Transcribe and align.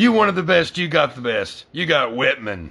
You 0.00 0.12
wanted 0.12 0.34
the 0.34 0.42
best, 0.42 0.78
you 0.78 0.88
got 0.88 1.14
the 1.14 1.20
best. 1.20 1.66
You 1.72 1.84
got 1.84 2.12
Whytmon. 2.12 2.70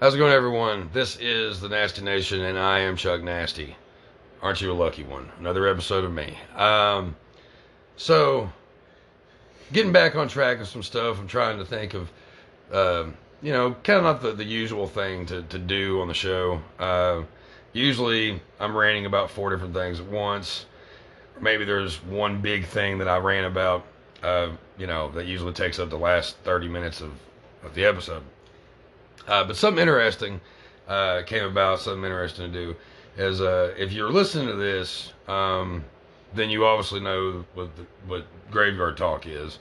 How's 0.00 0.14
it 0.14 0.18
going, 0.18 0.34
everyone? 0.34 0.90
This 0.92 1.16
is 1.16 1.62
the 1.62 1.68
Nasty 1.70 2.02
Nation, 2.02 2.42
and 2.42 2.58
I 2.58 2.80
am 2.80 2.94
Chuck 2.94 3.22
Nasty. 3.22 3.74
Aren't 4.42 4.60
you 4.60 4.70
a 4.70 4.74
lucky 4.74 5.02
one? 5.02 5.32
Another 5.38 5.66
episode 5.66 6.04
of 6.04 6.12
me. 6.12 6.36
Um, 6.56 7.16
so, 7.96 8.52
getting 9.72 9.92
back 9.92 10.14
on 10.14 10.28
track 10.28 10.60
of 10.60 10.68
some 10.68 10.82
stuff, 10.82 11.18
I'm 11.18 11.26
trying 11.26 11.56
to 11.56 11.64
think 11.64 11.94
of, 11.94 12.12
uh, 12.70 13.04
you 13.40 13.54
know, 13.54 13.74
kind 13.82 13.96
of 13.96 14.04
not 14.04 14.20
the, 14.20 14.32
the 14.32 14.44
usual 14.44 14.86
thing 14.86 15.24
to, 15.24 15.40
to 15.44 15.58
do 15.58 16.02
on 16.02 16.08
the 16.08 16.12
show. 16.12 16.60
Uh, 16.78 17.22
usually, 17.72 18.42
I'm 18.60 18.76
ranting 18.76 19.06
about 19.06 19.30
four 19.30 19.48
different 19.48 19.72
things 19.72 20.00
at 20.00 20.06
once. 20.06 20.66
Maybe 21.40 21.64
there's 21.64 21.96
one 22.02 22.42
big 22.42 22.66
thing 22.66 22.98
that 22.98 23.08
I 23.08 23.16
rant 23.16 23.46
about, 23.46 23.86
uh, 24.24 24.50
you 24.78 24.86
know, 24.86 25.10
that 25.10 25.26
usually 25.26 25.52
takes 25.52 25.78
up 25.78 25.90
the 25.90 25.98
last 25.98 26.36
30 26.38 26.68
minutes 26.68 27.02
of, 27.02 27.12
of 27.62 27.74
the 27.74 27.84
episode. 27.84 28.22
Uh, 29.28 29.44
but 29.44 29.56
something 29.56 29.82
interesting 29.82 30.40
uh, 30.88 31.22
came 31.26 31.44
about, 31.44 31.80
something 31.80 32.04
interesting 32.04 32.50
to 32.50 32.66
do 32.66 32.76
is 33.16 33.40
uh, 33.40 33.74
if 33.76 33.92
you're 33.92 34.10
listening 34.10 34.48
to 34.48 34.54
this, 34.54 35.12
um, 35.28 35.84
then 36.32 36.48
you 36.48 36.64
obviously 36.64 37.00
know 37.00 37.44
what, 37.52 37.76
the, 37.76 37.86
what 38.06 38.26
Graveyard 38.50 38.96
Talk 38.96 39.26
is. 39.26 39.58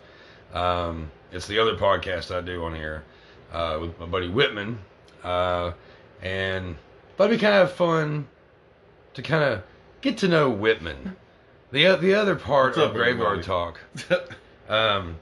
Um, 0.53 1.11
it's 1.31 1.47
the 1.47 1.59
other 1.59 1.75
podcast 1.75 2.33
I 2.33 2.41
do 2.41 2.63
on 2.63 2.73
here 2.73 3.03
uh, 3.51 3.77
with 3.81 3.99
my 3.99 4.05
buddy 4.05 4.29
Whytmon. 4.29 4.77
Uh, 5.23 5.73
and 6.21 6.77
thought 7.17 7.25
it'd 7.25 7.39
be 7.39 7.45
kind 7.45 7.61
of 7.61 7.71
fun 7.73 8.27
to 9.13 9.21
kind 9.21 9.43
of 9.43 9.63
get 10.01 10.19
to 10.19 10.29
know 10.29 10.51
Whytmon. 10.51 11.15
The, 11.71 11.97
the 11.97 12.13
other 12.13 12.35
part 12.35 12.77
What's 12.77 12.89
of 12.89 12.93
Graveyard? 12.93 13.43
Talk. 13.43 13.79
Um, 14.69 15.17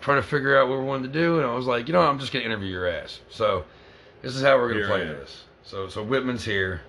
trying 0.00 0.20
to 0.20 0.26
figure 0.26 0.58
out 0.58 0.68
what 0.68 0.78
we 0.78 0.84
wanted 0.84 1.12
to 1.12 1.18
do, 1.18 1.38
and 1.38 1.46
I 1.46 1.54
was 1.54 1.66
like, 1.66 1.86
you 1.86 1.92
know, 1.92 2.00
I'm 2.00 2.18
just 2.18 2.32
gonna 2.32 2.44
interview 2.44 2.68
your 2.70 2.86
ass. 2.88 3.20
So 3.30 3.64
this 4.20 4.34
is 4.34 4.42
how 4.42 4.56
we're 4.58 4.72
gonna 4.72 4.86
play 4.86 5.02
I 5.02 5.04
this. 5.04 5.44
So 5.62 5.88
so 5.88 6.04
Whytmon's 6.04 6.44
here. 6.44 6.80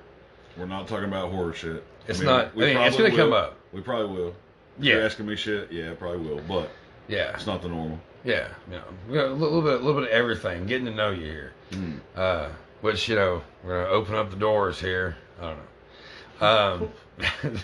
We're 0.57 0.65
not 0.65 0.87
talking 0.87 1.05
about 1.05 1.31
horror 1.31 1.53
shit. 1.53 1.83
It's 2.07 2.19
not- 2.19 2.51
I 2.55 2.59
mean, 2.59 2.77
it's 2.77 2.95
probably 2.95 3.11
gonna 3.11 3.23
come 3.23 3.33
up. 3.33 3.55
We 3.71 3.81
probably 3.81 4.15
will. 4.17 4.35
If 4.79 4.83
Yeah. 4.85 4.95
You're 4.95 5.05
asking 5.05 5.27
me 5.27 5.35
shit? 5.35 5.71
Yeah, 5.71 5.91
it 5.91 5.99
probably 5.99 6.27
will. 6.27 6.41
But 6.47 6.69
Yeah, 7.07 7.33
it's 7.35 7.45
not 7.47 7.61
the 7.61 7.69
normal. 7.69 7.99
yeah, 8.23 8.47
you 8.69 8.75
know, 8.77 8.83
we 9.07 9.13
got 9.15 9.27
a 9.27 9.33
little 9.33 9.61
bit, 9.61 9.73
a 9.73 9.83
little 9.83 10.01
bit 10.01 10.09
of 10.09 10.15
everything, 10.15 10.65
getting 10.65 10.85
to 10.85 10.91
know 10.91 11.11
you 11.11 11.25
here. 11.25 11.51
Mm. 11.71 11.99
Uh, 12.15 12.49
which 12.81 13.07
you 13.07 13.15
know, 13.15 13.41
we're 13.63 13.83
gonna 13.83 13.93
open 13.93 14.15
up 14.15 14.29
the 14.31 14.35
doors 14.35 14.79
here. 14.79 15.15
I 15.39 15.53
don't 15.53 15.57
know. 15.57 16.89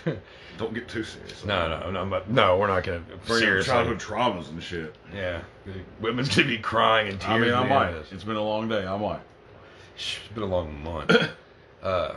Um, 0.06 0.16
Don't 0.60 0.74
get 0.74 0.88
too 0.88 1.02
serious. 1.02 1.42
no, 1.44 1.68
no, 1.80 1.90
no, 1.90 2.04
but 2.04 2.30
no, 2.30 2.58
we're 2.58 2.66
not 2.66 2.84
gonna 2.84 2.98
Bring 3.00 3.18
up 3.18 3.26
seriously. 3.26 3.72
childhood 3.72 3.98
traumas 3.98 4.50
and 4.50 4.62
shit. 4.62 4.94
Yeah, 5.14 5.40
Whytmon's 6.02 6.28
gonna 6.36 6.48
be 6.48 6.58
crying 6.58 7.08
and 7.08 7.18
tears. 7.18 7.32
I 7.32 7.38
mean, 7.38 7.50
I 7.54 7.60
at 7.60 7.62
the 7.62 7.68
might. 7.70 7.86
end 7.88 7.96
of 7.96 8.02
this. 8.02 8.12
It's 8.12 8.24
been 8.24 8.36
a 8.36 8.42
long 8.44 8.68
day. 8.68 8.86
I 8.86 8.96
might. 8.98 9.20
It's 9.96 10.18
been 10.34 10.42
a 10.42 10.46
long 10.46 10.84
month. 10.84 11.10
uh, 11.82 12.14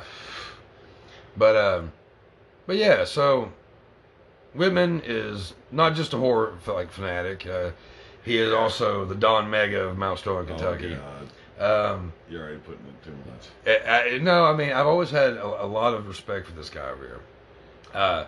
but 1.38 1.55
um, 1.55 1.94
but 2.67 2.75
yeah, 2.75 3.05
so 3.05 3.49
Whytmon 4.58 5.02
is 5.05 5.53
not 5.71 5.95
just 5.95 6.14
a 6.14 6.17
horror 6.17 6.58
like 6.67 6.91
fanatic. 6.91 7.47
Uh, 7.47 7.71
he 8.25 8.38
is 8.38 8.52
also 8.52 9.05
the 9.05 9.16
Don 9.16 9.49
Mega 9.49 9.86
of 9.86 9.97
Mount 9.97 10.19
Sterling, 10.19 10.47
Kentucky. 10.47 10.95
Oh, 10.95 11.27
God. 11.59 11.91
um, 11.95 12.14
You're 12.30 12.41
already 12.44 12.58
putting 12.59 12.86
it 12.88 13.03
too 13.05 13.16
much. 13.25 13.86
I, 13.88 14.16
I, 14.16 14.17
no, 14.17 14.45
I 14.45 14.53
mean 14.55 14.71
I've 14.73 14.88
always 14.88 15.11
had 15.11 15.33
a, 15.38 15.64
a 15.64 15.66
lot 15.66 15.94
of 15.94 16.08
respect 16.09 16.47
for 16.47 16.53
this 16.53 16.69
guy 16.69 16.89
over 16.89 17.05
here. 17.05 17.19
Uh, 17.94 18.25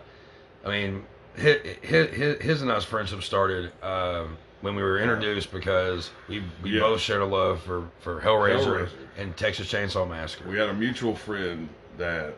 I 0.66 0.69
mean, 0.69 1.03
his, 1.35 1.58
his, 1.81 2.41
his 2.41 2.61
and 2.61 2.71
I's 2.71 2.83
friendship 2.85 3.21
started 3.23 3.71
um, 3.83 4.38
when 4.61 4.75
we 4.75 4.81
were 4.81 4.99
introduced 4.99 5.52
because 5.52 6.11
we, 6.27 6.44
we 6.63 6.71
Yeah. 6.71 6.81
both 6.81 6.99
shared 7.02 7.21
a 7.21 7.25
love 7.25 7.61
for, 7.61 7.88
for 7.99 8.21
Hellraiser, 8.21 8.88
Hellraiser. 8.88 8.89
and 9.17 9.36
Texas 9.38 9.67
Chainsaw 9.71 10.08
Massacre. 10.09 10.47
We 10.49 10.58
had 10.58 10.70
a 10.70 10.73
mutual 10.73 11.15
friend 11.15 11.67
that 11.98 12.36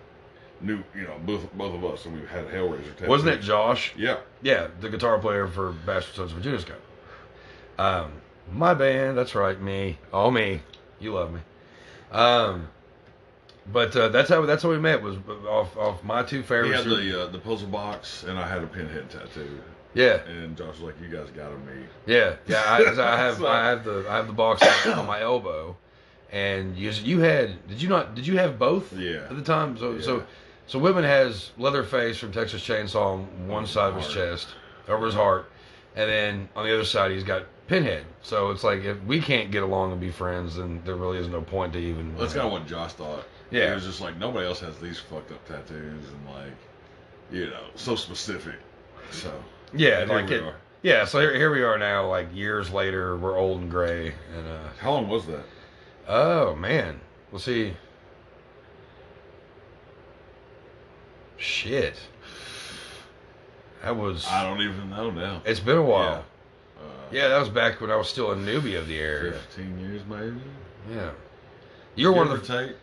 knew, 0.62 0.84
you 0.96 1.04
know, 1.04 1.16
both 1.26 1.52
both 1.54 1.76
of 1.76 1.86
us, 1.86 2.06
and 2.06 2.20
we 2.20 2.28
had 2.28 2.48
Hellraiser. 2.48 2.92
Tattoos. 2.96 3.08
Wasn't 3.08 3.30
it 3.30 3.42
Josh? 3.42 3.94
Yeah. 3.96 4.18
Yeah, 4.42 4.68
the 4.82 4.90
guitar 4.90 5.20
player 5.20 5.48
for 5.48 5.72
Bastard 5.86 6.16
Sons 6.16 6.32
of 6.34 6.42
Judas 6.42 6.64
Guy. 6.66 6.74
Um, 7.78 8.12
my 8.52 8.74
band, 8.74 9.18
that's 9.18 9.36
right, 9.36 9.60
me, 9.62 10.00
all 10.12 10.32
me. 10.32 10.62
You 11.00 11.14
love 11.14 11.32
me. 11.32 11.40
Um, 12.12 12.70
but 13.72 13.96
uh, 13.96 14.10
that's 14.10 14.30
how 14.30 14.46
that's 14.46 14.64
how 14.64 14.70
we 14.70 14.78
met 14.80 15.02
was 15.02 15.18
off 15.48 15.76
off 15.78 16.04
my 16.04 16.24
two 16.24 16.38
He 16.38 16.44
favorites. 16.44 16.84
had 16.84 16.86
the 16.86 17.24
uh, 17.24 17.28
the 17.28 17.40
puzzle 17.40 17.68
box, 17.68 18.24
and 18.24 18.38
I 18.40 18.48
had 18.48 18.64
a 18.64 18.68
pinhead 18.68 19.10
tattoo. 19.10 19.60
yeah, 19.94 20.22
And 20.28 20.56
Josh 20.56 20.68
was 20.80 20.82
like, 20.82 20.96
"You 21.02 21.08
guys 21.10 21.30
got 21.32 21.50
to 21.50 21.58
meet." 21.58 21.88
yeah, 22.06 22.36
yeah. 22.48 22.64
I, 22.66 22.78
I 23.14 23.18
have 23.18 23.44
I 23.58 23.70
have 23.70 23.84
the 23.84 24.06
I 24.10 24.16
have 24.18 24.28
the 24.28 24.34
box 24.34 24.62
on 24.88 25.06
my 25.06 25.22
elbow, 25.22 25.76
and 26.32 26.78
you 26.78 26.90
you 26.92 27.20
had 27.20 27.68
did 27.68 27.82
you 27.82 27.90
not 27.90 28.16
did 28.16 28.28
you 28.28 28.38
have 28.38 28.58
both? 28.60 28.94
Yeah. 28.94 29.26
At 29.30 29.36
the 29.36 29.42
time, 29.44 29.78
so 29.78 29.94
Yeah. 29.94 30.02
so 30.02 30.24
so 30.68 30.80
Whytmon 30.80 31.04
has 31.04 31.52
Leatherface 31.58 32.18
from 32.18 32.32
Texas 32.34 32.62
Chainsaw 32.62 33.14
on 33.14 33.48
one 33.48 33.66
side 33.66 33.90
of 33.90 33.96
his 33.96 34.06
heart. 34.06 34.16
chest, 34.16 34.48
over 34.90 35.06
his 35.06 35.16
heart, 35.16 35.50
and 35.96 36.10
then 36.10 36.50
on 36.56 36.66
the 36.66 36.74
other 36.74 36.84
side 36.86 37.12
he's 37.12 37.24
got 37.24 37.44
Pinhead. 37.68 38.06
So 38.22 38.52
it's 38.52 38.64
like 38.64 38.84
if 38.86 39.02
we 39.04 39.20
can't 39.22 39.52
get 39.52 39.62
along 39.64 39.92
and 39.92 40.00
be 40.00 40.10
friends, 40.12 40.56
then 40.58 40.82
there 40.86 40.96
really 40.96 41.18
is 41.18 41.28
no 41.28 41.42
point 41.42 41.74
to 41.74 41.80
even. 41.80 42.16
That's 42.18 42.34
kind 42.34 42.46
of 42.46 42.52
what 42.54 42.66
Josh 42.68 42.94
thought. 42.94 43.26
Yeah. 43.52 43.72
It 43.72 43.76
was 43.76 43.86
just 43.86 44.02
like 44.02 44.18
nobody 44.18 44.46
else 44.46 44.60
has 44.60 44.78
these 44.80 45.00
fucked 45.00 45.32
up 45.32 45.48
tattoos 45.48 46.06
and 46.10 46.26
like, 46.36 46.54
you 47.32 47.48
know, 47.48 47.64
so 47.76 47.96
specific. 47.96 48.56
So 49.12 49.32
yeah, 49.74 50.06
like 50.08 50.30
it. 50.32 50.44
are. 50.44 50.56
Yeah, 50.84 51.06
so 51.06 51.20
here, 51.20 51.34
here 51.34 51.52
we 51.52 51.64
are 51.64 51.78
now, 51.78 52.08
like 52.08 52.34
years 52.34 52.70
later, 52.70 53.18
we're 53.18 53.38
old 53.38 53.62
and 53.62 53.72
gray, 53.72 54.14
and 54.36 54.48
uh, 54.48 54.60
How 54.80 54.92
long 54.92 55.08
was 55.10 55.26
that? 55.28 55.44
Oh 56.08 56.56
man. 56.56 57.00
We'll 57.32 57.40
see. 57.40 57.74
Shit. 61.38 62.00
That 63.84 63.96
was 63.96 64.26
I 64.28 64.44
don't 64.44 64.62
even 64.62 64.90
know 64.90 65.12
now. 65.12 65.42
it's 65.46 65.60
been 65.60 65.78
a 65.78 65.82
while. 65.84 66.26
Uh, 66.80 66.84
Yeah, 67.12 67.28
that 67.30 67.40
was 67.40 67.50
back 67.50 67.80
when 67.80 67.92
I 67.92 67.96
was 67.96 68.10
still 68.10 68.32
a 68.32 68.36
newbie 68.36 68.78
of 68.78 68.88
the 68.88 69.00
area. 69.00 69.34
Fifteen 69.34 69.80
years, 69.80 70.02
maybe. 70.10 70.42
Yeah. 70.92 71.12
You 71.96 72.08
were 72.08 72.14
one 72.14 72.28
of 72.32 72.42
the 72.42 72.48
take. 72.68 72.76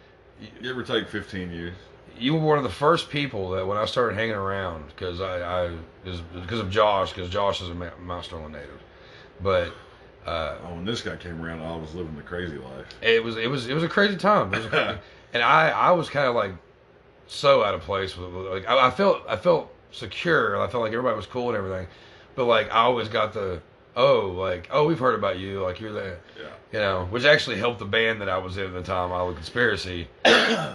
Give 0.62 0.76
or 0.76 0.82
take 0.82 1.08
fifteen 1.08 1.50
years. 1.50 1.74
you 2.18 2.34
were 2.34 2.40
one 2.40 2.58
of 2.58 2.64
the 2.64 2.70
first 2.70 3.08
people 3.10 3.50
that 3.50 3.66
when 3.66 3.76
I 3.78 3.84
started 3.86 4.14
hanging 4.16 4.34
around 4.34 4.86
because 4.88 5.20
I, 5.20 5.66
I 5.66 5.70
because 6.34 6.60
of 6.60 6.70
Josh 6.70 7.12
because 7.12 7.30
Josh 7.30 7.60
is 7.62 7.68
a 7.70 7.74
Mount 7.74 8.24
Sterling 8.24 8.52
native, 8.52 8.80
but 9.40 9.72
uh, 10.26 10.56
Oh, 10.66 10.74
when 10.74 10.84
this 10.84 11.02
guy 11.02 11.16
came 11.16 11.42
around, 11.44 11.60
I 11.60 11.76
was 11.76 11.94
living 11.94 12.16
the 12.16 12.22
crazy 12.22 12.56
life. 12.58 12.86
it 13.02 13.22
was 13.22 13.36
it 13.36 13.48
was 13.50 13.68
it 13.68 13.74
was 13.74 13.82
a 13.82 13.88
crazy 13.88 14.16
time. 14.16 14.52
It 14.52 14.58
was 14.58 14.66
a 14.66 14.70
crazy, 14.70 14.98
and 15.34 15.42
I 15.42 15.70
I 15.70 15.90
was 15.92 16.08
kind 16.10 16.26
of 16.26 16.34
like 16.34 16.52
so 17.26 17.62
out 17.64 17.74
of 17.74 17.80
place 17.82 18.16
with- 18.16 18.30
like 18.32 18.68
I, 18.68 18.88
I 18.88 18.90
felt 18.90 19.22
I 19.28 19.36
felt 19.36 19.72
secure. 19.92 20.60
I 20.60 20.66
felt 20.68 20.82
like 20.82 20.92
everybody 20.92 21.16
was 21.16 21.26
cool 21.26 21.48
and 21.48 21.56
everything, 21.56 21.86
but 22.34 22.44
like 22.46 22.68
I 22.70 22.80
always 22.80 23.08
got 23.08 23.32
the 23.32 23.60
oh 23.96 24.26
like 24.36 24.68
oh 24.72 24.86
we've 24.86 24.98
heard 24.98 25.14
about 25.14 25.38
you 25.38 25.62
like 25.62 25.80
you're 25.80 25.92
the 25.92 26.16
Yeah. 26.38 26.46
you 26.72 26.78
know 26.80 27.06
which 27.10 27.24
actually 27.24 27.58
helped 27.58 27.78
the 27.78 27.84
band 27.84 28.20
that 28.20 28.28
I 28.28 28.38
was 28.38 28.56
in 28.56 28.66
at 28.66 28.72
the 28.72 28.82
time 28.82 29.12
Isle 29.12 29.32
Conspiracy 29.34 30.08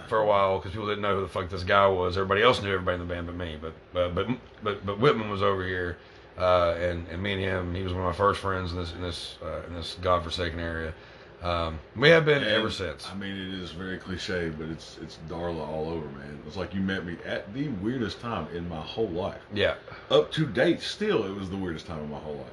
for 0.08 0.18
a 0.18 0.26
while 0.26 0.58
because 0.58 0.72
people 0.72 0.86
didn't 0.86 1.02
know 1.02 1.16
who 1.16 1.22
the 1.22 1.28
fuck 1.28 1.48
this 1.50 1.64
guy 1.64 1.86
was. 1.86 2.16
Everybody 2.16 2.42
else 2.42 2.62
knew 2.62 2.72
everybody 2.72 3.00
in 3.00 3.06
the 3.06 3.12
band 3.14 3.26
but 3.26 3.36
me. 3.36 3.58
But 3.60 3.74
but 3.92 4.14
but 4.14 4.26
but, 4.62 4.86
but 4.86 4.98
Whytmon 5.00 5.30
was 5.30 5.42
over 5.42 5.64
here. 5.66 5.98
Uh, 6.38 6.74
and, 6.80 7.06
and 7.08 7.22
me 7.22 7.34
and 7.34 7.42
him, 7.42 7.74
he 7.74 7.82
was 7.82 7.92
one 7.92 8.00
of 8.02 8.06
my 8.06 8.16
first 8.16 8.40
friends 8.40 8.72
in 8.72 8.78
this 8.78 8.92
in 8.92 9.02
this 9.02 9.36
uh, 9.42 9.60
in 9.66 9.74
this 9.74 9.96
godforsaken 10.00 10.58
area. 10.58 10.94
Um, 11.42 11.78
we 11.96 12.08
have 12.10 12.24
been 12.24 12.42
And, 12.42 12.50
ever 12.52 12.70
since. 12.70 13.08
I 13.10 13.14
mean, 13.14 13.34
it 13.36 13.54
is 13.60 13.70
very 13.72 13.98
cliche, 13.98 14.48
but 14.50 14.68
it's 14.68 14.96
it's 15.02 15.18
Darla 15.28 15.66
all 15.66 15.88
over, 15.88 16.06
man. 16.06 16.38
It's 16.46 16.56
like 16.56 16.72
you 16.74 16.80
met 16.80 17.04
me 17.04 17.16
at 17.26 17.52
the 17.52 17.68
weirdest 17.68 18.20
time 18.20 18.46
in 18.54 18.68
my 18.68 18.80
whole 18.80 19.08
life. 19.08 19.40
Yeah, 19.52 19.74
Up 20.10 20.30
to 20.32 20.46
date, 20.46 20.80
still, 20.80 21.24
it 21.24 21.34
was 21.34 21.50
the 21.50 21.56
weirdest 21.56 21.86
time 21.86 22.00
in 22.00 22.10
my 22.10 22.18
whole 22.18 22.36
life. 22.36 22.52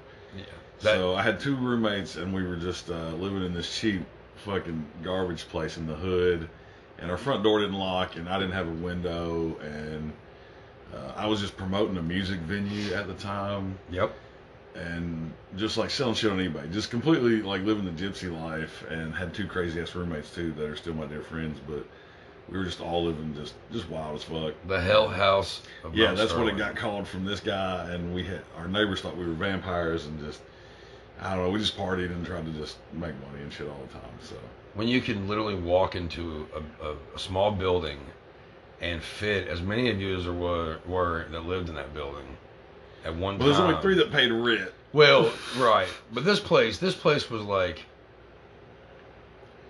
That, 0.82 0.96
so 0.96 1.16
I 1.16 1.24
had 1.24 1.40
two 1.40 1.56
roommates, 1.56 2.18
and 2.18 2.34
we 2.34 2.44
were 2.44 2.56
just 2.56 2.90
uh, 2.90 3.10
living 3.12 3.44
in 3.44 3.54
this 3.54 3.80
cheap 3.80 4.06
fucking 4.38 4.86
garbage 5.04 5.48
place 5.50 5.78
in 5.78 5.88
the 5.88 5.96
hood, 5.96 6.50
and 7.00 7.10
our 7.10 7.18
front 7.18 7.44
door 7.44 7.60
didn't 7.60 7.78
lock, 7.78 8.16
and 8.16 8.30
I 8.30 8.40
didn't 8.40 8.54
have 8.54 8.68
a 8.68 8.74
window, 8.74 9.58
and 9.62 10.14
uh, 10.94 11.14
I 11.16 11.26
was 11.28 11.42
just 11.42 11.58
promoting 11.58 11.98
a 11.98 12.02
music 12.02 12.40
venue 12.40 12.94
at 12.94 13.08
the 13.08 13.16
time, 13.16 13.78
yep. 13.90 14.16
and 14.76 15.34
just 15.56 15.78
like 15.78 15.90
selling 15.90 16.16
shit 16.16 16.32
on 16.32 16.38
eBay, 16.38 16.72
just 16.72 16.92
completely 16.92 17.42
like 17.42 17.64
living 17.64 17.86
the 17.86 17.92
gypsy 17.92 18.32
life, 18.32 18.86
and 18.90 19.14
had 19.14 19.34
two 19.34 19.48
crazy 19.48 19.82
ass 19.82 19.96
roommates 19.96 20.34
too 20.34 20.52
that 20.54 20.66
are 20.66 20.76
still 20.76 20.94
my 20.94 21.08
dear 21.08 21.22
friends, 21.22 21.60
but 21.68 21.86
we 22.50 22.58
were 22.58 22.64
just 22.64 22.80
all 22.80 23.04
living 23.04 23.36
just 23.36 23.56
just 23.72 23.90
wild 23.90 24.16
as 24.16 24.24
fuck. 24.24 24.54
The 24.68 24.80
Hell 24.80 25.10
House. 25.10 25.62
Of 25.84 25.96
Yeah, 25.96 26.08
Mount 26.08 26.18
that's 26.18 26.34
what 26.34 26.48
it 26.48 26.58
got 26.58 26.76
called 26.76 27.08
from 27.08 27.26
this 27.26 27.40
guy, 27.40 27.90
and 27.92 28.14
we 28.14 28.24
had 28.24 28.42
our 28.58 28.68
neighbors 28.68 29.02
thought 29.02 29.18
we 29.18 29.26
were 29.26 29.34
vampires, 29.34 30.06
and 30.06 30.20
just 30.20 30.40
I 31.22 31.36
don't 31.36 31.46
know, 31.46 31.50
we 31.50 31.60
just 31.60 31.78
partied 31.78 32.12
and 32.12 32.26
tried 32.26 32.46
to 32.46 32.52
just 32.52 32.78
make 32.94 33.14
money 33.26 33.42
and 33.42 33.52
shit 33.52 33.68
all 33.68 33.80
the 33.88 33.94
time. 33.94 34.10
So 34.22 34.36
When 34.76 34.88
you 34.88 35.02
can 35.02 35.28
literally 35.28 35.56
walk 35.56 35.96
into 35.96 36.48
a, 36.56 36.88
a, 36.90 36.96
a 37.16 37.20
small 37.20 37.52
building 37.52 38.00
and 38.82 39.02
fit 39.02 39.48
as 39.48 39.62
many 39.62 39.90
of 39.90 40.00
you 40.00 40.16
as 40.16 40.26
there 40.26 40.34
were, 40.34 40.78
were 40.88 41.26
that 41.32 41.46
lived 41.46 41.70
in 41.70 41.76
that 41.76 41.94
building 41.94 42.38
at 43.04 43.16
one 43.16 43.34
time. 43.34 43.40
well, 43.40 43.48
there's 43.48 43.60
only 43.60 43.82
three 43.82 43.96
that 43.96 44.12
paid 44.12 44.32
rent, 44.32 44.72
Well, 44.94 45.32
right, 45.58 45.88
but 46.14 46.24
this 46.26 46.40
place, 46.40 46.78
this 46.78 46.94
place 46.96 47.30
was 47.30 47.42
like 47.42 47.86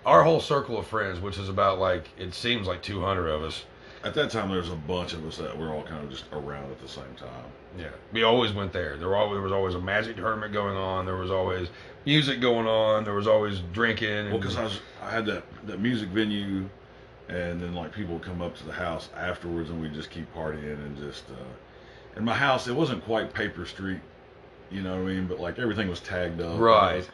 our 0.04 0.22
whole 0.22 0.40
circle 0.40 0.78
of 0.78 0.86
friends, 0.86 1.20
which 1.20 1.38
is 1.38 1.48
about 1.48 1.78
like 1.78 2.08
it 2.18 2.34
seems 2.34 2.66
like 2.66 2.82
200 2.82 3.28
of 3.28 3.42
us. 3.42 3.64
At 4.04 4.14
that 4.14 4.30
time, 4.30 4.48
there 4.48 4.58
was 4.58 4.70
a 4.70 4.76
bunch 4.76 5.12
of 5.12 5.26
us 5.26 5.38
that 5.38 5.56
were 5.58 5.72
all 5.72 5.82
kind 5.82 6.04
of 6.04 6.10
just 6.10 6.24
around 6.32 6.70
at 6.70 6.80
the 6.80 6.88
same 6.88 7.14
time. 7.16 7.44
Yeah, 7.76 7.90
we 8.12 8.22
always 8.22 8.52
went 8.52 8.72
there. 8.72 8.96
There, 8.96 9.14
always, 9.14 9.34
there 9.34 9.42
was 9.42 9.52
always 9.52 9.74
a 9.74 9.80
magic 9.80 10.16
tournament 10.16 10.52
going 10.52 10.76
on. 10.76 11.04
There 11.04 11.16
was 11.16 11.30
always 11.30 11.68
music 12.06 12.40
going 12.40 12.66
on. 12.66 13.04
There 13.04 13.14
was 13.14 13.26
always 13.26 13.60
drinking. 13.72 14.30
Well, 14.30 14.38
because 14.38 14.56
I 14.56 14.64
was, 14.64 14.80
I 15.02 15.10
had 15.10 15.26
that 15.26 15.44
that 15.66 15.80
music 15.80 16.08
venue, 16.08 16.68
and 17.28 17.60
then 17.60 17.74
like 17.74 17.92
people 17.92 18.14
would 18.14 18.24
come 18.24 18.40
up 18.40 18.56
to 18.56 18.64
the 18.64 18.72
house 18.72 19.10
afterwards, 19.16 19.70
and 19.70 19.80
we 19.80 19.88
just 19.88 20.10
keep 20.10 20.32
partying 20.34 20.84
and 20.84 20.96
just. 20.96 21.24
Uh, 21.30 21.44
in 22.16 22.24
my 22.24 22.34
house, 22.34 22.66
it 22.66 22.74
wasn't 22.74 23.04
quite 23.04 23.32
paper 23.32 23.64
street, 23.64 24.00
you 24.70 24.82
know 24.82 24.96
what 24.96 25.08
I 25.08 25.14
mean, 25.14 25.26
but 25.26 25.38
like 25.38 25.58
everything 25.58 25.88
was 25.88 26.00
tagged 26.00 26.40
up. 26.40 26.58
Right. 26.58 27.08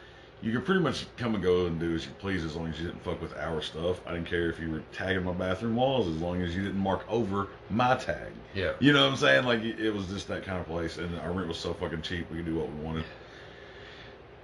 You 0.45 0.51
could 0.51 0.63
pretty 0.63 0.81
much 0.81 1.07
come 1.17 1.33
and 1.33 1.43
go 1.43 1.65
and 1.65 1.79
do 1.79 1.95
as 1.95 2.05
you 2.05 2.11
please 2.19 2.43
as 2.43 2.55
long 2.55 2.67
as 2.67 2.79
you 2.79 2.85
didn't 2.85 3.03
fuck 3.03 3.19
with 3.19 3.35
our 3.35 3.63
stuff. 3.63 3.99
I 4.05 4.13
didn't 4.13 4.27
care 4.27 4.47
if 4.47 4.59
you 4.59 4.69
were 4.69 4.83
tagging 4.93 5.23
my 5.23 5.33
bathroom 5.33 5.75
walls 5.75 6.07
as 6.07 6.17
long 6.21 6.39
as 6.43 6.55
you 6.55 6.61
didn't 6.61 6.77
mark 6.77 7.03
over 7.09 7.47
my 7.71 7.95
tag. 7.95 8.31
yeah, 8.53 8.73
You 8.79 8.93
know 8.93 9.05
what 9.05 9.13
I'm 9.13 9.17
saying? 9.17 9.45
Like 9.45 9.63
it 9.63 9.89
was 9.89 10.05
just 10.05 10.27
that 10.27 10.43
kind 10.43 10.59
of 10.59 10.67
place, 10.67 10.99
and 10.99 11.19
our 11.21 11.31
rent 11.31 11.47
was 11.47 11.57
so 11.57 11.73
fucking 11.73 12.03
cheap. 12.03 12.29
We 12.29 12.37
could 12.37 12.45
do 12.45 12.57
what 12.57 12.71
we 12.71 12.85
wanted. 12.85 13.05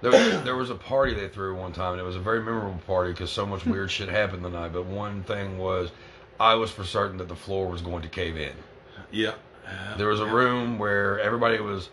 there 0.00 0.10
was, 0.10 0.42
there 0.44 0.56
was 0.56 0.70
a 0.70 0.74
party 0.74 1.14
they 1.14 1.28
threw 1.28 1.54
one 1.56 1.72
time, 1.72 1.92
and 1.92 2.00
it 2.00 2.04
was 2.04 2.16
a 2.16 2.20
very 2.20 2.40
memorable 2.40 2.80
party 2.84 3.12
because 3.12 3.30
so 3.30 3.46
much 3.46 3.64
weird 3.64 3.88
shit 3.88 4.08
happened 4.08 4.44
the 4.44 4.50
night. 4.50 4.72
But 4.72 4.86
one 4.86 5.22
thing 5.22 5.56
was, 5.56 5.92
I 6.40 6.56
was 6.56 6.72
for 6.72 6.82
certain 6.82 7.18
that 7.18 7.28
the 7.28 7.36
floor 7.36 7.68
was 7.68 7.80
going 7.80 8.02
to 8.02 8.08
cave 8.08 8.36
in. 8.36 8.54
Yeah. 9.12 9.34
There 9.96 10.08
was 10.08 10.18
a 10.18 10.26
room 10.26 10.80
where 10.80 11.20
everybody 11.20 11.60
was 11.60 11.90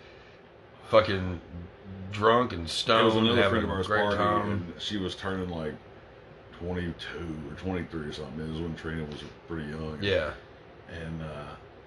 fucking 0.90 1.40
drunk 2.12 2.54
and 2.54 2.62
There 2.64 2.68
stoned, 2.68 3.06
was 3.06 3.16
another 3.16 3.50
friend 3.50 3.64
of 3.64 3.70
ours 3.70 3.88
party, 3.88 4.18
time. 4.18 4.52
and 4.52 4.74
she 4.82 4.98
was 4.98 5.16
turning 5.16 5.50
like 5.50 5.74
22 6.60 6.94
or 7.50 7.56
23 7.56 8.02
or 8.02 8.12
something. 8.14 8.46
It 8.46 8.52
was 8.52 8.62
when 8.62 8.76
Trina 8.76 9.04
was 9.06 9.24
pretty 9.48 9.70
young. 9.70 9.98
Yeah, 10.02 10.32
And 10.92 11.22
uh, 11.22 11.46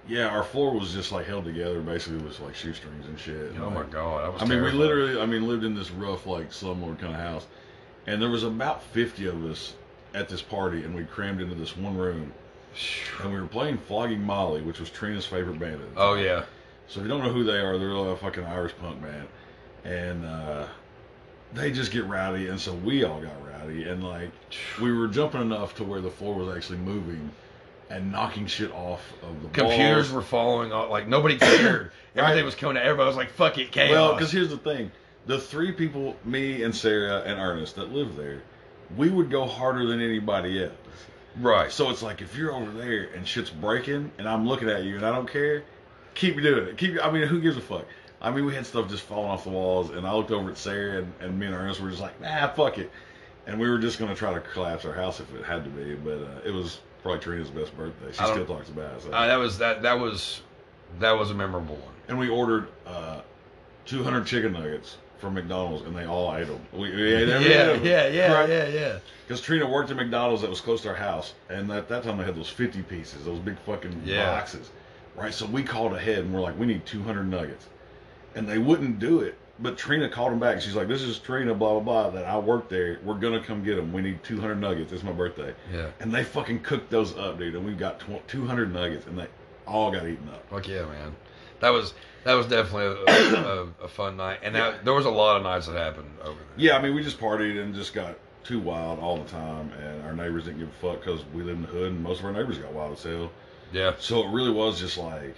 yeah, 0.09 0.29
our 0.29 0.43
floor 0.43 0.73
was 0.79 0.93
just 0.93 1.13
like 1.13 1.27
held 1.27 1.45
together. 1.45 1.81
Basically, 1.81 2.19
it 2.19 2.25
was 2.25 2.41
like 2.41 2.55
shoestrings 2.55 3.07
and 3.07 3.19
shit. 3.19 3.53
And, 3.53 3.63
oh 3.63 3.71
my 3.71 3.85
god, 3.85 4.25
I 4.25 4.29
was. 4.29 4.43
I 4.43 4.45
mean, 4.47 4.63
we 4.63 4.71
literally, 4.71 5.21
I 5.21 5.27
mean, 5.27 5.47
lived 5.47 5.65
in 5.65 5.75
this 5.75 5.91
rough 5.91 6.27
like 6.27 6.51
slumlord 6.51 6.99
kind 6.99 7.15
of 7.15 7.21
house, 7.21 7.47
and 8.07 8.21
there 8.21 8.31
was 8.31 8.45
about 8.45 8.83
50 8.83 9.27
of 9.27 9.45
us 9.45 9.75
at 10.15 10.29
this 10.29 10.43
party, 10.43 10.85
and 10.85 10.95
we 10.95 11.05
crammed 11.05 11.41
into 11.41 11.55
this 11.55 11.77
one 11.77 11.97
room, 11.97 12.33
and 13.23 13.33
we 13.33 13.41
were 13.41 13.47
playing 13.47 13.79
Flogging 13.79 14.23
Molly, 14.23 14.63
which 14.63 14.81
was 14.81 14.91
Trina's 14.91 15.27
favorite 15.27 15.59
band. 15.59 15.81
Oh 15.97 16.15
yeah, 16.15 16.45
So 16.89 17.01
if 17.01 17.05
you 17.05 17.09
don't 17.09 17.23
know 17.23 17.33
who 17.33 17.45
they 17.45 17.59
are, 17.59 17.79
they're 17.79 17.91
a 17.95 18.17
fucking 18.17 18.45
Irish 18.45 18.73
punk 18.81 19.01
band, 19.03 19.29
and 19.85 20.25
uh, 20.25 20.67
they 21.55 21.71
just 21.73 21.93
get 21.93 22.05
rowdy, 22.05 22.49
and 22.49 22.61
so 22.61 22.75
we 22.75 23.05
all 23.05 23.21
got 23.21 23.33
rowdy, 23.47 23.85
and 23.85 24.03
like 24.03 24.31
we 24.81 24.93
were 24.93 25.09
jumping 25.09 25.41
enough 25.41 25.75
to 25.77 25.85
where 25.85 26.01
the 26.01 26.11
floor 26.11 26.35
was 26.35 26.57
actually 26.57 26.79
moving, 26.79 27.31
and 27.91 28.11
knocking 28.11 28.47
shit 28.47 28.73
off 28.73 29.13
of 29.23 29.43
the 29.43 29.49
computers 29.49 30.11
walls. 30.11 30.13
were 30.13 30.23
falling 30.23 30.73
off. 30.73 30.91
Like 30.91 31.09
nobody 31.09 31.37
cared. 31.37 31.93
Everything 32.17 32.45
was 32.45 32.55
coming. 32.55 32.77
to 32.77 32.85
Everybody 32.85 33.07
was 33.07 33.17
like, 33.17 33.31
"Fuck 33.31 33.59
it, 33.59 33.73
chaos." 33.73 33.91
Well, 33.91 34.13
because 34.15 34.33
here's 34.33 34.51
the 34.51 34.59
thing: 34.59 34.91
the 35.27 35.39
three 35.39 35.73
people, 35.73 36.17
me 36.25 36.63
and 36.63 36.75
Sarah 36.75 37.23
and 37.23 37.39
Ernest, 37.39 37.77
that 37.77 37.93
live 37.93 38.17
there, 38.17 38.43
we 38.97 39.11
would 39.11 39.31
go 39.31 39.47
harder 39.47 39.87
than 39.87 40.01
anybody 40.01 40.65
else. 40.65 40.73
right. 41.37 41.71
So 41.71 41.91
it's 41.91 42.03
like 42.03 42.21
if 42.21 42.37
you're 42.37 42.53
over 42.53 42.71
there 42.73 43.11
and 43.15 43.27
shit's 43.27 43.51
breaking, 43.51 44.11
and 44.19 44.29
I'm 44.29 44.47
looking 44.47 44.69
at 44.69 44.85
you 44.85 44.97
and 44.97 45.05
I 45.05 45.11
don't 45.15 45.31
care, 45.31 45.65
keep 46.15 46.37
doing 46.37 46.69
it. 46.69 46.79
Keep. 46.79 47.05
I 47.05 47.11
mean, 47.11 47.27
who 47.27 47.41
gives 47.41 47.57
a 47.57 47.61
fuck? 47.61 47.87
I 48.23 48.31
mean, 48.31 48.45
we 48.47 48.55
had 48.55 48.65
stuff 48.65 48.89
just 48.89 49.03
falling 49.03 49.31
off 49.31 49.45
the 49.45 49.51
walls, 49.51 49.91
and 49.91 50.07
I 50.07 50.15
looked 50.15 50.31
over 50.31 50.51
at 50.51 50.57
Sarah 50.57 50.99
and, 50.99 51.13
and 51.21 51.39
me 51.39 51.47
and 51.47 51.55
Ernest 51.55 51.81
were 51.81 51.91
just 51.91 52.01
like, 52.01 52.19
nah, 52.21 52.49
fuck 52.49 52.79
it, 52.79 52.91
and 53.47 53.59
we 53.59 53.69
were 53.69 53.79
just 53.79 53.99
gonna 53.99 54.15
try 54.15 54.33
to 54.33 54.41
collapse 54.41 54.85
our 54.85 54.93
house 54.93 55.19
if 55.21 55.35
it 55.35 55.45
had 55.45 55.65
to 55.65 55.71
be, 55.71 55.95
but 55.97 56.19
uh, 56.23 56.41
it 56.45 56.53
was 56.53 56.81
probably 57.03 57.21
Trina's 57.21 57.51
best 57.51 57.77
birthday. 57.77 58.13
She 58.13 58.25
still 58.25 58.47
talks 58.47 58.69
about 58.69 58.95
it. 58.97 59.03
So. 59.03 59.11
Uh, 59.13 59.27
that 59.27 59.37
was 59.37 59.59
that. 59.59 59.83
That 59.83 59.99
was 59.99 60.43
that 61.01 61.13
was 61.13 61.31
a 61.31 61.35
memorable 61.35 61.75
one. 61.77 61.95
and 62.09 62.19
we 62.19 62.29
ordered 62.29 62.69
uh, 62.87 63.23
200 63.87 64.25
chicken 64.27 64.53
nuggets 64.53 64.99
from 65.19 65.35
McDonald's, 65.35 65.85
and 65.87 65.97
they 65.97 66.05
all 66.05 66.35
ate 66.37 66.47
them. 66.49 66.61
We, 66.73 66.91
we 66.95 67.15
ate 67.15 67.29
every 67.29 67.51
Yeah, 67.51 67.75
yeah, 67.75 68.07
yeah, 68.09 68.47
yeah, 68.47 68.69
yeah. 68.69 68.99
Because 69.27 69.41
Trina 69.41 69.69
worked 69.69 69.91
at 69.91 69.97
McDonald's 69.97 70.43
that 70.43 70.51
was 70.51 70.61
close 70.61 70.83
to 70.83 70.91
our 70.91 70.95
house, 70.95 71.35
and 71.49 71.71
at 71.73 71.89
that 71.89 72.03
time 72.03 72.19
they 72.19 72.25
had 72.25 72.37
those 72.37 72.49
50 72.49 72.83
pieces, 72.83 73.25
those 73.25 73.39
big 73.39 73.57
fucking 73.61 74.03
Yeah. 74.05 74.27
boxes, 74.33 74.71
right? 75.17 75.33
So 75.33 75.47
we 75.47 75.63
called 75.63 75.95
ahead, 75.95 76.19
and 76.19 76.35
we're 76.35 76.41
like, 76.41 76.59
we 76.59 76.67
need 76.67 76.85
200 76.87 77.23
nuggets, 77.25 77.67
and 78.35 78.49
they 78.49 78.59
wouldn't 78.59 78.99
do 78.99 79.21
it. 79.21 79.39
But 79.59 79.77
Trina 79.79 80.09
called 80.09 80.33
him 80.33 80.39
back. 80.41 80.61
She's 80.61 80.75
like, 80.75 80.89
"This 80.89 81.03
is 81.03 81.19
Trina, 81.19 81.55
blah 81.55 81.79
blah 81.79 81.81
blah. 81.81 82.11
That 82.11 82.25
I 82.25 82.39
work 82.39 82.69
there. 82.69 82.99
We're 83.05 83.19
gonna 83.19 83.41
come 83.41 83.63
get 83.63 83.77
them. 83.77 83.93
We 83.93 84.03
need 84.03 84.23
200 84.25 84.57
nuggets. 84.57 84.93
It's 84.93 85.03
my 85.03 85.13
birthday." 85.13 85.55
Yeah. 85.73 85.89
And 86.01 86.13
they 86.13 86.25
fucking 86.25 86.61
cooked 86.61 86.91
those 86.91 87.17
up, 87.17 87.39
dude. 87.39 87.55
And 87.55 87.65
we 87.65 87.73
got 87.75 88.01
tw- 88.01 88.27
200 88.27 88.73
nuggets, 88.73 89.07
and 89.07 89.19
they 89.19 89.27
all 89.67 89.91
got 89.91 90.07
eaten 90.07 90.29
up. 90.31 90.49
Fuck 90.51 90.69
yeah, 90.69 90.85
man. 90.87 91.15
That 91.61 91.71
was 91.71 91.95
that 92.25 92.35
was 92.35 92.47
definitely 92.47 93.05
a, 93.13 93.37
a, 93.37 93.85
a 93.85 93.89
fun 93.89 94.17
night, 94.17 94.41
and 94.43 94.55
that, 94.55 94.85
there 94.85 94.95
was 94.95 95.07
a 95.07 95.11
lot 95.11 95.37
of 95.37 95.43
nights 95.43 95.67
that 95.67 95.77
happened 95.77 96.11
over 96.23 96.39
there. 96.39 96.47
Yeah, 96.57 96.77
I 96.77 96.83
mean, 96.83 96.95
we 96.95 97.03
just 97.03 97.21
partied 97.21 97.63
and 97.63 97.75
just 97.75 97.95
got 97.95 98.17
too 98.43 98.59
wild 98.59 98.99
all 98.99 99.17
the 99.17 99.29
time, 99.29 99.71
and 99.73 100.03
our 100.03 100.13
neighbors 100.13 100.45
didn't 100.45 100.59
give 100.59 100.69
a 100.69 100.73
fuck 100.73 101.05
because 101.05 101.25
we 101.33 101.43
live 101.43 101.57
in 101.57 101.63
the 101.63 101.69
hood, 101.69 101.93
and 101.93 102.03
most 102.03 102.21
of 102.21 102.25
our 102.25 102.33
neighbors 102.33 102.59
got 102.59 102.73
wild 102.73 102.93
as 102.93 103.03
hell. 103.03 103.31
Yeah. 103.73 103.93
So 103.99 104.27
it 104.27 104.33
really 104.33 104.51
was 104.51 104.81
just 104.81 104.99
like, 104.99 105.37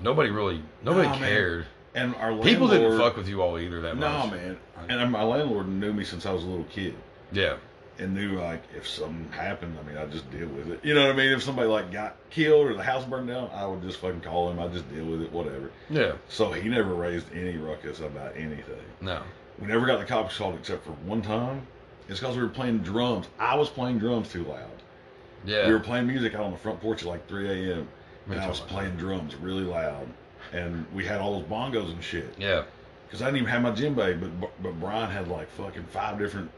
Nobody 0.00 0.30
really 0.30 0.62
nobody 0.82 1.08
Nah, 1.08 1.18
man. 1.18 1.64
And 1.94 2.14
our 2.16 2.30
landlord, 2.30 2.46
People 2.48 2.68
didn't 2.68 2.98
fuck 2.98 3.16
with 3.16 3.28
you 3.28 3.42
all 3.42 3.58
either 3.58 3.80
that 3.82 3.96
much. 3.96 4.30
No, 4.30 4.30
man. 4.30 4.58
And 4.88 5.12
my 5.12 5.22
landlord 5.22 5.68
knew 5.68 5.92
me 5.92 6.04
since 6.04 6.26
I 6.26 6.32
was 6.32 6.42
a 6.42 6.46
little 6.46 6.64
kid, 6.64 6.94
Yeah. 7.30 7.56
and 7.98 8.14
knew 8.14 8.40
like 8.40 8.62
if 8.76 8.88
something 8.88 9.30
happened, 9.32 9.76
I 9.82 9.86
mean, 9.86 9.96
I'd 9.96 10.10
just 10.10 10.30
deal 10.30 10.48
with 10.48 10.70
it. 10.70 10.80
You 10.84 10.94
know 10.94 11.02
what 11.06 11.14
I 11.14 11.16
mean? 11.16 11.32
If 11.32 11.42
somebody 11.42 11.68
like 11.68 11.92
got 11.92 12.16
killed 12.30 12.66
or 12.66 12.74
the 12.74 12.82
house 12.82 13.04
burned 13.04 13.28
down, 13.28 13.50
I 13.54 13.66
would 13.66 13.82
just 13.82 13.98
fucking 13.98 14.22
call 14.22 14.50
him. 14.50 14.58
I'd 14.58 14.72
just 14.72 14.92
deal 14.92 15.04
with 15.04 15.22
it, 15.22 15.30
whatever. 15.32 15.70
Yeah. 15.90 16.12
So 16.28 16.50
he 16.52 16.68
never 16.68 16.94
raised 16.94 17.26
any 17.34 17.56
ruckus 17.58 18.00
about 18.00 18.36
anything. 18.36 18.82
No. 19.00 19.22
We 19.60 19.66
never 19.68 19.86
got 19.86 19.98
the 20.00 20.06
cops 20.06 20.36
called 20.36 20.54
except 20.56 20.84
for 20.84 20.92
one 20.92 21.22
time. 21.22 21.66
It's 22.08 22.18
because 22.18 22.36
we 22.36 22.42
were 22.42 22.48
playing 22.48 22.78
drums. 22.78 23.26
I 23.38 23.54
was 23.54 23.68
playing 23.68 23.98
drums 23.98 24.28
too 24.30 24.44
loud. 24.44 24.68
Yeah. 25.44 25.66
We 25.68 25.72
were 25.72 25.80
playing 25.80 26.06
music 26.08 26.34
out 26.34 26.40
on 26.42 26.50
the 26.52 26.58
front 26.58 26.80
porch 26.80 27.02
at 27.02 27.08
like 27.08 27.28
3 27.28 27.70
a.m. 27.70 27.88
And 28.28 28.40
I 28.40 28.48
was 28.48 28.60
playing 28.60 28.96
drums 28.96 29.34
really 29.36 29.62
loud. 29.64 30.06
And 30.52 30.86
we 30.94 31.04
had 31.04 31.20
all 31.20 31.40
those 31.40 31.48
bongos 31.48 31.90
and 31.90 32.02
shit. 32.02 32.34
Yeah. 32.38 32.64
Because 33.06 33.22
I 33.22 33.26
didn't 33.26 33.38
even 33.38 33.48
have 33.50 33.62
my 33.62 33.70
djembe, 33.70 34.40
but 34.40 34.62
but 34.62 34.80
Brian 34.80 35.10
had 35.10 35.28
like 35.28 35.50
fucking 35.50 35.84
five 35.84 36.18
different 36.18 36.50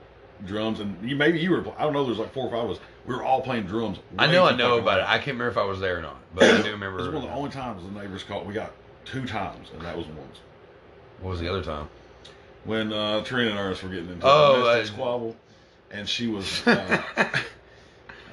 drums. 0.47 0.81
And 0.81 0.97
you 1.09 1.17
maybe 1.17 1.39
you 1.41 1.51
were, 1.51 1.65
I 1.79 1.83
don't 1.85 1.93
know, 1.93 2.05
there's 2.05 2.19
like 2.19 2.33
four 2.33 2.47
or 2.47 2.51
five 2.51 2.65
of 2.71 2.77
us. 2.77 2.83
We 3.07 3.15
were 3.15 3.23
all 3.25 3.41
playing 3.41 3.65
drums. 3.65 3.99
I 4.19 4.27
know 4.27 4.47
I 4.47 4.55
know 4.57 4.79
about 4.79 5.01
it. 5.01 5.05
I 5.09 5.17
can't 5.19 5.37
remember 5.39 5.49
if 5.49 5.57
I 5.59 5.65
was 5.65 5.81
there 5.81 5.99
or 5.99 6.03
not, 6.03 6.17
but 6.35 6.45
I 6.45 6.63
do 6.63 6.69
It 6.69 6.73
remember. 6.73 6.99
was 6.99 7.07
one 7.09 7.17
of 7.17 7.23
the 7.23 7.31
only 7.33 7.51
times 7.51 7.83
the 7.85 7.91
neighbors 8.01 8.23
called. 8.25 8.47
We 8.47 8.55
got 8.55 8.73
two 9.05 9.27
times, 9.27 9.69
and 9.73 9.83
that 9.83 9.97
was 9.97 10.07
once. 10.07 10.39
What 11.21 11.31
was 11.31 11.41
the 11.41 11.49
other 11.49 11.63
time? 11.63 11.89
When 12.65 12.93
uh, 12.93 13.23
Trina 13.25 13.51
and 13.51 13.59
Ernest 13.59 13.83
were 13.83 13.91
getting 13.91 14.09
into 14.11 14.27
Oh, 14.27 14.55
a 14.55 14.59
domestic 14.75 14.95
squabble. 14.95 15.37
And 15.91 16.09
she 16.09 16.27
was. 16.29 16.63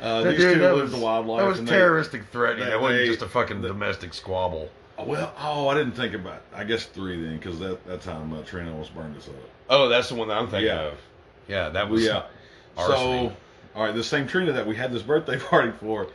Uh, 0.01 0.07
uh, 0.07 0.23
these 0.23 0.39
Dude, 0.39 0.55
two 0.55 0.59
that 0.61 0.73
live 0.73 0.83
was, 0.85 0.91
the 0.93 0.97
wildlife. 0.97 1.41
that 1.41 1.47
was 1.47 1.59
and 1.59 1.67
they- 1.67 1.73
terroristic 1.73 2.25
threatening. 2.31 2.65
they- 2.65 2.71
That 2.71 2.81
wasn't 2.81 3.01
they- 3.01 3.07
just 3.07 3.21
a 3.21 3.27
fucking 3.27 3.61
the- 3.61 3.67
domestic 3.67 4.15
squabble. 4.15 4.67
Well, 5.07 5.33
oh, 5.39 5.67
I 5.67 5.75
didn't 5.75 5.93
think 5.93 6.13
about. 6.13 6.41
I 6.53 6.63
guess 6.63 6.85
three 6.85 7.21
then, 7.23 7.37
because 7.37 7.59
that 7.59 7.85
that 7.87 8.01
time 8.01 8.33
uh, 8.33 8.43
Trina 8.43 8.71
almost 8.71 8.93
burned 8.95 9.17
us 9.17 9.27
up. 9.27 9.35
Oh, 9.69 9.89
that's 9.89 10.09
the 10.09 10.15
one 10.15 10.27
that 10.29 10.37
I'm 10.37 10.47
thinking 10.49 10.67
Yeah. 10.67 10.81
of. 10.87 10.97
Yeah, 11.47 11.69
that 11.69 11.89
was. 11.89 12.03
yeah. 12.03 12.23
Arsony. 12.77 12.87
So, 13.29 13.33
all 13.75 13.83
right, 13.85 13.95
the 13.95 14.03
same 14.03 14.27
Trina 14.27 14.51
that 14.53 14.65
we 14.67 14.75
had 14.75 14.91
this 14.91 15.01
birthday 15.01 15.37
party 15.49 15.71
for, 15.71 16.07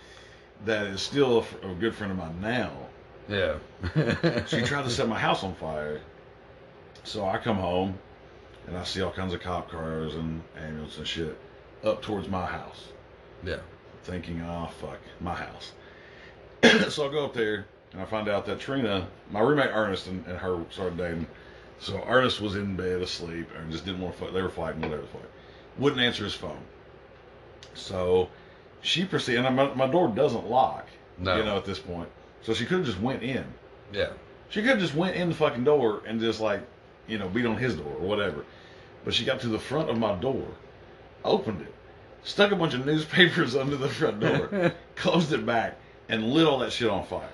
that 0.64 0.86
is 0.86 1.02
still 1.02 1.44
a, 1.62 1.70
a 1.70 1.74
good 1.74 1.94
friend 1.94 2.12
of 2.12 2.18
mine 2.18 2.40
now. 2.40 2.70
Yeah. 3.28 3.56
She 4.46 4.62
tried 4.62 4.84
to 4.84 4.90
set 4.90 5.08
my 5.08 5.18
house 5.18 5.42
on 5.42 5.54
fire. 5.56 6.00
So 7.04 7.24
I 7.26 7.38
come 7.38 7.56
home, 7.56 7.98
and 8.66 8.76
I 8.76 8.84
see 8.84 9.00
all 9.02 9.10
kinds 9.12 9.32
of 9.34 9.40
cop 9.40 9.70
cars 9.70 10.14
and 10.14 10.42
ambulance 10.56 10.96
and 10.98 11.06
shit 11.06 11.36
up 11.84 12.02
towards 12.02 12.28
my 12.28 12.46
house. 12.46 12.88
Yeah. 13.44 13.58
thinking, 14.04 14.40
oh 14.42 14.68
fuck, 14.80 14.98
my 15.20 15.34
house. 15.34 15.72
so 16.88 17.08
I 17.08 17.12
go 17.12 17.24
up 17.26 17.34
there 17.34 17.66
and 17.92 18.02
I 18.02 18.04
find 18.04 18.28
out 18.28 18.46
that 18.46 18.60
Trina, 18.60 19.06
my 19.30 19.40
roommate 19.40 19.70
Ernest 19.72 20.06
and, 20.08 20.24
and 20.26 20.36
her 20.38 20.64
started 20.70 20.98
dating. 20.98 21.26
So 21.78 22.02
Ernest 22.06 22.40
was 22.40 22.56
in 22.56 22.74
bed 22.76 23.02
asleep 23.02 23.48
and 23.58 23.70
just 23.70 23.84
didn't 23.84 24.00
want 24.00 24.16
to 24.16 24.24
fight. 24.24 24.32
They 24.32 24.42
were 24.42 24.48
fighting, 24.48 24.80
whatever 24.82 25.02
the 25.02 25.08
fuck. 25.08 25.22
Wouldn't 25.78 26.00
answer 26.00 26.24
his 26.24 26.34
phone. 26.34 26.58
So 27.74 28.28
she 28.80 29.04
proceeded, 29.04 29.44
and 29.44 29.54
my, 29.56 29.72
my 29.74 29.86
door 29.86 30.08
doesn't 30.08 30.48
lock, 30.48 30.86
No. 31.18 31.36
you 31.36 31.44
know, 31.44 31.56
at 31.56 31.64
this 31.64 31.78
point. 31.78 32.08
So 32.42 32.54
she 32.54 32.64
could 32.64 32.78
have 32.78 32.86
just 32.86 33.00
went 33.00 33.22
in. 33.22 33.44
Yeah. 33.92 34.10
She 34.48 34.60
could 34.60 34.70
have 34.70 34.78
just 34.78 34.94
went 34.94 35.16
in 35.16 35.28
the 35.28 35.34
fucking 35.34 35.64
door 35.64 36.02
and 36.06 36.20
just 36.20 36.40
like, 36.40 36.60
you 37.08 37.18
know, 37.18 37.28
beat 37.28 37.46
on 37.46 37.56
his 37.56 37.74
door 37.76 37.92
or 37.98 38.06
whatever. 38.06 38.44
But 39.04 39.14
she 39.14 39.24
got 39.24 39.40
to 39.40 39.48
the 39.48 39.58
front 39.58 39.90
of 39.90 39.98
my 39.98 40.14
door, 40.14 40.46
opened 41.24 41.60
it, 41.62 41.74
stuck 42.22 42.52
a 42.52 42.56
bunch 42.56 42.74
of 42.74 42.86
newspapers 42.86 43.54
under 43.56 43.76
the 43.76 43.88
front 43.88 44.20
door, 44.20 44.72
closed 44.96 45.32
it 45.32 45.44
back, 45.44 45.76
and 46.08 46.32
lit 46.32 46.46
all 46.46 46.58
that 46.60 46.72
shit 46.72 46.88
on 46.88 47.04
fire. 47.04 47.28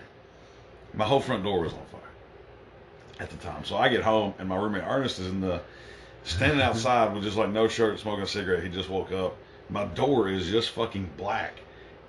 My 0.94 1.04
whole 1.04 1.20
front 1.20 1.42
door 1.42 1.60
was 1.60 1.72
on 1.72 1.84
fire. 1.90 2.00
at 3.20 3.30
the 3.30 3.36
time. 3.36 3.64
So 3.64 3.76
I 3.76 3.88
get 3.88 4.02
home 4.02 4.34
and 4.38 4.48
my 4.48 4.56
roommate 4.56 4.84
Ernest 4.86 5.18
is 5.18 5.26
in 5.26 5.40
the 5.40 5.60
standing 6.24 6.60
outside 6.60 7.14
with 7.14 7.24
just 7.24 7.36
like 7.36 7.50
no 7.50 7.68
shirt, 7.68 7.98
smoking 8.00 8.24
a 8.24 8.26
cigarette. 8.26 8.62
He 8.62 8.68
just 8.68 8.88
woke 8.88 9.12
up. 9.12 9.36
My 9.70 9.84
door 9.86 10.28
is 10.28 10.48
just 10.48 10.70
fucking 10.70 11.08
black, 11.16 11.54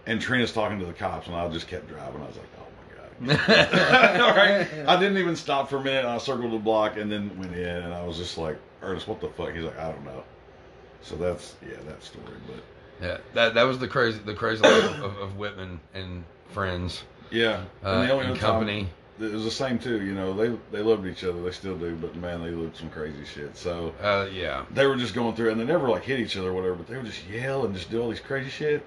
and 0.06 0.20
Trina's 0.20 0.52
talking 0.52 0.80
to 0.80 0.86
the 0.86 0.94
cops, 0.94 1.28
and 1.28 1.36
I 1.36 1.48
just 1.50 1.68
kept 1.68 1.88
driving. 1.88 2.22
I 2.22 2.28
was 2.28 2.36
like, 2.38 2.50
oh 2.60 3.28
my 3.28 3.36
god. 3.36 4.20
All 4.22 4.36
right. 4.36 4.68
I 4.88 5.00
didn't 5.00 5.18
even 5.18 5.36
stop 5.36 5.70
for 5.70 5.78
a 5.78 5.84
minute. 5.84 6.06
I 6.06 6.18
circled 6.18 6.52
the 6.52 6.58
block 6.58 6.98
and 6.98 7.12
then 7.12 7.38
went 7.40 7.54
in, 7.54 7.78
and 7.84 7.94
I 7.94 8.04
was 8.06 8.18
just 8.18 8.38
like, 8.38 8.58
Ernest, 8.82 9.08
what 9.08 9.22
the 9.22 9.30
fuck? 9.30 9.54
He's 9.54 9.64
like, 9.64 9.80
I 9.80 9.92
don't 9.92 10.04
know. 10.04 10.24
So 11.02 11.16
that's 11.16 11.56
yeah, 11.62 11.78
that 11.88 12.04
story. 12.04 12.26
But 12.48 13.06
Yeah, 13.06 13.18
that 13.34 13.54
that 13.54 13.64
was 13.64 13.80
the 13.80 13.88
crazy 13.88 14.20
the 14.20 14.34
crazy 14.34 14.62
life 14.64 15.00
of, 15.00 15.18
of 15.18 15.38
Whytmon 15.38 15.80
and 15.94 16.24
friends 16.50 17.04
yeah, 17.34 17.64
uh, 17.84 17.90
and 17.90 18.10
the 18.10 18.14
only 18.14 18.26
other 18.28 18.36
time- 18.36 18.40
company. 18.40 18.90
it 19.20 19.32
was 19.32 19.44
the 19.44 19.52
same 19.52 19.78
too. 19.80 20.02
You 20.04 20.14
know, 20.14 20.34
they 20.34 20.56
they 20.72 20.82
loved 20.84 21.06
each 21.06 21.24
other. 21.24 21.42
They 21.44 21.52
still 21.52 21.78
do, 21.78 21.96
but 21.96 22.16
man, 22.16 22.42
they 22.44 22.52
lived 22.52 22.78
some 22.78 22.90
crazy 22.90 23.26
shit. 23.26 23.58
So 23.58 23.94
Uh, 24.02 24.28
yeah, 24.32 24.64
they 24.72 24.86
were 24.88 24.96
just 24.96 25.14
going 25.14 25.36
through, 25.36 25.52
and 25.52 25.60
they 25.60 25.66
never 25.66 25.90
like 25.90 26.04
hit 26.04 26.20
each 26.20 26.38
other 26.38 26.50
or 26.50 26.54
whatever, 26.54 26.76
but 26.76 26.88
they 26.88 26.96
would 26.98 27.06
just 27.06 27.28
yell 27.28 27.66
and 27.66 27.74
just 27.76 27.90
do 27.92 28.02
all 28.02 28.10
these 28.10 28.20
crazy 28.20 28.50
shit. 28.50 28.86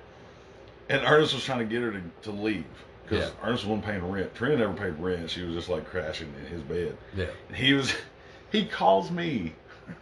And 0.89 1.03
Ernest 1.05 1.35
was 1.35 1.45
trying 1.45 1.59
to 1.59 1.65
get 1.65 1.83
her 1.83 1.91
to, 1.93 2.01
to 2.23 2.31
leave 2.31 2.65
because 3.03 3.27
Yeah. 3.27 3.49
Ernest 3.49 3.65
wasn't 3.67 3.85
paying 3.85 4.09
rent. 4.09 4.35
Trina 4.37 4.57
never 4.57 4.73
paid 4.73 4.95
rent. 5.01 5.29
She 5.31 5.43
was 5.43 5.55
just 5.55 5.69
like 5.69 5.85
crashing 5.91 6.33
in 6.41 6.47
his 6.47 6.63
bed. 6.63 6.97
yeah. 7.17 7.27
And 7.49 7.57
he 7.57 7.75
was, 7.75 7.93
he 8.53 8.65
calls 8.67 9.11
me. 9.11 9.53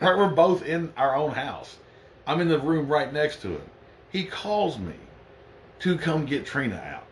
Right, 0.00 0.16
we're 0.18 0.28
both 0.28 0.62
in 0.62 0.92
our 0.98 1.16
own 1.16 1.30
house. 1.32 1.76
I'm 2.26 2.40
in 2.42 2.48
the 2.48 2.58
room 2.58 2.86
right 2.88 3.10
next 3.12 3.40
to 3.42 3.48
him. 3.48 3.62
He 4.10 4.24
calls 4.24 4.78
me 4.78 4.94
to 5.80 5.96
come 5.98 6.24
get 6.26 6.44
Trina 6.46 6.76
out, 6.76 7.03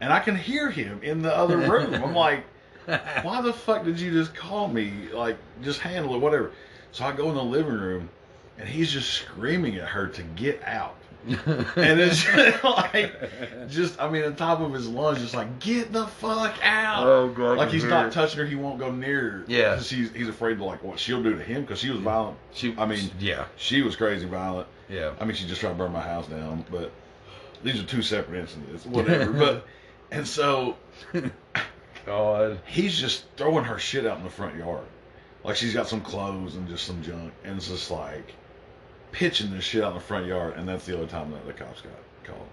and 0.00 0.12
I 0.12 0.20
can 0.20 0.36
hear 0.36 0.70
him 0.70 1.00
in 1.02 1.22
the 1.22 1.34
other 1.34 1.56
room. 1.56 1.94
I'm 1.94 2.14
like, 2.14 2.44
why 3.22 3.40
the 3.42 3.52
fuck 3.52 3.84
did 3.84 4.00
you 4.00 4.12
just 4.12 4.34
call 4.34 4.68
me? 4.68 4.92
Like, 5.12 5.36
just 5.62 5.80
handle 5.80 6.14
it, 6.14 6.18
whatever. 6.18 6.52
So 6.92 7.04
I 7.04 7.12
go 7.12 7.28
in 7.28 7.34
the 7.34 7.44
living 7.44 7.74
room, 7.74 8.08
and 8.58 8.68
he's 8.68 8.90
just 8.90 9.10
screaming 9.10 9.76
at 9.76 9.88
her 9.88 10.06
to 10.08 10.22
get 10.22 10.62
out. 10.64 10.96
And 11.26 12.00
it's 12.00 12.22
just 12.22 12.64
like, 12.64 13.68
just, 13.68 14.00
I 14.00 14.08
mean, 14.08 14.24
on 14.24 14.36
top 14.36 14.60
of 14.60 14.72
his 14.72 14.88
lungs, 14.88 15.20
just 15.20 15.34
like, 15.34 15.58
get 15.58 15.92
the 15.92 16.06
fuck 16.06 16.54
out. 16.62 17.06
Oh, 17.06 17.28
God, 17.28 17.58
Like 17.58 17.70
he's 17.70 17.84
not 17.84 18.06
it. 18.06 18.12
touching 18.12 18.38
her, 18.38 18.46
he 18.46 18.54
won't 18.54 18.78
go 18.78 18.92
near 18.92 19.30
her. 19.30 19.44
Yeah. 19.48 19.70
Because 19.70 19.90
he's, 19.90 20.12
he's 20.12 20.28
afraid 20.28 20.52
of 20.52 20.60
like 20.60 20.82
what 20.84 20.98
she'll 20.98 21.22
do 21.22 21.34
to 21.34 21.42
him 21.42 21.62
because 21.62 21.80
she 21.80 21.90
was 21.90 21.98
mm. 22.00 22.04
violent. 22.04 22.36
She, 22.52 22.74
I 22.78 22.86
mean, 22.86 23.10
yeah, 23.18 23.46
she 23.56 23.82
was 23.82 23.96
crazy 23.96 24.26
violent. 24.26 24.68
yeah. 24.88 25.14
I 25.20 25.24
mean, 25.24 25.34
she 25.34 25.46
just 25.46 25.60
tried 25.60 25.70
to 25.70 25.76
burn 25.76 25.92
my 25.92 26.00
house 26.00 26.28
down, 26.28 26.64
but 26.70 26.92
these 27.64 27.80
are 27.80 27.84
two 27.84 28.02
separate 28.02 28.38
incidents, 28.40 28.86
whatever. 28.86 29.32
but, 29.32 29.66
and 30.10 30.26
so 30.26 30.76
God. 32.06 32.60
he's 32.66 32.96
just 32.98 33.24
throwing 33.36 33.64
her 33.64 33.78
shit 33.78 34.06
out 34.06 34.18
in 34.18 34.24
the 34.24 34.30
front 34.30 34.56
yard. 34.56 34.84
Like 35.44 35.56
she's 35.56 35.74
got 35.74 35.88
some 35.88 36.00
clothes 36.00 36.56
and 36.56 36.68
just 36.68 36.84
some 36.84 37.02
junk, 37.02 37.32
and 37.44 37.56
it's 37.56 37.68
just 37.68 37.90
like 37.90 38.34
pitching 39.12 39.50
this 39.50 39.64
shit 39.64 39.82
out 39.82 39.92
in 39.92 39.94
the 39.94 40.04
front 40.04 40.26
yard. 40.26 40.54
And 40.56 40.68
that's 40.68 40.86
the 40.86 40.96
other 40.96 41.06
time 41.06 41.30
that 41.32 41.46
the 41.46 41.52
cops 41.52 41.80
got 41.82 41.92
called. 42.24 42.48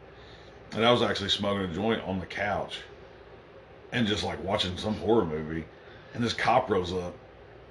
And 0.74 0.86
I 0.86 0.92
was 0.92 1.02
actually 1.02 1.30
smoking 1.30 1.70
a 1.70 1.74
joint 1.74 2.04
on 2.04 2.20
the 2.20 2.26
couch 2.26 2.80
and 3.92 4.08
just 4.08 4.24
like 4.24 4.44
watching 4.44 4.78
some 4.78 4.96
horror 4.96 5.26
movie. 5.26 5.66
And 6.14 6.24
this 6.24 6.34
cop 6.34 6.70
rolls 6.70 6.94
up 6.94 7.16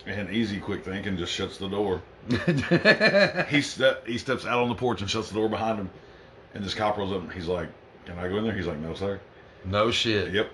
and 0.07 0.31
easy 0.31 0.59
quick 0.59 0.85
thinking 0.85 1.17
just 1.17 1.33
shuts 1.33 1.59
the 1.59 1.69
door. 1.69 2.03
He 3.49 3.61
step 3.61 4.07
he 4.07 4.19
steps 4.19 4.47
out 4.47 4.61
on 4.63 4.69
the 4.69 4.75
porch 4.75 5.01
and 5.01 5.11
shuts 5.11 5.29
the 5.29 5.35
door 5.35 5.49
behind 5.49 5.79
him. 5.79 5.91
And 6.55 6.65
this 6.65 6.75
cop 6.75 6.97
rolls 6.97 7.13
up 7.13 7.23
and 7.23 7.33
he's 7.33 7.49
like, 7.49 7.69
Can 8.07 8.19
I 8.19 8.29
go 8.29 8.37
in 8.39 8.45
there? 8.45 8.55
He's 8.55 8.67
like, 8.67 8.79
No, 8.79 8.95
sir. 8.95 9.21
No 9.65 9.91
shit. 9.91 10.33
Yep. 10.33 10.51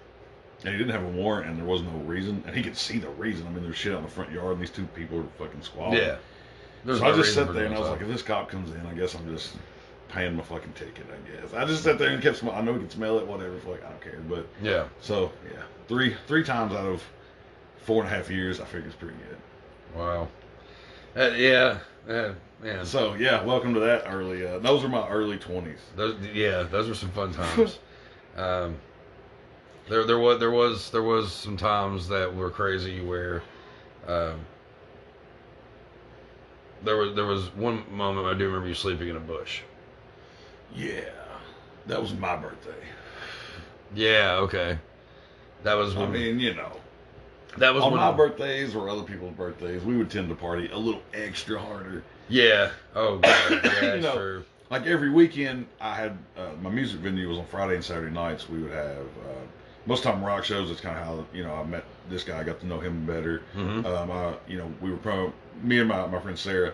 And 0.64 0.72
he 0.72 0.78
didn't 0.78 0.92
have 0.92 1.04
a 1.04 1.08
warrant, 1.08 1.48
and 1.48 1.58
there 1.58 1.66
was 1.66 1.82
no 1.82 1.92
reason, 1.98 2.42
and 2.46 2.54
he 2.54 2.62
could 2.62 2.76
see 2.76 2.98
the 2.98 3.08
reason. 3.10 3.46
I 3.46 3.50
mean, 3.50 3.62
there's 3.62 3.76
shit 3.76 3.92
out 3.92 3.98
in 3.98 4.04
the 4.04 4.10
front 4.10 4.32
yard, 4.32 4.54
and 4.54 4.60
these 4.60 4.70
two 4.70 4.86
people 4.86 5.20
are 5.20 5.26
fucking 5.38 5.62
squabbling. 5.62 6.02
Yeah. 6.02 6.16
There's 6.84 6.98
so 6.98 7.04
no 7.04 7.12
I 7.12 7.16
just 7.16 7.34
sat 7.34 7.52
there, 7.54 7.66
and 7.66 7.74
I 7.74 7.78
was 7.78 7.88
like, 7.88 8.00
if 8.00 8.08
this 8.08 8.22
cop 8.22 8.48
comes 8.48 8.70
in, 8.72 8.84
I 8.86 8.94
guess 8.94 9.14
I'm 9.14 9.28
just 9.32 9.56
paying 10.08 10.36
my 10.36 10.42
fucking 10.42 10.72
ticket. 10.72 11.06
I 11.06 11.40
guess 11.40 11.54
I 11.54 11.64
just 11.64 11.84
sat 11.84 11.98
there 11.98 12.10
and 12.10 12.22
kept. 12.22 12.38
Sm- 12.38 12.50
I 12.50 12.60
know 12.60 12.72
he 12.72 12.80
can 12.80 12.90
smell 12.90 13.18
it, 13.18 13.26
whatever. 13.26 13.58
Fuck, 13.58 13.84
I 13.84 13.90
don't 13.90 14.00
care. 14.00 14.20
But 14.28 14.46
yeah. 14.62 14.86
so 15.00 15.30
yeah, 15.52 15.62
three 15.86 16.16
three 16.26 16.44
times 16.44 16.72
out 16.72 16.86
of 16.86 17.02
four 17.82 18.02
and 18.02 18.12
a 18.12 18.16
half 18.16 18.30
years, 18.30 18.60
I 18.60 18.64
figure 18.64 18.86
it's 18.86 18.96
pretty 18.96 19.16
good. 19.16 19.98
Wow. 19.98 20.28
Uh, 21.16 21.30
yeah. 21.36 21.78
Uh, 22.08 22.32
man. 22.62 22.84
So 22.84 23.14
yeah, 23.14 23.42
welcome 23.44 23.74
to 23.74 23.80
that 23.80 24.04
early. 24.06 24.46
Uh, 24.46 24.58
those 24.58 24.84
are 24.84 24.88
my 24.88 25.06
early 25.08 25.38
twenties. 25.38 25.80
Those, 25.96 26.16
yeah, 26.32 26.62
those 26.62 26.88
were 26.88 26.94
some 26.94 27.10
fun 27.10 27.32
times. 27.34 27.78
um, 28.36 28.76
there, 29.88 30.04
there 30.04 30.18
was, 30.18 30.38
there 30.38 30.50
was, 30.50 30.90
there 30.90 31.02
was 31.02 31.32
some 31.32 31.56
times 31.56 32.08
that 32.08 32.34
were 32.34 32.50
crazy 32.50 33.00
where, 33.00 33.42
um, 34.06 34.40
there 36.84 36.96
was, 36.96 37.14
there 37.14 37.26
was 37.26 37.54
one 37.56 37.84
moment 37.94 38.26
I 38.26 38.34
do 38.34 38.46
remember 38.46 38.68
you 38.68 38.74
sleeping 38.74 39.08
in 39.08 39.16
a 39.16 39.20
bush. 39.20 39.62
Yeah, 40.74 41.10
that 41.86 42.00
was 42.00 42.14
my 42.14 42.36
birthday. 42.36 42.70
Yeah, 43.94 44.36
okay. 44.42 44.78
That 45.62 45.74
was 45.74 45.96
I 45.96 46.06
mean, 46.06 46.38
you 46.38 46.54
know. 46.54 46.70
that 47.56 47.74
was 47.74 47.82
on 47.82 47.92
when, 47.92 48.00
my 48.00 48.12
birthdays 48.12 48.74
or 48.74 48.88
other 48.88 49.02
people's 49.02 49.34
birthdays, 49.34 49.82
we 49.82 49.96
would 49.96 50.10
tend 50.10 50.28
to 50.28 50.34
party 50.34 50.68
a 50.70 50.78
little 50.78 51.02
extra 51.14 51.58
harder. 51.58 52.04
yeah. 52.28 52.70
Oh, 52.94 53.18
God, 53.18 53.60
yeah, 53.64 53.94
You 53.94 54.00
know, 54.02 54.14
true. 54.14 54.44
Like 54.70 54.86
every 54.86 55.10
weekend, 55.10 55.66
I 55.80 55.94
had 55.94 56.18
uh, 56.36 56.50
my 56.60 56.70
music 56.70 57.00
venue 57.00 57.28
was 57.28 57.38
on 57.38 57.46
Friday 57.46 57.74
and 57.76 57.84
Saturday 57.84 58.12
nights. 58.12 58.48
We 58.50 58.62
would 58.62 58.72
have 58.72 58.98
uh, 58.98 59.46
most 59.88 60.02
time 60.04 60.22
rock 60.22 60.44
shows. 60.44 60.68
That's 60.68 60.80
kind 60.80 60.96
of 60.98 61.04
how 61.04 61.24
you 61.32 61.42
know 61.42 61.54
I 61.54 61.64
met 61.64 61.84
this 62.08 62.22
guy. 62.22 62.38
I 62.38 62.44
got 62.44 62.60
to 62.60 62.66
know 62.66 62.78
him 62.78 63.04
better. 63.06 63.42
Mhm. 63.56 63.84
Um, 63.84 64.10
I, 64.10 64.34
you 64.46 64.58
know, 64.58 64.70
we 64.80 64.90
were 64.90 64.98
promoting 64.98 65.32
me 65.62 65.80
and 65.80 65.88
my 65.88 66.06
my 66.06 66.20
friend 66.20 66.38
Sarah. 66.38 66.72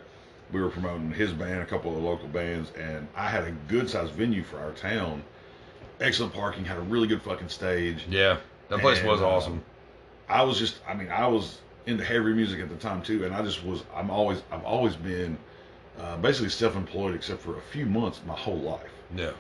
We 0.53 0.61
were 0.61 0.69
promoting 0.69 1.11
his 1.13 1.33
band, 1.33 1.63
a 1.63 1.67
couple 1.67 1.91
of 1.97 2.03
the 2.03 2.07
local 2.09 2.29
bands, 2.29 2.71
and 2.79 3.09
I 3.17 3.29
had 3.29 3.45
a 3.45 3.53
good 3.69 3.89
sized 3.89 4.13
venue 4.13 4.43
for 4.43 4.59
our 4.59 4.73
town. 4.73 5.23
Excellent 6.01 6.35
parking, 6.35 6.65
had 6.65 6.77
a 6.77 6.81
really 6.83 7.07
good 7.07 7.23
fucking 7.23 7.49
stage. 7.49 8.05
Yeah, 8.11 8.37
that 8.69 8.81
place 8.81 8.99
And, 8.99 9.09
was 9.09 9.21
um, 9.21 9.27
awesome. 9.27 9.63
I 10.29 10.43
was 10.43 10.59
just, 10.59 10.77
I 10.89 10.95
mean, 10.95 11.09
I 11.09 11.27
was 11.27 11.59
into 11.87 12.05
heavy 12.05 12.33
music 12.35 12.61
at 12.61 12.69
the 12.69 12.77
time 12.77 13.01
too, 13.03 13.25
and 13.25 13.35
I 13.35 13.43
just 13.43 13.65
was, 13.65 13.85
I'm 13.95 14.11
always, 14.11 14.43
I've 14.51 14.65
always 14.65 14.97
been 14.97 15.39
uh, 16.01 16.17
basically 16.19 16.49
self-employed 16.51 17.15
except 17.15 17.41
for 17.41 17.57
a 17.59 17.61
few 17.73 17.87
months 17.87 18.21
my 18.27 18.35
whole 18.35 18.59
life. 18.59 18.91
Yeah, 19.17 19.33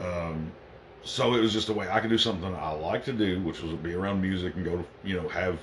Um, 0.00 0.52
so 1.04 1.34
it 1.34 1.40
was 1.40 1.52
just 1.52 1.68
a 1.68 1.72
way 1.72 1.88
I 1.88 2.00
could 2.00 2.10
do 2.10 2.18
something 2.18 2.54
I 2.54 2.70
like 2.72 3.04
to 3.06 3.12
do, 3.12 3.40
which 3.42 3.60
was 3.62 3.72
be 3.74 3.94
around 3.94 4.22
music 4.22 4.54
and 4.54 4.64
go 4.64 4.78
to, 4.78 4.84
you 5.04 5.20
know, 5.20 5.28
have 5.28 5.58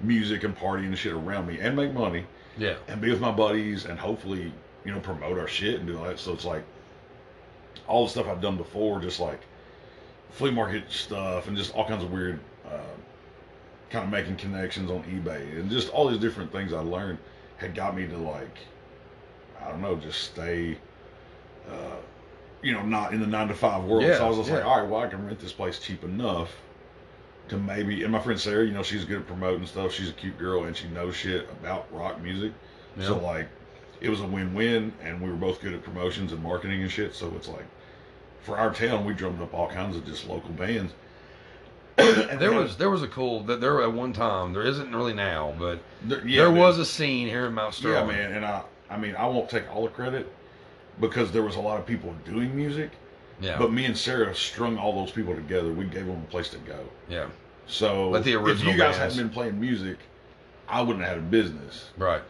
music 0.00 0.44
and 0.44 0.56
party 0.56 0.86
and 0.86 0.96
shit 0.96 1.12
around 1.12 1.46
me 1.46 1.58
and 1.60 1.76
make 1.76 1.92
money 1.92 2.24
yeah, 2.56 2.74
and 2.86 3.00
be 3.00 3.10
with 3.10 3.20
my 3.20 3.30
buddies 3.30 3.84
and 3.84 3.98
hopefully, 3.98 4.52
you 4.84 4.92
know, 4.92 5.00
promote 5.00 5.38
our 5.38 5.48
shit 5.48 5.80
and 5.80 5.86
do 5.86 5.98
all 5.98 6.04
that. 6.04 6.18
So 6.18 6.32
it's 6.32 6.44
like 6.44 6.64
all 7.86 8.04
the 8.04 8.10
stuff 8.10 8.26
I've 8.26 8.40
done 8.40 8.56
before, 8.56 9.00
just 9.00 9.20
like 9.20 9.40
flea 10.30 10.50
market 10.50 10.84
stuff 10.90 11.48
and 11.48 11.56
just 11.56 11.74
all 11.74 11.86
kinds 11.86 12.02
of 12.02 12.10
weird, 12.10 12.40
uh, 12.66 12.80
kind 13.90 14.04
of 14.04 14.10
making 14.10 14.36
connections 14.36 14.90
on 14.90 15.02
eBay 15.04 15.58
and 15.58 15.70
just 15.70 15.88
all 15.90 16.08
these 16.08 16.20
different 16.20 16.50
things 16.52 16.72
I 16.72 16.80
learned 16.80 17.18
had 17.58 17.74
got 17.74 17.96
me 17.96 18.06
to 18.06 18.16
like, 18.16 18.58
I 19.60 19.70
don't 19.70 19.82
know, 19.82 19.96
just 19.96 20.22
stay, 20.22 20.78
uh, 21.70 21.96
you 22.62 22.72
know, 22.72 22.82
not 22.82 23.12
in 23.12 23.20
the 23.20 23.26
nine 23.26 23.48
to 23.48 23.54
five 23.54 23.84
world. 23.84 24.02
Yeah, 24.02 24.18
so 24.18 24.26
I 24.26 24.28
was 24.28 24.38
just 24.38 24.50
like, 24.50 24.64
all 24.64 24.80
right, 24.80 24.88
well, 24.88 25.00
I 25.00 25.08
can 25.08 25.24
rent 25.26 25.38
this 25.40 25.52
place 25.52 25.78
cheap 25.78 26.04
enough 26.04 26.50
to 27.48 27.56
maybe. 27.56 28.02
And 28.02 28.12
my 28.12 28.20
friend 28.20 28.38
Sarah, 28.38 28.64
you 28.64 28.72
know, 28.72 28.82
she's 28.82 29.04
good 29.04 29.20
at 29.20 29.26
promoting 29.26 29.66
stuff. 29.66 29.92
She's 29.92 30.10
a 30.10 30.12
cute 30.12 30.38
girl 30.38 30.64
and 30.64 30.76
she 30.76 30.88
knows 30.88 31.14
shit 31.14 31.48
about 31.50 31.86
rock 31.92 32.20
music. 32.20 32.52
So 33.00 33.16
like, 33.18 33.46
it 34.00 34.08
was 34.08 34.20
a 34.20 34.26
win-win, 34.26 34.92
and 35.02 35.20
we 35.20 35.30
were 35.30 35.36
both 35.36 35.60
good 35.60 35.72
at 35.72 35.84
promotions 35.84 36.32
and 36.32 36.42
marketing 36.42 36.82
and 36.82 36.90
shit. 36.90 37.14
So 37.14 37.32
it's 37.36 37.46
like, 37.46 37.66
for 38.40 38.58
our 38.58 38.74
town, 38.74 39.04
we 39.04 39.14
drummed 39.14 39.40
up 39.40 39.54
all 39.54 39.68
kinds 39.68 39.96
of 39.96 40.04
just 40.04 40.26
local 40.26 40.50
bands. 40.50 40.92
and 41.98 42.40
There 42.40 42.52
was 42.52 42.76
there 42.76 42.90
was 42.90 43.02
a 43.02 43.08
cool 43.08 43.42
that 43.44 43.60
there 43.60 43.82
at 43.82 43.92
one 43.92 44.12
time. 44.12 44.52
There 44.52 44.62
isn't 44.62 44.94
really 44.94 45.14
now, 45.14 45.54
but 45.58 45.80
there, 46.02 46.26
yeah, 46.26 46.42
there 46.42 46.52
was 46.52 46.78
a 46.78 46.84
scene 46.84 47.28
here 47.28 47.46
in 47.46 47.54
Mount 47.54 47.74
Sterling. 47.74 48.16
Yeah, 48.16 48.28
man, 48.28 48.32
and 48.32 48.44
I, 48.44 48.62
I 48.88 48.96
mean, 48.96 49.16
I 49.16 49.26
won't 49.26 49.50
take 49.50 49.72
all 49.72 49.82
the 49.84 49.90
credit 49.90 50.32
because 51.00 51.30
there 51.32 51.42
was 51.42 51.56
a 51.56 51.60
lot 51.60 51.78
of 51.78 51.86
people 51.86 52.14
doing 52.24 52.54
music, 52.54 52.90
Yeah, 53.40 53.56
but 53.58 53.72
me 53.72 53.84
and 53.84 53.96
Sarah 53.96 54.34
strung 54.34 54.78
all 54.78 54.92
those 55.04 55.12
people 55.12 55.34
together. 55.34 55.72
We 55.72 55.84
gave 55.84 56.06
them 56.06 56.16
a 56.26 56.30
place 56.30 56.48
to 56.50 56.58
go. 56.58 56.78
yeah, 57.08 57.26
So 57.66 58.10
But 58.10 58.24
the 58.24 58.32
if 58.48 58.60
you 58.64 58.70
guys 58.76 58.96
bands- 58.96 58.98
hadn't 58.98 59.16
been 59.18 59.30
playing 59.30 59.60
music, 59.60 59.98
I 60.68 60.80
wouldn't 60.82 61.04
have 61.04 61.14
had 61.16 61.18
a 61.18 61.22
business. 61.30 61.90
right. 61.96 62.22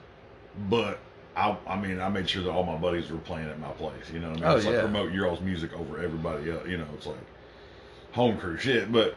But 0.69 0.99
I, 1.37 1.57
I 1.69 1.79
mean, 1.81 2.01
I 2.01 2.09
made 2.09 2.29
sure 2.29 2.43
that 2.43 2.51
all 2.51 2.65
my 2.65 2.77
buddies 2.77 3.11
were 3.11 3.19
playing 3.19 3.49
at 3.49 3.61
my 3.61 3.71
place. 3.71 4.11
You 4.13 4.19
know 4.19 4.31
what 4.31 4.39
I 4.39 4.41
mean? 4.41 4.51
Oh, 4.51 4.57
it's 4.57 4.67
like 4.67 4.81
promote 4.81 5.13
your 5.13 5.29
all's 5.29 5.41
music 5.41 5.73
over 5.73 6.01
everybody 6.03 6.51
else. 6.51 6.67
You 6.67 6.79
know, 6.79 6.87
it's 6.95 7.07
like 7.07 7.17
home 8.11 8.39
crew 8.39 8.59
shit. 8.59 8.91
But 8.91 9.15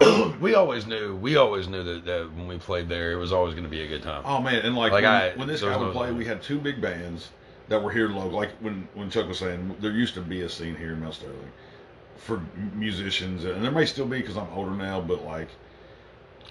we 0.40 0.54
always 0.54 0.86
knew 0.86 1.14
we 1.16 1.36
always 1.36 1.68
knew 1.68 1.82
that, 1.84 2.04
that 2.06 2.32
when 2.34 2.48
we 2.48 2.58
played 2.58 2.88
there, 2.88 3.12
it 3.12 3.16
was 3.16 3.32
always 3.32 3.54
going 3.54 3.64
to 3.64 3.70
be 3.70 3.82
a 3.82 3.86
good 3.86 4.02
time. 4.02 4.22
Oh 4.24 4.40
man, 4.40 4.56
and 4.66 4.74
like, 4.76 4.90
Like, 4.92 5.04
when, 5.04 5.12
I- 5.12 5.32
when 5.36 5.48
this 5.48 5.60
guy 5.60 5.76
would 5.76 5.86
no- 5.86 5.92
play, 5.92 6.10
we 6.12 6.24
had 6.24 6.42
two 6.42 6.58
big 6.58 6.80
bands 6.80 7.30
that 7.68 7.82
were 7.82 7.90
here 7.90 8.08
local. 8.08 8.30
Like 8.38 8.50
when 8.60 8.88
when 8.94 9.10
Chuck 9.10 9.28
was 9.28 9.38
saying, 9.38 9.76
there 9.80 9.90
used 9.92 10.14
to 10.14 10.20
be 10.20 10.42
a 10.42 10.48
scene 10.48 10.74
here 10.76 10.92
in 10.92 11.00
Mount 11.00 11.14
Sterling 11.14 11.52
for 12.16 12.42
musicians, 12.74 13.44
and 13.44 13.64
there 13.64 13.70
may 13.70 13.86
still 13.86 14.06
be 14.06 14.20
because 14.20 14.36
I'm 14.36 14.48
older 14.52 14.72
now. 14.72 15.00
But 15.00 15.24
like, 15.24 15.48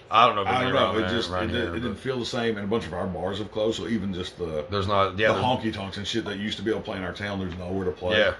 I 0.10 0.26
don't 0.26 0.36
know. 0.36 0.46
I 0.46 0.64
don't 0.64 0.74
know. 0.74 0.98
It 0.98 1.02
there- 1.02 1.10
just 1.10 1.32
it, 1.32 1.40
did, 1.48 1.50
here, 1.52 1.76
it 1.76 1.80
didn't 1.80 1.96
feel 1.98 2.20
the 2.20 2.26
same, 2.26 2.56
and 2.58 2.66
a 2.66 2.68
bunch 2.68 2.86
of 2.86 2.94
our 2.94 3.08
bars 3.08 3.40
have 3.40 3.52
closed. 3.52 3.78
So 3.78 3.88
even 3.88 4.14
just 4.14 4.38
the 4.38 4.66
There's 4.70 4.88
not. 4.88 5.18
Yeah. 5.18 5.34
the 5.34 5.40
honky 5.42 5.74
tonks 5.74 5.98
and 5.98 6.08
shit 6.08 6.26
that 6.26 6.38
used 6.38 6.58
to 6.58 6.64
be 6.64 6.72
able 6.72 6.82
to 6.82 6.86
play 6.86 6.98
in 6.98 7.04
our 7.04 7.14
town, 7.14 7.40
there's 7.40 7.58
nowhere 7.58 7.86
to 7.86 7.92
play. 7.92 8.18
Yeah. 8.20 8.36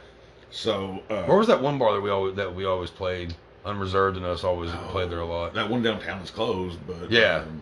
So 0.50 1.04
uh, 1.10 1.24
Where 1.24 1.38
was 1.38 1.48
that 1.48 1.62
one 1.62 1.78
bar 1.78 1.94
that 1.94 2.02
we 2.02 2.10
always 2.10 2.36
that 2.36 2.54
we 2.56 2.66
always 2.66 2.90
played? 2.90 3.36
Unreserved 3.66 4.16
and 4.16 4.26
us 4.26 4.46
always 4.46 4.72
played 4.92 5.10
there 5.10 5.20
a 5.20 5.26
lot. 5.26 5.54
that 5.56 5.70
one 5.70 5.84
downtown 5.84 6.22
is 6.22 6.32
closed, 6.32 6.80
but 6.88 7.12
Yeah. 7.12 7.40
um, 7.46 7.62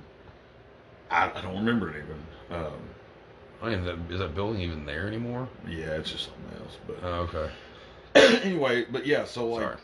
I, 1.10 1.31
I 1.34 1.41
don't 1.41 1.55
remember 1.55 1.89
it 1.89 1.95
even. 2.03 2.57
Um, 2.63 2.74
I 3.62 3.69
don't 3.71 3.85
that 3.85 4.13
is 4.13 4.19
that 4.19 4.35
building 4.35 4.62
even 4.62 4.85
there 4.85 5.07
anymore? 5.07 5.47
yeah, 5.67 5.91
it's 5.95 6.12
just 6.12 6.25
something 6.25 6.62
else. 6.62 6.77
But 6.88 6.97
Oh, 7.03 7.29
okay. 7.33 7.51
anyway, 8.43 8.85
but 8.91 9.05
yeah, 9.05 9.25
so 9.25 9.47
like, 9.47 9.63
Sorry. 9.63 9.77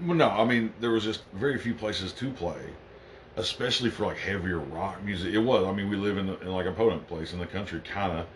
no, 0.00 0.28
I 0.30 0.44
mean, 0.44 0.72
there 0.80 0.90
was 0.90 1.04
just 1.04 1.22
very 1.34 1.58
few 1.58 1.74
places 1.74 2.12
to 2.14 2.30
play, 2.30 2.60
especially 3.36 3.90
for 3.90 4.06
like 4.06 4.16
heavier 4.16 4.58
rock 4.58 5.02
music. 5.04 5.34
It 5.34 5.38
was, 5.38 5.64
I 5.66 5.72
mean, 5.72 5.90
we 5.90 5.96
live 5.96 6.16
in, 6.18 6.28
in 6.28 6.48
like 6.52 6.66
a 6.66 6.72
podunk 6.72 7.06
place 7.08 7.32
in 7.32 7.38
the 7.38 7.46
country, 7.46 7.80
kind 7.80 8.12
of, 8.18 8.26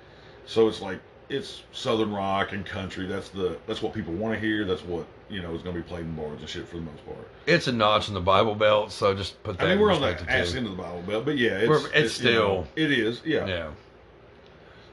so 0.47 0.68
it's 0.68 0.80
like 0.80 1.00
it's 1.28 1.62
southern 1.73 2.12
rock 2.12 2.52
and 2.52 2.64
country. 2.64 3.07
That's 3.07 3.28
the 3.30 3.59
that's 3.66 3.83
what 3.83 3.95
people 3.95 4.12
want 4.14 4.35
to 4.35 4.40
hear. 4.40 4.64
That's 4.64 4.83
what 4.85 5.07
you 5.28 5.42
know 5.42 5.54
is 5.54 5.62
going 5.62 5.76
to 5.76 5.83
be 5.83 5.87
played 5.88 6.04
in 6.04 6.14
bars 6.14 6.40
and 6.40 6.49
shit 6.49 6.66
for 6.68 6.76
the 6.76 6.83
most 6.83 7.04
part. 7.07 7.28
It's 7.47 7.66
a 7.68 7.73
notch 7.73 8.09
in 8.09 8.14
the 8.14 8.21
Bible 8.21 8.54
Belt, 8.54 8.92
so 8.92 9.14
just 9.14 9.42
put 9.42 9.59
that 9.59 9.64
I 9.64 9.68
mean, 9.68 9.78
in 9.78 9.80
we're 9.83 9.92
on 9.92 10.00
the 10.00 10.30
ass 10.30 10.54
end 10.54 10.66
of 10.66 10.76
the 10.76 10.83
Bible 10.83 11.02
Belt, 11.02 11.25
but 11.25 11.37
yeah, 11.38 11.59
it's, 11.59 11.68
We're- 11.68 11.90
it's 11.95 12.21
you 12.21 12.33
know, 12.33 12.66
still- 12.75 12.85
it 12.85 12.90
is, 12.92 13.21
yeah. 13.25 13.47
Yeah. 13.47 13.71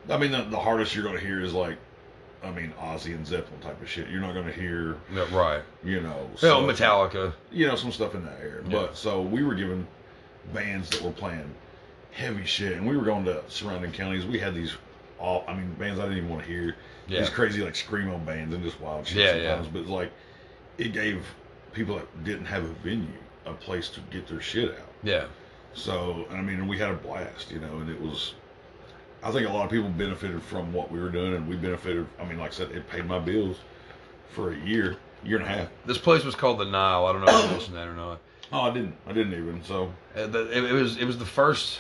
I 0.10 0.18
mean, 0.18 0.32
the, 0.32 0.44
the 0.44 0.60
hardest 0.60 0.94
you're 0.96 1.04
going 1.04 1.18
to 1.18 1.26
hear 1.26 1.42
is 1.42 1.54
like, 1.54 1.78
I 2.44 2.52
mean, 2.52 2.74
Ozzy 2.80 3.16
and 3.16 3.26
Zeppelin 3.26 3.60
type 3.62 3.82
of 3.82 3.90
shit. 3.90 4.08
You're 4.10 4.22
not 4.22 4.34
going 4.34 4.46
to 4.46 4.54
hear, 4.54 4.98
yeah. 5.12 5.26
Right. 5.36 5.62
you 5.84 6.02
know, 6.02 6.30
Hell, 6.40 6.60
some- 6.60 6.66
Metallica. 6.68 7.34
you 7.52 7.68
know, 7.68 7.76
some 7.76 7.92
stuff 7.92 8.14
in 8.14 8.24
that 8.26 8.40
area. 8.40 8.62
Yeah. 8.68 8.72
But 8.72 8.98
so 8.98 9.22
we 9.22 9.44
were 9.44 9.56
given 9.56 9.88
bands 10.54 10.90
that 10.92 11.02
were 11.02 11.12
playing 11.12 11.50
heavy 12.12 12.46
shit, 12.46 12.74
and 12.74 12.88
we 12.88 12.96
were 12.96 13.04
going 13.04 13.26
to 13.26 13.42
surrounding 13.48 13.92
counties. 13.92 14.26
We 14.26 14.38
had 14.38 14.54
these, 14.54 14.74
all 15.20 15.44
I 15.48 15.54
mean, 15.56 15.74
bands 15.74 16.00
I 16.00 16.04
didn't 16.04 16.18
even 16.20 16.30
want 16.30 16.44
to 16.44 16.48
hear. 16.48 16.76
Yeah. 17.08 17.20
These 17.22 17.30
crazy 17.30 17.64
like 17.64 17.74
screamo 17.74 18.24
bands 18.26 18.54
and 18.54 18.64
just 18.64 18.80
wild 18.80 19.08
shit 19.08 19.18
Yeah, 19.18 19.36
yeah. 19.36 19.66
But 19.72 19.80
it's 19.82 19.90
like, 19.90 20.12
it 20.78 20.94
gave 20.94 21.26
people 21.74 21.96
that 21.96 22.24
didn't 22.24 22.46
have 22.46 22.64
a 22.64 22.74
venue 22.84 23.08
a 23.46 23.54
place 23.54 23.90
to 23.90 24.00
get 24.12 24.28
their 24.28 24.42
shit 24.42 24.72
out. 24.72 24.92
Yeah. 25.04 25.26
So, 25.74 26.26
I 26.32 26.42
mean, 26.42 26.68
we 26.68 26.78
had 26.78 26.90
a 26.90 26.96
blast, 26.96 27.52
you 27.52 27.60
know, 27.60 27.78
and 27.78 27.90
it 27.90 28.00
was. 28.00 28.34
I 29.26 29.32
think 29.32 29.50
a 29.50 29.52
lot 29.52 29.66
of 29.66 29.72
people 29.72 29.90
benefited 29.90 30.42
from 30.44 30.72
what 30.72 30.92
we 30.92 31.00
were 31.00 31.10
doing, 31.10 31.34
and 31.34 31.50
we 31.50 31.56
benefited. 31.56 32.06
I 32.22 32.26
mean, 32.26 32.38
like 32.38 32.52
I 32.52 32.54
said, 32.54 32.72
it 32.72 32.88
paid 32.88 33.06
my 33.08 33.18
bills 33.18 33.58
for 34.30 34.54
a 34.54 34.58
year, 34.58 34.98
year 35.24 35.38
and 35.38 35.46
a 35.46 35.50
half. 35.50 35.70
This 35.86 35.98
place 35.98 36.24
was 36.24 36.36
called 36.36 36.60
the 36.60 36.66
Nile. 36.66 37.08
I 37.08 37.12
don't 37.12 37.26
know 37.26 37.36
if 37.36 37.46
you 37.46 37.52
mentioned 37.52 37.76
that 37.76 37.88
or 37.88 37.96
not. 37.96 38.20
Oh, 38.54 38.62
I 38.62 38.72
didn't. 38.72 38.96
I 39.08 39.14
didn't 39.14 39.34
even. 39.34 39.64
So, 39.64 39.92
Uh, 40.16 40.30
It, 40.30 40.64
it 40.64 40.72
was 40.72 40.98
it 40.98 41.06
was 41.06 41.18
the 41.18 41.26
first 41.26 41.80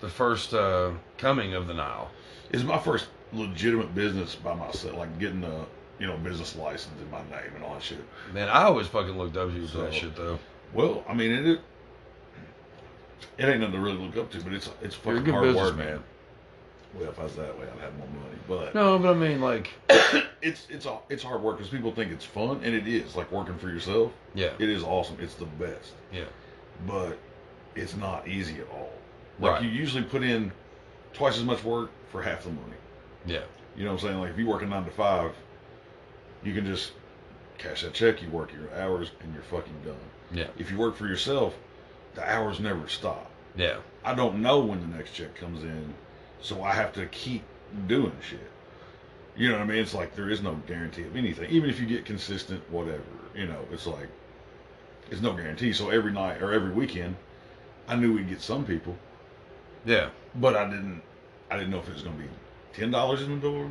the 0.00 0.08
first 0.10 0.52
uh, 0.52 0.90
coming 1.16 1.54
of 1.54 1.66
the 1.66 1.72
Nile. 1.72 2.10
it's 2.50 2.62
my 2.62 2.78
first 2.78 3.06
legitimate 3.32 3.94
business 3.94 4.34
by 4.34 4.54
myself, 4.54 4.98
like 4.98 5.18
getting 5.18 5.44
a 5.44 5.64
you 5.98 6.06
know 6.06 6.18
business 6.18 6.56
license 6.56 7.00
in 7.00 7.10
my 7.10 7.22
name 7.22 7.52
and 7.54 7.64
all 7.64 7.72
that 7.72 7.82
shit. 7.82 8.04
Man, 8.34 8.50
I 8.50 8.64
always 8.64 8.86
fucking 8.86 9.16
looked 9.16 9.38
up 9.38 9.50
to 9.50 9.58
you 9.58 9.66
for 9.66 9.78
that 9.78 9.94
shit 9.94 10.14
though. 10.14 10.38
Well, 10.74 11.02
I 11.08 11.14
mean, 11.14 11.30
it 11.30 11.46
it, 13.38 13.44
ain't 13.48 13.60
nothing 13.60 13.72
to 13.76 13.80
really 13.80 13.96
look 13.96 14.18
up 14.18 14.30
to, 14.32 14.42
but 14.42 14.52
it's 14.52 14.68
it's 14.82 14.94
fucking 14.94 15.24
hard 15.24 15.46
work, 15.46 15.54
businessman. 15.54 15.86
man. 15.86 16.02
Well, 16.98 17.08
if 17.10 17.18
I 17.18 17.24
was 17.24 17.36
that 17.36 17.58
way, 17.58 17.66
I'd 17.66 17.80
have 17.80 17.96
more 17.98 18.08
money, 18.08 18.38
but 18.48 18.74
No, 18.74 18.98
but 18.98 19.10
I 19.10 19.14
mean 19.14 19.40
like 19.40 19.70
it's 20.42 20.66
it's 20.70 20.86
all 20.86 21.04
it's 21.08 21.22
hard 21.22 21.42
work 21.42 21.58
because 21.58 21.70
people 21.70 21.92
think 21.92 22.12
it's 22.12 22.24
fun, 22.24 22.60
and 22.62 22.74
it 22.74 22.86
is. 22.88 23.14
Like 23.16 23.30
working 23.30 23.56
for 23.58 23.68
yourself, 23.68 24.12
yeah 24.34 24.50
it 24.58 24.68
is 24.68 24.82
awesome. 24.82 25.16
It's 25.20 25.34
the 25.34 25.44
best, 25.46 25.92
yeah 26.12 26.24
but 26.86 27.18
it's 27.74 27.96
not 27.96 28.28
easy 28.28 28.60
at 28.60 28.68
all. 28.70 28.92
Like 29.40 29.52
Right. 29.52 29.62
you 29.62 29.68
usually 29.70 30.04
put 30.04 30.22
in 30.22 30.52
twice 31.14 31.36
as 31.38 31.44
much 31.44 31.64
work 31.64 31.90
for 32.10 32.22
half 32.22 32.42
the 32.44 32.50
money. 32.50 32.76
yeah 33.26 33.40
You 33.76 33.84
know 33.84 33.92
what 33.92 34.02
I'm 34.02 34.08
saying? 34.08 34.20
Like 34.20 34.30
if 34.30 34.38
you 34.38 34.46
work 34.46 34.62
a 34.62 34.66
nine 34.66 34.84
to 34.84 34.90
five, 34.90 35.32
you 36.42 36.54
can 36.54 36.66
just 36.66 36.92
cash 37.58 37.82
that 37.82 37.94
check, 37.94 38.22
you 38.22 38.28
work 38.30 38.52
your 38.52 38.72
hours, 38.80 39.10
and 39.22 39.32
you're 39.34 39.42
fucking 39.42 39.74
done. 39.84 39.96
yeah 40.32 40.48
If 40.58 40.70
you 40.70 40.76
work 40.78 40.96
for 40.96 41.06
yourself, 41.06 41.54
the 42.14 42.30
hours 42.30 42.60
never 42.60 42.88
stop. 42.88 43.30
yeah 43.56 43.76
I 44.04 44.14
don't 44.14 44.40
know 44.40 44.60
when 44.60 44.80
the 44.80 44.96
next 44.96 45.12
check 45.12 45.34
comes 45.34 45.62
in, 45.62 45.94
so 46.46 46.62
I 46.62 46.72
have 46.72 46.92
to 46.94 47.06
keep 47.06 47.42
doing 47.86 48.12
shit. 48.28 48.50
You 49.36 49.48
know 49.48 49.56
what 49.58 49.64
I 49.64 49.66
mean? 49.66 49.78
It's 49.78 49.94
like 49.94 50.14
there 50.14 50.30
is 50.30 50.42
no 50.42 50.54
guarantee 50.66 51.02
of 51.02 51.16
anything. 51.16 51.50
Even 51.50 51.68
if 51.68 51.78
you 51.78 51.86
get 51.86 52.04
consistent, 52.04 52.62
whatever, 52.70 53.02
you 53.34 53.46
know, 53.46 53.60
it's 53.70 53.86
like 53.86 54.08
it's 55.10 55.20
no 55.20 55.32
guarantee. 55.34 55.72
So 55.72 55.90
every 55.90 56.12
night 56.12 56.40
or 56.40 56.52
every 56.52 56.70
weekend, 56.70 57.16
I 57.86 57.96
knew 57.96 58.14
we'd 58.14 58.28
get 58.28 58.40
some 58.40 58.64
people, 58.64 58.96
yeah 59.84 60.08
but 60.40 60.56
I 60.56 60.68
didn't. 60.68 61.02
I 61.50 61.56
didn't 61.56 61.70
know 61.70 61.78
if 61.78 61.88
it 61.88 61.94
was 61.94 62.02
going 62.02 62.16
to 62.16 62.22
be 62.22 62.28
ten 62.74 62.90
dollars 62.90 63.22
in 63.22 63.30
the 63.30 63.40
door, 63.40 63.70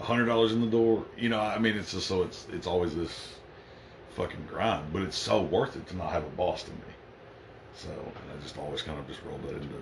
a 0.00 0.04
hundred 0.04 0.26
dollars 0.26 0.52
in 0.52 0.60
the 0.60 0.66
door. 0.66 1.04
You 1.16 1.28
know, 1.28 1.40
I 1.40 1.58
mean, 1.58 1.76
it's 1.76 1.92
just 1.92 2.06
so 2.06 2.22
it's 2.22 2.46
it's 2.52 2.66
always 2.66 2.94
this 2.94 3.34
fucking 4.10 4.46
grind, 4.48 4.92
but 4.92 5.02
it's 5.02 5.16
so 5.16 5.42
worth 5.42 5.76
it 5.76 5.86
to 5.88 5.96
not 5.96 6.12
have 6.12 6.24
a 6.24 6.30
boss 6.30 6.62
to 6.64 6.70
me. 6.70 6.76
So 7.74 7.88
and 7.90 8.38
I 8.38 8.42
just 8.42 8.58
always 8.58 8.82
kind 8.82 8.98
of 8.98 9.06
just 9.06 9.22
rolled 9.22 9.42
that 9.44 9.54
into 9.54 9.74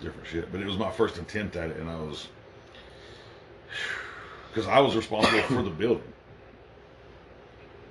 different 0.00 0.26
shit. 0.26 0.50
But 0.52 0.60
it 0.60 0.66
was 0.66 0.76
my 0.76 0.90
first 0.90 1.18
attempt 1.18 1.56
at 1.56 1.70
it, 1.70 1.76
and 1.78 1.88
I 1.90 1.96
was 1.96 2.28
because 4.52 4.68
I 4.68 4.80
was 4.80 4.96
responsible 4.96 5.42
for 5.42 5.62
the 5.62 5.70
building. 5.70 6.12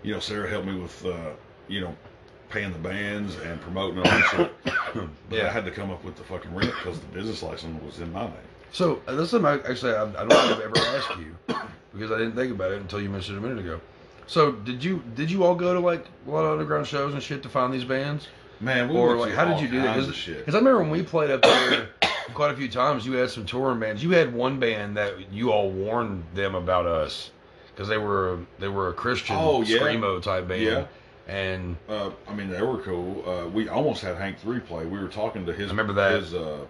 You 0.03 0.13
know, 0.13 0.19
Sarah 0.19 0.49
helped 0.49 0.67
me 0.67 0.75
with 0.79 1.05
uh, 1.05 1.31
you 1.67 1.81
know 1.81 1.95
paying 2.49 2.71
the 2.73 2.79
bands 2.79 3.35
and 3.37 3.61
promoting 3.61 3.97
all 3.99 4.03
that 4.03 4.25
shit. 4.31 4.53
But 5.29 5.37
Yeah. 5.37 5.45
I 5.45 5.49
had 5.49 5.65
to 5.65 5.71
come 5.71 5.91
up 5.91 6.03
with 6.03 6.15
the 6.15 6.23
fucking 6.23 6.53
rent 6.55 6.71
because 6.71 6.99
the 6.99 7.05
business 7.07 7.43
license 7.43 7.79
was 7.83 7.99
in 7.99 8.11
my 8.11 8.23
name. 8.23 8.33
So 8.71 8.99
uh, 9.07 9.13
this 9.13 9.25
is 9.25 9.29
something 9.29 9.45
I, 9.45 9.69
actually 9.69 9.93
I, 9.93 10.03
I 10.03 10.25
don't 10.25 10.29
think 10.29 10.51
I've 10.51 10.61
ever 10.61 10.79
asked 10.97 11.11
you 11.19 11.35
because 11.93 12.11
I 12.11 12.17
didn't 12.17 12.35
think 12.35 12.51
about 12.51 12.71
it 12.71 12.81
until 12.81 12.99
you 12.99 13.07
mentioned 13.09 13.37
it 13.37 13.39
a 13.39 13.47
minute 13.47 13.63
ago. 13.63 13.79
So 14.25 14.51
did 14.53 14.83
you 14.83 15.03
did 15.15 15.29
you 15.29 15.43
all 15.43 15.53
go 15.53 15.75
to 15.75 15.79
like 15.79 16.05
a 16.27 16.31
lot 16.31 16.43
of 16.43 16.53
underground 16.53 16.87
shows 16.87 17.13
and 17.13 17.21
shit 17.21 17.43
to 17.43 17.49
find 17.49 17.71
these 17.71 17.83
bands, 17.83 18.27
Man, 18.59 18.89
we 18.89 18.95
or 18.97 19.15
like 19.15 19.33
how 19.33 19.45
did 19.45 19.61
you 19.61 19.67
do 19.67 19.81
that? 19.83 19.95
Because 19.95 20.55
I 20.55 20.57
remember 20.57 20.81
when 20.81 20.89
we 20.89 21.03
played 21.03 21.29
up 21.29 21.43
there 21.43 21.89
quite 22.33 22.51
a 22.51 22.55
few 22.57 22.69
times, 22.69 23.05
you 23.05 23.13
had 23.13 23.29
some 23.29 23.45
touring 23.45 23.79
bands. 23.79 24.03
You 24.03 24.11
had 24.11 24.33
one 24.33 24.59
band 24.59 24.97
that 24.97 25.31
you 25.31 25.51
all 25.51 25.69
warned 25.69 26.23
them 26.33 26.55
about 26.55 26.85
us 26.85 27.31
because 27.73 27.87
they 27.87 27.97
were 27.97 28.39
they 28.59 28.67
were 28.67 28.89
a 28.89 28.93
Christian 28.93 29.35
Oh, 29.39 29.61
yeah. 29.61 29.77
screamo 29.79 30.21
type 30.21 30.47
band. 30.47 30.61
Yeah. 30.63 30.85
And 31.27 31.77
Uh, 31.87 32.09
I 32.27 32.33
mean, 32.33 32.49
they 32.49 32.61
were 32.61 32.79
cool. 32.79 33.23
Uh, 33.29 33.47
we 33.47 33.69
almost 33.69 34.01
had 34.01 34.17
Hank 34.17 34.39
Three 34.39 34.59
play. 34.59 34.85
We 34.85 34.97
were 34.99 35.07
talking 35.07 35.45
to 35.45 35.53
his. 35.53 35.67
I 35.67 35.69
remember 35.69 35.93
that. 35.93 36.19
His, 36.21 36.33
uh, 36.33 36.65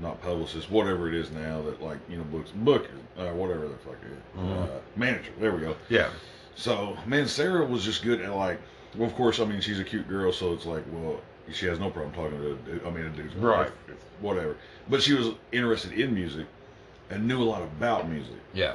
not 0.00 0.20
publicist, 0.22 0.70
whatever 0.70 1.08
it 1.08 1.14
is 1.14 1.30
now 1.30 1.62
that 1.62 1.82
like 1.82 1.98
you 2.08 2.18
know 2.18 2.24
books 2.24 2.50
booker, 2.54 2.90
uh, 3.18 3.28
whatever 3.30 3.66
the 3.68 3.76
fuck 3.76 3.96
it 4.04 4.12
is, 4.12 4.50
uh, 4.50 4.68
manager. 4.94 5.32
There 5.40 5.52
we 5.52 5.60
go. 5.60 5.74
yeah, 5.88 6.08
So 6.54 6.96
man, 7.06 7.26
Sarah 7.26 7.64
was 7.64 7.84
just 7.84 8.02
good 8.02 8.20
at 8.20 8.34
like. 8.34 8.60
Well, 8.94 9.08
of 9.08 9.14
course, 9.14 9.40
I 9.40 9.44
mean 9.44 9.60
she's 9.60 9.78
a 9.80 9.84
cute 9.84 10.08
girl, 10.08 10.32
so 10.32 10.52
it's 10.54 10.64
like, 10.66 10.82
well, 10.92 11.20
she 11.52 11.66
has 11.66 11.78
no 11.78 11.90
problem 11.90 12.12
talking 12.14 12.38
to. 12.40 12.56
Dude, 12.70 12.86
I 12.86 12.90
mean, 12.90 13.06
a 13.06 13.10
dude's 13.10 13.34
Right. 13.34 13.66
if- 13.66 13.92
if- 13.94 14.04
whatever. 14.20 14.56
But 14.88 15.02
she 15.02 15.14
was 15.14 15.30
interested 15.52 15.92
in 15.92 16.14
music, 16.14 16.46
and 17.10 17.26
knew 17.28 17.42
a 17.42 17.44
lot 17.44 17.62
about 17.62 18.08
music. 18.08 18.34
yeah, 18.54 18.74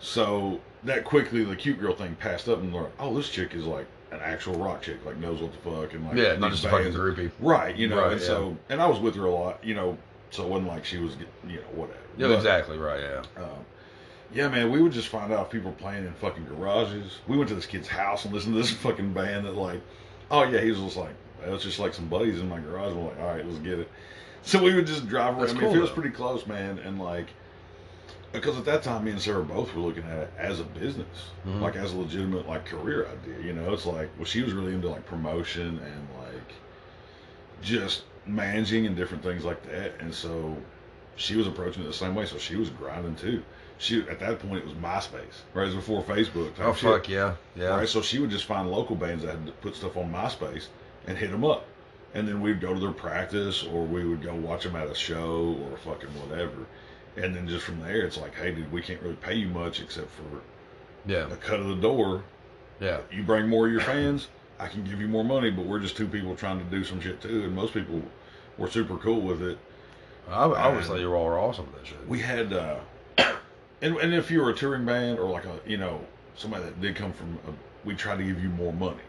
So 0.00 0.60
that 0.84 1.04
quickly, 1.04 1.44
the 1.44 1.56
cute 1.56 1.78
girl 1.80 1.94
thing 1.94 2.14
passed 2.16 2.48
up, 2.48 2.58
and 2.60 2.74
like, 2.74 2.86
oh, 2.98 3.14
this 3.16 3.28
chick 3.28 3.54
is 3.54 3.64
like 3.66 3.86
an 4.12 4.20
actual 4.22 4.54
rock 4.54 4.82
chick, 4.82 4.96
like 5.06 5.16
knows 5.18 5.40
what 5.40 5.52
the 5.52 5.58
fuck, 5.58 5.92
and 5.94 6.06
like 6.06 6.16
yeah. 6.16 6.36
Not 6.36 6.50
just 6.52 6.64
a 6.64 6.70
fucking 6.70 6.92
groupie. 6.92 7.30
right? 7.40 7.74
You 7.76 7.88
know, 7.88 7.98
Right, 8.00 8.12
and 8.12 8.20
so, 8.20 8.56
and 8.68 8.80
I 8.82 8.86
was 8.86 8.98
with 8.98 9.14
her 9.16 9.24
a 9.26 9.30
lot, 9.30 9.62
you 9.62 9.74
know, 9.74 9.96
so 10.30 10.42
it 10.44 10.48
wasn't 10.48 10.68
like 10.68 10.84
she 10.84 10.98
was, 10.98 11.16
you 11.46 11.56
know, 11.56 11.62
whatever. 11.74 11.98
Yeah, 12.16 12.28
But, 12.28 12.34
exactly 12.36 12.78
right. 12.78 13.00
Yeah. 13.00 13.22
Um, 13.42 13.48
yeah, 14.32 14.48
man, 14.48 14.70
we 14.70 14.80
would 14.80 14.92
just 14.92 15.08
find 15.08 15.32
out 15.32 15.46
if 15.46 15.52
people 15.52 15.72
playing 15.72 16.04
in 16.06 16.12
fucking 16.14 16.44
garages. 16.46 17.18
We 17.26 17.36
went 17.36 17.48
to 17.48 17.54
this 17.54 17.66
kid's 17.66 17.88
house 17.88 18.24
and 18.24 18.32
listened 18.34 18.54
to 18.54 18.60
this 18.60 18.70
fucking 18.84 19.12
band 19.12 19.44
that 19.46 19.56
like, 19.56 19.80
oh 20.30 20.44
yeah, 20.44 20.60
he 20.60 20.70
was 20.70 20.80
just 20.80 20.96
like, 20.96 21.14
well, 21.42 21.52
was 21.52 21.62
just 21.62 21.78
like 21.78 21.94
some 21.94 22.06
buddies 22.08 22.40
in 22.40 22.48
my 22.48 22.60
garage. 22.60 22.92
We're 22.94 23.04
like, 23.04 23.20
all 23.20 23.26
right, 23.26 23.46
let's 23.46 23.58
get 23.58 23.78
it. 23.78 23.90
So 24.42 24.62
we 24.62 24.74
would 24.74 24.86
just 24.86 25.06
drive 25.08 25.34
around. 25.34 25.40
That's 25.40 25.52
I 25.52 25.54
mean, 25.54 25.64
cool, 25.64 25.74
it 25.74 25.80
was 25.80 25.90
though. 25.90 25.94
pretty 25.96 26.10
close, 26.10 26.46
man, 26.46 26.78
and 26.78 26.98
like, 26.98 27.26
because 28.32 28.56
at 28.56 28.64
that 28.66 28.82
time, 28.82 29.04
me 29.04 29.10
and 29.10 29.20
Sarah 29.20 29.42
both 29.44 29.74
were 29.74 29.82
looking 29.82 30.04
at 30.04 30.18
it 30.18 30.32
as 30.38 30.60
a 30.60 30.64
business, 30.64 31.30
Mhm. 31.46 31.60
like 31.60 31.76
as 31.76 31.92
a 31.92 31.96
legitimate 31.98 32.48
like 32.48 32.64
career 32.64 33.06
idea. 33.08 33.44
You 33.44 33.52
know, 33.52 33.72
it's 33.72 33.86
like, 33.86 34.08
well, 34.16 34.24
she 34.24 34.42
was 34.42 34.52
really 34.52 34.72
into 34.72 34.88
like 34.88 35.04
promotion 35.06 35.78
and 35.78 36.08
like 36.24 36.52
just 37.62 38.04
managing 38.26 38.86
and 38.86 38.96
different 38.96 39.22
things 39.22 39.44
like 39.44 39.62
that, 39.70 39.92
and 40.00 40.14
so 40.14 40.56
she 41.16 41.36
was 41.36 41.46
approaching 41.46 41.82
it 41.82 41.86
the 41.86 41.92
same 41.92 42.14
way. 42.14 42.24
So 42.24 42.38
she 42.38 42.56
was 42.56 42.70
grinding 42.70 43.16
too. 43.16 43.42
She 43.78 44.00
at 44.08 44.20
that 44.20 44.38
point 44.40 44.58
it 44.58 44.64
was 44.64 44.74
MySpace, 44.74 45.40
right? 45.54 45.62
It 45.64 45.66
was 45.66 45.74
before 45.74 46.02
Facebook. 46.02 46.52
Oh 46.60 46.72
shit. 46.72 46.82
fuck 46.82 47.08
yeah, 47.08 47.34
yeah. 47.56 47.76
Right, 47.76 47.88
so 47.88 48.00
she 48.02 48.18
would 48.18 48.30
just 48.30 48.44
find 48.44 48.70
local 48.70 48.94
bands 48.96 49.24
that 49.24 49.32
had 49.32 49.60
put 49.60 49.74
stuff 49.74 49.96
on 49.96 50.12
MySpace 50.12 50.66
and 51.06 51.16
hit 51.18 51.30
them 51.30 51.44
up, 51.44 51.66
and 52.14 52.26
then 52.28 52.40
we'd 52.40 52.60
go 52.60 52.74
to 52.74 52.80
their 52.80 52.92
practice 52.92 53.62
or 53.64 53.84
we 53.84 54.04
would 54.04 54.22
go 54.22 54.34
watch 54.34 54.64
them 54.64 54.76
at 54.76 54.88
a 54.88 54.94
show 54.94 55.56
or 55.70 55.76
fucking 55.78 56.10
whatever, 56.20 56.66
and 57.16 57.34
then 57.34 57.48
just 57.48 57.64
from 57.64 57.80
there 57.80 58.02
it's 58.02 58.16
like, 58.18 58.34
hey, 58.34 58.52
dude, 58.52 58.70
we 58.72 58.82
can't 58.82 59.00
really 59.02 59.16
pay 59.16 59.34
you 59.34 59.48
much 59.48 59.80
except 59.80 60.10
for 60.10 60.40
Yeah, 61.06 61.26
a 61.32 61.36
cut 61.36 61.60
of 61.60 61.68
the 61.68 61.76
door. 61.76 62.22
yeah, 62.80 62.98
You 63.10 63.22
bring 63.22 63.48
more 63.48 63.66
of 63.66 63.72
your 63.72 63.80
fans, 63.82 64.28
I 64.58 64.68
can 64.68 64.84
give 64.84 65.00
you 65.00 65.08
more 65.08 65.24
money, 65.24 65.50
but 65.50 65.64
we're 65.64 65.80
just 65.80 65.96
two 65.96 66.06
people 66.06 66.36
trying 66.36 66.58
to 66.58 66.64
do 66.66 66.84
some 66.84 67.00
shit 67.00 67.20
too, 67.20 67.44
and 67.44 67.54
most 67.54 67.72
people 67.74 68.02
were 68.58 68.68
super 68.68 68.96
cool 68.98 69.20
with 69.22 69.42
it. 69.42 69.58
I, 70.30 70.44
I 70.44 70.68
And- 70.76 70.84
thought 70.84 71.00
you 71.00 71.12
all 71.14 71.24
were 71.24 71.38
awesome 71.38 71.66
with 71.72 71.76
that 71.82 71.86
shit. 71.86 72.06
We 72.06 72.20
had, 72.20 72.52
uh, 72.52 72.76
and 73.82 73.96
and 73.96 74.14
if 74.14 74.30
you 74.30 74.42
were 74.42 74.50
a 74.50 74.54
touring 74.54 74.84
band 74.84 75.18
or 75.18 75.30
like 75.30 75.44
a 75.46 75.58
you 75.66 75.78
know 75.78 76.00
somebody 76.36 76.64
that 76.64 76.80
did 76.80 76.94
come 76.94 77.12
from, 77.12 77.38
a, 77.48 77.52
we 77.86 77.94
tried 77.94 78.18
to 78.18 78.24
give 78.24 78.40
you 78.42 78.50
more 78.50 78.72
money. 78.72 79.00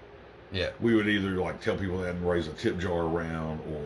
Yeah. 0.51 0.69
We 0.79 0.95
would 0.95 1.07
either 1.07 1.31
like 1.31 1.61
tell 1.61 1.77
people 1.77 1.99
they 1.99 2.07
had 2.07 2.19
to 2.19 2.25
raise 2.25 2.47
a 2.47 2.53
tip 2.53 2.79
jar 2.79 3.03
around, 3.03 3.61
or 3.71 3.81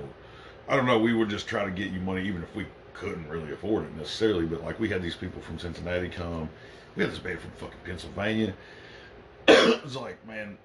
I 0.68 0.76
don't 0.76 0.86
know. 0.86 1.00
We 1.00 1.14
would 1.14 1.30
just 1.30 1.48
try 1.48 1.66
to 1.66 1.72
get 1.72 1.92
you 1.92 2.00
money, 2.00 2.28
even 2.28 2.44
if 2.44 2.56
we 2.56 2.66
couldn't 2.94 3.28
really 3.28 3.52
afford 3.52 3.86
it 3.86 3.96
necessarily. 3.96 4.46
But 4.46 4.64
like 4.64 4.80
we 4.80 4.90
had 4.90 5.02
these 5.02 5.16
people 5.16 5.42
from 5.42 5.60
Cincinnati 5.60 6.10
come. 6.10 6.50
We 6.96 7.04
had 7.04 7.12
this 7.12 7.20
band 7.20 7.40
from 7.40 7.52
fucking 7.52 7.80
Pennsylvania. 7.84 8.54
it 9.48 9.84
was 9.84 9.96
like, 9.96 10.26
man, 10.28 10.58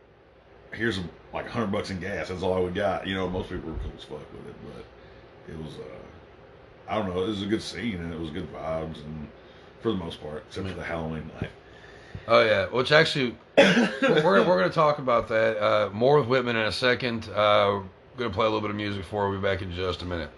here's 0.72 0.98
a, 0.98 1.02
like 1.32 1.46
a 1.46 1.50
hundred 1.50 1.72
bucks 1.72 1.90
in 1.90 2.00
gas. 2.00 2.28
That's 2.28 2.42
all 2.42 2.64
we 2.64 2.70
got. 2.70 3.06
You 3.06 3.14
know, 3.14 3.28
most 3.28 3.50
people 3.50 3.70
were 3.70 3.78
cool 3.78 3.92
as 3.96 4.04
fuck 4.04 4.32
with 4.32 4.46
it, 4.46 4.54
but 4.64 5.52
it 5.52 5.58
was, 5.58 5.74
uh, 5.74 6.88
I 6.88 6.98
don't 6.98 7.08
know, 7.08 7.24
it 7.24 7.28
was 7.28 7.42
a 7.42 7.46
good 7.46 7.62
scene 7.62 7.96
and 7.96 8.12
it 8.12 8.18
was 8.18 8.30
good 8.30 8.52
vibes 8.52 9.04
and 9.04 9.28
for 9.80 9.90
the 9.90 9.98
most 9.98 10.20
part, 10.22 10.44
except 10.48 10.68
for 10.68 10.74
the 10.74 10.84
Halloween 10.84 11.30
night. 11.40 11.50
Oh 12.28 12.44
yeah, 12.44 12.66
which 12.66 12.92
actually 12.92 13.36
we're 13.56 13.90
we're 14.02 14.46
we're 14.46 14.58
gonna 14.60 14.70
talk 14.70 14.98
about 14.98 15.28
that 15.28 15.62
uh, 15.62 15.90
more 15.92 16.20
with 16.20 16.28
Whytmon 16.28 16.50
in 16.50 16.56
a 16.56 16.72
second. 16.72 17.28
Uh, 17.28 17.80
we're 18.14 18.18
gonna 18.18 18.30
play 18.30 18.46
a 18.46 18.48
little 18.48 18.60
bit 18.60 18.70
of 18.70 18.76
music 18.76 19.04
for. 19.04 19.28
We'll 19.28 19.40
be 19.40 19.42
back 19.42 19.62
in 19.62 19.72
just 19.72 20.02
a 20.02 20.04
minute. 20.04 20.30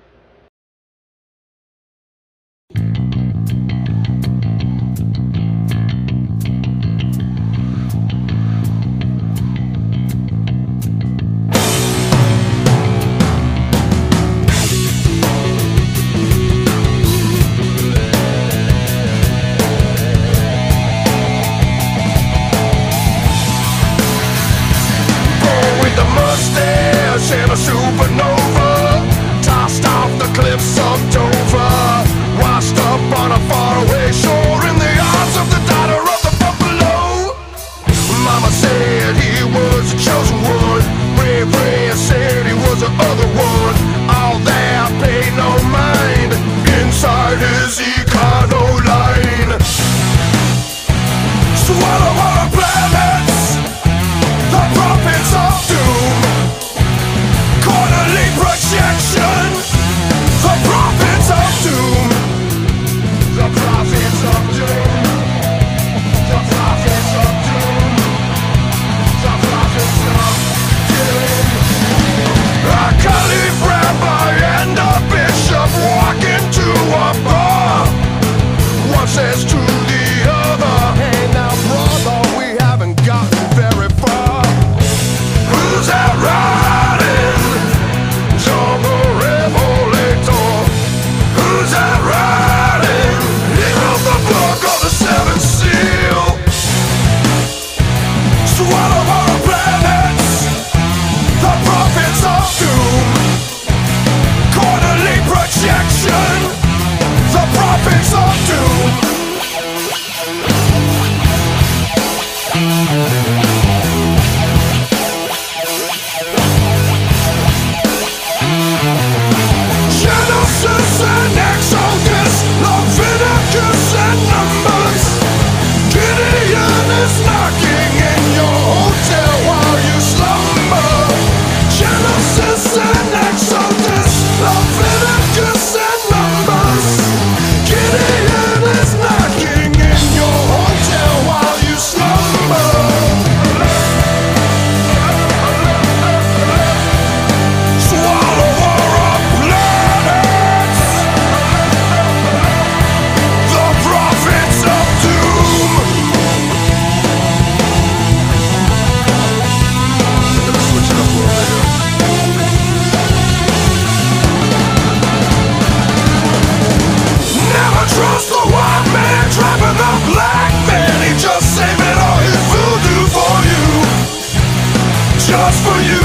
Just 175.53 175.65
for 175.69 175.81
you. 175.85 176.01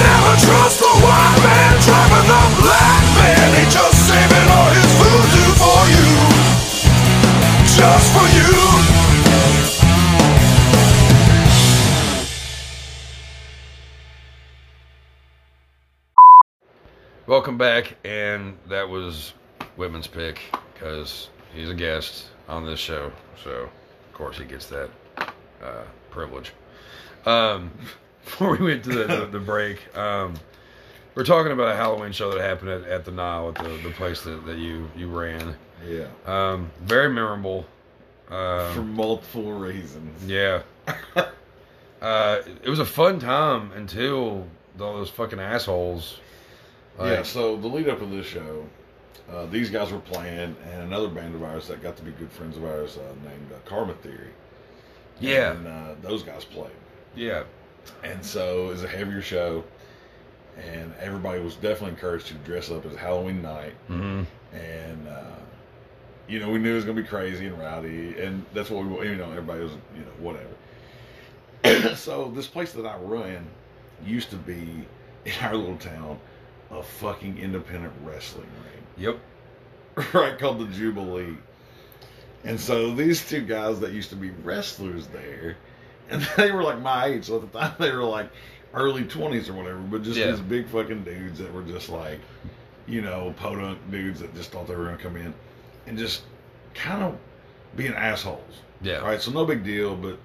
Never 0.00 0.34
trust 0.40 0.80
the 0.80 0.88
white 1.04 1.38
man 1.44 1.74
driving 1.84 2.28
the 2.32 2.42
black 2.62 3.04
man. 3.18 3.48
He 3.52 3.64
just 3.68 3.98
saving 4.08 4.48
all 4.48 4.70
his 4.72 4.92
voodoo 5.00 5.52
for 5.60 5.84
you. 5.92 6.08
Just 7.76 8.08
for 8.14 8.26
you. 8.38 8.52
Welcome 17.26 17.58
back, 17.58 17.98
and 18.02 18.56
that 18.70 18.88
was 18.88 19.34
Whytmon's 19.76 20.06
pick 20.06 20.40
because 20.72 21.28
he's 21.54 21.68
a 21.68 21.74
guest 21.74 22.30
on 22.48 22.64
this 22.64 22.80
show, 22.80 23.12
so 23.42 23.50
of 23.50 24.14
course 24.14 24.38
he 24.38 24.46
gets 24.46 24.68
that 24.68 24.88
uh, 25.62 25.84
privilege. 26.14 26.52
Um, 27.26 27.70
before 28.24 28.56
we 28.56 28.64
went 28.64 28.84
to 28.84 28.90
the, 28.90 29.04
the, 29.04 29.26
the 29.32 29.38
break, 29.40 29.94
um, 29.96 30.34
we're 31.14 31.24
talking 31.24 31.52
about 31.52 31.68
a 31.68 31.76
Halloween 31.76 32.12
show 32.12 32.30
that 32.32 32.40
happened 32.40 32.70
at, 32.70 32.84
at 32.84 33.04
the 33.04 33.10
Nile, 33.10 33.50
at 33.50 33.62
the, 33.62 33.68
the 33.82 33.90
place 33.90 34.22
that, 34.22 34.46
that 34.46 34.56
you 34.58 34.90
you 34.96 35.08
ran. 35.08 35.54
Yeah. 35.86 36.06
Um, 36.26 36.70
very 36.80 37.08
memorable. 37.10 37.66
For 38.28 38.34
Um, 38.80 38.94
multiple 38.94 39.52
reasons. 39.52 40.24
yeah. 40.24 40.62
uh, 42.02 42.38
it 42.62 42.68
was 42.68 42.78
a 42.78 42.84
fun 42.86 43.20
time 43.20 43.70
until 43.72 44.46
all 44.80 44.94
those 44.94 45.10
fucking 45.10 45.38
assholes. 45.40 46.18
yeah, 46.98 47.22
so 47.22 47.56
the 47.56 47.68
lead 47.68 47.88
up 47.88 48.00
of 48.00 48.10
this 48.10 48.26
show, 48.26 48.66
uh, 49.30 49.46
these 49.46 49.70
guys 49.70 49.92
were 49.92 50.00
playing, 50.00 50.56
and 50.72 50.82
another 50.82 51.08
band 51.08 51.34
of 51.34 51.42
ours 51.42 51.68
that 51.68 51.82
got 51.82 51.96
to 51.96 52.02
be 52.02 52.10
good 52.12 52.30
friends 52.32 52.56
of 52.56 52.64
ours 52.64 52.96
uh, 52.98 53.02
named 53.28 53.52
uh, 53.52 53.58
Karma 53.68 53.94
Theory. 53.94 54.30
Yeah. 55.20 55.52
And 55.52 55.66
uh, 55.66 55.94
those 56.02 56.22
guys 56.22 56.44
played. 56.44 56.70
Yeah. 57.14 57.44
And 58.02 58.24
so 58.24 58.66
it 58.68 58.70
was 58.70 58.84
a 58.84 58.88
heavier 58.88 59.22
show, 59.22 59.64
and 60.56 60.92
everybody 61.00 61.40
was 61.40 61.54
definitely 61.56 61.90
encouraged 61.90 62.28
to 62.28 62.34
dress 62.34 62.70
up 62.70 62.84
as 62.86 62.96
Halloween 62.96 63.42
night. 63.42 63.74
hmm 63.88 64.22
And, 64.52 65.08
uh, 65.08 65.36
you 66.26 66.38
know, 66.40 66.50
we 66.50 66.58
knew 66.58 66.72
it 66.72 66.76
was 66.76 66.84
going 66.84 66.96
to 66.96 67.02
be 67.02 67.08
crazy 67.08 67.46
and 67.46 67.58
rowdy, 67.58 68.18
and 68.20 68.44
that's 68.54 68.70
what 68.70 68.84
we, 68.86 69.08
you 69.08 69.16
know, 69.16 69.30
everybody 69.30 69.62
was, 69.62 69.72
you 69.94 70.00
know, 70.00 70.12
whatever. 70.18 71.94
so 71.96 72.30
this 72.34 72.46
place 72.46 72.72
that 72.72 72.86
I 72.86 72.96
run 72.96 73.46
used 74.04 74.30
to 74.30 74.36
be 74.36 74.86
in 75.24 75.32
our 75.42 75.54
little 75.54 75.76
town 75.76 76.18
a 76.70 76.82
fucking 76.82 77.38
independent 77.38 77.92
wrestling 78.02 78.48
ring, 78.64 78.84
Yep. 78.96 79.18
right? 80.14 80.38
Called 80.38 80.58
the 80.58 80.66
Jubilee. 80.74 81.36
And 82.44 82.60
so 82.60 82.94
these 82.94 83.26
two 83.26 83.42
guys 83.42 83.80
that 83.80 83.92
used 83.92 84.10
to 84.10 84.16
be 84.16 84.30
wrestlers 84.30 85.06
there, 85.08 85.56
and 86.10 86.22
they 86.36 86.50
were 86.52 86.62
like 86.62 86.80
my 86.80 87.06
age. 87.06 87.24
So 87.26 87.36
at 87.36 87.52
the 87.52 87.58
time 87.58 87.74
they 87.78 87.90
were 87.90 88.04
like 88.04 88.30
early 88.74 89.04
twenties 89.04 89.48
or 89.48 89.54
whatever, 89.54 89.78
but 89.78 90.02
just 90.02 90.18
Yeah. 90.18 90.30
these 90.30 90.40
big 90.40 90.68
fucking 90.68 91.04
dudes 91.04 91.38
that 91.38 91.52
were 91.52 91.62
just 91.62 91.88
like, 91.88 92.20
you 92.86 93.00
know, 93.02 93.32
podunk 93.38 93.78
dudes 93.90 94.20
that 94.20 94.34
just 94.34 94.50
thought 94.52 94.66
they 94.68 94.76
were 94.76 94.84
gonna 94.84 94.98
come 94.98 95.16
in 95.16 95.32
and 95.86 95.96
just 95.96 96.22
kind 96.74 97.02
of 97.02 97.16
being 97.76 97.94
assholes. 97.94 98.40
Yeah. 98.82 98.98
Right. 98.98 99.20
So 99.20 99.30
no 99.30 99.44
big 99.46 99.64
deal, 99.64 99.96
but 99.96 100.18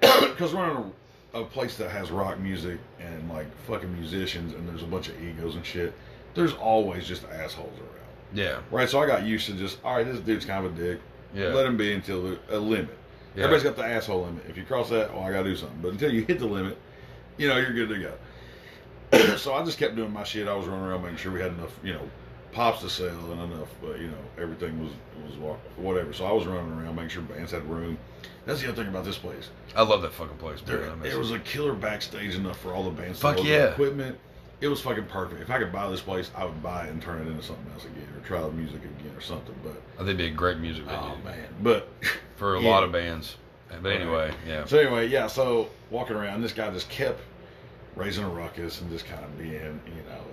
because 0.20 0.54
we're 0.54 0.70
in 0.70 0.92
a, 1.34 1.40
a 1.40 1.44
place 1.44 1.76
that 1.78 1.90
has 1.90 2.10
rock 2.10 2.38
music 2.38 2.78
and 3.00 3.28
like 3.30 3.46
fucking 3.66 3.92
musicians, 3.94 4.52
and 4.54 4.68
there's 4.68 4.82
a 4.82 4.86
bunch 4.86 5.08
of 5.08 5.22
egos 5.22 5.54
and 5.54 5.64
shit. 5.64 5.94
There's 6.34 6.52
always 6.54 7.06
just 7.06 7.24
assholes 7.24 7.78
around. 7.78 7.95
Yeah. 8.32 8.60
Right. 8.70 8.88
So 8.88 9.00
I 9.00 9.06
got 9.06 9.24
used 9.24 9.46
to 9.46 9.54
just 9.54 9.78
all 9.84 9.96
right. 9.96 10.06
This 10.06 10.20
dude's 10.20 10.44
kind 10.44 10.64
of 10.64 10.76
a 10.76 10.80
dick. 10.80 11.00
Yeah. 11.34 11.48
Let 11.48 11.66
him 11.66 11.76
be 11.76 11.92
until 11.92 12.22
the, 12.22 12.38
a 12.50 12.58
limit. 12.58 12.96
Yeah. 13.34 13.44
Everybody's 13.44 13.64
got 13.64 13.76
the 13.76 13.84
asshole 13.84 14.24
limit. 14.24 14.44
If 14.48 14.56
you 14.56 14.64
cross 14.64 14.90
that, 14.90 15.12
well, 15.12 15.24
I 15.24 15.32
got 15.32 15.42
to 15.42 15.50
do 15.50 15.56
something. 15.56 15.78
But 15.82 15.92
until 15.92 16.12
you 16.12 16.24
hit 16.24 16.38
the 16.38 16.46
limit, 16.46 16.78
you 17.36 17.48
know, 17.48 17.58
you're 17.58 17.74
good 17.74 17.88
to 17.90 17.98
go. 17.98 19.36
so 19.36 19.54
I 19.54 19.64
just 19.64 19.78
kept 19.78 19.96
doing 19.96 20.12
my 20.12 20.24
shit. 20.24 20.48
I 20.48 20.54
was 20.54 20.66
running 20.66 20.84
around 20.84 21.02
making 21.02 21.18
sure 21.18 21.32
we 21.32 21.40
had 21.40 21.52
enough, 21.52 21.78
you 21.82 21.92
know, 21.92 22.08
pops 22.52 22.80
to 22.80 22.88
sell 22.88 23.32
and 23.32 23.52
enough, 23.52 23.68
uh, 23.84 23.94
you 23.94 24.08
know, 24.08 24.18
everything 24.38 24.82
was 24.82 24.92
was 25.24 25.58
whatever. 25.76 26.12
So 26.12 26.24
I 26.24 26.32
was 26.32 26.46
running 26.46 26.72
around 26.72 26.96
making 26.96 27.10
sure 27.10 27.22
bands 27.22 27.52
had 27.52 27.68
room. 27.68 27.98
That's 28.46 28.62
the 28.62 28.68
other 28.68 28.82
thing 28.82 28.88
about 28.90 29.04
this 29.04 29.18
place. 29.18 29.50
I 29.74 29.82
love 29.82 30.02
that 30.02 30.12
fucking 30.12 30.38
place, 30.38 30.64
man. 30.66 30.76
There, 30.76 30.96
there 30.96 31.12
it. 31.12 31.18
was 31.18 31.32
a 31.32 31.38
killer 31.40 31.74
backstage 31.74 32.34
enough 32.34 32.58
for 32.58 32.72
all 32.72 32.84
the 32.84 32.90
bands. 32.90 33.20
Fuck 33.20 33.42
yeah. 33.44 33.72
equipment. 33.72 34.18
It 34.60 34.68
was 34.68 34.80
fucking 34.80 35.04
perfect. 35.06 35.42
If 35.42 35.50
I 35.50 35.58
could 35.58 35.70
buy 35.72 35.88
this 35.90 36.00
place, 36.00 36.30
I 36.34 36.44
would 36.44 36.62
buy 36.62 36.86
it 36.86 36.90
and 36.90 37.02
turn 37.02 37.20
it 37.20 37.30
into 37.30 37.42
something 37.42 37.70
else 37.74 37.84
again, 37.84 38.08
or 38.16 38.26
try 38.26 38.40
the 38.40 38.50
music 38.50 38.80
again, 38.82 39.12
or 39.14 39.20
something. 39.20 39.54
But 39.62 39.82
I 39.94 39.98
think 39.98 40.08
it'd 40.08 40.18
be 40.18 40.26
a 40.28 40.30
great 40.30 40.58
music 40.58 40.84
venue 40.84 40.98
oh 41.12 41.16
man, 41.24 41.46
but 41.62 41.88
for 42.36 42.56
a 42.56 42.60
Yeah. 42.62 42.70
lot 42.70 42.82
of 42.82 42.90
bands. 42.92 43.36
But 43.82 43.92
anyway, 43.92 44.32
yeah. 44.46 44.64
So 44.64 44.78
anyway, 44.78 45.08
yeah. 45.08 45.26
So 45.26 45.68
walking 45.90 46.16
around, 46.16 46.40
this 46.40 46.52
guy 46.52 46.70
just 46.70 46.88
kept 46.88 47.20
raising 47.96 48.24
a 48.24 48.28
ruckus 48.28 48.80
and 48.80 48.90
just 48.90 49.04
kind 49.06 49.24
of 49.24 49.36
being, 49.38 49.80
you 49.86 50.02
know, 50.08 50.24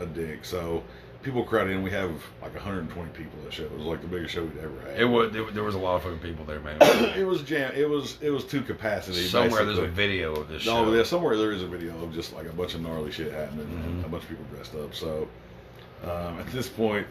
a 0.00 0.06
dick. 0.06 0.44
So 0.44 0.82
people 1.26 1.44
crowded 1.44 1.72
in. 1.72 1.82
We 1.82 1.90
have 1.90 2.10
like 2.40 2.54
120 2.54 3.10
people 3.10 3.38
at 3.40 3.44
the 3.46 3.50
show. 3.52 3.64
It 3.64 3.72
was 3.72 3.82
like 3.82 4.00
the 4.00 4.06
biggest 4.06 4.32
show 4.32 4.44
we'd 4.44 4.56
ever 4.58 4.80
had. 4.80 4.98
It 5.00 5.04
was 5.04 5.32
there, 5.32 5.44
there 5.50 5.64
was 5.64 5.74
a 5.74 5.78
lot 5.78 5.96
of 5.96 6.02
fucking 6.04 6.20
people 6.20 6.44
there, 6.46 6.60
man. 6.60 6.76
it 6.80 7.26
was 7.26 7.42
jam. 7.42 7.72
It 7.76 7.88
was 7.90 8.16
it 8.22 8.30
was 8.30 8.44
to 8.44 8.62
capacity. 8.62 9.26
Somewhere 9.26 9.64
there's 9.64 9.78
a 9.78 9.86
video 9.88 10.34
of 10.36 10.48
this 10.48 10.62
show. 10.62 10.84
No, 10.84 10.94
yeah, 10.94 11.02
somewhere 11.02 11.36
there 11.36 11.52
is 11.52 11.62
a 11.62 11.66
video 11.66 12.02
of 12.02 12.14
just 12.14 12.32
like 12.32 12.46
a 12.46 12.52
bunch 12.52 12.74
of 12.74 12.80
gnarly 12.80 13.10
shit 13.10 13.32
happening 13.32 13.66
and 13.66 14.02
Mhm. 14.02 14.06
a 14.06 14.08
bunch 14.08 14.22
of 14.22 14.28
people 14.30 14.44
dressed 14.54 14.74
up. 14.76 14.94
So 14.94 15.28
um, 16.04 16.38
at 16.38 16.46
this 16.46 16.68
point, 16.68 17.06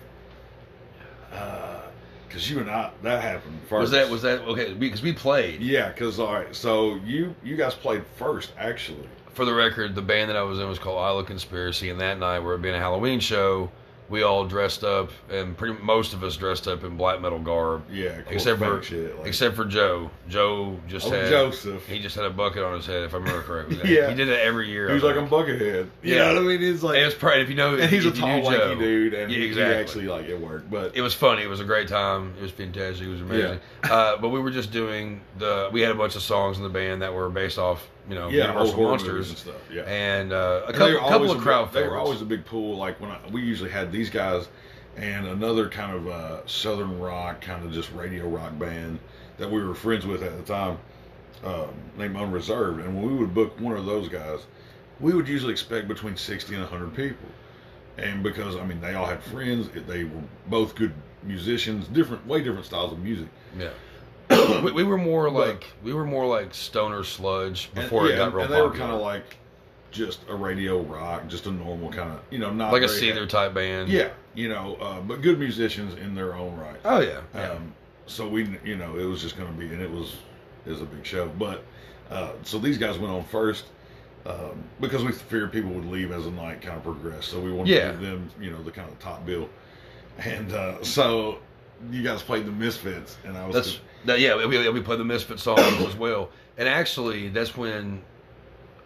because 2.27 2.49
you 2.49 2.59
and 2.59 2.69
I, 2.69 2.91
that 3.03 3.21
happened 3.21 3.59
first. 3.67 3.81
Was 3.81 3.91
that 3.91 4.09
was 4.09 4.21
that 4.21 4.41
okay? 4.41 4.73
Because 4.73 5.01
we 5.03 5.11
played. 5.11 5.61
Yeah, 5.61 5.89
because 5.89 6.19
all 6.19 6.33
right, 6.33 6.55
so 6.55 6.95
you 7.03 7.35
you 7.43 7.57
guys 7.57 7.73
played 7.73 8.03
first 8.15 8.51
actually. 8.57 9.07
For 9.33 9.43
the 9.43 9.53
record, 9.53 9.95
the 9.95 10.01
band 10.01 10.29
that 10.29 10.37
I 10.37 10.43
was 10.43 10.59
in 10.59 10.69
was 10.69 10.79
called 10.79 10.97
Isla 10.97 11.25
Conspiracy, 11.25 11.89
and 11.89 11.99
that 11.99 12.17
night 12.19 12.39
we 12.39 12.45
were 12.45 12.57
being 12.57 12.75
a 12.75 12.79
Halloween 12.79 13.19
show. 13.19 13.69
We 14.07 14.21
all 14.21 14.45
dressed 14.45 14.83
up, 14.83 15.09
and 15.31 15.57
pretty 15.57 15.81
most 15.81 16.13
of 16.13 16.23
us 16.23 16.37
dressed 16.37 16.67
up 16.67 16.83
in 16.83 16.95
black 16.95 17.21
metal 17.21 17.39
garb, 17.39 17.83
Yeah, 17.91 18.21
cool 18.21 18.33
except 18.33 18.59
for 18.59 18.83
shit. 18.83 19.17
Like, 19.17 19.27
except 19.27 19.55
for 19.55 19.65
Joe. 19.65 20.11
Joe 20.29 20.79
just 20.87 21.07
oh, 21.07 21.09
had 21.11 21.27
Joseph. 21.29 21.87
he 21.87 21.97
just 21.99 22.15
had 22.15 22.25
a 22.25 22.29
bucket 22.29 22.61
on 22.63 22.75
his 22.75 22.85
head, 22.85 23.01
if 23.03 23.13
I 23.15 23.17
remember 23.17 23.41
correctly. 23.41 23.79
Yeah. 23.95 24.09
he 24.09 24.15
did 24.15 24.29
it 24.29 24.39
every 24.41 24.69
year. 24.69 24.89
He 24.89 24.93
was 24.93 25.01
like 25.03 25.15
a 25.15 25.19
think. 25.19 25.31
buckethead. 25.31 25.89
You 26.03 26.15
Yeah. 26.15 26.25
know 26.33 26.33
what 26.35 26.43
I 26.43 26.45
mean? 26.45 26.61
He's 26.61 26.83
like, 26.83 26.97
it's 26.99 27.15
probably 27.15 27.41
if 27.41 27.49
you 27.49 27.55
know, 27.55 27.75
and 27.75 27.89
he's 27.89 28.05
a 28.05 28.11
tall, 28.11 28.27
lanky 28.41 28.51
Joe, 28.57 28.75
dude, 28.75 29.13
and 29.15 29.31
Yeah, 29.31 29.37
he- 29.39 29.45
exactly. 29.45 29.73
he 29.75 29.81
actually 29.81 30.07
like 30.07 30.25
it 30.27 30.39
worked. 30.39 30.69
But 30.69 30.95
It 30.95 31.01
was 31.01 31.15
funny. 31.15 31.41
It 31.41 31.49
was 31.49 31.59
a 31.59 31.65
great 31.65 31.87
time. 31.87 32.33
It 32.37 32.43
was 32.43 32.51
fantastic. 32.51 33.07
It 33.07 33.09
was 33.09 33.21
amazing. 33.21 33.59
Uh, 33.83 34.17
but 34.17 34.29
we 34.29 34.39
were 34.39 34.51
just 34.51 34.71
doing 34.71 35.21
the. 35.39 35.69
We 35.71 35.81
had 35.81 35.91
a 35.91 35.95
bunch 35.95 36.15
of 36.15 36.21
songs 36.21 36.57
in 36.57 36.63
the 36.63 36.69
band 36.69 37.01
that 37.01 37.11
were 37.13 37.29
based 37.29 37.57
off, 37.57 37.87
you 38.09 38.15
know, 38.15 38.29
yeah, 38.29 38.47
Universal 38.47 38.83
Monsters, 38.83 39.29
and 39.29 39.37
stuff. 39.37 39.55
Yeah, 39.71 39.81
and 39.83 40.31
uh, 40.31 40.61
a 40.65 40.67
And 40.67 40.75
couple, 40.75 40.99
couple 41.09 41.31
of 41.31 41.37
crowd 41.39 41.65
big, 41.65 41.73
They 41.73 41.79
were 41.81 41.85
favorites. 41.87 42.05
always 42.05 42.21
a 42.21 42.25
big 42.25 42.45
pool. 42.45 42.77
Like 42.77 42.99
when 43.01 43.11
I, 43.11 43.19
we 43.31 43.41
usually 43.41 43.69
had 43.71 43.91
these 43.91 44.09
guys 44.09 44.47
and 44.97 45.27
another 45.27 45.69
kind 45.69 45.95
of 45.95 46.07
uh, 46.07 46.47
southern 46.47 46.99
rock, 46.99 47.41
kind 47.41 47.65
of 47.65 47.71
just 47.73 47.91
radio 47.93 48.27
rock 48.27 48.57
band 48.57 48.99
that 49.37 49.49
we 49.51 49.61
were 49.63 49.75
friends 49.75 50.05
with 50.05 50.23
at 50.23 50.37
the 50.37 50.43
time, 50.43 50.77
um, 51.43 51.67
named 51.97 52.15
Unreserved. 52.15 52.79
And 52.79 52.95
when 52.95 53.07
we 53.11 53.15
would 53.17 53.33
book 53.33 53.59
one 53.59 53.75
of 53.75 53.85
those 53.85 54.07
guys, 54.07 54.39
we 54.99 55.13
would 55.13 55.27
usually 55.27 55.51
expect 55.51 55.87
between 55.87 56.15
sixty 56.15 56.55
and 56.55 56.63
hundred 56.65 56.95
people. 56.95 57.27
And 57.97 58.21
because 58.23 58.55
I 58.55 58.65
mean, 58.65 58.81
they 58.81 58.93
all 58.93 59.05
had 59.05 59.23
friends. 59.23 59.69
They 59.87 60.03
were 60.05 60.21
both 60.47 60.75
good 60.75 60.93
musicians, 61.23 61.87
different, 61.87 62.25
way 62.27 62.41
different 62.43 62.65
styles 62.65 62.91
of 62.93 62.99
music. 62.99 63.27
yeah, 63.57 63.69
we, 64.63 64.71
we 64.71 64.83
were 64.83 64.97
more 64.97 65.29
But- 65.29 65.47
like 65.47 65.65
we 65.83 65.93
were 65.93 66.05
more 66.05 66.25
like 66.25 66.53
stoner 66.53 67.03
sludge 67.03 67.69
And- 67.75 67.83
before 67.83 68.07
yeah, 68.07 68.13
it 68.13 68.17
got 68.17 68.25
and, 68.27 68.33
real 68.35 68.45
and 68.45 68.53
they 68.53 68.61
were 68.61 68.71
kind 68.71 68.91
of 68.91 69.01
like 69.01 69.37
just 69.91 70.19
a 70.27 70.35
radio 70.35 70.81
rock, 70.81 71.27
just 71.27 71.45
a 71.45 71.51
normal 71.51 71.89
kind 71.89 72.11
of, 72.11 72.19
you 72.29 72.37
know, 72.37 72.51
not 72.51 72.73
like 72.73 72.81
a 72.83 72.87
Seether 72.87 73.27
type 73.29 73.53
band. 73.53 73.87
Yeah, 73.89 74.09
you 74.33 74.49
know, 74.49 74.75
uh, 74.81 74.99
but 74.99 75.21
good 75.21 75.39
musicians 75.39 75.95
in 75.97 76.13
their 76.15 76.35
own 76.35 76.55
right. 76.57 76.75
Oh 76.83 76.99
yeah. 76.99 77.21
Yeah. 77.33 77.51
Um, 77.51 77.73
so 78.07 78.27
we, 78.27 78.57
you 78.65 78.75
know, 78.75 78.97
it 78.97 79.05
was 79.05 79.21
just 79.21 79.37
going 79.37 79.51
to 79.51 79.57
be, 79.57 79.65
and 79.67 79.81
it 79.81 79.89
was, 79.89 80.17
it 80.65 80.69
was 80.71 80.81
a 80.81 80.85
big 80.85 81.05
show. 81.05 81.27
But 81.39 81.63
uh, 82.11 82.33
so 82.43 82.59
these 82.59 82.77
guys 82.77 82.99
went 82.99 83.13
on 83.13 83.23
first 83.23 83.65
um, 84.25 84.63
because 84.81 85.03
we 85.03 85.11
feared 85.11 85.51
people 85.53 85.71
would 85.71 85.85
leave 85.85 86.11
as 86.11 86.25
the 86.25 86.31
night 86.31 86.61
kind 86.61 86.75
of 86.77 86.83
progressed. 86.83 87.29
So 87.29 87.39
we 87.39 87.51
wanted 87.51 87.69
Yeah. 87.73 87.87
to 87.87 87.91
give 87.93 88.01
them, 88.01 88.29
you 88.39 88.51
know, 88.51 88.61
the 88.61 88.71
kind 88.71 88.89
of 88.91 88.99
top 88.99 89.25
bill. 89.25 89.49
And 90.19 90.51
uh, 90.51 90.83
so 90.83 91.39
you 91.89 92.03
guys 92.03 92.21
played 92.21 92.45
the 92.45 92.51
Misfits, 92.51 93.17
and 93.25 93.37
I 93.37 93.45
was 93.47 93.55
That's 93.55 93.79
that, 94.05 94.19
yeah. 94.19 94.35
We, 94.45 94.69
we 94.69 94.81
played 94.81 94.99
the 94.99 95.05
Misfit 95.05 95.39
songs 95.39 95.81
as 95.81 95.95
well, 95.95 96.29
and 96.57 96.67
actually 96.67 97.29
that's 97.29 97.55
when 97.57 98.01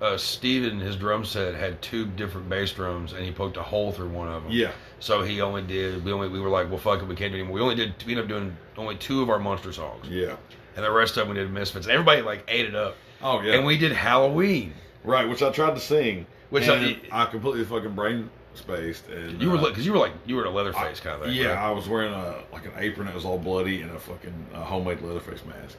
uh, 0.02 0.18
Steven, 0.18 0.80
his 0.80 0.96
drum 0.96 1.26
set 1.26 1.56
had 1.56 1.82
two 1.82 2.06
different 2.06 2.50
bass 2.50 2.72
drums, 2.72 3.14
and 3.14 3.24
he 3.26 3.32
poked 3.32 3.58
a 3.58 3.64
hole 3.64 3.92
through 3.92 4.10
one 4.10 4.28
of 4.30 4.44
them. 4.44 4.52
yeah, 4.52 4.72
So 5.00 5.24
he 5.24 5.42
only 5.42 5.62
did. 5.62 6.04
We 6.06 6.12
only 6.14 6.30
we 6.30 6.40
were 6.40 6.50
like, 6.50 6.70
well, 6.70 6.78
fuck 6.80 7.02
it, 7.02 7.06
we 7.06 7.16
can't 7.16 7.32
do 7.34 7.40
anymore. 7.40 7.56
We 7.56 7.62
only 7.62 7.76
did. 7.76 7.94
We 8.06 8.14
ended 8.14 8.26
up 8.26 8.30
doing 8.30 8.58
only 8.78 8.96
two 8.96 9.22
of 9.22 9.30
our 9.30 9.40
monster 9.40 9.74
songs, 9.74 10.08
yeah. 10.08 10.36
and 10.76 10.86
the 10.86 10.92
rest 10.92 11.18
of 11.18 11.28
them 11.28 11.36
we 11.36 11.42
did 11.42 11.52
Misfits. 11.52 11.86
And 11.86 11.94
everybody 11.94 12.22
like 12.22 12.46
ate 12.48 12.66
it 12.66 12.76
up, 12.76 12.96
Oh 13.22 13.42
yeah, 13.42 13.54
and 13.56 13.66
we 13.66 13.78
did 13.78 13.92
Halloween. 13.92 14.74
right, 15.04 15.28
which 15.28 15.42
I 15.42 15.52
tried 15.52 15.76
to 15.76 15.82
sing, 15.82 16.26
Which 16.50 16.68
I- 16.70 16.98
I, 17.12 17.26
completely 17.26 17.66
fucking 17.66 17.94
brain 17.94 18.30
spaced, 18.60 19.08
and 19.10 19.42
You 19.42 19.50
were 19.52 19.58
uh, 19.58 19.70
because 19.70 19.86
you 19.86 19.92
were 19.94 19.98
like 20.00 20.14
you 20.26 20.36
were 20.36 20.46
a 20.46 20.50
Leatherface 20.50 21.00
kind 21.00 21.16
of 21.22 21.28
thing. 21.28 21.36
Yeah, 21.36 21.48
right? 21.50 21.58
I 21.58 21.72
was 21.72 21.88
wearing 21.90 22.14
a 22.14 22.36
like 22.54 22.66
an 22.66 22.74
apron 22.78 23.08
that 23.08 23.16
was 23.16 23.26
all 23.26 23.38
bloody 23.40 23.82
and 23.82 23.92
a 23.92 24.00
fucking 24.00 24.46
uh, 24.54 24.62
homemade 24.64 25.02
Leatherface 25.02 25.44
mask. 25.46 25.78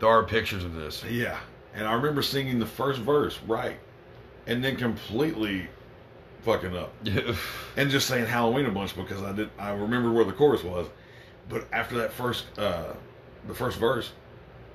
There 0.00 0.08
are 0.08 0.22
pictures 0.24 0.64
of 0.64 0.74
this. 0.74 1.02
Yeah, 1.04 1.38
and 1.74 1.86
I 1.86 1.94
remember 1.94 2.22
singing 2.22 2.58
the 2.58 2.66
first 2.66 3.00
verse 3.00 3.38
right, 3.46 3.78
and 4.46 4.62
then 4.62 4.76
completely 4.76 5.68
fucking 6.42 6.76
up, 6.76 6.92
and 7.76 7.90
just 7.90 8.06
saying 8.06 8.26
Halloween 8.26 8.66
a 8.66 8.70
bunch 8.70 8.94
because 8.96 9.22
I 9.22 9.32
did. 9.32 9.50
I 9.58 9.70
remember 9.70 10.12
where 10.12 10.24
the 10.24 10.32
chorus 10.32 10.62
was, 10.62 10.86
but 11.48 11.66
after 11.72 11.96
that 11.98 12.12
first, 12.12 12.46
uh 12.58 12.84
the 13.46 13.54
first 13.54 13.78
verse, 13.78 14.12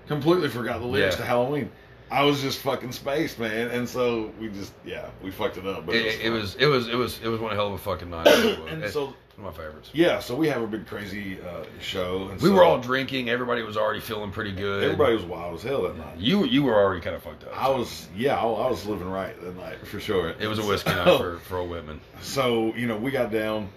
completely 0.08 0.50
forgot 0.50 0.80
the 0.80 0.88
lyrics 0.88 1.16
Yeah. 1.16 1.22
to 1.22 1.28
Halloween. 1.28 1.70
I 2.14 2.24
was 2.24 2.42
just 2.42 2.60
fucking 2.60 2.92
spaced, 2.92 3.40
man, 3.40 3.70
and 3.70 3.88
so 3.90 4.32
we 4.40 4.50
just 4.50 4.74
yeah 4.86 5.10
we 5.24 5.32
fucked 5.32 5.58
it 5.58 5.66
up. 5.66 5.86
But 5.86 5.96
it, 5.96 6.06
it 6.06 6.22
fun. 6.24 6.34
was 6.34 6.56
it 6.56 6.66
was 6.68 6.88
it 6.88 6.96
was 6.96 7.20
it 7.22 7.28
was 7.28 7.40
one 7.42 7.56
hell 7.56 7.68
of 7.68 7.74
a 7.74 7.78
fucking 7.78 8.10
night. 8.10 8.28
And 8.70 8.84
It's 8.84 8.94
so 8.94 9.14
one 9.36 9.48
of 9.48 9.58
my 9.58 9.64
favorites. 9.64 9.90
yeah, 9.94 10.20
so 10.20 10.36
we 10.36 10.48
have 10.50 10.62
a 10.62 10.68
big 10.68 10.86
crazy 10.86 11.40
uh, 11.42 11.64
show. 11.82 12.28
And 12.30 12.40
We 12.40 12.50
so 12.50 12.54
were 12.54 12.64
all 12.64 12.78
drinking. 12.80 13.30
Everybody 13.30 13.64
was 13.64 13.78
already 13.78 14.00
feeling 14.00 14.30
pretty 14.32 14.52
good. 14.52 14.84
Everybody 14.84 15.16
was 15.16 15.24
wild 15.26 15.56
as 15.56 15.64
hell 15.64 15.82
that 15.84 15.98
night. 15.98 16.18
You 16.20 16.46
you 16.46 16.62
were 16.64 16.76
already 16.76 17.02
kind 17.02 17.16
of 17.16 17.24
fucked 17.24 17.44
up. 17.46 17.52
I 17.60 17.70
was, 17.70 18.08
yeah, 18.16 18.36
I, 18.38 18.44
I 18.44 18.70
was 18.70 18.86
living 18.86 19.10
right 19.10 19.40
that 19.42 19.58
night 19.58 19.86
for 19.88 20.00
sure. 20.00 20.36
It 20.40 20.48
was 20.48 20.60
a 20.60 20.64
whiskey 20.66 20.92
So- 20.92 21.04
night 21.06 21.18
for 21.18 21.38
for 21.40 21.58
old 21.58 21.72
Whytmon. 21.72 22.00
So 22.22 22.74
you 22.76 22.86
know, 22.88 22.98
we 22.98 23.10
got 23.12 23.32
down. 23.32 23.70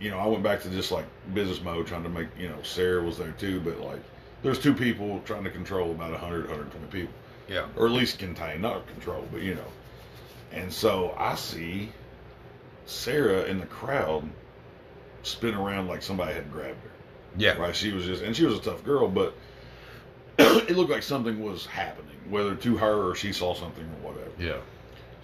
You 0.00 0.10
know, 0.10 0.18
I 0.18 0.26
went 0.26 0.42
back 0.42 0.62
to 0.62 0.70
just 0.70 0.90
like 0.90 1.04
business 1.34 1.60
mode, 1.62 1.86
trying 1.86 2.02
to 2.04 2.08
make. 2.08 2.28
You 2.38 2.48
know, 2.48 2.62
Sarah 2.62 3.02
was 3.02 3.18
there 3.18 3.32
too, 3.32 3.60
but 3.60 3.78
like, 3.80 4.00
there's 4.42 4.58
two 4.58 4.74
people 4.74 5.20
trying 5.26 5.44
to 5.44 5.50
control 5.50 5.90
about 5.92 6.10
100, 6.10 6.48
120 6.48 6.86
people, 6.88 7.14
Yeah. 7.48 7.66
or 7.76 7.86
at 7.86 7.92
least 7.92 8.18
contain, 8.18 8.60
not 8.60 8.86
control, 8.86 9.26
but 9.32 9.42
you 9.42 9.54
know. 9.54 9.66
And 10.52 10.72
so 10.72 11.14
I 11.18 11.34
see 11.34 11.90
Sarah 12.86 13.44
in 13.44 13.58
the 13.60 13.66
crowd 13.66 14.28
spin 15.22 15.54
around 15.54 15.88
like 15.88 16.02
somebody 16.02 16.34
had 16.34 16.50
grabbed 16.52 16.82
her. 16.82 16.90
Yeah. 17.36 17.52
Right? 17.54 17.74
She 17.74 17.92
was 17.92 18.04
just, 18.04 18.22
and 18.22 18.36
she 18.36 18.44
was 18.44 18.58
a 18.58 18.62
tough 18.62 18.84
girl, 18.84 19.08
but 19.08 19.34
it 20.38 20.76
looked 20.76 20.90
like 20.90 21.02
something 21.02 21.42
was 21.42 21.66
happening, 21.66 22.16
whether 22.28 22.54
to 22.54 22.76
her 22.76 23.10
or 23.10 23.14
she 23.14 23.32
saw 23.32 23.54
something 23.54 23.84
or 23.84 24.10
whatever. 24.12 24.30
Yeah. 24.38 24.58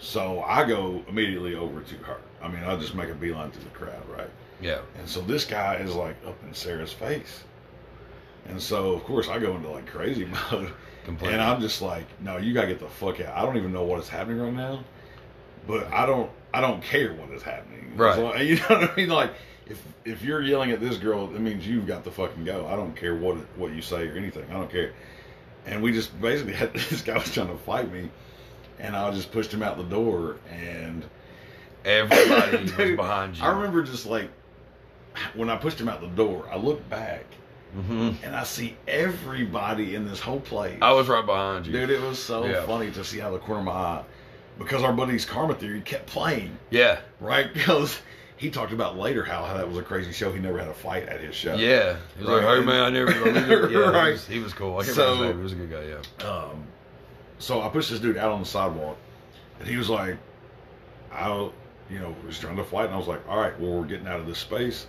So 0.00 0.40
I 0.42 0.64
go 0.66 1.02
immediately 1.09 1.54
over 1.54 1.81
to 1.81 1.94
her. 1.96 2.20
I 2.40 2.48
mean, 2.48 2.62
I 2.62 2.76
just 2.76 2.94
make 2.94 3.11
a 3.11 3.14
beeline 3.14 3.50
through 3.50 3.64
the 3.64 3.70
crowd, 3.70 4.09
right? 4.09 4.31
Yeah. 4.61 4.81
And 4.98 5.09
so 5.09 5.20
this 5.20 5.44
guy 5.44 5.76
is 5.76 5.94
like 5.94 6.16
up 6.26 6.37
in 6.44 6.54
Sarah's 6.54 6.92
face. 6.92 7.42
And 8.48 8.62
so, 8.62 8.92
of 8.92 9.04
course, 9.04 9.28
I 9.28 9.38
go 9.38 9.57
into 9.57 9.68
like 9.68 9.87
crazy 9.87 10.24
mode. 10.52 10.72
Completely. 11.09 11.35
And 11.35 11.42
I'm 11.42 11.61
just 11.61 11.81
like, 11.81 12.07
no, 12.21 12.37
you 12.37 12.53
gotta 12.53 12.68
get 12.68 12.79
the 12.79 12.87
fuck 12.87 13.21
out. 13.21 13.37
I 13.37 13.44
don't 13.44 13.57
even 13.57 13.73
know 13.73 13.83
what 13.83 13.99
is 13.99 14.09
happening 14.09 14.38
right 14.38 14.53
now, 14.53 14.85
but 15.66 15.90
I 15.92 16.07
don't, 16.07 16.31
I 16.53 16.61
don't 16.61 16.83
care 16.83 17.14
what 17.14 17.31
is 17.31 17.42
happening. 17.42 17.92
Right. 17.97 18.14
So, 18.14 18.35
you 18.37 18.57
know 18.57 18.66
what 18.68 18.90
I 18.90 18.97
mean? 18.97 19.09
Like, 19.09 19.33
if 19.66 19.83
if 20.05 20.23
you're 20.23 20.42
yelling 20.42 20.71
at 20.71 20.81
this 20.81 20.99
girl, 20.99 21.25
it 21.25 21.40
means 21.40 21.66
you've 21.66 21.87
got 21.87 22.05
to 22.05 22.11
fucking 22.11 22.44
go. 22.44 22.66
I 22.66 22.77
don't 22.77 22.94
care 22.94 23.14
what 23.16 23.37
what 23.57 23.73
you 23.73 23.83
say 23.83 24.07
or 24.09 24.16
anything. 24.16 24.44
I 24.51 24.55
don't 24.55 24.71
care. 24.71 24.92
And 25.66 25.83
we 25.83 25.92
just 25.92 26.18
basically 26.21 26.53
had 26.55 26.73
this 26.75 27.03
guy 27.03 27.14
was 27.14 27.33
trying 27.33 27.49
to 27.49 27.57
fight 27.57 27.90
me, 27.90 28.11
and 28.79 28.94
I 28.94 29.11
just 29.11 29.33
pushed 29.33 29.53
him 29.53 29.62
out 29.62 29.77
the 29.77 29.85
door, 29.85 30.37
and 30.51 31.05
Everybody 31.85 32.59
was 32.79 32.97
behind 32.97 33.38
you. 33.38 33.44
I 33.44 33.49
remember 33.49 33.83
just 33.83 34.07
like 34.07 34.31
when 35.35 35.49
I 35.49 35.57
pushed 35.57 35.81
him 35.81 35.88
out 35.88 36.01
the 36.01 36.09
door, 36.09 36.47
I 36.51 36.57
looked 36.57 36.88
back 36.90 37.25
hmm 37.74 38.11
and 38.22 38.35
I 38.35 38.44
see 38.44 38.76
everybody 38.87 39.94
in 39.94 40.09
this 40.09 40.20
whole 40.20 40.40
place. 40.40 40.78
I 40.81 40.92
was 40.92 41.09
right 41.09 41.24
behind 41.24 41.66
you. 41.66 41.72
Dude, 41.72 41.90
it 41.90 42.00
was 42.00 42.18
so 42.18 42.44
Yeah. 42.46 42.62
funny 42.66 42.90
to 42.92 43.04
see 43.04 43.20
out 43.20 43.33
of 43.35 43.40
the 43.40 43.46
corner 43.46 43.61
of 43.61 43.66
my 43.66 43.72
eye 43.72 44.04
because 44.59 44.83
our 44.83 44.92
buddy's 44.92 45.24
Karma 45.24 45.54
Theory 45.54 45.81
kept 45.83 46.07
playing, 46.07 46.59
Yeah. 46.70 46.98
right? 47.20 47.52
Because 47.54 48.00
he 48.37 48.50
talked 48.50 48.72
about 48.72 48.96
later 48.96 49.24
how, 49.24 49.44
how 49.44 49.54
that 49.57 49.68
was 49.68 49.76
a 49.78 49.83
crazy 49.83 50.12
show. 50.12 50.33
He 50.33 50.38
never 50.40 50.59
had 50.59 50.68
a 50.68 50.74
fight 50.74 51.09
at 51.09 51.20
his 51.20 51.35
show. 51.35 51.54
Yeah. 51.57 51.96
He 52.16 52.24
was 52.24 52.33
like, 52.33 52.42
Right. 52.44 52.59
hey, 52.61 52.64
man, 52.64 52.83
I 52.85 52.90
never. 52.90 53.11
I 53.12 53.31
never 53.46 53.70
yeah, 53.70 53.78
Right. 53.90 54.04
he, 54.07 54.12
was, 54.12 54.26
he 54.28 54.38
was 54.38 54.52
cool. 54.54 54.78
I 54.78 54.85
can't 54.85 54.94
So- 54.96 55.14
remember 55.20 55.42
his 55.42 55.52
name. 55.52 55.68
He 55.68 55.74
was 55.74 55.74
a 55.74 55.76
good 55.85 55.98
guy, 56.20 56.24
yeah. 56.24 56.28
Um, 56.31 56.64
so 57.38 57.62
I 57.62 57.68
pushed 57.68 57.90
this 57.90 58.00
dude 58.00 58.16
out 58.16 58.31
on 58.33 58.40
the 58.40 58.46
sidewalk, 58.46 58.96
and 59.61 59.68
he 59.68 59.76
was 59.76 59.88
like, 59.90 60.16
"I, 61.12 61.28
you 61.90 61.98
know, 62.00 62.14
was 62.26 62.38
trying 62.38 62.57
to 62.57 62.64
fight." 62.64 62.87
And 62.87 62.94
I 62.94 62.96
was 62.98 63.07
like, 63.07 63.20
"All 63.28 63.38
right, 63.38 63.59
well, 63.61 63.72
we're 63.81 63.87
getting 63.87 64.09
out 64.09 64.18
of 64.20 64.26
this 64.26 64.38
space." 64.38 64.87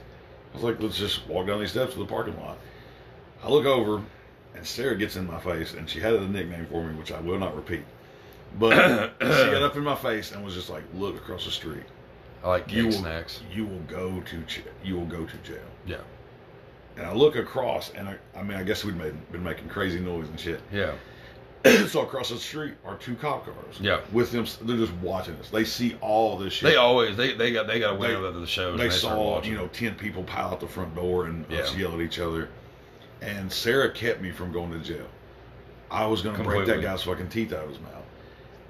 I 0.51 0.55
was 0.55 0.63
like, 0.63 0.81
"Let's 0.81 0.97
just 0.97 1.27
walk 1.27 1.45
down 1.47 1.59
these 1.59 1.69
steps 1.71 1.93
to 1.93 1.99
the 1.99 2.05
parking 2.05 2.39
lot." 2.39 2.57
I 3.43 3.49
look 3.49 3.65
over, 3.65 4.03
and 4.55 4.65
Sarah 4.65 4.95
gets 4.95 5.15
in 5.15 5.25
my 5.27 5.39
face, 5.39 5.73
and 5.73 5.89
she 5.89 5.99
had 5.99 6.13
a 6.13 6.27
nickname 6.27 6.65
for 6.67 6.83
me, 6.83 6.95
which 6.95 7.11
I 7.11 7.19
will 7.19 7.39
not 7.39 7.55
repeat. 7.55 7.83
But 8.57 9.13
she 9.21 9.27
got 9.27 9.61
up 9.61 9.75
in 9.75 9.83
my 9.83 9.95
face 9.95 10.31
and 10.31 10.43
was 10.43 10.55
just 10.55 10.69
like, 10.69 10.83
"Look 10.95 11.15
across 11.15 11.45
the 11.45 11.51
street. 11.51 11.83
I 12.43 12.47
like 12.49 12.67
cake 12.67 12.77
You 12.77 12.85
will, 12.85 12.91
snacks. 12.93 13.41
you 13.51 13.65
will 13.65 13.79
go 13.87 14.21
to 14.21 14.43
ch- 14.43 14.63
you 14.83 14.95
will 14.95 15.05
go 15.05 15.25
to 15.25 15.37
jail." 15.37 15.57
Yeah. 15.85 15.97
And 16.97 17.05
I 17.05 17.13
look 17.13 17.35
across, 17.35 17.91
and 17.91 18.09
I, 18.09 18.17
I 18.35 18.43
mean, 18.43 18.57
I 18.57 18.63
guess 18.63 18.83
we'd 18.83 18.97
made, 18.97 19.13
been 19.31 19.43
making 19.43 19.69
crazy 19.69 19.99
noise 19.99 20.27
and 20.27 20.37
shit. 20.39 20.59
Yeah. 20.73 20.93
so 21.87 22.01
across 22.01 22.29
the 22.29 22.37
street 22.37 22.73
are 22.85 22.95
two 22.97 23.15
cop 23.15 23.45
cars. 23.45 23.79
Yeah. 23.79 23.99
With 24.11 24.31
them, 24.31 24.45
they're 24.61 24.77
just 24.77 24.93
watching 24.95 25.35
us. 25.35 25.49
They 25.49 25.63
see 25.65 25.95
all 26.01 26.37
this 26.37 26.53
shit. 26.53 26.69
They 26.71 26.75
always 26.77 27.15
they 27.17 27.33
they 27.33 27.51
got 27.53 27.67
they 27.67 27.79
got 27.79 27.95
a 27.95 27.97
window 27.99 28.23
They- 28.23 28.33
to 28.33 28.39
the 28.39 28.47
shows. 28.47 28.79
They 28.79 28.89
start 28.89 29.15
saw, 29.15 29.43
you 29.43 29.55
know, 29.55 29.67
ten 29.67 29.95
people 29.95 30.23
pile 30.23 30.49
out 30.49 30.59
the 30.59 30.67
front 30.67 30.95
door 30.95 31.25
and 31.27 31.45
us 31.53 31.75
yell 31.75 31.93
at 31.93 32.01
each 32.01 32.19
other. 32.19 32.49
And 33.21 33.51
Sarah 33.51 33.91
kept 33.91 34.21
me 34.21 34.31
from 34.31 34.51
going 34.51 34.71
to 34.71 34.79
jail. 34.79 35.05
I 35.91 36.05
was 36.05 36.21
going 36.21 36.35
to 36.37 36.43
break 36.43 36.65
that 36.67 36.81
guy's 36.81 37.03
fucking 37.03 37.29
teeth 37.29 37.51
out 37.53 37.63
of 37.65 37.69
his 37.71 37.79
mouth. 37.79 37.93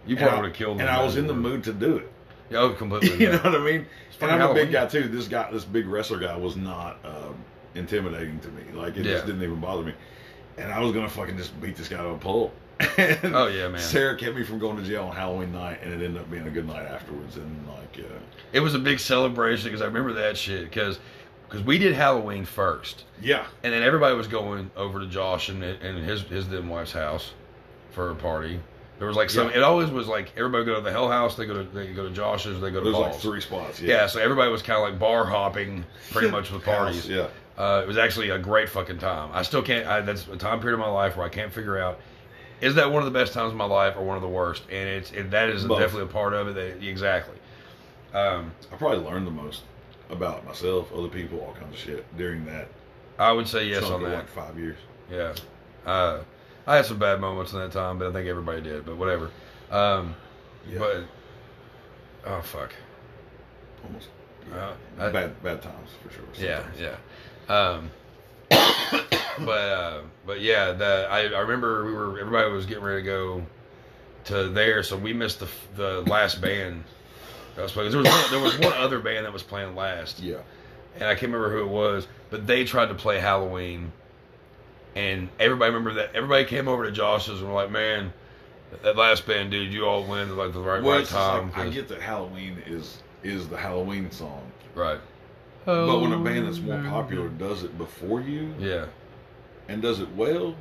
you 0.08 0.16
probably 0.16 0.38
would 0.40 0.46
have 0.50 0.56
killed 0.56 0.76
him. 0.78 0.82
And 0.82 0.90
I 0.90 1.04
was 1.04 1.18
in 1.18 1.28
the 1.28 1.34
mood 1.34 1.64
to 1.66 1.74
do 1.74 1.98
it. 1.98 2.12
Yeah, 2.50 2.60
oh, 2.60 2.70
completely. 2.74 3.18
you 3.26 3.32
know 3.32 3.38
what 3.38 3.56
I 3.56 3.60
mean? 3.60 3.86
And 4.22 4.32
I'm 4.32 4.50
a 4.50 4.54
big 4.54 4.72
guy 4.72 4.88
too. 4.88 5.08
This 5.08 5.28
guy, 5.28 5.52
this 5.52 5.66
big 5.66 5.86
wrestler 5.88 6.18
guy, 6.20 6.36
was 6.36 6.56
not 6.56 6.98
um, 7.06 7.36
intimidating 7.76 8.40
to 8.40 8.48
me. 8.50 8.64
Like 8.74 8.98
it 8.98 9.06
Yeah. 9.06 9.14
just 9.14 9.28
didn't 9.28 9.44
even 9.44 9.60
bother 9.60 9.84
me. 9.84 9.94
And 10.58 10.72
I 10.72 10.80
was 10.80 10.92
gonna 10.94 11.10
fucking 11.10 11.38
just 11.38 11.60
beat 11.62 11.76
this 11.76 11.88
guy 11.88 11.98
to 11.98 12.10
a 12.10 12.18
pulp. 12.18 12.54
Oh, 13.24 13.48
yeah, 13.48 13.68
man. 13.68 13.80
Sarah 13.82 14.18
kept 14.18 14.36
me 14.38 14.44
from 14.44 14.58
going 14.58 14.78
to 14.78 14.84
jail 14.84 15.04
on 15.04 15.16
Halloween 15.16 15.52
night, 15.52 15.80
and 15.84 15.92
it 15.92 16.04
ended 16.04 16.18
up 16.22 16.32
being 16.32 16.48
a 16.48 16.50
good 16.50 16.66
night 16.66 16.86
afterwards. 16.86 17.36
And 17.36 17.68
like, 17.68 18.00
uh, 18.00 18.18
It 18.54 18.62
was 18.62 18.74
a 18.74 18.80
big 18.80 19.00
celebration 19.00 19.66
because 19.66 19.82
I 19.82 19.86
remember 19.86 20.14
that 20.14 20.38
shit 20.38 20.64
because 20.64 20.98
because 21.50 21.66
we 21.66 21.78
did 21.78 21.96
Halloween 21.96 22.46
first, 22.46 23.06
yeah, 23.22 23.46
and 23.64 23.74
then 23.74 23.84
everybody 23.84 24.16
was 24.16 24.28
going 24.28 24.70
over 24.76 25.00
to 25.00 25.08
Josh 25.08 25.50
and 25.50 25.64
and 25.64 26.06
his 26.06 26.22
his 26.24 26.48
then 26.48 26.70
wife's 26.70 26.92
house 26.92 27.34
for 27.92 28.12
a 28.12 28.16
party. 28.16 28.60
There 29.00 29.08
was 29.08 29.16
like 29.16 29.30
some. 29.30 29.50
Yeah. 29.50 29.58
It 29.58 29.64
always 29.64 29.90
was 29.90 30.08
like 30.08 30.34
everybody 30.36 30.66
go 30.66 30.76
to 30.76 30.82
the 30.82 30.92
Hell 30.92 31.10
House. 31.10 31.36
They 31.36 31.46
go 31.46 31.64
to 31.64 31.64
they 31.64 31.94
go 31.94 32.08
to 32.08 32.14
Josh's. 32.14 32.60
They 32.60 32.70
go 32.70 32.80
to 32.80 32.84
there's 32.84 32.96
like 32.96 33.16
three 33.16 33.42
spots. 33.42 33.82
Yeah, 33.82 33.96
Yeah, 33.96 34.08
so 34.08 34.20
everybody 34.20 34.52
was 34.52 34.62
kind 34.62 34.78
of 34.78 34.90
like 34.90 35.00
bar 35.00 35.26
hopping 35.26 35.86
pretty 36.12 36.30
much 36.32 36.52
with 36.52 36.64
parties. 36.64 37.08
Yeah. 37.08 37.28
Uh, 37.58 37.82
it 37.84 37.88
was 37.88 37.98
actually 37.98 38.30
a 38.30 38.38
great 38.40 38.70
fucking 38.70 39.00
time. 39.00 39.30
I 39.34 39.44
still 39.44 39.62
can't. 39.62 39.88
I, 39.88 40.02
that's 40.02 40.28
a 40.28 40.38
time 40.38 40.60
period 40.60 40.76
of 40.76 40.80
my 40.80 40.90
life 40.90 41.18
where 41.18 41.26
I 41.26 41.30
can't 41.30 41.52
figure 41.52 41.78
out 41.78 42.00
is 42.62 42.76
that 42.76 42.92
one 42.92 43.02
of 43.02 43.06
the 43.12 43.18
best 43.18 43.34
times 43.34 43.52
of 43.52 43.58
my 43.58 43.66
life 43.66 43.96
or 43.98 44.04
one 44.04 44.18
of 44.18 44.22
the 44.22 44.30
worst. 44.30 44.64
And 44.70 44.90
it's 44.90 45.12
it, 45.12 45.32
that 45.32 45.50
is 45.50 45.66
Both. 45.66 45.80
definitely 45.80 46.10
a 46.10 46.14
part 46.14 46.34
of 46.34 46.50
it. 46.50 46.56
That, 46.56 46.86
exactly. 46.86 47.36
Um, 48.14 48.52
I 48.72 48.76
probably 48.76 49.00
learned 49.00 49.28
the 49.28 49.32
most 49.32 49.64
about 50.10 50.46
myself, 50.46 50.92
other 50.94 51.08
people, 51.08 51.40
all 51.42 51.54
kinds 51.54 51.74
of 51.74 51.80
shit 51.80 52.18
during 52.18 52.46
that. 52.46 52.68
I 53.18 53.32
would 53.32 53.48
say 53.48 53.68
yes 53.68 53.84
on 53.84 54.02
that. 54.04 54.10
Like 54.14 54.30
five 54.30 54.58
years. 54.58 54.78
Yeah. 55.12 55.34
Uh, 55.86 56.20
I 56.66 56.78
had 56.78 56.86
some 56.86 57.00
bad 57.00 57.20
moments 57.20 57.54
in 57.54 57.60
that 57.60 57.72
time, 57.72 58.00
but 58.00 58.08
I 58.10 58.14
think 58.14 58.28
everybody 58.28 58.62
did. 58.62 58.86
But 58.86 58.98
whatever. 58.98 59.32
Um, 59.72 60.16
Yeah, 60.70 60.80
But 60.80 61.04
oh 62.26 62.42
fuck. 62.42 62.74
almost. 63.86 64.08
Uh, 64.54 64.74
I- 65.00 65.10
bad, 65.10 65.44
bad 65.44 65.62
times 65.62 65.90
for 66.04 66.12
sure. 66.12 66.24
Yeah, 66.38 66.64
yeah. 66.80 66.96
Um, 67.54 67.92
but 68.50 69.50
uh, 69.50 70.02
but 70.26 70.42
yeah, 70.42 70.72
the 70.72 71.08
I, 71.10 71.22
I 71.28 71.40
remember 71.42 71.86
we 71.86 71.94
were 71.94 72.20
everybody 72.20 72.52
was 72.52 72.66
getting 72.66 72.84
ready 72.84 73.02
to 73.02 73.06
go 73.06 73.44
to 74.26 74.50
there, 74.50 74.82
so 74.84 74.98
we 74.98 75.14
missed 75.14 75.40
the 75.40 75.48
the 75.76 76.02
last 76.10 76.42
band 76.42 76.84
that 77.56 77.62
was 77.64 77.72
playing. 77.72 77.92
There 77.92 78.00
was 78.02 78.10
one, 78.10 78.32
there 78.32 78.40
was 78.40 78.58
one 78.60 78.74
other 78.74 79.00
band 79.00 79.26
that 79.26 79.34
was 79.34 79.44
playing 79.44 79.76
last, 79.76 80.20
Yeah. 80.20 80.38
and 80.96 81.04
I 81.06 81.14
can't 81.16 81.32
remember 81.32 81.52
who 81.52 81.64
it 81.64 81.70
was, 81.70 82.08
but 82.30 82.46
they 82.48 82.64
tried 82.64 82.88
to 82.88 82.96
play 82.96 83.20
Halloween, 83.20 83.92
and 84.96 85.30
everybody 85.40 85.72
remember 85.72 85.94
that 85.96 86.16
everybody 86.16 86.46
came 86.46 86.68
over 86.68 86.86
to 86.86 86.92
Josh's 86.92 87.40
and 87.40 87.48
were 87.50 87.56
like, 87.56 87.72
man. 87.72 88.14
That 88.84 88.96
last 88.96 89.26
band, 89.26 89.50
dude, 89.50 89.74
you 89.74 89.88
all 89.88 90.04
went 90.04 90.30
at 90.30 90.38
like 90.38 90.54
the 90.54 90.60
right, 90.60 90.80
Well, 90.84 90.92
right 90.92 91.02
it's 91.02 91.10
just 91.10 91.20
like, 91.20 91.42
time. 91.42 91.52
I 91.56 91.64
'cause- 91.66 91.74
get 91.74 91.88
that 91.88 92.02
Halloween 92.02 92.62
is 92.68 93.02
is 93.24 93.48
the 93.50 93.58
Halloween 93.58 94.12
song, 94.12 94.44
right. 94.76 95.00
but 95.66 96.00
when 96.00 96.14
a 96.14 96.20
band 96.20 96.46
that's 96.46 96.60
more 96.60 96.80
popular 96.84 97.30
does 97.30 97.64
it 97.64 97.76
before 97.80 98.22
you 98.22 98.54
Yeah. 98.60 98.86
and 99.68 99.82
does 99.82 100.00
it 100.02 100.08
well, 100.16 100.54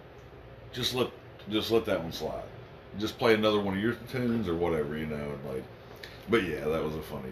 just 0.73 0.95
let 0.95 1.09
just 1.51 1.71
let 1.71 1.85
that 1.85 2.03
one 2.03 2.11
slide. 2.13 2.45
Just 2.99 3.19
play 3.19 3.35
another 3.35 3.61
one 3.61 3.77
of 3.77 3.83
your 3.83 3.93
tunes 4.11 4.49
or 4.49 4.55
whatever, 4.55 4.97
you 4.97 5.05
know. 5.05 5.17
And 5.17 5.55
like, 5.55 5.65
but 6.31 6.43
yeah, 6.45 6.65
that 6.65 6.83
was 6.83 6.95
a 6.95 7.03
funny. 7.03 7.29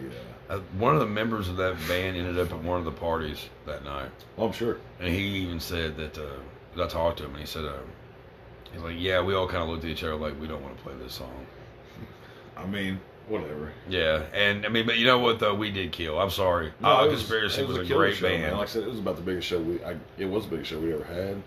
Uh, 0.49 0.53
Uh, 0.53 0.59
one 0.77 0.93
of 0.93 1.01
the 1.01 1.05
members 1.05 1.49
of 1.49 1.57
that 1.57 1.75
band 1.89 2.15
ended 2.15 2.39
up 2.39 2.51
at 2.53 2.63
one 2.63 2.79
of 2.79 2.85
the 2.85 2.91
parties 2.91 3.49
that 3.65 3.83
night, 3.83 4.09
well, 4.37 4.47
I'm 4.47 4.53
sure. 4.53 4.77
and 4.99 5.13
he 5.13 5.21
even 5.43 5.59
said 5.59 5.97
that. 5.97 6.17
Uh, 6.17 6.81
I 6.81 6.87
talked 6.87 7.17
to 7.17 7.23
him, 7.25 7.31
and 7.31 7.39
he 7.39 7.45
said, 7.47 7.65
uh, 7.65 7.73
"He's 8.71 8.81
like, 8.81 8.95
yeah, 8.97 9.19
we 9.21 9.33
all 9.33 9.47
kind 9.47 9.63
of 9.63 9.69
looked 9.69 9.83
at 9.83 9.89
each 9.89 10.03
other 10.03 10.15
like 10.15 10.39
we 10.39 10.47
don't 10.47 10.61
want 10.61 10.77
to 10.77 10.83
play 10.83 10.93
this 11.03 11.13
song." 11.15 11.45
I 12.55 12.65
mean, 12.65 12.99
whatever. 13.27 13.71
Yeah, 13.89 14.23
and 14.33 14.65
I 14.65 14.69
mean, 14.69 14.85
but 14.85 14.97
you 14.97 15.05
know 15.05 15.19
what 15.19 15.39
though, 15.39 15.53
we 15.55 15.69
did 15.71 15.91
kill. 15.91 16.19
I'm 16.19 16.29
sorry. 16.29 16.71
No, 16.79 16.89
uh, 16.89 17.07
was- 17.07 17.17
Conspiracy 17.19 17.61
it 17.61 17.67
was, 17.67 17.77
a, 17.77 17.83
killer 17.85 18.05
great 18.05 18.15
show, 18.17 18.27
band. 18.29 18.41
Man. 18.43 18.51
Like 18.53 18.69
I 18.69 18.71
said, 18.71 18.83
it 18.83 18.89
was 18.89 18.99
about 18.99 19.15
the 19.17 19.21
biggest 19.23 19.47
show 19.47 19.59
we. 19.59 19.83
I, 19.83 19.95
it 20.17 20.25
was 20.25 20.45
the 20.45 20.51
biggest 20.51 20.69
show 20.69 20.79
we 20.79 20.93
ever 20.93 21.03
had. 21.03 21.41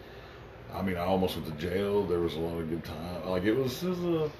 I 0.74 0.82
mean, 0.82 0.96
I 0.96 1.00
almost 1.00 1.36
went 1.36 1.46
to 1.48 1.68
jail. 1.68 2.04
There 2.04 2.20
was 2.20 2.34
a 2.34 2.38
lot 2.38 2.58
of 2.58 2.68
good 2.68 2.84
time. 2.84 3.28
Like 3.28 3.44
it 3.44 3.54
was, 3.54 3.82
it 3.82 3.88
was 3.88 3.98
a 4.04 4.30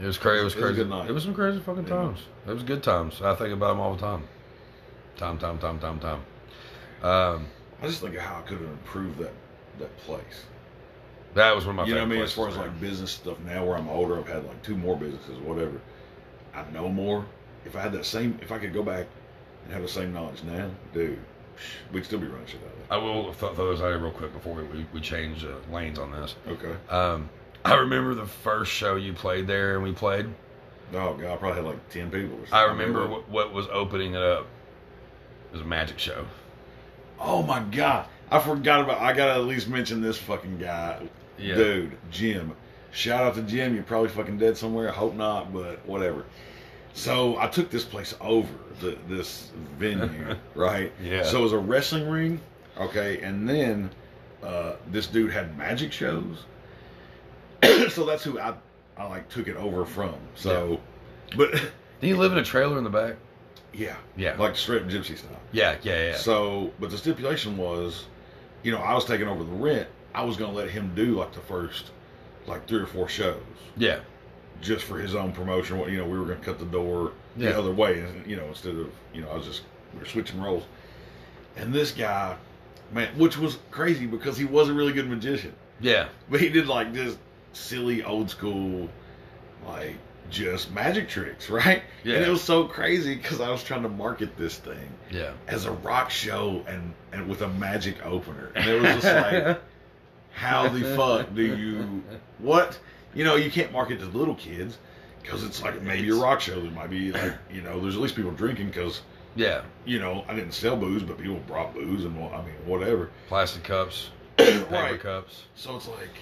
It 0.00 0.06
was 0.06 0.18
crazy. 0.18 0.40
It 0.40 0.44
was 0.44 0.54
It 0.54 0.56
was 0.56 0.64
a 0.64 0.66
crazy. 0.68 0.76
good 0.82 0.90
night. 0.90 1.08
It 1.08 1.12
was 1.12 1.24
some 1.24 1.34
crazy 1.34 1.58
fucking 1.60 1.86
times. 1.86 2.20
It 2.46 2.52
was 2.52 2.62
good 2.62 2.82
times. 2.82 3.22
I 3.22 3.34
think 3.34 3.52
about 3.54 3.68
them 3.68 3.80
all 3.80 3.94
the 3.94 4.00
time. 4.00 4.24
Time, 5.16 5.38
time, 5.38 5.58
time, 5.58 5.78
time, 5.78 5.98
time. 5.98 6.20
Um, 7.02 7.46
I 7.82 7.86
just 7.86 8.00
think 8.00 8.14
of 8.14 8.20
how 8.22 8.38
I 8.38 8.42
could 8.42 8.58
have 8.60 8.68
improved 8.68 9.18
that 9.18 9.32
that 9.78 9.96
place. 9.98 10.44
that 11.34 11.54
was 11.54 11.66
one 11.66 11.74
of 11.74 11.76
my 11.76 11.86
you 11.86 11.94
know 11.94 12.00
what 12.00 12.06
I 12.06 12.14
mean? 12.14 12.22
As 12.22 12.32
far 12.32 12.48
as 12.48 12.56
like 12.56 12.80
business 12.80 13.10
stuff 13.10 13.38
now, 13.40 13.64
where 13.64 13.76
I'm 13.76 13.88
older, 13.88 14.18
I've 14.18 14.26
had 14.28 14.44
like 14.46 14.62
two 14.62 14.76
more 14.76 14.96
businesses, 14.96 15.38
whatever. 15.40 15.80
I 16.54 16.64
know 16.72 16.88
more. 16.88 17.26
If 17.66 17.76
I 17.76 17.80
had 17.80 17.92
that 17.92 18.06
same, 18.06 18.38
if 18.40 18.52
I 18.52 18.58
could 18.58 18.72
go 18.72 18.82
back 18.82 19.06
and 19.64 19.72
have 19.72 19.82
the 19.82 19.88
same 19.88 20.12
knowledge 20.14 20.42
now, 20.44 20.70
dude, 20.94 21.18
we'd 21.92 22.04
still 22.06 22.18
be 22.18 22.26
running 22.26 22.46
shit 22.46 22.60
out 22.64 22.72
I 22.90 22.96
will 23.02 23.34
th- 23.34 23.54
throw 23.54 23.72
this 23.72 23.80
out 23.80 23.88
here 23.88 23.98
real 23.98 24.12
quick 24.12 24.32
before 24.32 24.54
we, 24.54 24.62
we, 24.64 24.86
we 24.94 25.00
change 25.00 25.44
uh, 25.44 25.56
lanes 25.70 25.98
on 25.98 26.12
this. 26.12 26.36
Okay. 26.48 26.74
Um, 26.88 27.28
I 27.66 27.74
remember 27.74 28.14
the 28.14 28.26
first 28.26 28.72
show 28.72 28.96
you 28.96 29.12
played 29.12 29.46
there, 29.46 29.74
and 29.74 29.82
we 29.84 29.92
played. 29.92 30.26
Oh 30.94 31.14
god, 31.14 31.32
I 31.32 31.36
probably 31.36 31.56
had 31.56 31.64
like 31.64 31.88
ten 31.90 32.10
people. 32.10 32.38
Or 32.38 32.54
I 32.56 32.64
remember 32.64 33.06
what, 33.08 33.28
what 33.28 33.52
was 33.52 33.66
opening 33.72 34.14
it 34.14 34.22
up. 34.22 34.46
It 35.50 35.52
was 35.52 35.60
a 35.62 35.64
magic 35.64 35.98
show. 35.98 36.26
Oh 37.18 37.42
my 37.42 37.60
god, 37.60 38.06
I 38.30 38.38
forgot 38.38 38.82
about. 38.82 39.00
I 39.00 39.12
gotta 39.12 39.32
at 39.34 39.44
least 39.44 39.68
mention 39.68 40.00
this 40.00 40.18
fucking 40.18 40.58
guy, 40.58 41.02
Yeah. 41.38 41.54
dude, 41.56 41.96
Jim. 42.10 42.52
Shout 42.92 43.22
out 43.24 43.34
to 43.34 43.42
Jim. 43.42 43.74
You're 43.74 43.84
probably 43.84 44.08
fucking 44.08 44.38
dead 44.38 44.56
somewhere. 44.56 44.88
I 44.88 44.92
hope 44.92 45.14
not, 45.14 45.52
but 45.52 45.84
whatever. 45.86 46.24
So 46.94 47.36
I 47.38 47.46
took 47.48 47.70
this 47.70 47.84
place 47.84 48.14
over, 48.22 48.48
the, 48.80 48.96
this 49.06 49.50
venue, 49.78 50.34
right? 50.54 50.90
Yeah. 51.02 51.24
So 51.24 51.40
it 51.40 51.42
was 51.42 51.52
a 51.52 51.58
wrestling 51.58 52.08
ring, 52.08 52.40
okay, 52.78 53.20
and 53.20 53.46
then 53.46 53.90
uh, 54.42 54.76
this 54.90 55.06
dude 55.06 55.30
had 55.30 55.58
magic 55.58 55.92
shows. 55.92 56.44
so 57.90 58.04
that's 58.04 58.22
who 58.24 58.38
I, 58.38 58.54
I 58.96 59.06
like 59.06 59.28
took 59.28 59.48
it 59.48 59.56
over 59.56 59.84
from. 59.84 60.14
So, 60.34 60.80
but 61.36 61.52
Did 62.00 62.08
you 62.08 62.16
live 62.16 62.32
in 62.32 62.38
a 62.38 62.44
trailer 62.44 62.78
in 62.78 62.84
the 62.84 62.90
back? 62.90 63.16
yeah, 63.72 63.96
Yeah. 64.16 64.36
like 64.38 64.56
straight 64.56 64.86
gypsy 64.88 65.18
style. 65.18 65.30
Yeah, 65.52 65.76
yeah, 65.82 66.08
yeah. 66.10 66.16
So, 66.16 66.72
but 66.80 66.90
the 66.90 66.96
stipulation 66.98 67.56
was, 67.58 68.06
you 68.62 68.72
know, 68.72 68.78
I 68.78 68.94
was 68.94 69.04
taking 69.04 69.28
over 69.28 69.44
the 69.44 69.52
rent. 69.52 69.86
I 70.14 70.24
was 70.24 70.36
gonna 70.38 70.52
let 70.52 70.70
him 70.70 70.92
do 70.94 71.16
like 71.18 71.32
the 71.34 71.40
first 71.40 71.90
like 72.46 72.66
three 72.66 72.78
or 72.80 72.86
four 72.86 73.08
shows 73.08 73.42
Yeah. 73.76 73.98
just 74.62 74.84
for 74.84 74.98
his 74.98 75.14
own 75.14 75.32
promotion. 75.32 75.78
What 75.78 75.90
you 75.90 75.98
know, 75.98 76.06
we 76.06 76.18
were 76.18 76.24
gonna 76.24 76.36
cut 76.40 76.58
the 76.58 76.64
door 76.64 77.12
Yeah. 77.36 77.50
the 77.52 77.58
other 77.58 77.72
way, 77.72 78.00
and 78.00 78.26
you 78.26 78.36
know, 78.36 78.46
instead 78.46 78.76
of 78.76 78.90
you 79.12 79.20
know, 79.22 79.28
I 79.30 79.36
was 79.36 79.44
just 79.46 79.62
we 79.92 80.00
were 80.00 80.06
switching 80.06 80.40
roles. 80.40 80.62
And 81.56 81.72
this 81.72 81.90
guy, 81.92 82.36
man, 82.92 83.08
which 83.18 83.36
was 83.36 83.58
crazy 83.70 84.06
because 84.06 84.36
he 84.38 84.44
was 84.46 84.68
a 84.70 84.74
really 84.74 84.92
good 84.92 85.08
magician, 85.08 85.54
Yeah. 85.80 86.08
but 86.30 86.40
he 86.40 86.48
did 86.48 86.66
like 86.66 86.92
this 86.94 87.18
silly 87.56 88.04
old 88.04 88.30
school, 88.30 88.88
like 89.66 89.96
just 90.30 90.70
magic 90.72 91.08
tricks, 91.08 91.50
right? 91.50 91.82
Yeah. 92.04 92.16
And 92.16 92.24
it 92.26 92.30
was 92.30 92.42
so 92.42 92.64
crazy 92.64 93.14
because 93.14 93.40
I 93.40 93.50
was 93.50 93.62
trying 93.62 93.82
to 93.82 93.88
market 93.88 94.36
this 94.36 94.56
thing 94.56 94.88
Yeah. 95.10 95.32
as 95.46 95.64
a 95.64 95.72
rock 95.72 96.10
show 96.10 96.64
and 96.68 96.94
and 97.12 97.28
with 97.28 97.42
a 97.42 97.48
magic 97.48 98.04
opener, 98.04 98.52
and 98.54 98.68
it 98.68 98.82
was 98.82 99.02
just 99.02 99.04
like, 99.32 99.60
how 100.32 100.68
the 100.68 100.96
fuck 100.96 101.34
do 101.34 101.42
you 101.42 102.02
what? 102.38 102.78
You 103.14 103.24
know, 103.24 103.36
you 103.36 103.50
can't 103.50 103.72
market 103.72 104.00
to 104.00 104.06
little 104.06 104.34
kids 104.34 104.76
because 105.22 105.42
it's 105.42 105.62
like 105.62 105.80
maybe 105.82 106.10
a 106.10 106.14
rock 106.14 106.40
show. 106.40 106.60
There 106.60 106.70
might 106.70 106.90
be 106.90 107.12
like 107.12 107.34
you 107.52 107.62
know, 107.62 107.80
there's 107.80 107.96
at 107.96 108.00
least 108.02 108.16
people 108.16 108.32
drinking 108.32 108.66
because 108.66 109.00
yeah. 109.34 109.62
you 109.84 109.98
know 109.98 110.24
I 110.28 110.34
didn't 110.34 110.52
sell 110.52 110.76
booze, 110.76 111.02
but 111.02 111.18
people 111.18 111.40
brought 111.46 111.74
booze 111.74 112.04
and 112.04 112.16
I 112.18 112.42
mean 112.42 112.54
whatever. 112.66 113.10
Plastic 113.28 113.64
cups, 113.64 114.10
paper 114.36 114.66
right. 114.70 115.00
cups. 115.00 115.44
So 115.54 115.76
it's 115.76 115.88
like, 115.88 116.16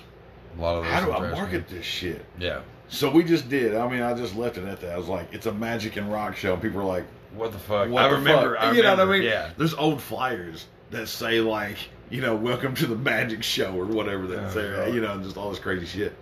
A 0.56 0.60
lot 0.60 0.76
of 0.76 0.84
how 0.84 1.04
do 1.04 1.12
I 1.12 1.30
market 1.30 1.66
cans. 1.68 1.70
this 1.70 1.84
shit? 1.84 2.24
Yeah. 2.38 2.60
So 2.88 3.10
we 3.10 3.24
just 3.24 3.48
did. 3.48 3.74
I 3.74 3.88
mean, 3.88 4.02
I 4.02 4.14
just 4.14 4.36
left 4.36 4.56
it 4.58 4.64
at 4.64 4.80
that. 4.80 4.92
I 4.92 4.96
was 4.98 5.08
like, 5.08 5.32
it's 5.32 5.46
a 5.46 5.52
magic 5.52 5.96
and 5.96 6.12
rock 6.12 6.36
show. 6.36 6.52
And 6.52 6.62
people 6.62 6.78
were 6.80 6.86
like, 6.86 7.04
What 7.34 7.52
the 7.52 7.58
fuck? 7.58 7.88
what 7.88 8.04
I 8.04 8.08
the 8.08 8.14
remember. 8.16 8.54
fuck? 8.54 8.64
I 8.64 8.72
you 8.72 8.82
know 8.82 8.90
what 8.90 9.00
I 9.00 9.04
mean? 9.12 9.22
Yeah. 9.22 9.50
There's 9.56 9.74
old 9.74 10.00
flyers 10.00 10.66
that 10.90 11.08
say 11.08 11.40
like, 11.40 11.76
you 12.10 12.20
know, 12.20 12.36
welcome 12.36 12.74
to 12.76 12.86
the 12.86 12.94
magic 12.94 13.42
show 13.42 13.74
or 13.74 13.86
whatever 13.86 14.24
Oh, 14.24 14.26
that's 14.28 14.54
there, 14.54 14.76
God. 14.86 14.94
you 14.94 15.00
know, 15.00 15.12
and 15.14 15.24
just 15.24 15.36
all 15.36 15.50
this 15.50 15.58
crazy 15.58 15.86
shit. 15.86 16.14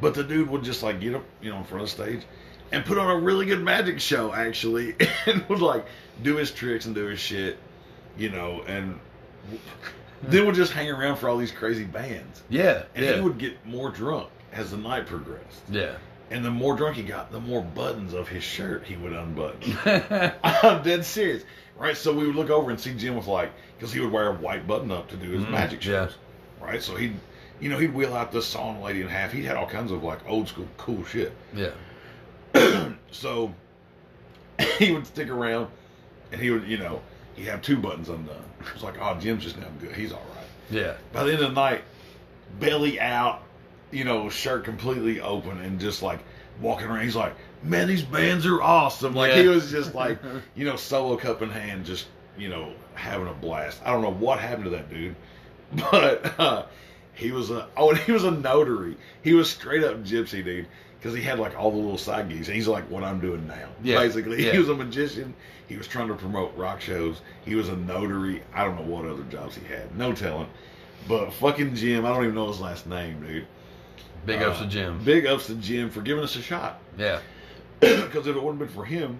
But 0.00 0.14
the 0.14 0.22
dude 0.22 0.48
would 0.50 0.62
just 0.62 0.82
like 0.82 1.00
get 1.00 1.14
up, 1.16 1.24
you 1.40 1.50
know, 1.50 1.56
in 1.58 1.64
front 1.64 1.82
of 1.82 1.88
the 1.96 2.04
stage 2.04 2.22
and 2.70 2.84
put 2.84 2.98
on 2.98 3.10
a 3.10 3.18
really 3.18 3.46
good 3.46 3.62
magic 3.62 3.98
show 3.98 4.32
actually, 4.32 4.94
and 5.26 5.44
would 5.48 5.60
like 5.60 5.86
do 6.22 6.36
his 6.36 6.50
tricks 6.52 6.84
and 6.86 6.94
do 6.94 7.06
his 7.06 7.18
shit, 7.18 7.58
you 8.16 8.28
know, 8.28 8.62
and 8.68 9.00
then 10.22 10.46
would 10.46 10.54
just 10.54 10.72
hang 10.72 10.90
around 10.90 11.16
for 11.16 11.28
all 11.28 11.36
these 11.36 11.52
crazy 11.52 11.84
bands. 11.84 12.42
Yeah. 12.48 12.84
And 12.94 13.04
yeah. 13.04 13.14
he 13.16 13.20
would 13.20 13.38
get 13.38 13.64
more 13.66 13.90
drunk 13.90 14.28
as 14.52 14.70
the 14.70 14.76
night 14.76 15.06
progressed. 15.06 15.62
yeah. 15.70 15.94
And 16.30 16.44
the 16.44 16.50
more 16.50 16.76
drunk 16.76 16.96
he 16.96 17.02
got, 17.04 17.32
the 17.32 17.40
more 17.40 17.62
buttons 17.62 18.12
of 18.12 18.28
his 18.28 18.42
shirt 18.44 18.84
he 18.84 18.96
would 18.96 19.14
unbutton. 19.14 19.78
I'm 20.44 20.82
dead 20.82 21.04
serious. 21.06 21.42
Right? 21.78 21.96
So 21.96 22.12
we 22.12 22.26
would 22.26 22.36
look 22.36 22.50
over 22.50 22.70
and 22.70 22.78
see 22.78 22.92
Jim 22.94 23.16
with 23.16 23.26
like, 23.28 23.50
because 23.78 23.94
he 23.94 24.00
would 24.00 24.12
wear 24.12 24.28
a 24.28 24.34
white 24.34 24.66
button 24.66 24.90
up 24.90 25.08
to 25.08 25.16
do 25.16 25.30
his 25.30 25.44
Mhm, 25.44 25.50
magic 25.50 25.82
yeah. 25.84 26.06
shows. 26.08 26.16
Right? 26.60 26.82
So 26.82 26.96
he'd, 26.96 27.14
you 27.60 27.70
know, 27.70 27.78
he'd 27.78 27.94
wheel 27.94 28.14
out 28.14 28.30
the 28.30 28.42
song 28.42 28.82
lady 28.82 29.00
in 29.00 29.08
half. 29.08 29.32
He 29.32 29.42
had 29.42 29.56
all 29.56 29.66
kinds 29.66 29.90
of 29.90 30.04
like 30.04 30.18
old 30.28 30.48
school 30.48 30.68
cool 30.76 31.02
shit. 31.06 31.32
yeah. 31.54 31.70
so 33.10 33.54
he 34.78 34.92
would 34.92 35.06
stick 35.06 35.28
around 35.30 35.68
and 36.32 36.40
he 36.40 36.50
would, 36.50 36.64
you 36.68 36.76
know, 36.78 37.00
he'd 37.38 37.46
have 37.46 37.62
two 37.62 37.76
buttons 37.78 38.08
undone. 38.08 38.36
It's 38.74 38.82
like, 38.82 38.96
oh, 39.00 39.16
Jim's 39.20 39.44
just 39.44 39.56
now 39.56 39.66
good. 39.80 39.92
He's 39.92 40.12
all 40.12 40.24
right. 40.36 40.44
Yeah. 40.70 40.94
By 41.12 41.24
the 41.24 41.32
end 41.32 41.42
of 41.42 41.54
the 41.54 41.60
night, 41.60 41.82
belly 42.60 43.00
out, 43.00 43.42
you 43.90 44.04
know, 44.04 44.28
shirt 44.28 44.64
completely 44.64 45.20
open 45.20 45.58
and 45.60 45.80
just 45.80 46.02
like 46.02 46.20
walking 46.60 46.86
around. 46.88 47.02
He's 47.04 47.16
like, 47.16 47.34
man, 47.62 47.86
these 47.88 48.02
bands 48.02 48.44
are 48.46 48.60
awesome. 48.62 49.14
Like 49.14 49.30
Yeah. 49.34 49.42
he 49.42 49.48
was 49.48 49.70
just 49.70 49.94
like, 49.94 50.18
you 50.56 50.64
know, 50.64 50.76
solo 50.76 51.16
cup 51.16 51.40
in 51.42 51.50
hand, 51.50 51.86
just, 51.86 52.06
you 52.36 52.48
know, 52.48 52.72
having 52.94 53.28
a 53.28 53.32
blast. 53.32 53.80
I 53.84 53.92
don't 53.92 54.02
know 54.02 54.12
what 54.12 54.38
happened 54.40 54.64
to 54.64 54.70
that 54.70 54.90
dude, 54.90 55.14
but 55.90 56.38
uh, 56.40 56.64
he 57.14 57.30
was 57.30 57.50
a, 57.50 57.68
oh, 57.76 57.90
and 57.90 57.98
he 57.98 58.12
was 58.12 58.24
a 58.24 58.30
notary. 58.30 58.96
He 59.22 59.34
was 59.34 59.50
straight 59.50 59.84
up 59.84 60.02
gypsy, 60.04 60.44
dude. 60.44 60.66
Because 60.98 61.14
he 61.14 61.22
had 61.22 61.38
like 61.38 61.56
all 61.56 61.70
the 61.70 61.76
little 61.76 61.96
side 61.96 62.28
gigs. 62.28 62.48
And 62.48 62.56
he's 62.56 62.66
like 62.66 62.90
what 62.90 63.04
I'm 63.04 63.20
doing 63.20 63.46
now. 63.46 63.68
Yeah. 63.84 64.00
Basically, 64.00 64.44
Yeah. 64.44 64.52
he 64.52 64.58
was 64.58 64.68
a 64.68 64.74
magician. 64.74 65.32
He 65.68 65.76
was 65.76 65.86
trying 65.86 66.08
to 66.08 66.14
promote 66.14 66.56
rock 66.56 66.80
shows. 66.80 67.20
He 67.44 67.54
was 67.54 67.68
a 67.68 67.76
notary. 67.76 68.42
I 68.54 68.64
don't 68.64 68.76
know 68.76 68.82
what 68.96 69.04
other 69.04 69.22
jobs 69.24 69.54
he 69.56 69.64
had. 69.66 69.96
No 69.96 70.12
telling. 70.14 70.48
But 71.06 71.32
fucking 71.34 71.74
Jim, 71.76 72.04
I 72.04 72.08
don't 72.12 72.24
even 72.24 72.34
know 72.34 72.48
his 72.48 72.60
last 72.60 72.86
name, 72.86 73.20
dude. 73.26 73.46
Big 74.26 74.42
ups 74.42 74.58
Uh, 74.60 74.64
to 74.64 74.68
Jim. 74.68 75.04
Big 75.04 75.26
ups 75.26 75.46
to 75.46 75.54
Jim 75.56 75.90
for 75.90 76.00
giving 76.00 76.24
us 76.24 76.36
a 76.36 76.42
shot. 76.42 76.80
Yeah. 76.96 77.20
Because 77.80 78.26
if 78.26 78.34
it 78.34 78.42
wouldn't 78.42 78.58
have 78.60 78.68
been 78.68 78.74
for 78.74 78.84
him, 78.84 79.18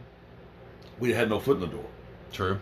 we'd 0.98 1.10
have 1.10 1.18
had 1.18 1.30
no 1.30 1.38
foot 1.38 1.56
in 1.56 1.60
the 1.60 1.66
door. 1.68 1.84
True. 2.32 2.58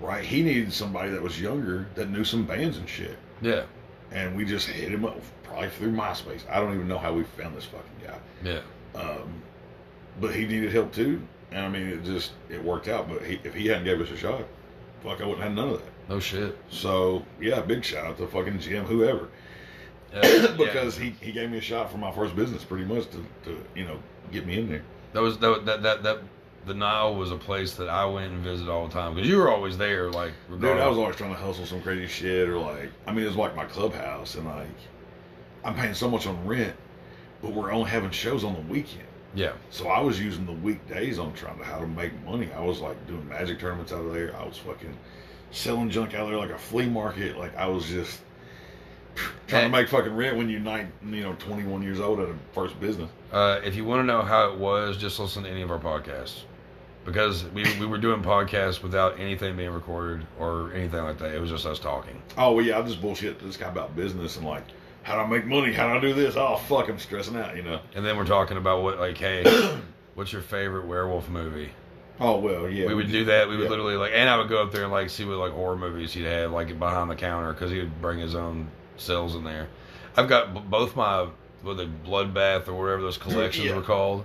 Right? 0.00 0.24
He 0.24 0.42
needed 0.42 0.72
somebody 0.72 1.10
that 1.10 1.22
was 1.22 1.40
younger 1.40 1.86
that 1.94 2.10
knew 2.10 2.24
some 2.24 2.44
bands 2.44 2.76
and 2.76 2.88
shit. 2.88 3.16
Yeah. 3.40 3.62
And 4.10 4.36
we 4.36 4.44
just 4.44 4.66
hit 4.68 4.92
him 4.92 5.04
up 5.04 5.20
probably 5.44 5.68
through 5.70 5.92
MySpace. 5.92 6.42
I 6.50 6.60
don't 6.60 6.74
even 6.74 6.88
know 6.88 6.98
how 6.98 7.14
we 7.14 7.22
found 7.22 7.56
this 7.56 7.64
fucking 7.64 8.06
guy. 8.06 8.18
Yeah. 8.44 9.00
Um, 9.00 9.42
but 10.20 10.34
he 10.34 10.44
needed 10.46 10.72
help 10.72 10.92
too. 10.92 11.22
And 11.52 11.66
I 11.66 11.68
mean, 11.68 11.86
it 11.86 12.04
just 12.04 12.32
it 12.48 12.62
worked 12.62 12.88
out. 12.88 13.08
But 13.08 13.22
he, 13.22 13.38
if 13.44 13.54
he 13.54 13.66
hadn't 13.66 13.84
gave 13.84 14.00
us 14.00 14.10
a 14.10 14.16
shot, 14.16 14.42
fuck, 15.02 15.20
I 15.20 15.24
wouldn't 15.26 15.42
have 15.42 15.52
none 15.52 15.68
of 15.68 15.78
that. 15.78 15.92
No 16.08 16.18
shit. 16.18 16.56
So 16.70 17.24
yeah, 17.40 17.60
big 17.60 17.84
shout 17.84 18.06
out 18.06 18.18
to 18.18 18.26
fucking 18.26 18.58
Jim, 18.58 18.84
whoever, 18.84 19.28
Yeah. 20.14 20.54
because 20.58 20.96
he, 20.96 21.10
he 21.20 21.32
gave 21.32 21.50
me 21.50 21.58
a 21.58 21.62
shot 21.62 21.90
for 21.90 21.98
my 21.98 22.10
first 22.12 22.34
business, 22.34 22.64
pretty 22.64 22.84
much 22.84 23.06
to, 23.10 23.24
to 23.44 23.64
you 23.74 23.84
know 23.84 23.98
get 24.32 24.46
me 24.46 24.58
in 24.58 24.68
there. 24.68 24.82
that 25.12 25.22
was 25.22 25.38
that 25.38 25.64
that 25.66 25.82
that, 25.82 26.02
that 26.02 26.18
the 26.64 26.74
Nile 26.74 27.14
was 27.16 27.30
a 27.32 27.36
place 27.36 27.74
that 27.74 27.88
I 27.88 28.04
went 28.06 28.32
and 28.32 28.42
visited 28.42 28.70
all 28.70 28.86
the 28.86 28.92
time 28.92 29.14
because 29.14 29.28
you 29.28 29.36
were 29.36 29.50
always 29.50 29.76
there. 29.76 30.10
Like, 30.10 30.32
Dude, 30.48 30.64
I 30.64 30.86
was 30.88 30.96
always 30.96 31.16
trying 31.16 31.34
to 31.34 31.38
hustle 31.38 31.66
some 31.66 31.82
crazy 31.82 32.06
shit, 32.06 32.48
or 32.48 32.56
like, 32.58 32.90
I 33.06 33.12
mean, 33.12 33.24
it 33.24 33.28
was 33.28 33.36
like 33.36 33.56
my 33.56 33.64
clubhouse, 33.64 34.36
and 34.36 34.46
like, 34.46 34.68
I'm 35.64 35.74
paying 35.74 35.94
so 35.94 36.08
much 36.08 36.26
on 36.26 36.46
rent, 36.46 36.74
but 37.40 37.52
we're 37.52 37.72
only 37.72 37.90
having 37.90 38.10
shows 38.10 38.44
on 38.44 38.54
the 38.54 38.60
weekend. 38.62 39.08
Yeah, 39.34 39.52
So 39.70 39.88
I 39.88 40.00
was 40.00 40.20
using 40.20 40.44
the 40.44 40.52
weekdays 40.52 41.18
on 41.18 41.32
trying 41.32 41.58
to 41.58 41.64
how 41.64 41.78
to 41.78 41.86
make 41.86 42.12
money. 42.24 42.50
I 42.52 42.60
was 42.60 42.80
like 42.80 43.06
doing 43.06 43.26
magic 43.28 43.58
tournaments 43.58 43.92
out 43.92 44.04
of 44.04 44.12
there. 44.12 44.36
I 44.36 44.44
was 44.44 44.58
fucking 44.58 44.96
selling 45.50 45.90
junk 45.90 46.14
out 46.14 46.22
of 46.22 46.28
there 46.28 46.38
like 46.38 46.50
a 46.50 46.58
flea 46.58 46.86
market. 46.86 47.38
Like 47.38 47.56
I 47.56 47.66
was 47.66 47.86
just 47.86 48.20
trying 49.46 49.64
to 49.64 49.68
make 49.70 49.88
fucking 49.88 50.14
rent 50.14 50.36
when 50.36 50.50
you're 50.50 50.60
nine, 50.60 50.92
you 51.04 51.22
know, 51.22 51.34
21 51.34 51.82
years 51.82 52.00
old 52.00 52.20
at 52.20 52.28
a 52.28 52.34
first 52.52 52.78
business. 52.78 53.10
Uh, 53.32 53.60
if 53.64 53.74
you 53.74 53.84
want 53.84 54.00
to 54.00 54.04
know 54.04 54.22
how 54.22 54.50
it 54.50 54.58
was, 54.58 54.98
just 54.98 55.18
listen 55.18 55.44
to 55.44 55.48
any 55.48 55.62
of 55.62 55.70
our 55.70 55.78
podcasts. 55.78 56.42
Because 57.04 57.44
we, 57.46 57.64
we 57.80 57.86
were 57.86 57.98
doing 57.98 58.22
podcasts 58.22 58.80
without 58.80 59.18
anything 59.18 59.56
being 59.56 59.70
recorded 59.70 60.24
or 60.38 60.72
anything 60.72 61.02
like 61.02 61.18
that. 61.18 61.34
It 61.34 61.40
was 61.40 61.50
just 61.50 61.66
us 61.66 61.80
talking. 61.80 62.20
Oh 62.36 62.52
well, 62.52 62.64
yeah, 62.64 62.78
I 62.78 62.82
just 62.82 63.00
bullshit 63.00 63.40
this 63.40 63.56
guy 63.56 63.68
about 63.68 63.96
business 63.96 64.36
and 64.36 64.46
like 64.46 64.62
how 65.02 65.14
do 65.14 65.20
I 65.20 65.26
make 65.26 65.46
money? 65.46 65.72
How 65.72 65.88
do 65.88 65.98
I 65.98 66.00
do 66.00 66.14
this? 66.14 66.36
Oh 66.36 66.56
fuck, 66.56 66.88
I'm 66.88 66.98
stressing 66.98 67.36
out, 67.36 67.56
you 67.56 67.62
know. 67.62 67.80
And 67.94 68.04
then 68.04 68.16
we're 68.16 68.24
talking 68.26 68.56
about 68.56 68.82
what, 68.82 68.98
like, 68.98 69.18
hey, 69.18 69.44
what's 70.14 70.32
your 70.32 70.42
favorite 70.42 70.86
werewolf 70.86 71.28
movie? 71.28 71.70
Oh 72.20 72.38
well, 72.38 72.68
yeah. 72.68 72.86
we 72.86 72.94
would 72.94 73.10
do 73.10 73.24
that. 73.26 73.48
We 73.48 73.56
would 73.56 73.64
yeah. 73.64 73.70
literally 73.70 73.96
like, 73.96 74.12
and 74.14 74.28
I 74.28 74.36
would 74.38 74.48
go 74.48 74.62
up 74.62 74.70
there 74.72 74.84
and 74.84 74.92
like 74.92 75.10
see 75.10 75.24
what 75.24 75.38
like 75.38 75.52
horror 75.52 75.76
movies 75.76 76.12
he'd 76.12 76.24
have 76.24 76.52
like 76.52 76.78
behind 76.78 77.10
the 77.10 77.16
counter 77.16 77.52
because 77.52 77.70
he 77.70 77.78
would 77.78 78.00
bring 78.00 78.18
his 78.18 78.34
own 78.34 78.68
cells 78.96 79.34
in 79.34 79.44
there. 79.44 79.68
I've 80.16 80.28
got 80.28 80.54
b- 80.54 80.62
both 80.68 80.94
my 80.94 81.26
what 81.62 81.76
the 81.76 81.88
bloodbath 82.04 82.68
or 82.68 82.74
whatever 82.74 83.02
those 83.02 83.18
collections 83.18 83.66
Yeah. 83.66 83.76
were 83.76 83.82
called, 83.82 84.24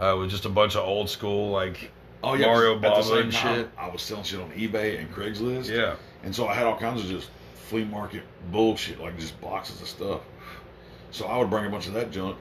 uh, 0.00 0.16
with 0.18 0.30
just 0.30 0.44
a 0.44 0.48
bunch 0.48 0.74
of 0.76 0.84
old 0.84 1.10
school 1.10 1.50
like 1.50 1.90
Oh 2.24 2.34
yeah, 2.34 2.46
Mario 2.46 2.78
Bava 2.80 3.20
and 3.20 3.32
shit. 3.32 3.68
I 3.78 3.88
was 3.90 4.02
selling 4.02 4.24
shit 4.24 4.40
on 4.40 4.50
eBay 4.52 4.98
and 4.98 5.12
Craigslist. 5.12 5.68
yeah 5.68 5.94
And 6.24 6.34
so 6.34 6.48
I 6.48 6.54
had 6.54 6.64
all 6.66 6.76
kinds 6.78 7.02
of 7.02 7.06
just 7.08 7.28
flea 7.68 7.84
market 7.84 8.22
bullshit, 8.50 9.00
like 9.00 9.18
just 9.18 9.40
boxes 9.40 9.80
of 9.80 9.88
stuff. 9.88 10.20
So 11.10 11.26
I 11.26 11.38
would 11.38 11.50
bring 11.50 11.66
a 11.66 11.70
bunch 11.70 11.86
of 11.86 11.94
that 11.94 12.10
junk, 12.10 12.36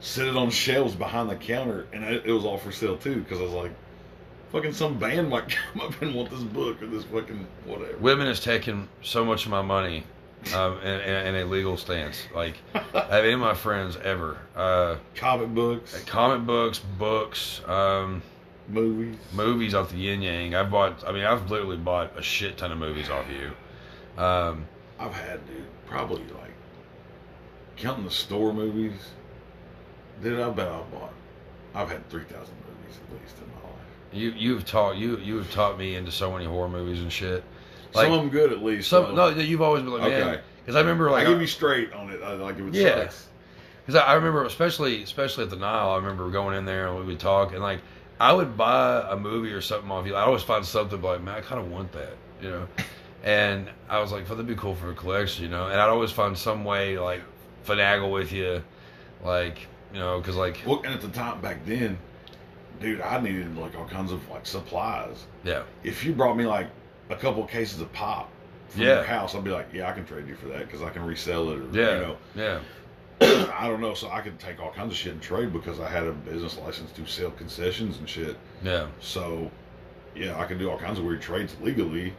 sit 0.00 0.26
it 0.26 0.36
on 0.36 0.50
shelves 0.50 0.94
behind 0.94 1.30
the 1.30 1.36
counter, 1.36 1.86
and 1.92 2.04
it, 2.04 2.26
it 2.26 2.32
was 2.32 2.44
all 2.44 2.58
for 2.58 2.72
sale 2.72 2.96
too. 2.96 3.16
Because 3.16 3.40
I 3.40 3.42
was 3.42 3.52
like, 3.52 3.72
fucking 4.52 4.72
some 4.72 4.98
band 4.98 5.28
might 5.28 5.48
come 5.72 5.82
up 5.82 6.00
and 6.02 6.14
want 6.14 6.30
this 6.30 6.42
book 6.42 6.82
or 6.82 6.86
this 6.86 7.04
fucking 7.04 7.46
whatever. 7.64 7.96
Women 7.98 8.26
has 8.26 8.40
taken 8.40 8.88
so 9.02 9.24
much 9.24 9.44
of 9.44 9.50
my 9.50 9.62
money 9.62 10.04
um, 10.54 10.78
in, 10.80 11.00
in, 11.00 11.26
in 11.26 11.34
a 11.36 11.44
legal 11.44 11.76
stance. 11.76 12.22
Like, 12.34 12.56
have 12.72 13.10
any 13.10 13.32
of 13.32 13.40
my 13.40 13.54
friends 13.54 13.96
ever? 13.96 14.38
Uh, 14.56 14.96
Comic 15.14 15.48
books, 15.54 16.02
comic 16.04 16.46
books, 16.46 16.80
books, 16.98 17.60
um, 17.66 18.22
movies. 18.68 19.16
movies 19.32 19.74
off 19.74 19.90
the 19.90 19.96
Yin 19.96 20.22
Yang. 20.22 20.54
I've 20.54 20.70
bought. 20.70 21.06
I 21.06 21.12
mean, 21.12 21.24
I've 21.24 21.50
literally 21.50 21.76
bought 21.76 22.18
a 22.18 22.22
shit 22.22 22.56
ton 22.56 22.72
of 22.72 22.78
movies 22.78 23.08
off 23.08 23.26
you. 23.30 23.52
Um, 24.16 24.66
I've 24.98 25.12
had, 25.14 25.46
dude, 25.46 25.64
probably 25.86 26.22
like 26.40 26.52
counting 27.76 28.04
the 28.04 28.10
store 28.10 28.52
movies. 28.52 28.92
Dude, 30.22 30.40
I 30.40 30.50
bet 30.50 30.68
I 30.68 30.80
bought. 30.92 31.12
I've 31.74 31.90
had 31.90 32.08
three 32.08 32.22
thousand 32.24 32.54
movies 32.68 33.00
at 33.08 33.20
least 33.20 33.36
in 33.38 33.48
my 33.48 33.68
life. 33.68 33.78
you 34.12 34.30
you've 34.36 34.64
taught 34.64 34.96
you 34.96 35.16
you 35.18 35.36
have 35.38 35.50
taught 35.52 35.76
me 35.78 35.96
into 35.96 36.12
so 36.12 36.30
many 36.32 36.44
horror 36.44 36.68
movies 36.68 37.00
and 37.00 37.12
shit. 37.12 37.42
Like, 37.92 38.04
some 38.06 38.12
of 38.12 38.20
them 38.20 38.30
good 38.30 38.52
at 38.52 38.62
least. 38.62 38.88
some 38.88 39.06
so- 39.06 39.14
no, 39.14 39.28
you've 39.28 39.62
always 39.62 39.82
been 39.82 39.92
like, 39.92 40.02
man, 40.02 40.22
Okay. 40.22 40.40
because 40.62 40.76
I 40.76 40.80
remember 40.80 41.10
like 41.10 41.26
I 41.26 41.30
give 41.30 41.40
you 41.40 41.46
straight 41.48 41.92
on 41.92 42.10
it. 42.10 42.20
I, 42.22 42.34
like 42.34 42.58
it 42.58 42.62
would 42.62 42.74
Yeah. 42.74 43.08
Because 43.86 44.00
I 44.00 44.06
I 44.06 44.14
remember, 44.14 44.44
especially 44.44 45.02
especially 45.02 45.44
at 45.44 45.50
the 45.50 45.56
Nile, 45.56 45.90
I 45.90 45.96
remember 45.96 46.30
going 46.30 46.56
in 46.56 46.64
there 46.64 46.86
and 46.86 46.96
we 46.96 47.04
would 47.04 47.20
talk, 47.20 47.52
and 47.52 47.60
like 47.60 47.80
I 48.20 48.32
would 48.32 48.56
buy 48.56 49.04
a 49.10 49.16
movie 49.16 49.52
or 49.52 49.60
something 49.60 49.90
off 49.90 50.06
you. 50.06 50.14
I 50.14 50.22
always 50.22 50.42
find 50.42 50.64
something 50.64 51.02
like, 51.02 51.20
man, 51.22 51.34
I 51.34 51.40
kind 51.40 51.60
of 51.60 51.68
want 51.70 51.90
that, 51.92 52.14
you 52.40 52.50
know. 52.50 52.68
And 53.24 53.70
I 53.88 54.00
was 54.00 54.12
like, 54.12 54.28
"Well, 54.28 54.36
that'd 54.36 54.46
be 54.46 54.54
cool 54.54 54.74
for 54.76 54.90
a 54.90 54.94
collection," 54.94 55.44
you 55.44 55.50
know. 55.50 55.66
And 55.68 55.80
I'd 55.80 55.88
always 55.88 56.12
find 56.12 56.36
some 56.38 56.62
way 56.64 56.98
like 56.98 57.22
finagle 57.66 58.12
with 58.12 58.30
you, 58.32 58.62
like 59.24 59.66
you 59.92 59.98
know, 59.98 60.18
because 60.20 60.36
like 60.36 60.60
Well, 60.66 60.82
and 60.84 60.92
at 60.94 61.00
the 61.00 61.08
time 61.08 61.40
back 61.40 61.64
then, 61.64 61.96
dude, 62.80 63.00
I 63.00 63.18
needed 63.20 63.56
like 63.56 63.74
all 63.78 63.86
kinds 63.86 64.12
of 64.12 64.28
like 64.28 64.44
supplies. 64.46 65.24
yeah, 65.42 65.62
If 65.82 66.04
you 66.04 66.12
brought 66.12 66.36
me 66.36 66.44
like 66.46 66.68
a 67.10 67.16
couple 67.16 67.42
cases 67.44 67.80
of 67.80 67.90
pop 67.94 68.30
from 68.68 68.82
Yeah. 68.82 68.96
your 68.96 69.04
house, 69.04 69.34
I'd 69.34 69.44
be 69.44 69.50
like, 69.50 69.68
yeah, 69.72 69.88
I 69.88 69.92
can 69.92 70.04
trade 70.04 70.26
you 70.28 70.34
for 70.34 70.48
that 70.48 70.60
because 70.66 70.82
I 70.82 70.90
can 70.90 71.04
resell 71.06 71.50
it. 71.50 71.58
Or, 71.60 71.78
yeah, 71.78 71.94
You 71.94 72.00
know, 72.02 72.16
yeah, 72.34 72.58
I 73.56 73.68
don't 73.68 73.80
know. 73.80 73.94
So 73.94 74.10
I 74.10 74.20
could 74.20 74.38
take 74.38 74.60
all 74.60 74.70
kinds 74.72 74.92
of 74.92 74.98
shit 74.98 75.12
and 75.12 75.22
trade 75.22 75.50
because 75.52 75.80
I 75.80 75.88
had 75.88 76.04
a 76.06 76.12
business 76.12 76.58
license 76.58 76.90
to 76.92 77.06
sell 77.06 77.30
concessions 77.30 77.96
and 77.98 78.06
shit. 78.08 78.36
yeah, 78.62 78.86
So, 79.00 79.50
yeah, 80.14 80.38
I 80.38 80.44
could 80.44 80.58
do 80.58 80.68
all 80.70 80.78
kinds 80.78 80.98
of 80.98 81.04
weird 81.06 81.22
trades 81.22 81.56
legally 81.62 82.12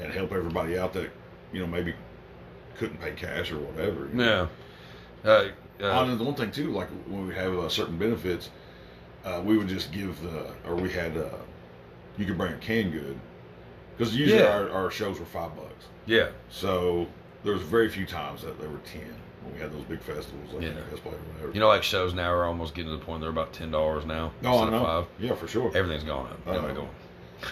and 0.00 0.12
help 0.12 0.32
everybody 0.32 0.78
out 0.78 0.92
that, 0.94 1.10
you 1.52 1.60
know, 1.60 1.66
maybe 1.66 1.94
couldn't 2.78 3.00
pay 3.00 3.12
cash 3.12 3.50
or 3.52 3.58
whatever. 3.58 4.06
you 4.08 4.14
know. 4.14 4.48
yeah. 5.24 5.30
Uh, 5.30 5.48
Oh, 5.80 5.90
uh, 5.90 6.04
and 6.04 6.20
the 6.20 6.22
one 6.22 6.34
thing 6.34 6.52
too, 6.52 6.70
like 6.70 6.88
when 7.08 7.26
we 7.26 7.34
have 7.34 7.58
uh, 7.58 7.68
certain 7.68 7.98
benefits, 7.98 8.50
uh, 9.24 9.42
we 9.44 9.56
would 9.56 9.66
just 9.68 9.90
give 9.90 10.20
the, 10.22 10.52
or 10.64 10.76
we 10.76 10.88
had, 10.90 11.16
uh, 11.16 11.28
you 12.16 12.24
could 12.24 12.38
bring 12.38 12.52
a 12.52 12.58
canned 12.58 12.92
good, 12.92 13.18
because 13.96 14.14
usually 14.14 14.40
Yeah. 14.42 14.48
our, 14.54 14.70
our 14.70 14.90
shows 14.92 15.18
were 15.18 15.26
five 15.26 15.56
bucks. 15.56 15.86
yeah, 16.06 16.28
So 16.50 17.08
there 17.42 17.52
was 17.52 17.62
very 17.62 17.88
few 17.88 18.06
times 18.06 18.42
that 18.42 18.60
they 18.60 18.68
were 18.68 18.78
ten 18.84 19.12
when 19.42 19.54
we 19.54 19.60
had 19.60 19.72
those 19.72 19.82
big 19.84 20.00
festivals 20.02 20.52
like 20.52 20.62
Yeah. 20.62 20.68
yeah. 20.68 20.84
Fest 20.90 21.02
Play 21.02 21.12
or 21.12 21.16
whatever. 21.32 21.52
you 21.52 21.58
know, 21.58 21.68
like 21.68 21.82
shows 21.82 22.14
now 22.14 22.30
are 22.30 22.44
almost 22.44 22.74
getting 22.76 22.92
to 22.92 22.96
the 22.98 23.04
point 23.04 23.20
they're 23.22 23.30
about 23.30 23.52
ten 23.52 23.72
dollars 23.72 24.04
now 24.06 24.30
no, 24.40 24.60
I 24.62 24.70
know. 24.70 24.84
five. 24.84 25.06
Yeah, 25.18 25.34
for 25.34 25.48
sure. 25.48 25.72
Everything's 25.74 26.04
gone 26.04 26.26
up. 26.26 26.46
I 26.46 26.72
going. 26.72 26.88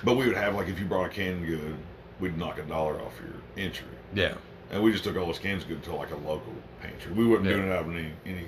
But 0.04 0.14
we 0.16 0.26
would 0.28 0.36
have 0.36 0.54
like 0.54 0.68
if 0.68 0.78
you 0.78 0.86
brought 0.86 1.06
a 1.06 1.08
canned 1.08 1.44
good, 1.46 1.74
we'd 2.20 2.36
knock 2.38 2.58
a 2.58 2.62
dollar 2.62 3.00
off 3.00 3.12
your 3.20 3.34
entry, 3.64 3.86
Yeah, 4.14 4.34
and 4.70 4.82
we 4.82 4.92
just 4.92 5.04
took 5.04 5.16
all 5.16 5.32
the 5.32 5.38
cans 5.38 5.62
of 5.62 5.68
good 5.68 5.82
to 5.84 5.94
like 5.94 6.10
a 6.10 6.16
local 6.16 6.52
pantry. 6.80 7.12
We 7.12 7.26
wasn't 7.26 7.48
Yeah. 7.48 7.54
doing 7.56 7.66
it 7.68 7.72
out 7.72 7.86
of 7.86 7.90
any 7.96 8.12
any 8.26 8.46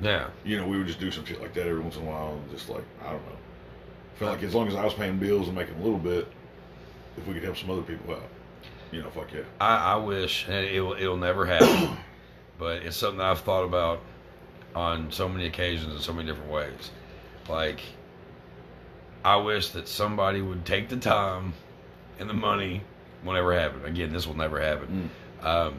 yeah, 0.00 0.26
you 0.44 0.56
know, 0.58 0.66
we 0.66 0.76
would 0.76 0.86
just 0.88 0.98
do 1.00 1.10
some 1.10 1.24
shit 1.24 1.40
like 1.40 1.54
that 1.54 1.66
every 1.66 1.80
once 1.80 1.96
in 1.96 2.02
a 2.02 2.06
while, 2.06 2.32
and 2.34 2.50
just 2.50 2.68
like 2.68 2.82
I 3.02 3.10
don't 3.10 3.24
know. 3.26 3.36
Felt 4.16 4.32
like 4.32 4.42
as 4.42 4.54
long 4.54 4.68
as 4.68 4.74
I 4.74 4.84
was 4.84 4.94
paying 4.94 5.18
bills 5.18 5.46
and 5.48 5.56
making 5.56 5.74
a 5.76 5.82
little 5.82 5.98
bit, 5.98 6.28
if 7.16 7.26
we 7.26 7.34
could 7.34 7.42
help 7.44 7.56
some 7.56 7.70
other 7.70 7.82
people 7.82 8.14
out, 8.14 8.22
you 8.92 9.02
know, 9.02 9.10
fuck 9.10 9.32
yeah. 9.32 9.40
I, 9.60 9.94
I 9.94 9.96
wish, 9.96 10.46
and 10.48 10.66
it'll 10.66 10.92
it'll 10.94 11.16
never 11.16 11.46
happen, 11.46 11.96
but 12.58 12.82
it's 12.82 12.96
something 12.96 13.20
I've 13.20 13.40
thought 13.40 13.64
about 13.64 14.00
on 14.74 15.10
so 15.12 15.28
many 15.28 15.46
occasions 15.46 15.94
in 15.94 16.00
so 16.00 16.12
many 16.12 16.26
different 16.28 16.50
ways. 16.50 16.90
Like, 17.48 17.80
I 19.24 19.36
wish 19.36 19.70
that 19.70 19.88
somebody 19.88 20.42
would 20.42 20.64
take 20.64 20.88
the 20.88 20.96
time 20.96 21.54
and 22.18 22.28
the 22.28 22.34
money, 22.34 22.82
whenever 23.24 23.58
happen. 23.58 23.84
Again, 23.84 24.12
this 24.12 24.26
will 24.26 24.36
never 24.36 24.60
happen. 24.60 25.10
Um, 25.42 25.74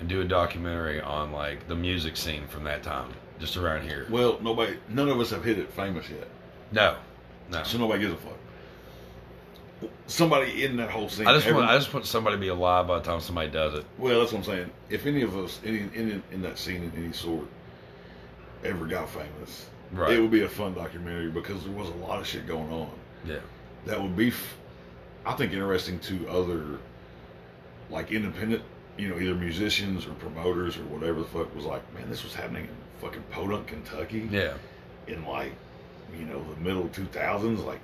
and 0.00 0.08
do 0.08 0.20
a 0.20 0.24
documentary 0.24 1.00
on 1.00 1.30
like 1.32 1.68
the 1.68 1.74
music 1.74 2.16
scene 2.16 2.46
from 2.48 2.64
that 2.64 2.82
time, 2.82 3.12
just 3.38 3.56
around 3.56 3.82
here. 3.82 4.06
Well, 4.10 4.38
nobody, 4.40 4.76
none 4.88 5.08
of 5.08 5.20
us 5.20 5.30
have 5.30 5.44
hit 5.44 5.58
it 5.58 5.72
famous 5.72 6.08
yet, 6.08 6.26
No, 6.72 6.96
no. 7.50 7.62
so 7.62 7.78
nobody 7.78 8.00
gives 8.02 8.14
a 8.14 8.16
fuck. 8.16 8.38
Somebody 10.06 10.64
in 10.64 10.76
that 10.78 10.90
whole 10.90 11.08
scene. 11.08 11.26
I 11.26 11.34
just 11.38 11.50
want 11.52 11.68
I 11.68 11.76
just 11.76 11.92
want 11.92 12.06
somebody 12.06 12.36
to 12.36 12.40
be 12.40 12.48
alive 12.48 12.86
by 12.86 12.98
the 12.98 13.04
time 13.04 13.20
somebody 13.20 13.50
does 13.50 13.74
it. 13.74 13.84
well, 13.98 14.20
that's 14.20 14.32
what 14.32 14.38
I'm 14.38 14.44
saying. 14.44 14.70
If 14.88 15.06
any 15.06 15.22
of 15.22 15.36
us, 15.36 15.60
any 15.64 15.78
in, 15.94 16.22
in 16.32 16.42
that 16.42 16.58
scene 16.58 16.82
in 16.82 17.04
any 17.04 17.12
sort, 17.12 17.46
ever 18.64 18.86
got 18.86 19.10
famous, 19.10 19.66
Right. 19.92 20.12
it 20.14 20.20
would 20.20 20.30
be 20.30 20.42
a 20.42 20.48
fun 20.48 20.74
documentary 20.74 21.30
because 21.30 21.64
there 21.64 21.72
was 21.72 21.88
a 21.88 21.94
lot 21.94 22.18
of 22.18 22.26
shit 22.26 22.46
going 22.46 22.70
on. 22.72 22.90
Yeah. 23.26 23.36
that 23.86 24.00
would 24.00 24.16
be, 24.16 24.28
f- 24.28 24.56
I 25.26 25.32
think, 25.34 25.52
interesting 25.52 25.98
to 26.00 26.28
other, 26.28 26.78
like 27.90 28.12
independent, 28.12 28.62
you 28.98 29.08
know, 29.08 29.18
either 29.18 29.34
musicians 29.34 30.06
or 30.06 30.10
promoters 30.14 30.76
or 30.76 30.82
whatever 30.84 31.20
the 31.20 31.26
fuck 31.26 31.54
was 31.54 31.64
like, 31.64 31.82
man, 31.94 32.08
this 32.10 32.22
was 32.24 32.34
happening 32.34 32.64
in 32.64 32.70
fucking 33.00 33.22
Podunk, 33.30 33.66
Kentucky, 33.68 34.28
Yeah. 34.30 34.54
in 35.06 35.24
like, 35.26 35.52
you 36.18 36.24
know, 36.26 36.44
the 36.54 36.60
middle 36.60 36.88
two 36.88 37.06
thousands, 37.06 37.60
like, 37.60 37.80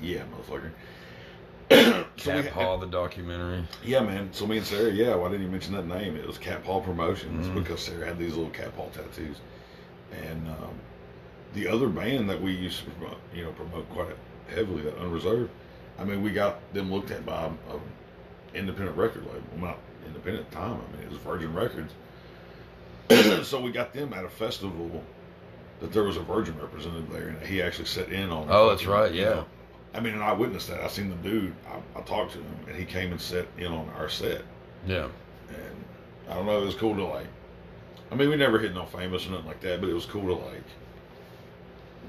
yeah, 0.00 0.22
motherfucker. 0.34 0.70
so 2.18 2.36
we, 2.36 2.42
Cat 2.42 2.52
Paw, 2.52 2.76
the 2.76 2.86
documentary. 2.86 3.64
yeah, 3.84 4.00
man. 4.00 4.28
So 4.32 4.46
me 4.46 4.58
and 4.58 4.66
Sarah, 4.66 4.90
yeah, 4.90 5.14
why 5.14 5.28
didn't 5.30 5.46
you 5.46 5.50
mention 5.50 5.72
that 5.74 5.86
name? 5.86 6.16
It 6.16 6.26
was 6.26 6.36
Cat 6.36 6.64
Paw 6.64 6.80
Promotions 6.80 7.46
Mhm. 7.46 7.54
because 7.54 7.80
Sarah 7.82 8.06
had 8.06 8.18
these 8.18 8.34
little 8.34 8.50
cat 8.50 8.76
paw 8.76 8.88
tattoos, 8.90 9.36
and 10.12 10.48
um, 10.48 10.74
the 11.54 11.68
other 11.68 11.88
band 11.88 12.28
that 12.28 12.42
we 12.42 12.52
used 12.52 12.84
to 12.84 12.90
promote, 12.90 13.18
you 13.34 13.44
know, 13.44 13.52
promote 13.52 13.88
quite 13.90 14.08
heavily, 14.54 14.82
that 14.82 14.98
Unreserved. 14.98 15.50
I 15.98 16.04
mean, 16.04 16.22
we 16.22 16.30
got 16.30 16.60
them 16.74 16.92
looked 16.92 17.10
at 17.10 17.24
by 17.24 17.46
an 17.46 17.58
independent 18.54 18.96
record 18.96 19.24
label, 19.26 19.42
well, 19.56 19.60
not 19.60 19.78
independent 20.06 20.50
time. 20.50 20.80
I 20.88 20.96
mean, 20.96 21.04
it 21.04 21.10
was 21.10 21.18
Virgin 21.18 21.54
Records. 21.54 21.92
so 23.46 23.60
we 23.60 23.72
got 23.72 23.92
them 23.92 24.12
at 24.12 24.24
a 24.24 24.28
festival 24.28 25.02
that 25.80 25.92
there 25.92 26.04
was 26.04 26.16
a 26.16 26.22
Virgin 26.22 26.58
representative 26.58 27.10
there, 27.10 27.28
and 27.28 27.42
he 27.42 27.62
actually 27.62 27.86
sat 27.86 28.08
in 28.08 28.30
on. 28.30 28.46
Oh, 28.50 28.70
that's 28.70 28.86
right, 28.86 29.12
you 29.12 29.22
yeah. 29.22 29.30
know, 29.30 29.46
I 29.94 30.00
mean, 30.00 30.14
and 30.14 30.22
I 30.22 30.32
witnessed 30.32 30.68
that. 30.68 30.80
I 30.80 30.88
seen 30.88 31.10
the 31.10 31.16
dude. 31.16 31.54
I, 31.68 31.98
I 31.98 32.02
talked 32.02 32.32
to 32.32 32.38
him, 32.38 32.56
and 32.68 32.76
he 32.76 32.84
came 32.84 33.12
and 33.12 33.20
sat 33.20 33.46
in 33.58 33.66
on 33.66 33.88
our 33.90 34.08
set. 34.08 34.42
Yeah. 34.86 35.08
And 35.48 35.84
I 36.28 36.34
don't 36.34 36.46
know, 36.46 36.62
it 36.62 36.64
was 36.64 36.74
cool 36.74 36.94
to 36.94 37.04
like. 37.04 37.26
I 38.10 38.14
mean, 38.14 38.28
we 38.28 38.36
never 38.36 38.58
hit 38.58 38.74
no 38.74 38.84
famous 38.86 39.26
or 39.26 39.30
nothing 39.30 39.46
like 39.46 39.60
that, 39.60 39.80
but 39.80 39.88
it 39.88 39.94
was 39.94 40.06
cool 40.06 40.26
to 40.26 40.44
like 40.44 40.64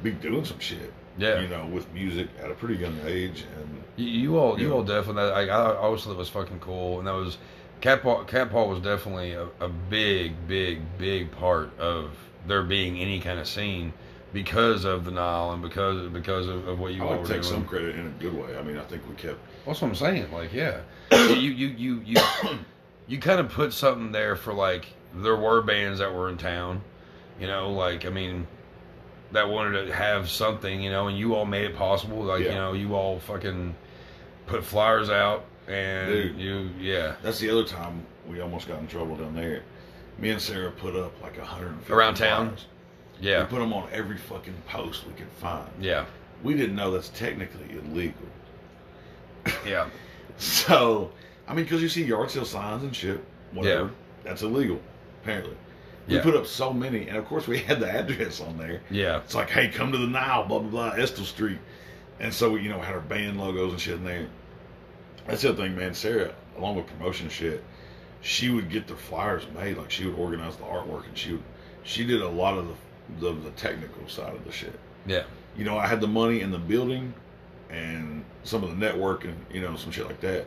be 0.01 0.11
doing 0.11 0.45
some 0.45 0.59
shit. 0.59 0.93
Yeah. 1.17 1.41
You 1.41 1.47
know, 1.47 1.65
with 1.67 1.91
music 1.93 2.27
at 2.43 2.49
a 2.49 2.53
pretty 2.55 2.75
young 2.75 2.97
age, 3.05 3.45
and 3.59 3.83
You, 3.97 4.05
you 4.07 4.37
all, 4.39 4.59
you 4.59 4.67
Yeah. 4.69 4.73
all 4.73 4.83
definitely. 4.83 5.23
I, 5.31 5.45
I 5.45 5.75
always 5.75 6.03
thought 6.03 6.11
it 6.11 6.17
was 6.17 6.29
fucking 6.29 6.59
cool, 6.59 6.99
and 6.99 7.07
that 7.07 7.13
was 7.13 7.37
Cat 7.81 8.01
Paw. 8.01 8.23
Cat 8.23 8.49
Paw 8.49 8.65
was 8.67 8.79
definitely 8.79 9.33
a, 9.33 9.47
a 9.59 9.69
big, 9.69 10.47
big, 10.47 10.79
big 10.97 11.31
part 11.31 11.77
of 11.79 12.11
there 12.47 12.63
being 12.63 12.97
any 12.97 13.19
kind 13.19 13.39
of 13.39 13.47
scene 13.47 13.93
because 14.33 14.83
of 14.85 15.05
the 15.05 15.11
Nile 15.11 15.51
and 15.51 15.61
because 15.61 16.09
because 16.11 16.47
of, 16.47 16.67
of 16.67 16.79
what 16.79 16.93
you 16.93 17.03
I 17.03 17.05
all 17.05 17.11
like 17.11 17.19
were 17.21 17.27
to 17.27 17.33
take 17.33 17.41
doing. 17.43 17.53
some 17.53 17.65
credit 17.65 17.95
in 17.95 18.07
a 18.07 18.09
good 18.19 18.33
way. 18.33 18.57
I 18.57 18.63
mean, 18.63 18.77
I 18.77 18.83
think 18.83 19.07
we 19.07 19.15
kept. 19.15 19.37
That's 19.65 19.81
what 19.81 19.89
I'm 19.89 19.95
saying. 19.95 20.31
Like, 20.31 20.51
yeah, 20.51 20.79
you 21.11 21.51
you 21.51 21.67
you 21.67 22.01
you 22.05 22.21
you 23.07 23.19
kind 23.19 23.39
of 23.39 23.49
put 23.49 23.71
something 23.73 24.11
there 24.11 24.35
for 24.35 24.53
like 24.53 24.87
there 25.15 25.35
were 25.35 25.61
bands 25.61 25.99
that 25.99 26.11
were 26.11 26.29
in 26.29 26.37
town, 26.37 26.81
you 27.39 27.45
know, 27.47 27.71
like 27.71 28.05
I 28.05 28.09
mean, 28.09 28.47
that 29.33 29.49
wanted 29.49 29.85
to 29.87 29.93
have 29.93 30.29
something, 30.29 30.81
you 30.81 30.89
know, 30.89 31.07
and 31.07 31.17
you 31.17 31.35
all 31.35 31.45
made 31.45 31.65
it 31.65 31.75
possible. 31.75 32.23
Like, 32.23 32.41
you 32.43 32.49
know, 32.49 32.73
you 32.73 32.95
all 32.95 33.19
fucking 33.19 33.75
put 34.47 34.63
flyers 34.63 35.09
out 35.09 35.45
and 35.67 36.09
Dude. 36.11 36.37
you, 36.37 36.69
yeah, 36.79 37.15
That's 37.21 37.39
the 37.39 37.49
other 37.49 37.63
time 37.63 38.05
we 38.29 38.39
almost 38.41 38.67
got 38.67 38.79
in 38.79 38.87
trouble 38.87 39.15
down 39.15 39.35
there. 39.35 39.63
Me 40.19 40.29
and 40.29 40.41
Sarah 40.41 40.71
put 40.71 40.95
up 40.95 41.19
like 41.21 41.37
a 41.37 41.45
hundred 41.45 41.69
and 41.69 41.79
fifty 41.79 41.93
Around 41.93 42.15
town? 42.15 42.47
flyers. 42.47 42.65
yeah, 43.21 43.39
We 43.43 43.49
put 43.49 43.59
them 43.59 43.73
on 43.73 43.89
every 43.91 44.17
fucking 44.17 44.55
post 44.67 45.05
we 45.07 45.13
could 45.13 45.29
find. 45.39 45.67
yeah, 45.79 46.05
We 46.43 46.53
didn't 46.53 46.75
know 46.75 46.91
that's 46.91 47.09
technically 47.09 47.77
illegal. 47.77 48.27
yeah, 49.65 49.87
So, 50.37 51.11
I 51.47 51.53
mean, 51.53 51.65
because 51.65 51.81
you 51.81 51.89
see 51.89 52.03
yard 52.03 52.29
sale 52.31 52.45
signs 52.45 52.83
and 52.83 52.95
shit, 52.95 53.23
whatever, 53.51 53.85
Yeah. 53.85 53.89
that's 54.23 54.41
illegal, 54.43 54.79
apparently. 55.21 55.55
We 56.07 56.15
Yeah. 56.15 56.21
put 56.23 56.35
up 56.35 56.45
so 56.45 56.73
many, 56.73 57.07
and 57.07 57.17
of 57.17 57.25
course 57.25 57.47
we 57.47 57.59
had 57.59 57.79
the 57.79 57.89
address 57.89 58.41
on 58.41 58.57
there. 58.57 58.81
yeah, 58.91 59.17
It's 59.19 59.35
like, 59.35 59.49
hey, 59.49 59.69
come 59.69 59.91
to 59.93 59.97
the 59.97 60.07
Nile, 60.07 60.43
blah 60.45 60.59
blah 60.59 60.69
blah, 60.91 61.01
Estill 61.01 61.25
Street, 61.25 61.59
and 62.19 62.33
so 62.33 62.51
we, 62.51 62.61
you 62.61 62.69
know, 62.69 62.79
had 62.81 62.93
our 62.95 63.01
band 63.01 63.39
logos 63.39 63.71
and 63.71 63.79
shit 63.81 63.95
in 63.95 64.03
there. 64.03 64.27
That's 65.27 65.41
the 65.43 65.49
other 65.49 65.63
thing, 65.63 65.77
man. 65.77 65.93
Sarah, 65.93 66.33
along 66.57 66.75
with 66.75 66.87
promotion 66.87 67.29
shit, 67.29 67.63
she 68.21 68.49
would 68.49 68.69
get 68.69 68.87
the 68.87 68.95
flyers 68.95 69.43
made. 69.55 69.77
Like 69.77 69.91
she 69.91 70.05
would 70.05 70.15
organize 70.19 70.57
the 70.57 70.63
artwork, 70.65 71.05
and 71.07 71.17
she 71.17 71.31
would, 71.33 71.43
she 71.83 72.05
did 72.05 72.21
a 72.21 72.27
lot 72.29 72.57
of 72.57 72.67
the, 72.67 73.31
the 73.31 73.33
the 73.39 73.51
technical 73.51 74.07
side 74.09 74.33
of 74.35 74.43
the 74.45 74.51
shit. 74.51 74.77
yeah, 75.05 75.23
You 75.55 75.63
know, 75.65 75.77
I 75.77 75.87
had 75.87 76.01
the 76.01 76.07
money 76.07 76.41
in 76.41 76.51
the 76.51 76.57
building, 76.59 77.13
and 77.69 78.25
some 78.43 78.63
of 78.63 78.69
the 78.71 78.75
network, 78.75 79.23
and 79.23 79.37
you 79.51 79.61
know, 79.61 79.75
some 79.77 79.91
shit 79.91 80.05
like 80.05 80.19
that. 80.21 80.45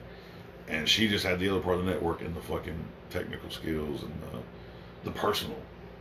And 0.68 0.88
she 0.88 1.08
just 1.08 1.24
had 1.24 1.38
the 1.38 1.48
other 1.48 1.60
part 1.60 1.78
of 1.78 1.84
the 1.86 1.90
network 1.92 2.20
and 2.22 2.34
the 2.34 2.40
fucking 2.42 2.76
technical 3.10 3.48
skills 3.50 4.02
and 4.02 4.12
the, 4.32 4.38
the 5.06 5.12
personal. 5.12 5.56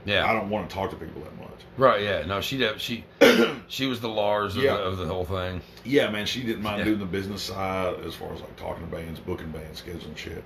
Yeah, 0.05 0.29
I 0.29 0.33
don't 0.33 0.49
want 0.49 0.69
to 0.69 0.75
talk 0.75 0.91
to 0.91 0.95
people 0.97 1.21
that 1.23 1.35
much. 1.39 1.49
Right, 1.77 2.03
yeah. 2.03 2.25
No, 2.25 2.39
she 2.41 2.57
did. 2.57 2.79
She 2.79 3.03
she 3.67 3.87
was 3.87 4.01
the 4.01 4.09
Lars 4.09 4.55
of, 4.55 4.63
Yeah. 4.63 4.73
the, 4.77 4.83
of 4.83 4.97
the 4.97 5.05
whole 5.07 5.25
thing. 5.25 5.61
Yeah, 5.83 6.09
man, 6.11 6.25
she 6.27 6.43
didn't 6.43 6.61
mind 6.61 6.79
Yeah. 6.79 6.85
doing 6.85 6.99
the 6.99 7.05
business 7.05 7.41
side 7.41 7.99
as 8.05 8.13
far 8.13 8.31
as 8.33 8.39
like 8.41 8.55
talking 8.55 8.85
to 8.85 8.91
bands, 8.95 9.19
booking 9.19 9.49
bands, 9.49 9.81
scheduling 9.81 10.15
shit, 10.15 10.43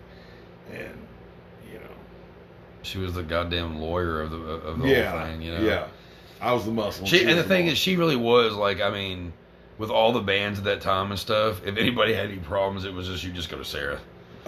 and 0.72 0.98
you 1.72 1.80
know, 1.80 1.90
She 2.84 3.00
was 3.00 3.14
the 3.14 3.24
goddamn 3.24 3.82
lawyer 3.82 4.22
of 4.22 4.32
the 4.32 4.38
of 4.38 4.80
the 4.80 4.88
yeah, 4.88 5.12
whole 5.12 5.22
thing. 5.28 5.42
You 5.42 5.54
know. 5.58 5.62
yeah. 5.62 5.88
I 6.42 6.54
was 6.54 6.64
the 6.64 6.72
muscle. 6.72 7.06
She, 7.06 7.20
and 7.26 7.36
was 7.36 7.38
the 7.38 7.44
thing 7.44 7.68
is, 7.68 7.78
she 7.78 7.98
really 7.98 8.16
was 8.16 8.54
like, 8.54 8.80
I 8.80 8.90
mean, 8.92 9.34
with 9.78 9.90
all 9.90 10.14
the 10.14 10.22
bands 10.22 10.60
at 10.60 10.66
that 10.66 10.80
time 10.82 11.12
and 11.12 11.20
stuff. 11.20 11.66
If 11.66 11.76
anybody 11.76 12.14
had 12.14 12.28
any 12.28 12.38
problems, 12.38 12.86
it 12.86 12.94
was 12.94 13.08
just 13.08 13.24
you 13.26 13.32
just 13.32 13.50
go 13.50 13.58
to 13.58 13.66
Sarah. 13.66 14.00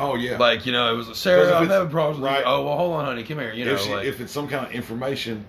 Oh 0.02 0.16
yeah, 0.16 0.38
Like 0.38 0.66
you 0.66 0.72
know, 0.72 0.94
it 0.94 0.98
was 0.98 1.06
Because 1.08 1.20
Sarah. 1.20 1.54
I'm 1.58 1.68
having 1.70 1.90
problems. 1.90 2.20
with 2.22 2.30
right. 2.30 2.44
Oh 2.46 2.66
well, 2.66 2.78
hold 2.78 2.94
on, 2.96 3.06
honey, 3.06 3.24
come 3.24 3.40
here. 3.40 3.54
You 3.54 3.66
know, 3.66 3.74
if, 3.74 3.82
she, 3.82 3.94
like 3.94 4.06
if 4.06 4.20
it's 4.22 4.32
some 4.32 4.48
kind 4.48 4.66
of 4.66 4.72
information, 4.74 5.46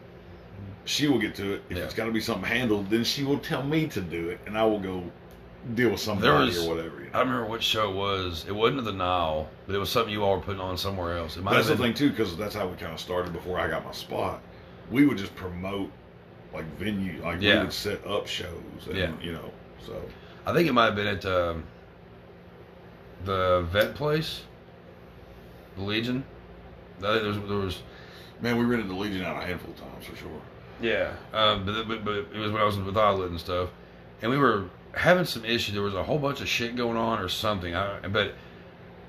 she 0.84 1.08
will 1.08 1.18
get 1.18 1.34
to 1.36 1.54
it. 1.54 1.62
If 1.70 1.76
Yeah. 1.78 1.84
it's 1.84 1.94
got 1.94 2.06
to 2.06 2.12
be 2.12 2.20
something 2.20 2.44
handled, 2.48 2.90
then 2.90 3.04
she 3.04 3.24
will 3.24 3.38
tell 3.38 3.62
me 3.62 3.86
to 3.88 4.00
do 4.00 4.28
it, 4.30 4.40
and 4.46 4.56
I 4.58 4.64
will 4.64 4.80
go 4.80 5.02
deal 5.74 5.90
with 5.90 6.00
somebody 6.00 6.46
was- 6.46 6.66
or 6.66 6.74
whatever. 6.74 6.96
You 6.98 7.04
know. 7.04 7.10
I 7.14 7.18
don't 7.18 7.28
remember 7.28 7.48
what 7.50 7.62
show 7.62 7.90
it 7.90 7.94
was. 7.96 8.44
It 8.48 8.54
wasn't 8.54 8.84
the 8.84 8.92
Nile, 8.92 9.48
but 9.66 9.74
it 9.74 9.78
was 9.78 9.90
something 9.90 10.12
you 10.12 10.24
all 10.24 10.36
were 10.36 10.42
putting 10.42 10.60
on 10.60 10.76
somewhere 10.76 11.16
else. 11.18 11.36
It 11.36 11.44
might 11.44 11.54
That's 11.54 11.68
the 11.68 11.76
thing 11.76 11.94
too, 11.94 12.10
because 12.10 12.36
that's 12.36 12.54
how 12.54 12.66
we 12.66 12.76
kind 12.76 12.92
of 12.92 12.98
started 13.00 13.32
before 13.32 13.58
I 13.60 13.68
got 13.68 13.84
my 13.84 13.92
spot. 13.92 14.40
We 14.90 15.06
would 15.06 15.18
just 15.18 15.34
promote 15.36 15.90
like 16.52 16.64
venue, 16.78 17.22
like 17.22 17.40
Yeah. 17.40 17.58
we 17.58 17.64
would 17.64 17.72
set 17.72 18.04
up 18.06 18.26
shows, 18.26 18.48
and 18.88 18.96
Yeah. 18.98 19.10
you 19.22 19.32
know, 19.32 19.50
so 19.86 19.94
I 20.44 20.52
think 20.52 20.68
it 20.68 20.72
might 20.72 20.86
have 20.86 20.96
been 20.96 21.06
at 21.06 21.24
um, 21.24 21.62
the 23.24 23.66
vet 23.70 23.94
place, 23.94 24.42
the 25.76 25.82
Legion. 25.82 26.24
I 26.98 27.18
think 27.18 27.22
there 27.22 27.32
was, 27.32 27.48
there 27.48 27.58
was 27.58 27.82
man, 28.40 28.58
we 28.58 28.64
rented 28.64 28.88
the 28.88 28.94
Legion 28.94 29.24
out 29.24 29.42
a 29.42 29.46
handful 29.46 29.70
of 29.70 29.80
times 29.80 30.04
for 30.04 30.16
sure. 30.16 30.40
Yeah, 30.80 31.12
um, 31.32 31.64
but, 31.64 31.86
but 31.86 32.04
but 32.04 32.14
it 32.14 32.38
was 32.38 32.50
when 32.50 32.60
I 32.60 32.64
was 32.64 32.78
with 32.78 32.96
Outlet 32.96 33.30
and 33.30 33.40
stuff, 33.40 33.70
and 34.20 34.30
we 34.30 34.38
were 34.38 34.68
having 34.94 35.24
some 35.24 35.44
issues. 35.44 35.74
There 35.74 35.82
was 35.82 35.94
a 35.94 36.02
whole 36.02 36.18
bunch 36.18 36.40
of 36.40 36.48
shit 36.48 36.76
going 36.76 36.96
on 36.96 37.20
or 37.20 37.28
something. 37.28 37.74
I, 37.74 38.00
but 38.08 38.34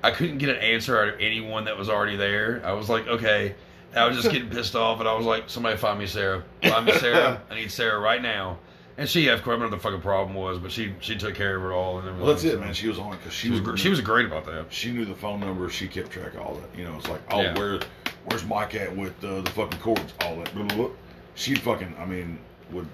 I 0.02 0.10
couldn't 0.10 0.38
get 0.38 0.50
an 0.50 0.56
answer 0.56 1.00
out 1.00 1.08
of 1.08 1.20
anyone 1.20 1.64
that 1.64 1.76
was 1.76 1.88
already 1.88 2.16
there. 2.16 2.62
I 2.64 2.72
was 2.72 2.88
like, 2.88 3.06
okay. 3.06 3.54
I 3.96 4.06
was 4.06 4.16
just 4.16 4.30
getting 4.32 4.50
pissed 4.50 4.74
off, 4.74 4.98
and 5.00 5.08
I 5.08 5.14
was 5.14 5.24
like, 5.24 5.48
somebody 5.48 5.76
find 5.76 5.98
me 5.98 6.06
Sarah. 6.06 6.42
Find 6.62 6.84
me 6.84 6.92
Sarah. 6.98 7.40
I 7.50 7.54
need 7.54 7.70
Sarah 7.70 7.98
right 8.00 8.20
now. 8.20 8.58
And 8.96 9.08
she, 9.08 9.26
of 9.28 9.42
course, 9.42 9.56
I 9.56 9.58
don't 9.58 9.70
know 9.70 9.76
what 9.76 9.82
the 9.82 9.88
fucking 9.88 10.02
problem 10.02 10.36
was, 10.36 10.58
but 10.58 10.70
she 10.70 10.94
she 11.00 11.16
took 11.16 11.34
care 11.34 11.56
of 11.56 11.64
it 11.64 11.74
all. 11.74 11.98
And 11.98 12.06
everything. 12.08 12.24
Well, 12.24 12.32
that's 12.32 12.44
it, 12.44 12.52
So 12.52 12.60
man. 12.60 12.74
She 12.74 12.88
was 12.88 12.98
on 12.98 13.12
it 13.14 13.16
because 13.18 13.32
she, 13.32 13.48
She 13.48 13.50
was 13.50 13.60
gr- 13.60 13.76
she 13.76 13.88
was 13.88 14.00
great 14.00 14.26
about 14.26 14.44
that. 14.46 14.66
she 14.70 14.92
knew 14.92 15.04
the 15.04 15.14
phone 15.16 15.40
number. 15.40 15.68
She 15.68 15.88
kept 15.88 16.10
track 16.10 16.34
of 16.34 16.40
all 16.40 16.54
that. 16.54 16.78
You 16.78 16.84
know, 16.84 16.96
it's 16.96 17.08
like, 17.08 17.20
oh, 17.32 17.40
Yeah. 17.40 17.58
where 17.58 17.80
where's 18.26 18.44
Mike 18.44 18.74
at 18.76 18.94
with 18.96 19.12
uh, 19.24 19.40
the 19.40 19.50
fucking 19.50 19.80
cords? 19.80 20.12
All 20.20 20.36
that. 20.36 20.54
Blah, 20.54 20.64
blah, 20.64 20.76
blah. 20.76 20.90
She'd 21.34 21.60
fucking, 21.60 21.94
I 21.98 22.04
mean, 22.04 22.38
would 22.70 22.86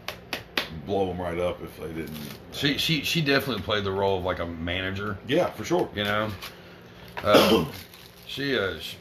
blow 0.87 1.07
them 1.09 1.21
right 1.21 1.39
up 1.39 1.63
if 1.63 1.79
they 1.79 1.89
didn't. 1.93 2.17
She 2.53 2.79
she 2.79 3.03
she 3.03 3.21
definitely 3.21 3.63
played 3.63 3.85
the 3.85 3.93
role 3.93 4.19
of 4.19 4.25
like 4.25 4.39
a 4.39 4.47
manager. 4.47 5.19
yeah, 5.27 5.51
for 5.51 5.65
sure. 5.65 5.89
you 5.95 6.05
know. 6.05 6.31
Uh, 7.23 7.67
she, 8.27 8.57
uh, 8.59 8.79
she, 8.79 8.97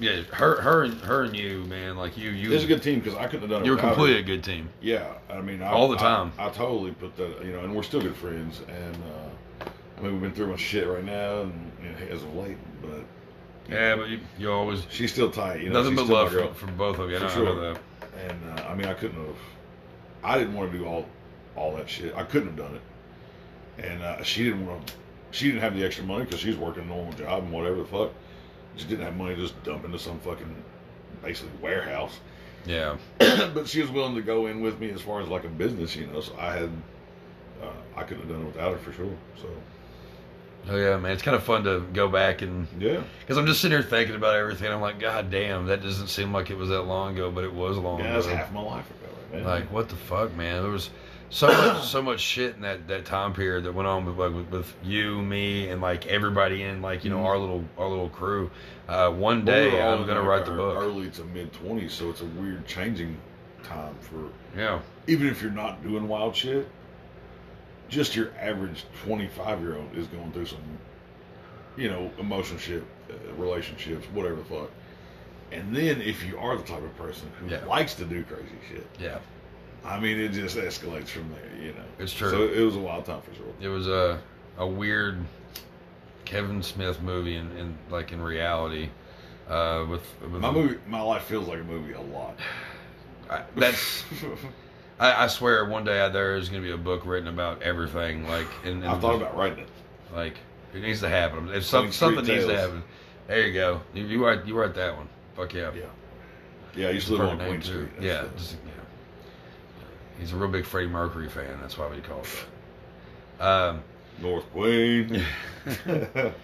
yeah, 0.00 0.22
her, 0.32 0.60
her, 0.60 0.82
and 0.84 1.00
her 1.02 1.22
and 1.24 1.36
you, 1.36 1.64
man, 1.64 1.96
like 1.96 2.16
you, 2.16 2.30
you, 2.30 2.52
It's 2.52 2.64
a 2.64 2.66
good 2.66 2.82
team 2.82 3.00
because 3.00 3.14
I 3.16 3.26
couldn't 3.26 3.42
have 3.42 3.50
done 3.50 3.62
it. 3.62 3.66
you 3.66 3.72
were 3.72 3.76
without 3.76 3.88
her. 3.90 3.94
completely 3.94 4.20
a 4.20 4.24
good 4.24 4.42
team. 4.42 4.68
Yeah, 4.80 5.12
I 5.28 5.40
mean, 5.40 5.62
I, 5.62 5.70
All 5.70 5.88
the 5.88 5.96
time. 5.96 6.32
I, 6.38 6.48
totally 6.50 6.92
put 6.92 7.16
that, 7.16 7.44
you 7.44 7.52
know, 7.52 7.60
and 7.60 7.74
we're 7.74 7.82
still 7.82 8.00
good 8.00 8.16
friends. 8.16 8.60
And 8.68 8.96
uh, 8.96 9.68
I 9.98 10.00
mean, 10.00 10.12
we've 10.12 10.22
been 10.22 10.32
through 10.32 10.48
much 10.48 10.60
shit 10.60 10.88
right 10.88 11.04
now, 11.04 11.42
and 11.42 11.72
you 11.82 11.90
know, 11.90 12.12
as 12.14 12.22
of 12.22 12.34
late, 12.34 12.56
but 12.80 13.04
Yeah, 13.68 13.96
but 13.96 14.08
you, 14.08 14.20
you 14.38 14.50
always 14.50 14.86
she's 14.90 15.12
still 15.12 15.30
tight. 15.30 15.60
You 15.62 15.70
know, 15.70 15.82
nothing 15.82 15.96
she's 15.98 16.08
but 16.08 16.14
love 16.14 16.30
girl. 16.30 16.46
from, 16.54 16.68
from 16.68 16.76
both 16.78 16.98
of 16.98 17.10
you. 17.10 17.16
I 17.16 17.20
For 17.20 17.24
know, 17.26 17.30
I 17.30 17.44
know 17.44 17.52
sure. 17.54 17.72
that. 17.74 17.80
And 18.30 18.58
uh, 18.60 18.62
I 18.64 18.74
mean, 18.74 18.86
I 18.86 18.94
couldn't 18.94 19.24
have. 19.26 19.36
I 20.24 20.38
didn't 20.38 20.54
want 20.54 20.72
to 20.72 20.78
do 20.78 20.86
all 20.86 21.06
all 21.56 21.76
that 21.76 21.88
shit. 21.88 22.14
I 22.16 22.22
couldn't 22.24 22.48
have 22.48 22.56
done 22.56 22.74
it. 22.76 22.82
And 23.84 24.02
uh, 24.02 24.22
she 24.22 24.44
didn't 24.44 24.66
want 24.66 24.86
to. 24.86 24.94
She 25.32 25.46
didn't 25.46 25.60
have 25.60 25.76
the 25.76 25.84
extra 25.84 26.04
money 26.04 26.24
because 26.24 26.40
she's 26.40 26.56
working 26.56 26.82
a 26.84 26.86
normal 26.86 27.12
job 27.12 27.44
and 27.44 27.52
whatever 27.52 27.76
the 27.76 27.84
fuck. 27.84 28.10
She 28.76 28.86
didn't 28.86 29.04
have 29.04 29.16
money 29.16 29.34
to 29.34 29.40
just 29.40 29.62
dump 29.62 29.84
into 29.84 29.98
some 29.98 30.18
fucking 30.20 30.54
basically 31.22 31.52
warehouse. 31.60 32.18
Yeah, 32.66 32.98
but 33.18 33.66
she 33.68 33.80
was 33.80 33.90
willing 33.90 34.14
to 34.16 34.20
go 34.20 34.46
in 34.46 34.60
with 34.60 34.78
me 34.78 34.90
as 34.90 35.00
far 35.00 35.22
as 35.22 35.28
like 35.28 35.44
a 35.44 35.48
business, 35.48 35.96
you 35.96 36.06
know. 36.06 36.20
So 36.20 36.36
I 36.38 36.52
had. 36.52 36.70
Uh, 37.62 37.72
I 37.96 38.02
couldn't 38.02 38.24
have 38.24 38.28
done 38.28 38.42
it 38.42 38.46
without 38.48 38.72
her 38.72 38.78
for 38.78 38.92
sure. 38.92 39.16
So 39.40 39.48
oh 40.68 40.76
yeah, 40.76 40.96
man, 40.98 41.12
it's 41.12 41.22
kind 41.22 41.36
of 41.36 41.42
fun 41.42 41.64
to 41.64 41.80
go 41.92 42.08
back 42.08 42.42
and 42.42 42.66
yeah, 42.78 43.02
because 43.20 43.38
I'm 43.38 43.46
just 43.46 43.60
sitting 43.60 43.76
here 43.78 43.86
thinking 43.86 44.14
about 44.14 44.36
everything. 44.36 44.70
I'm 44.70 44.80
like, 44.80 44.98
God 45.00 45.30
damn, 45.30 45.66
that 45.66 45.82
doesn't 45.82 46.08
seem 46.08 46.32
like 46.32 46.50
it 46.50 46.56
was 46.56 46.68
that 46.68 46.82
long 46.82 47.14
ago, 47.14 47.30
but 47.30 47.44
it 47.44 47.52
was 47.52 47.76
long 47.78 48.00
yeah, 48.00 48.06
ago. 48.06 48.22
that's 48.22 48.26
half 48.26 48.52
my 48.52 48.60
life 48.62 48.86
ago, 48.90 49.12
man. 49.32 49.44
Like 49.44 49.72
what 49.72 49.88
the 49.88 49.96
fuck, 49.96 50.34
man? 50.34 50.62
There 50.62 50.70
was 50.70 50.90
so 51.30 51.46
much, 51.46 51.84
so 51.86 52.02
much 52.02 52.20
shit 52.20 52.56
in 52.56 52.62
that 52.62 52.86
that 52.88 53.04
time 53.06 53.32
period 53.32 53.64
that 53.64 53.72
went 53.72 53.88
on 53.88 54.04
with 54.04 54.16
like 54.18 54.34
with, 54.34 54.50
with 54.50 54.74
you, 54.82 55.22
me, 55.22 55.68
and 55.68 55.80
like 55.80 56.06
everybody 56.06 56.62
in 56.62 56.82
like 56.82 57.04
you 57.04 57.10
know 57.10 57.24
our 57.24 57.38
little 57.38 57.64
our 57.78 57.88
little 57.88 58.08
crew. 58.08 58.50
Uh, 58.88 59.10
one 59.10 59.44
day 59.44 59.80
I'm 59.80 60.06
gonna 60.06 60.22
write 60.22 60.44
the 60.44 60.52
book. 60.52 60.76
Early 60.76 61.08
to 61.10 61.24
mid 61.24 61.52
twenties, 61.52 61.92
so 61.92 62.10
it's 62.10 62.20
a 62.20 62.26
weird 62.26 62.66
changing 62.66 63.16
time 63.62 63.94
for 64.00 64.28
Yeah, 64.56 64.80
even 65.06 65.28
if 65.28 65.40
you're 65.42 65.50
not 65.52 65.82
doing 65.82 66.08
wild 66.08 66.34
shit, 66.34 66.68
just 67.88 68.16
your 68.16 68.32
average 68.38 68.84
25 69.04 69.60
year 69.60 69.76
old 69.76 69.94
is 69.96 70.06
going 70.08 70.32
through 70.32 70.46
some, 70.46 70.58
you 71.76 71.88
know, 71.88 72.10
emotion 72.18 72.58
shit, 72.58 72.82
uh, 73.10 73.34
relationships, 73.34 74.06
whatever 74.12 74.36
the 74.36 74.44
fuck. 74.44 74.70
And 75.52 75.74
then 75.74 76.00
if 76.00 76.24
you 76.24 76.38
are 76.38 76.56
the 76.56 76.62
type 76.62 76.82
of 76.82 76.96
person 76.96 77.30
who 77.40 77.48
Yeah. 77.50 77.64
likes 77.66 77.94
to 77.96 78.04
do 78.04 78.22
crazy 78.24 78.46
shit, 78.68 78.86
yeah. 78.98 79.18
I 79.84 79.98
mean, 79.98 80.18
it 80.18 80.32
just 80.32 80.56
escalates 80.56 81.08
from 81.08 81.30
there, 81.30 81.64
you 81.64 81.72
know. 81.72 81.84
It's 81.98 82.12
true. 82.12 82.30
So 82.30 82.42
it 82.42 82.60
was 82.60 82.76
a 82.76 82.80
wild 82.80 83.06
time 83.06 83.22
for 83.22 83.34
sure. 83.34 83.46
It 83.60 83.68
was 83.68 83.88
a 83.88 84.20
a 84.58 84.66
weird 84.66 85.18
Kevin 86.24 86.62
Smith 86.62 87.00
movie 87.00 87.36
in, 87.36 87.50
in 87.56 87.78
like 87.90 88.12
in 88.12 88.20
reality. 88.20 88.90
Uh, 89.48 89.84
with, 89.90 90.02
with 90.22 90.40
My 90.40 90.50
movie, 90.52 90.78
my 90.86 91.00
life 91.00 91.24
feels 91.24 91.48
like 91.48 91.60
a 91.60 91.64
movie 91.64 91.92
a 91.92 92.00
lot. 92.00 92.38
I, 93.28 93.42
that's 93.56 94.04
I, 95.00 95.24
I 95.24 95.26
swear 95.26 95.64
one 95.64 95.84
day 95.84 96.00
out 96.00 96.12
there 96.12 96.36
is 96.36 96.48
gonna 96.48 96.62
be 96.62 96.70
a 96.70 96.76
book 96.76 97.04
written 97.04 97.28
about 97.28 97.62
everything. 97.62 98.28
Like 98.28 98.46
and, 98.64 98.84
I 98.86 98.98
thought 98.98 99.16
about 99.16 99.36
writing 99.36 99.60
it. 99.60 99.68
like 100.14 100.36
it 100.74 100.82
needs 100.82 101.00
to 101.00 101.08
happen. 101.08 101.48
If 101.48 101.64
some, 101.64 101.90
something 101.90 102.24
needs 102.24 102.46
to 102.46 102.56
happen, 102.56 102.84
there 103.26 103.46
you 103.46 103.54
go. 103.54 103.80
You, 103.92 104.04
you 104.04 104.24
write 104.24 104.46
you 104.46 104.56
write 104.56 104.74
that 104.74 104.96
one. 104.96 105.08
Fuck 105.34 105.54
yeah. 105.54 105.72
Yeah. 105.74 105.82
Yeah, 106.76 106.88
I 106.88 106.90
used 106.90 107.08
to 107.08 107.14
live 107.14 107.28
on 107.28 107.38
Queen. 107.38 107.62
Street. 107.62 107.88
Yeah, 108.00 108.26
just, 108.36 108.56
yeah. 108.64 108.69
He's 110.20 110.32
a 110.32 110.36
real 110.36 110.50
big 110.50 110.64
Freddie 110.66 110.88
Mercury 110.88 111.28
fan. 111.28 111.58
That's 111.60 111.76
why 111.78 111.88
we 111.88 111.98
call 112.00 112.20
it 112.20 112.46
that. 113.38 113.46
Um, 113.46 113.82
North 114.20 114.44
Queen. 114.52 115.24
one 115.84 116.34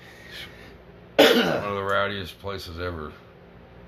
of 1.19 1.75
the 1.75 1.83
rowdiest 1.83 2.39
places 2.41 2.81
ever. 2.81 3.13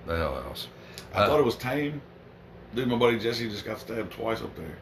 The 0.07 0.17
hell 0.17 0.37
else. 0.47 0.69
I 1.15 1.21
Uh, 1.21 1.27
thought 1.27 1.41
it 1.41 1.45
was 1.47 1.57
tame. 1.57 2.01
Dude, 2.75 2.89
my 2.89 2.97
buddy 2.97 3.19
Jesse 3.19 3.49
just 3.49 3.65
got 3.65 3.79
stabbed 3.81 4.13
twice 4.13 4.43
up 4.43 4.55
there. 4.57 4.77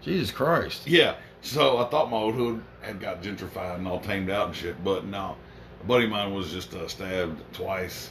Jesus 0.00 0.30
Christ. 0.30 0.86
Yeah. 0.86 1.16
So 1.42 1.78
I 1.78 1.84
thought 1.84 2.10
my 2.10 2.16
old 2.16 2.34
hood 2.34 2.62
had 2.80 3.00
got 3.00 3.22
gentrified 3.22 3.76
and 3.76 3.86
all 3.86 4.00
tamed 4.00 4.30
out 4.30 4.46
and 4.48 4.56
shit, 4.56 4.82
but 4.82 5.04
no. 5.04 5.36
A 5.82 5.86
buddy 5.86 6.04
of 6.04 6.10
mine 6.10 6.34
was 6.34 6.50
just 6.50 6.74
uh, 6.74 6.88
stabbed 6.88 7.40
twice, 7.52 8.10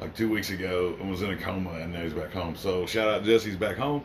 like 0.00 0.14
two 0.16 0.28
weeks 0.28 0.50
ago, 0.50 0.96
and 1.00 1.10
was 1.10 1.22
in 1.22 1.30
a 1.30 1.36
coma, 1.36 1.70
and 1.74 1.92
now 1.92 2.02
he's 2.02 2.12
back 2.12 2.32
home. 2.32 2.56
So 2.56 2.86
shout 2.86 3.08
out 3.08 3.24
Jesse's 3.24 3.56
back 3.56 3.76
home. 3.76 4.02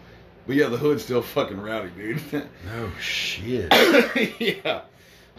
But 0.47 0.55
yeah, 0.55 0.67
the 0.67 0.77
hood's 0.77 1.03
still 1.03 1.21
fucking 1.21 1.59
rowdy, 1.59 1.89
dude. 1.95 2.21
No 2.65 2.89
shit. 2.99 3.73
yeah. 4.39 4.81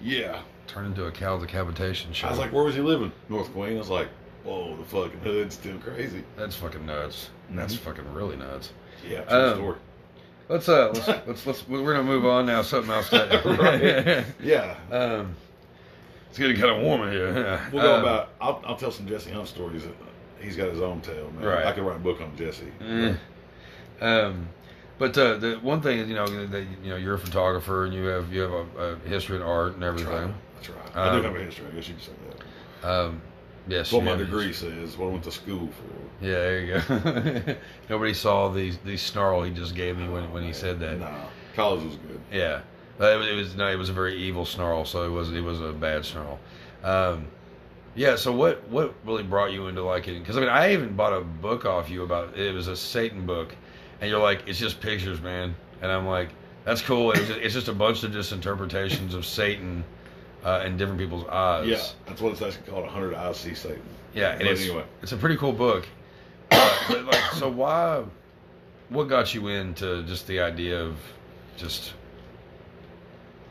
Yeah. 0.01 0.41
Turned 0.67 0.89
into 0.89 1.07
a 1.07 1.13
cow 1.13 1.39
decapitation 1.39 2.13
show. 2.13 2.27
I 2.27 2.31
was 2.31 2.39
like, 2.39 2.53
where 2.53 2.65
was 2.65 2.75
he 2.75 2.81
living? 2.81 3.13
North 3.29 3.53
Queen. 3.53 3.77
I 3.77 3.79
was 3.79 3.89
like, 3.89 4.09
whoa, 4.45 4.77
the 4.77 4.85
fucking 4.85 5.21
hood's 5.21 5.55
still 5.55 5.79
crazy. 5.79 6.25
that's 6.37 6.57
fucking 6.57 6.85
nuts. 6.85 7.31
That's 7.51 7.75
Mhm. 7.75 7.79
fucking 7.79 8.15
really 8.15 8.37
nuts. 8.37 8.73
Yeah, 9.09 9.23
true 9.23 9.39
Um, 9.39 9.55
story. 9.55 9.77
Let's 10.49 10.69
uh, 10.69 10.91
let's 10.93 11.07
let's 11.27 11.47
let's 11.47 11.69
we're 11.69 11.93
gonna 11.95 12.03
move 12.05 12.25
on 12.27 12.47
now. 12.47 12.63
Something 12.63 12.93
else. 12.93 13.11
That, 13.11 13.45
Right. 13.45 14.25
Yeah. 14.41 14.77
Um, 14.91 15.35
it's 16.29 16.39
getting 16.39 16.57
kind 16.57 16.77
of 16.77 16.83
warm 16.83 17.03
in 17.03 17.13
here. 17.13 17.33
Yeah. 17.33 17.71
We'll 17.73 17.83
go 17.83 17.95
Um, 17.95 18.01
about. 18.01 18.29
I'll, 18.41 18.63
I'll 18.67 18.77
tell 18.77 18.91
some 18.91 19.07
Jesse 19.07 19.31
Hunt 19.31 19.49
stories. 19.49 19.83
He's 20.41 20.57
got 20.57 20.69
his 20.71 20.81
own 20.83 21.01
tale, 21.01 21.31
man. 21.33 21.45
Right. 21.45 21.65
I 21.67 21.73
could 21.73 21.85
write 21.85 21.97
a 21.97 22.01
book 22.01 22.21
on 22.21 22.37
Jesse. 22.37 22.71
Eh. 22.81 23.15
Um, 24.01 24.49
but 24.99 25.17
uh, 25.19 25.37
the 25.37 25.55
one 25.63 25.81
thing 25.83 25.99
is, 25.99 26.09
you 26.09 26.15
know, 26.15 26.27
that 26.27 26.67
you 26.83 26.91
know, 26.91 26.97
you're 26.97 27.15
a 27.15 27.19
photographer 27.19 27.85
and 27.85 27.95
you 27.95 28.05
have 28.05 28.33
you 28.33 28.41
have 28.43 28.53
a, 28.53 28.67
a 28.79 28.97
history 29.09 29.37
in 29.37 29.43
art 29.43 29.75
and 29.75 29.83
That's 29.83 30.03
right. 30.03 30.13
everything. 30.15 30.35
That's 30.57 30.69
right. 30.71 30.97
I 30.97 31.11
do 31.13 31.19
Um, 31.19 31.25
have 31.25 31.37
a 31.37 31.45
history. 31.45 31.67
I 31.71 31.75
guess 31.75 31.89
you 31.89 31.95
could 31.95 32.05
say 32.05 32.13
that. 32.83 32.89
Um, 32.89 33.21
yes. 33.69 33.93
What 33.93 34.05
my 34.05 34.17
degree 34.17 34.53
says. 34.53 34.97
What 34.97 35.09
I 35.09 35.11
went 35.11 35.25
to 35.25 35.33
school 35.33 35.69
for. 35.69 36.25
Yeah, 36.25 36.33
there 36.33 36.61
you 36.61 36.81
go. 36.89 37.55
Nobody 37.91 38.15
saw 38.15 38.49
the 38.49 38.73
the 38.85 38.97
snarl 38.97 39.43
he 39.43 39.51
just 39.53 39.75
gave 39.75 39.99
me 39.99 40.09
when 40.09 40.33
when 40.33 40.43
he 40.43 40.53
said 40.53 40.81
that. 40.81 40.99
Nah, 40.99 41.27
college 41.55 41.85
was 41.85 41.97
good. 41.97 42.21
Yeah, 42.33 42.63
but 42.97 43.13
it 43.13 43.17
was, 43.19 43.27
it 43.29 43.35
was 43.35 43.57
no, 43.57 43.69
it 43.69 43.77
was 43.77 43.91
a 43.91 43.93
very 43.93 44.17
evil 44.17 44.47
snarl. 44.47 44.85
So 44.87 45.05
it 45.05 45.11
was 45.11 45.31
it 45.33 45.43
was 45.43 45.61
a 45.61 45.73
bad 45.73 46.07
snarl. 46.07 46.39
Um, 46.83 47.27
yeah. 47.95 48.17
So 48.17 48.33
what 48.33 48.67
what 48.69 48.95
really 49.05 49.23
brought 49.25 49.53
you 49.53 49.67
into 49.67 49.83
like 49.83 50.09
it? 50.09 50.19
Because 50.21 50.39
I 50.39 50.41
mean, 50.41 50.49
I 50.49 50.73
even 50.73 50.97
bought 50.97 51.13
a 51.13 51.21
book 51.21 51.67
off 51.67 51.91
you 51.91 52.03
about 52.03 52.37
it 52.39 52.55
was 52.55 52.69
a 52.69 52.77
Satan 52.77 53.27
book, 53.27 53.55
and 54.01 54.11
you're 54.11 54.21
like, 54.21 54.45
it's 54.47 54.59
just 54.59 54.81
pictures, 54.81 55.21
man. 55.21 55.55
And 55.83 55.91
I'm 55.91 56.07
like, 56.07 56.31
that's 56.65 56.83
cool. 56.83 57.13
It 57.13 57.21
was 57.21 57.29
just, 57.29 57.41
it's 57.41 57.55
just 57.55 57.69
a 57.69 57.73
bunch 57.73 58.03
of 58.03 58.13
just 58.13 58.33
interpretations 58.33 59.15
of 59.15 59.25
Satan 59.25 59.85
uh, 60.45 60.63
in 60.65 60.77
different 60.77 60.99
people's 60.99 61.27
eyes. 61.29 61.67
Yeah, 61.67 61.83
that's 62.07 62.21
what 62.21 62.33
it's 62.33 62.43
actually 62.43 62.71
called. 62.71 62.85
100 62.85 63.15
Eyes 63.15 63.37
See 63.37 63.55
Satan. 63.55 63.83
Yeah, 64.15 64.33
and 64.33 64.43
it's 64.43 64.63
anyway. 64.63 64.85
it's 65.03 65.13
a 65.13 65.17
pretty 65.17 65.37
cool 65.37 65.53
book. 65.53 65.87
Uh, 66.51 67.03
like, 67.05 67.33
so 67.33 67.49
why? 67.51 68.05
What 68.89 69.09
got 69.09 69.35
you 69.35 69.49
into 69.49 70.05
just 70.05 70.27
the 70.27 70.41
idea 70.41 70.81
of 70.81 70.97
just 71.57 71.93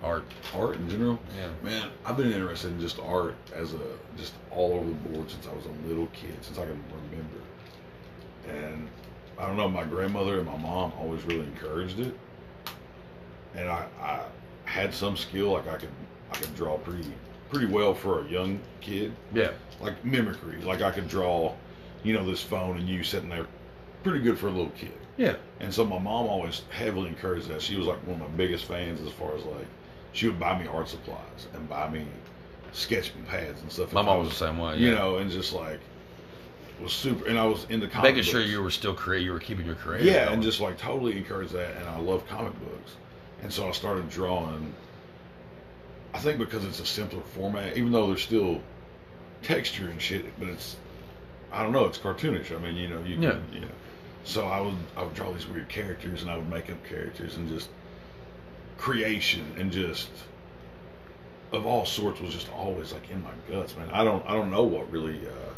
art? 0.01 0.23
Art 0.53 0.77
in 0.77 0.89
general. 0.89 1.19
Yeah. 1.37 1.49
Man, 1.61 1.89
I've 2.05 2.17
been 2.17 2.31
interested 2.31 2.71
in 2.71 2.79
just 2.79 2.99
art 2.99 3.35
as 3.53 3.73
a 3.73 3.79
just 4.17 4.33
all 4.51 4.73
over 4.73 4.87
the 4.87 4.95
board 5.09 5.29
since 5.29 5.45
I 5.47 5.53
was 5.53 5.65
a 5.65 5.87
little 5.87 6.07
kid, 6.07 6.37
since 6.41 6.57
I 6.57 6.65
can 6.65 6.81
remember. 7.11 7.41
And 8.47 8.87
I 9.38 9.45
don't 9.47 9.57
know, 9.57 9.67
my 9.69 9.83
grandmother 9.83 10.38
and 10.38 10.45
my 10.45 10.57
mom 10.57 10.93
always 10.99 11.23
really 11.25 11.45
encouraged 11.45 11.99
it. 11.99 12.17
And 13.55 13.67
I, 13.69 13.86
I 13.99 14.21
had 14.65 14.93
some 14.93 15.15
skill, 15.17 15.51
like 15.53 15.67
I 15.67 15.77
could 15.77 15.89
I 16.31 16.36
could 16.38 16.55
draw 16.55 16.77
pretty 16.77 17.13
pretty 17.49 17.67
well 17.67 17.93
for 17.93 18.21
a 18.21 18.27
young 18.27 18.59
kid. 18.81 19.13
Yeah. 19.33 19.51
Like 19.81 20.03
mimicry, 20.03 20.61
like 20.61 20.81
I 20.81 20.91
could 20.91 21.07
draw, 21.07 21.53
you 22.03 22.13
know, 22.13 22.25
this 22.25 22.41
phone 22.41 22.77
and 22.77 22.88
you 22.88 23.03
sitting 23.03 23.29
there, 23.29 23.45
pretty 24.03 24.19
good 24.19 24.38
for 24.38 24.47
a 24.47 24.51
little 24.51 24.71
kid. 24.71 24.93
Yeah. 25.17 25.36
And 25.59 25.73
so 25.73 25.86
my 25.86 25.99
mom 25.99 26.27
always 26.27 26.63
heavily 26.69 27.09
encouraged 27.09 27.47
that. 27.49 27.61
She 27.61 27.75
was 27.77 27.88
like 27.88 27.99
one 28.05 28.19
of 28.21 28.29
my 28.29 28.36
biggest 28.36 28.65
fans 28.65 28.99
as 29.01 29.09
far 29.13 29.36
as 29.36 29.43
like, 29.45 29.67
she 30.11 30.27
would 30.27 30.39
buy 30.39 30.57
me 30.59 30.67
art 30.67 30.89
supplies 30.89 31.47
and 31.53 31.69
buy 31.69 31.89
me 31.89 32.05
sketching 32.73 33.23
pads 33.23 33.61
and 33.61 33.71
stuff. 33.71 33.93
My 33.93 34.01
If 34.01 34.05
mom 34.05 34.19
was 34.19 34.29
the 34.29 34.36
same 34.36 34.57
way. 34.57 34.77
you 34.77 34.89
yeah. 34.89 34.95
know, 34.95 35.17
and 35.17 35.31
just 35.31 35.53
like 35.53 35.79
was 36.82 36.93
super. 36.93 37.26
And 37.28 37.38
I 37.39 37.45
was 37.45 37.65
into 37.69 37.88
comic 37.88 38.11
making 38.15 38.23
sure 38.32 38.41
you 38.41 38.61
were 38.61 38.71
still 38.71 38.93
create, 38.93 39.23
you 39.23 39.32
were 39.32 39.39
keeping 39.39 39.65
your 39.65 39.76
career. 39.76 40.01
Yeah, 40.01 40.23
going. 40.26 40.34
and 40.36 40.43
just 40.43 40.59
like 40.59 40.78
totally 40.78 41.17
encouraged 41.17 41.53
that, 41.53 41.76
and 41.78 41.88
I 41.88 41.99
love 41.99 42.28
comic 42.28 42.53
books, 42.59 42.91
and 43.41 43.51
so 43.51 43.67
I 43.67 43.71
started 43.71 44.09
drawing. 44.09 44.73
I 46.13 46.19
think 46.19 46.39
because 46.39 46.63
it's 46.65 46.80
a 46.80 46.86
simpler 46.86 47.21
format, 47.36 47.76
even 47.78 47.91
though 47.91 48.07
there's 48.07 48.23
still 48.23 48.61
texture 49.43 49.89
and 49.89 50.01
shit, 50.01 50.26
but 50.39 50.47
it's 50.49 50.76
I 51.51 51.63
don't 51.63 51.71
know, 51.71 51.86
it's 51.86 51.97
cartoonish. 51.97 52.55
I 52.55 52.59
mean, 52.59 52.76
you 52.76 52.88
know, 52.88 52.99
you 53.03 53.15
can, 53.15 53.23
Yeah. 53.23 53.39
you 53.53 53.59
know. 53.61 53.67
So 54.23 54.45
I 54.47 54.59
would 54.59 54.76
I 54.97 55.03
would 55.03 55.13
draw 55.13 55.32
these 55.32 55.47
weird 55.47 55.69
characters, 55.69 56.21
and 56.23 56.32
I 56.32 56.38
would 56.38 56.49
make 56.49 56.69
up 56.69 56.84
characters, 56.88 57.38
and 57.38 57.47
just 57.49 57.69
creation, 58.78 59.45
and 59.57 59.71
just 59.71 60.09
of 61.51 61.65
all 61.65 61.86
sorts 61.86 62.19
was 62.19 62.34
just 62.34 62.51
always 62.51 62.91
like 62.91 63.09
in 63.11 63.23
my 63.23 63.30
guts, 63.49 63.76
man. 63.78 63.89
I 63.91 64.03
don't 64.03 64.26
I 64.28 64.34
don't 64.34 64.51
know 64.51 64.63
what 64.63 64.91
really 64.91 65.19
uh, 65.28 65.53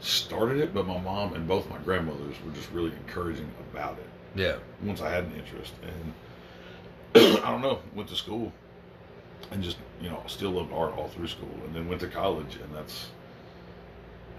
started 0.00 0.58
it, 0.58 0.74
but 0.74 0.86
my 0.86 0.98
mom 0.98 1.34
and 1.34 1.46
both 1.46 1.68
my 1.70 1.78
grandmothers 1.78 2.36
were 2.44 2.52
just 2.52 2.70
really 2.72 2.92
encouraging 2.92 3.50
about 3.72 3.98
it 3.98 4.40
yeah. 4.40 4.56
once 4.82 5.00
I 5.00 5.10
had 5.10 5.24
an 5.24 5.34
interest. 5.34 5.72
And 5.82 7.38
I 7.44 7.50
don't 7.50 7.62
know, 7.62 7.80
went 7.94 8.08
to 8.10 8.16
school 8.16 8.52
and 9.50 9.62
just, 9.62 9.78
you 10.00 10.08
know, 10.08 10.22
still 10.26 10.52
loved 10.52 10.72
art 10.72 10.96
all 10.96 11.08
through 11.08 11.28
school 11.28 11.54
and 11.64 11.74
then 11.74 11.88
went 11.88 12.00
to 12.02 12.08
college 12.08 12.56
and 12.56 12.74
that's 12.74 13.08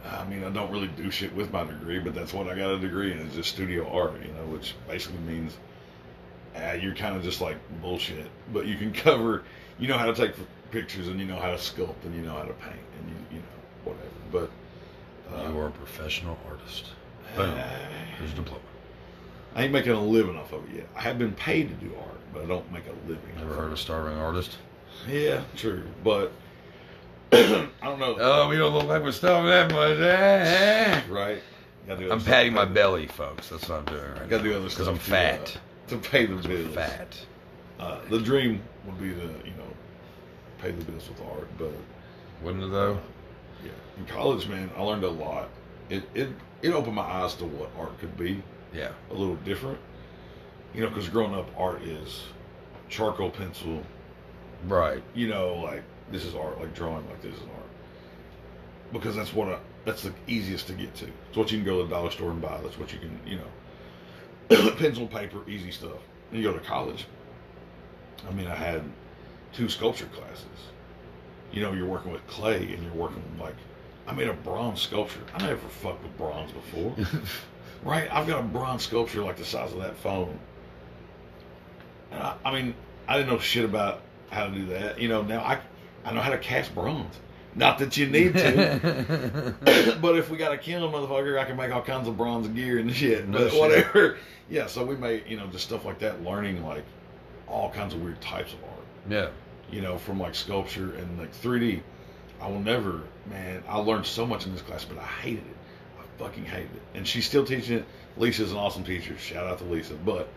I 0.06 0.24
mean, 0.26 0.44
I 0.44 0.50
don't 0.50 0.72
really 0.72 0.88
do 0.88 1.12
shit 1.12 1.36
with 1.36 1.52
my 1.52 1.64
degree, 1.64 2.00
but 2.00 2.14
that's 2.14 2.34
what 2.34 2.48
I 2.48 2.56
got 2.56 2.72
a 2.72 2.80
degree 2.80 3.12
in 3.12 3.20
is 3.20 3.34
just 3.34 3.50
studio 3.50 3.90
art, 3.90 4.14
you 4.22 4.32
know, 4.34 4.46
which 4.46 4.76
basically 4.88 5.20
means 5.20 5.58
uh, 6.56 6.74
you're 6.74 6.96
kind 6.96 7.16
of 7.16 7.24
just 7.24 7.42
like 7.42 7.58
bullshit, 7.82 8.28
but 8.54 8.66
you 8.66 8.78
can 8.78 8.94
cover, 9.06 9.44
you 9.80 9.88
know 9.88 9.98
how 9.98 10.06
to 10.06 10.14
take 10.14 10.34
pictures 10.72 11.08
and 11.08 11.20
you 11.20 11.26
know 11.26 11.40
how 11.40 11.52
to 11.52 11.58
sculpt 11.58 12.04
and 12.06 12.16
you 12.16 12.22
know 12.22 12.34
how 12.34 12.44
to 12.44 12.54
paint 12.54 12.80
and 13.00 13.10
you, 13.10 13.38
you 13.38 13.40
know, 13.40 13.92
whatever. 13.92 14.10
But 14.32 14.52
you 15.32 15.58
are 15.60 15.68
a 15.68 15.72
professional 15.72 16.38
artist. 16.50 16.86
Boom. 17.36 17.58
Here's 18.18 18.32
your 18.34 18.44
diploma. 18.44 18.64
I 19.56 19.64
ain't 19.64 19.74
making 19.74 19.92
a 19.92 20.02
living 20.02 20.38
off 20.38 20.52
of 20.54 20.64
it 20.70 20.76
yet. 20.78 20.88
I 20.96 21.02
have 21.02 21.18
been 21.18 21.34
paid 21.34 21.70
to 21.70 21.76
do 21.86 21.94
art, 21.96 22.20
but 22.34 22.44
I 22.44 22.46
don't 22.46 22.72
make 22.72 22.84
a 22.88 23.08
living. 23.10 23.24
Never 23.38 23.56
heard 23.56 23.72
of 23.72 23.80
starving 23.80 24.18
artist? 24.18 24.58
Yeah, 25.08 25.42
true, 25.56 25.84
but 26.04 26.32
I 27.32 27.68
don't 27.84 28.00
know. 28.00 28.18
Oh, 28.20 28.50
we 28.50 28.58
don't 28.58 28.74
look 28.74 28.86
like 28.86 29.02
we're 29.04 29.12
starving 29.12 29.50
that 29.50 29.72
much. 29.72 30.00
eh? 30.00 31.02
right? 31.10 31.42
I'm 31.90 32.22
patting 32.22 32.54
my 32.54 32.66
belly, 32.66 33.08
folks. 33.08 33.50
That's 33.50 33.68
what 33.70 33.80
I'm 33.80 33.86
doing 33.86 34.12
right 34.12 34.30
Gotta 34.30 34.44
now. 34.44 34.52
do 34.52 34.58
other 34.58 34.70
stuff 34.70 34.80
Because 34.86 34.88
I'm 34.90 34.98
to, 34.98 35.04
fat. 35.04 35.58
uh, 35.58 35.90
to 35.90 35.98
pay 35.98 36.26
the 36.26 36.36
bills. 36.36 36.76
Fat. 36.76 37.18
Uh, 37.80 38.00
the 38.10 38.20
dream 38.20 38.62
would 38.86 39.00
be 39.00 39.10
to 39.10 39.22
you 39.46 39.54
know 39.58 39.72
pay 40.60 40.72
the 40.72 40.84
bills 40.84 41.08
with 41.08 41.22
art, 41.22 41.48
but 41.58 41.72
Wouldn't 42.44 42.64
it 42.64 42.72
though? 42.72 43.00
In 43.98 44.06
college, 44.06 44.48
man, 44.48 44.70
I 44.78 44.82
learned 44.82 45.04
a 45.04 45.10
lot. 45.10 45.50
It 45.90 46.04
it 46.14 46.30
it 46.62 46.72
opened 46.72 46.96
my 46.96 47.04
eyes 47.04 47.36
to 47.36 47.46
what 47.46 47.70
art 47.78 47.98
could 48.00 48.18
be. 48.18 48.44
Yeah. 48.74 48.92
a 49.10 49.14
little 49.14 49.36
different. 49.38 49.80
You 50.74 50.82
know, 50.82 50.90
because 50.90 51.10
growing 51.10 51.34
up, 51.34 51.50
art 51.58 51.82
is 51.84 52.24
charcoal 52.90 53.30
pencil. 53.30 53.82
Right. 54.68 55.04
You 55.16 55.28
know, 55.28 55.56
like 55.56 55.84
this 56.12 56.26
is 56.26 56.36
art, 56.36 56.60
like 56.60 56.74
drawing 56.74 57.08
like 57.08 57.22
this 57.22 57.34
is 57.36 57.42
art. 57.42 57.70
Because 58.92 59.16
that's 59.16 59.34
what 59.34 59.48
I, 59.50 59.60
that's 59.86 60.04
the 60.04 60.14
easiest 60.28 60.68
to 60.68 60.74
get 60.74 60.94
to. 60.96 61.08
It's 61.30 61.38
what 61.38 61.52
you 61.52 61.58
can 61.58 61.66
go 61.66 61.82
to 61.82 61.88
the 61.88 61.90
dollar 61.90 62.12
store 62.12 62.32
and 62.32 62.42
buy. 62.42 62.60
That's 62.62 62.78
what 62.78 62.94
you 62.94 63.00
can, 63.00 63.20
you 63.26 63.38
know, 63.38 64.72
pencil, 64.78 65.08
paper, 65.08 65.40
easy 65.50 65.72
stuff. 65.72 66.00
And 66.32 66.42
you 66.42 66.50
go 66.50 66.58
to 66.58 66.64
college. 66.64 67.08
I 68.28 68.32
mean, 68.34 68.48
I 68.48 68.56
had 68.56 68.84
two 69.54 69.70
sculpture 69.70 70.08
classes. 70.08 70.46
You 71.52 71.62
know, 71.62 71.74
you're 71.74 71.88
working 71.88 72.12
with 72.12 72.26
clay 72.28 72.74
and 72.74 72.84
you're 72.84 72.94
working 72.94 73.24
with 73.32 73.42
like, 73.42 73.56
I 74.08 74.14
made 74.14 74.28
a 74.28 74.34
bronze 74.34 74.82
sculpture. 74.82 75.20
I 75.34 75.46
never 75.46 75.68
fucked 75.68 76.02
with 76.04 76.18
bronze 76.18 76.52
before. 76.52 76.96
Right, 77.84 78.12
I've 78.12 78.26
got 78.26 78.40
a 78.40 78.44
bronze 78.44 78.82
sculpture 78.84 79.22
like 79.22 79.38
the 79.38 79.46
size 79.46 79.72
of 79.72 79.80
that 79.82 79.96
phone. 79.98 80.40
And 82.12 82.22
I, 82.24 82.36
I 82.44 82.52
mean, 82.52 82.74
I 83.08 83.18
didn't 83.18 83.30
know 83.30 83.38
shit 83.38 83.66
about 83.66 84.02
how 84.32 84.48
to 84.48 84.52
do 84.52 84.66
that. 84.68 85.00
You 85.00 85.10
know, 85.10 85.22
now 85.22 85.42
I 85.42 85.60
I 86.04 86.12
know 86.12 86.22
how 86.22 86.32
to 86.32 86.40
cast 86.40 86.74
bronze. 86.74 87.16
Not 87.56 87.78
that 87.78 87.96
you 87.96 88.08
need 88.08 88.34
to, 88.34 89.56
but 90.02 90.18
if 90.18 90.30
we 90.30 90.38
got 90.38 90.50
to 90.50 90.58
kill 90.58 90.84
a 90.88 90.92
motherfucker, 90.92 91.40
I 91.40 91.46
can 91.46 91.56
make 91.56 91.72
all 91.72 91.84
kinds 91.84 92.08
of 92.08 92.18
bronze 92.18 92.48
gear 92.48 92.80
and 92.80 92.94
shit. 92.94 93.28
No 93.28 93.38
But 93.40 93.52
shit. 93.52 93.60
whatever. 93.60 94.18
Yeah, 94.50 94.68
so 94.68 94.86
we 94.86 94.96
made 94.96 95.26
you 95.28 95.36
know 95.38 95.46
just 95.48 95.66
stuff 95.66 95.84
like 95.86 96.00
that, 96.00 96.24
learning 96.24 96.66
like 96.66 96.84
all 97.48 97.70
kinds 97.70 97.94
of 97.94 98.02
weird 98.02 98.22
types 98.22 98.54
of 98.54 98.64
art 98.64 98.86
yeah. 99.10 99.30
you 99.70 99.82
know, 99.82 99.98
from 99.98 100.20
like 100.20 100.36
sculpture 100.36 100.94
and 100.94 101.20
like 101.20 101.34
3D. 101.42 101.82
I 102.42 102.48
will 102.48 102.60
never, 102.60 103.02
man, 103.30 103.64
I 103.68 103.78
learned 103.80 104.06
so 104.06 104.26
much 104.26 104.46
in 104.46 104.54
this 104.54 104.62
class, 104.62 104.86
but 104.86 104.98
I 104.98 105.06
hated 105.06 105.44
it. 105.46 105.56
I 106.00 106.24
fucking 106.24 106.46
hated 106.46 106.70
it. 106.76 106.82
And 106.94 107.08
she's 107.08 107.26
still 107.26 107.46
teaching 107.46 107.80
it. 107.80 107.86
Lisa's 108.18 108.52
an 108.52 108.58
awesome 108.58 108.84
teacher. 108.84 109.18
Shout 109.18 109.46
out 109.46 109.58
to 109.60 109.64
Lisa. 109.66 109.94
But 109.96 110.28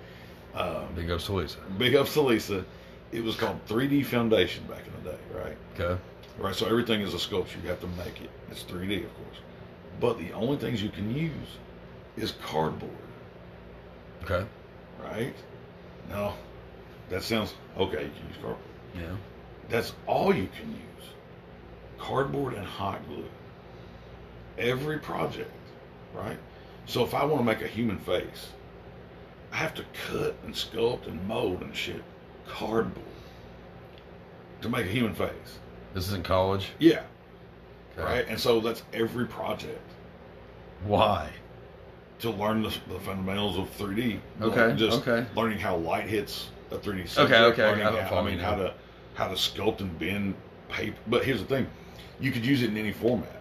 um, 0.54 0.86
Big 0.94 1.10
ups 1.10 1.26
to 1.26 1.32
Lisa. 1.34 1.58
big 1.78 1.94
ups 1.94 2.14
to 2.14 2.22
Lisa. 2.22 2.64
It 3.12 3.22
was 3.24 3.36
called 3.36 3.64
3D 3.66 4.06
Foundation 4.06 4.64
back 4.66 4.82
in 4.86 5.04
the 5.04 5.10
day, 5.10 5.18
right? 5.34 5.56
Okay. 5.78 6.00
Right, 6.38 6.54
so 6.54 6.66
everything 6.66 7.00
is 7.02 7.12
a 7.12 7.18
sculpture. 7.18 7.58
You 7.62 7.68
have 7.68 7.80
to 7.80 7.86
make 7.88 8.20
it. 8.22 8.30
It's 8.50 8.62
3D, 8.62 9.04
of 9.04 9.14
course. 9.16 9.36
But 10.00 10.18
the 10.18 10.32
only 10.32 10.56
things 10.56 10.82
you 10.82 10.88
can 10.88 11.14
use 11.14 11.32
is 12.16 12.32
cardboard, 12.42 12.90
Okay. 14.24 14.46
right? 15.02 15.34
Now, 16.08 16.34
that 17.10 17.22
sounds 17.22 17.52
okay. 17.76 18.04
You 18.04 18.10
can 18.10 18.26
use 18.28 18.36
cardboard. 18.40 18.56
Yeah. 18.94 19.16
That's 19.68 19.92
all 20.06 20.34
you 20.34 20.48
can 20.58 20.70
use. 20.70 20.80
Cardboard 22.00 22.54
and 22.54 22.66
hot 22.66 23.06
glue. 23.08 23.28
Every 24.58 24.98
project, 24.98 25.50
right? 26.14 26.38
So 26.86 27.04
if 27.04 27.14
I 27.14 27.24
want 27.24 27.38
to 27.40 27.44
make 27.44 27.62
a 27.62 27.66
human 27.68 27.98
face, 27.98 28.48
I 29.52 29.56
have 29.56 29.74
to 29.74 29.84
cut 30.08 30.34
and 30.44 30.54
sculpt 30.54 31.06
and 31.06 31.26
mold 31.28 31.62
and 31.62 31.74
shit 31.76 32.02
cardboard 32.48 33.04
to 34.62 34.68
make 34.68 34.86
a 34.86 34.90
human 34.90 35.14
face. 35.14 35.58
This 35.94 36.08
is 36.08 36.14
in 36.14 36.22
college. 36.22 36.70
Yeah, 36.78 37.02
Okay. 37.98 38.02
right? 38.02 38.26
And 38.28 38.38
so 38.38 38.60
that's 38.60 38.82
every 38.92 39.26
project 39.26 39.80
Why? 40.84 41.30
to 42.20 42.30
learn 42.30 42.62
the, 42.62 42.68
the 42.88 42.98
fundamentals 43.00 43.56
of 43.58 43.70
3D. 43.78 44.20
Okay, 44.42 44.66
Like, 44.68 44.76
Just 44.76 45.06
okay. 45.06 45.26
learning 45.34 45.58
how 45.58 45.76
light 45.76 46.06
hits 46.08 46.50
a 46.70 46.76
3D 46.76 47.08
subject. 47.08 47.40
okay, 47.58 47.62
Learning 47.66 47.86
I'm 47.86 47.96
how, 48.06 48.18
I 48.18 48.22
mean, 48.24 48.38
how 48.38 48.54
to 48.56 48.74
how 49.14 49.28
to 49.28 49.34
sculpt 49.34 49.80
and 49.80 49.98
bend 49.98 50.34
paper. 50.68 50.96
But 51.08 51.24
here's 51.24 51.40
the 51.40 51.46
thing: 51.46 51.66
you 52.20 52.30
could 52.32 52.44
use 52.44 52.62
it 52.62 52.70
in 52.70 52.76
any 52.76 52.92
format. 52.92 53.40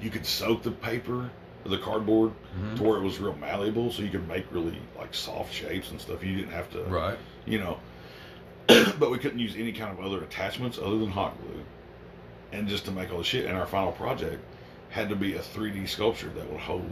You 0.00 0.10
could 0.10 0.26
soak 0.26 0.62
the 0.62 0.70
paper, 0.70 1.30
or 1.64 1.68
the 1.70 1.78
cardboard, 1.78 2.32
Mhm. 2.60 2.76
to 2.76 2.82
where 2.84 2.98
it 2.98 3.02
was 3.02 3.18
real 3.18 3.34
malleable, 3.36 3.90
so 3.92 4.02
you 4.02 4.10
could 4.10 4.26
make 4.28 4.46
really 4.50 4.78
like 4.96 5.14
soft 5.14 5.52
shapes 5.52 5.90
and 5.90 6.00
stuff. 6.00 6.22
You 6.24 6.36
didn't 6.36 6.52
have 6.52 6.70
to, 6.72 6.82
Right. 6.84 7.18
you 7.46 7.58
know. 7.58 7.78
but 8.98 9.10
we 9.10 9.18
couldn't 9.18 9.38
use 9.38 9.56
any 9.56 9.72
kind 9.72 9.90
of 9.98 10.04
other 10.04 10.22
attachments 10.22 10.78
other 10.78 10.98
than 10.98 11.10
hot 11.10 11.36
glue, 11.40 11.62
and 12.52 12.68
just 12.68 12.84
to 12.84 12.90
make 12.90 13.10
all 13.10 13.18
the 13.18 13.24
shit. 13.24 13.46
And 13.46 13.56
our 13.56 13.66
final 13.66 13.92
project 13.92 14.42
had 14.90 15.08
to 15.08 15.16
be 15.16 15.34
a 15.34 15.40
3D 15.40 15.86
sculpture 15.86 16.28
that 16.36 16.50
would 16.50 16.60
hold 16.60 16.84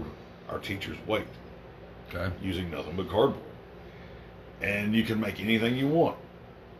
our 0.48 0.58
teacher's 0.58 0.96
weight 1.06 1.26
Okay. 2.12 2.34
using 2.42 2.70
nothing 2.70 2.94
but 2.96 3.08
cardboard. 3.08 3.42
And 4.62 4.94
you 4.94 5.02
can 5.04 5.20
make 5.20 5.40
anything 5.40 5.76
you 5.76 5.86
want, 5.86 6.16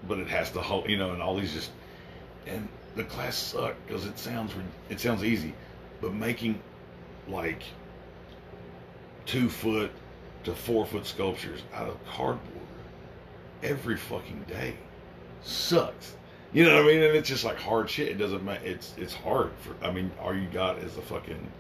but 0.09 0.19
it 0.19 0.29
has 0.29 0.51
to 0.53 0.61
hold, 0.61 0.89
you 0.89 0.97
know, 0.97 1.13
and 1.13 1.23
all 1.23 1.37
these 1.37 1.53
just, 1.53 1.71
and 2.47 2.69
the 2.97 3.05
class 3.05 3.37
sucked 3.37 3.87
because 3.87 4.07
it 4.07 4.19
sounds, 4.19 4.53
it 4.89 4.99
sounds 4.99 5.23
easy, 5.23 5.55
but 6.01 6.13
making 6.13 6.61
like 7.29 7.63
two 9.27 9.49
foot 9.49 9.91
to 10.45 10.55
four 10.55 10.87
foot 10.87 11.07
sculptures 11.07 11.63
out 11.75 11.89
of 11.89 11.97
cardboard 12.07 12.67
every 13.63 13.97
fucking 13.97 14.45
day 14.49 14.75
sucks. 15.43 16.17
You 16.53 16.65
know 16.65 16.75
what 16.77 16.85
I 16.85 16.87
mean? 16.87 17.03
And 17.03 17.17
it's 17.17 17.29
just 17.29 17.45
like 17.45 17.59
hard 17.59 17.91
shit. 17.91 18.09
It 18.09 18.19
doesn't 18.19 18.45
matter. 18.45 18.65
it's 18.65 18.95
it's 18.97 19.15
hard 19.15 19.51
for. 19.61 19.85
I 19.85 19.91
mean, 19.93 20.11
all 20.21 20.35
you 20.35 20.49
got 20.49 20.79
is 20.79 20.97
a 20.97 21.03
fucking 21.03 21.53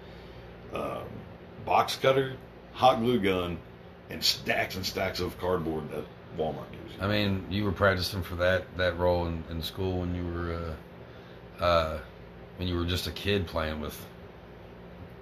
um, 0.73 1.05
box 1.65 1.97
cutter, 1.97 2.37
hot 2.73 3.01
glue 3.01 3.21
gun, 3.21 3.59
and 4.09 4.23
stacks 4.23 4.77
and 4.77 4.87
stacks 4.87 5.21
of 5.21 5.39
cardboard 5.39 5.91
that 5.91 6.05
Walmart 6.39 6.71
gives 6.71 6.95
you. 6.95 7.03
I 7.03 7.09
mean, 7.09 7.45
you 7.51 7.65
were 7.65 7.73
practicing 7.73 8.23
for 8.23 8.37
that 8.37 8.65
that 8.79 8.97
role 8.99 9.27
in, 9.27 9.43
in 9.51 9.61
school 9.61 10.01
when 10.01 10.15
you 10.15 10.25
were 10.25 10.55
uh, 10.55 10.73
uh, 11.61 11.99
when 12.57 12.69
you 12.69 12.77
were 12.77 12.85
just 12.85 13.07
a 13.07 13.11
kid 13.13 13.47
playing 13.47 13.81
with 13.81 14.05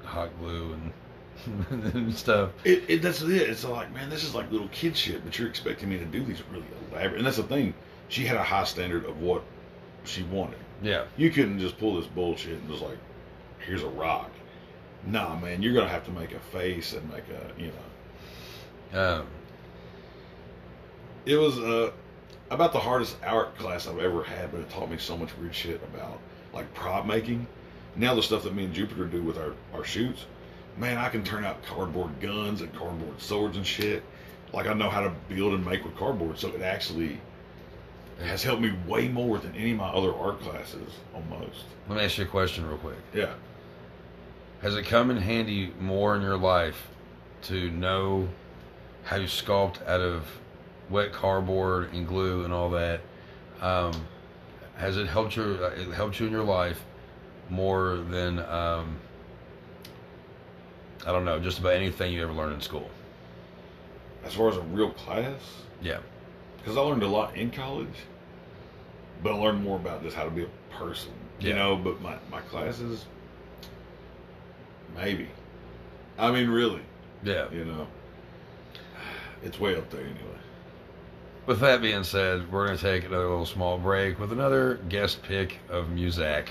hot 0.05 0.30
glue 0.39 0.74
and, 0.74 1.95
and 1.95 2.14
stuff. 2.14 2.51
It, 2.64 2.85
it 2.89 3.03
that's 3.03 3.22
it. 3.22 3.30
It's 3.30 3.64
like, 3.64 3.93
man, 3.93 4.11
this 4.11 4.24
is 4.24 4.35
like 4.35 4.51
little 4.51 4.68
kid 4.68 4.97
shit, 4.97 5.24
but 5.24 5.39
you're 5.39 5.49
expecting 5.49 5.89
me 5.89 5.99
to 5.99 6.05
do 6.05 6.24
these 6.24 6.43
really 6.51 6.64
elaborate. 6.91 7.18
And 7.18 7.26
that's 7.26 7.37
the 7.37 7.43
thing. 7.45 7.74
She 8.09 8.24
had 8.24 8.37
a 8.37 8.43
high 8.43 8.64
standard 8.64 9.05
of 9.07 9.20
what 9.20 9.43
she 10.05 10.22
wanted. 10.24 10.59
Yeah. 10.82 11.05
You 11.16 11.30
couldn't 11.30 11.59
just 11.59 11.78
pull 11.78 11.97
this 11.97 12.07
bullshit 12.07 12.59
and 12.59 12.68
just 12.68 12.82
like, 12.82 12.99
here's 13.59 13.82
a 13.82 13.89
rock. 13.89 14.30
Nah, 15.07 15.37
man, 15.39 15.62
you're 15.62 15.74
gonna 15.74 15.89
have 15.89 16.05
to 16.07 16.11
make 16.12 16.32
a 16.32 16.41
face 16.41 16.93
and 16.93 17.11
make 17.11 17.24
a, 17.28 17.61
you 17.61 17.72
know. 18.93 19.18
Um, 19.20 19.26
It 21.26 21.37
was 21.37 21.59
uh, 21.59 21.91
about 22.51 22.73
the 22.73 22.79
hardest 22.79 23.17
art 23.25 23.57
class 23.59 23.87
I've 23.87 23.99
ever 23.99 24.23
had, 24.23 24.51
but 24.53 24.61
it 24.61 24.71
taught 24.71 24.91
me 24.91 24.99
so 24.99 25.17
much 25.17 25.37
weird 25.39 25.55
shit 25.55 25.83
about 25.83 26.19
like 26.53 26.73
prop 26.75 27.07
making. 27.07 27.47
Now 27.97 28.15
the 28.15 28.23
stuff 28.23 28.43
that 28.45 28.55
me 28.55 28.65
and 28.65 28.75
Jupiter 28.75 29.07
do 29.07 29.23
with 29.23 29.39
our 29.39 29.55
our 29.73 29.85
shoots, 29.85 30.27
man, 30.77 30.99
I 30.99 31.09
can 31.09 31.25
turn 31.25 31.45
out 31.45 31.63
cardboard 31.65 32.21
guns 32.21 32.61
and 32.61 32.73
cardboard 32.75 33.21
swords 33.21 33.57
and 33.57 33.67
shit. 33.67 34.03
Like 34.53 34.67
I 34.67 34.73
know 34.73 34.91
how 34.91 35.01
to 35.01 35.13
build 35.29 35.55
and 35.55 35.65
make 35.65 35.85
with 35.85 35.97
cardboard, 35.97 36.39
so 36.39 36.49
it 36.49 36.63
actually 36.63 37.21
has 38.23 38.43
helped 38.43 38.63
me 38.63 38.73
way 38.87 39.09
more 39.09 39.39
than 39.39 39.55
any 39.57 39.73
of 39.73 39.79
my 39.79 39.89
other 39.89 40.15
art 40.15 40.41
classes, 40.41 40.93
almost. 41.13 41.65
let 41.89 41.99
me 41.99 42.05
ask 42.05 42.17
you 42.19 42.25
a 42.25 42.29
question 42.29 42.67
real 42.67 42.79
quick. 42.79 42.99
Yeah. 43.13 43.35
Has 44.63 44.77
it 44.77 44.85
come 44.85 45.11
in 45.11 45.17
handy 45.17 45.73
more 45.81 46.15
in 46.15 46.23
your 46.23 46.37
life 46.37 46.89
to 47.43 47.71
know 47.71 48.29
how 49.03 49.17
you 49.17 49.27
sculpt 49.27 49.87
out 49.87 50.01
of 50.01 50.25
wet 50.91 51.12
cardboard 51.12 51.93
and 51.93 52.07
glue 52.07 52.45
and 52.45 52.53
all 52.53 52.70
that? 52.70 53.01
Um, 53.61 53.93
has 54.76 54.97
it 54.97 55.07
helped 55.07 55.37
you? 55.37 55.59
uh, 55.62 55.70
It 55.76 55.93
helped 55.95 56.18
you 56.20 56.26
in 56.26 56.32
your 56.32 56.45
life 56.45 56.85
more 57.51 57.97
than 57.97 58.39
um, 58.41 58.97
I 61.07 61.12
don't 61.12 61.24
know, 61.24 61.39
just 61.39 61.59
about 61.59 61.74
anything 61.74 62.12
you 62.12 62.22
ever 62.22 62.32
learned 62.32 62.55
in 62.55 62.61
school? 62.61 62.89
As 64.24 64.35
far 64.35 64.49
as 64.49 64.57
a 64.57 64.62
real 64.62 64.91
class, 64.91 65.39
Yeah, 65.82 65.99
because 66.59 66.76
I 66.78 66.80
learned 66.80 67.03
a 67.03 67.09
lot 67.09 67.37
in 67.37 67.51
college, 67.51 67.95
but 69.22 69.32
I 69.32 69.37
learned 69.37 69.62
more 69.62 69.76
about 69.76 70.03
just 70.03 70.16
how 70.16 70.24
to 70.24 70.30
be 70.30 70.45
a 70.45 70.74
person, 70.74 71.12
you 71.41 71.53
know. 71.53 71.76
But 71.76 72.01
my 72.01 72.16
my 72.30 72.41
classes, 72.41 73.05
maybe. 74.97 75.28
I 76.18 76.30
mean, 76.30 76.49
really, 76.49 76.80
yeah. 77.22 77.51
you 77.51 77.64
know, 77.66 77.87
it's 79.43 79.61
way 79.61 79.76
up 79.76 79.91
there 79.91 80.01
anyway. 80.01 80.39
With 81.47 81.61
that 81.61 81.83
being 81.83 82.05
said, 82.05 82.51
we're 82.51 82.67
going 82.67 82.79
to 82.79 82.83
take 82.83 83.05
another 83.05 83.29
little 83.29 83.45
small 83.45 83.77
break 83.77 84.19
with 84.19 84.33
another 84.33 84.77
guest 84.89 85.23
pick 85.23 85.59
of 85.69 85.89
Muzak. 85.89 86.49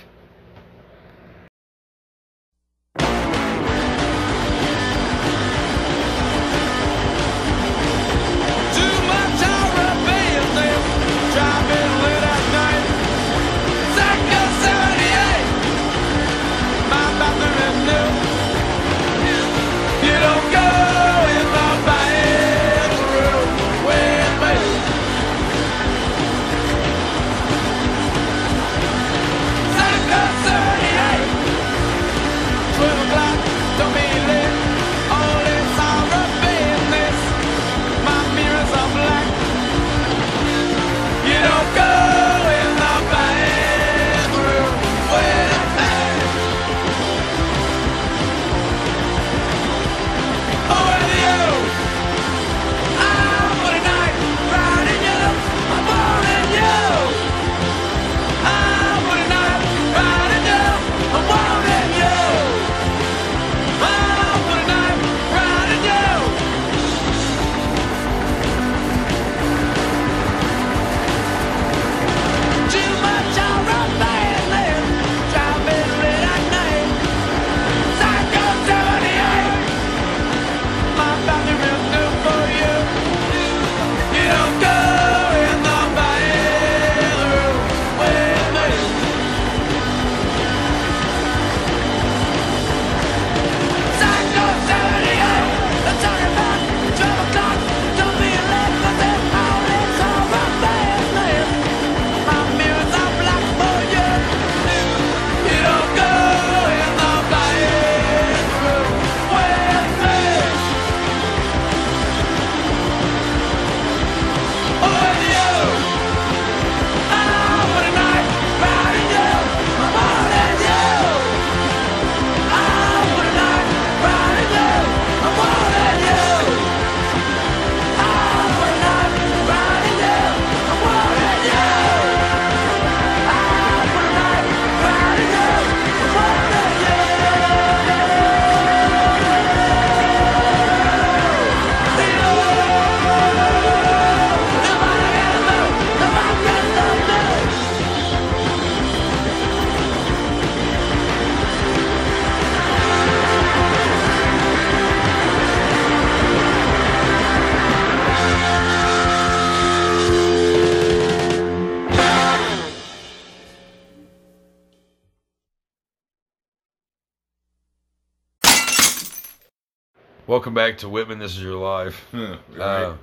Welcome 170.53 170.71
back 170.71 170.77
to 170.81 170.85
Whytmon. 170.85 171.17
This 171.17 171.35
is 171.35 171.41
your 171.41 171.55
life. 171.55 172.05
Huh, 172.11 172.37
Uh, 172.53 172.57
right. 172.57 172.97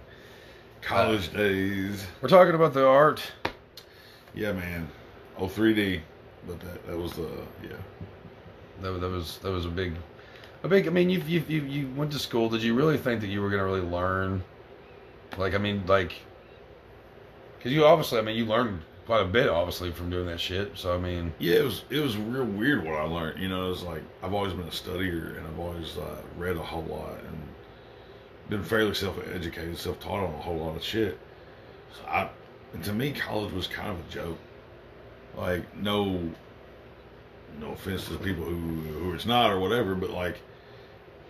College 0.82 1.32
days. 1.32 2.07
we're 2.20 2.28
talking 2.28 2.55
about 2.55 2.74
the 2.74 2.86
art. 2.86 3.20
Yeah, 4.36 4.53
man. 4.53 4.88
Oh, 5.36 5.48
3D. 5.48 6.01
But 6.46 6.61
that 6.61 6.86
that 6.86 6.96
was 6.96 7.14
the 7.14 7.28
yeah. 7.61 7.70
That, 8.82 9.01
that 9.01 9.11
was 9.11 9.38
that 9.38 9.51
was 9.51 9.66
a 9.66 9.68
big, 9.68 9.94
a 10.62 10.68
big. 10.68 10.86
I 10.86 10.90
mean, 10.90 11.11
you 11.11 11.20
you 11.26 11.42
you 11.48 11.62
you 11.62 11.90
went 11.96 12.12
to 12.12 12.20
school. 12.20 12.48
Did 12.48 12.62
you 12.62 12.72
really 12.72 12.96
think 12.96 13.20
that 13.20 13.26
you 13.26 13.42
were 13.42 13.51
gonna 13.51 13.64
really 13.64 13.80
learn? 13.80 14.44
Like, 15.36 15.55
I 15.55 15.59
mean, 15.59 15.82
like, 15.88 16.12
because 17.59 17.72
you 17.72 17.84
obviously, 17.84 18.20
I 18.20 18.22
mean, 18.22 18.36
you 18.36 18.44
learned 18.44 18.80
quite 19.11 19.22
a 19.22 19.28
bit, 19.28 19.48
obviously, 19.48 19.90
from 19.90 20.08
doing 20.08 20.26
that 20.26 20.38
shit. 20.38 20.70
So, 20.78 20.94
I 20.94 20.98
mean, 20.98 21.34
Yeah, 21.40 21.56
it 21.56 21.64
was 21.64 21.82
it 21.90 21.98
was 21.98 22.16
real 22.16 22.44
weird 22.44 22.84
what 22.84 22.94
I 22.94 23.02
learned. 23.02 23.40
You 23.40 23.48
know, 23.48 23.66
it 23.66 23.70
was 23.70 23.82
like 23.82 24.02
I've 24.22 24.32
always 24.32 24.52
been 24.52 24.68
a 24.68 24.70
studier 24.70 25.36
and 25.36 25.44
I've 25.48 25.58
always 25.58 25.98
uh, 25.98 26.22
read 26.38 26.56
a 26.56 26.62
whole 26.62 26.84
lot 26.84 27.18
and 27.26 27.36
been 28.50 28.62
fairly 28.62 28.94
self-educated, 28.94 29.76
self-taught 29.76 30.20
on 30.28 30.32
a 30.32 30.38
whole 30.38 30.58
lot 30.58 30.76
of 30.76 30.84
shit. 30.84 31.18
So 31.92 32.08
I, 32.08 32.30
to 32.84 32.92
me, 32.92 33.11
college 33.11 33.52
was 33.52 33.66
kind 33.66 33.90
of 33.90 33.98
a 33.98 34.12
joke. 34.12 34.38
Like 35.36 35.76
no, 35.76 36.30
no 37.58 37.72
offense 37.72 38.04
to 38.04 38.12
the 38.12 38.20
people 38.20 38.44
who 38.44 38.58
who 38.58 39.12
it's 39.12 39.26
not 39.26 39.50
or 39.50 39.58
whatever, 39.58 39.96
but 39.96 40.11
like, 40.11 40.40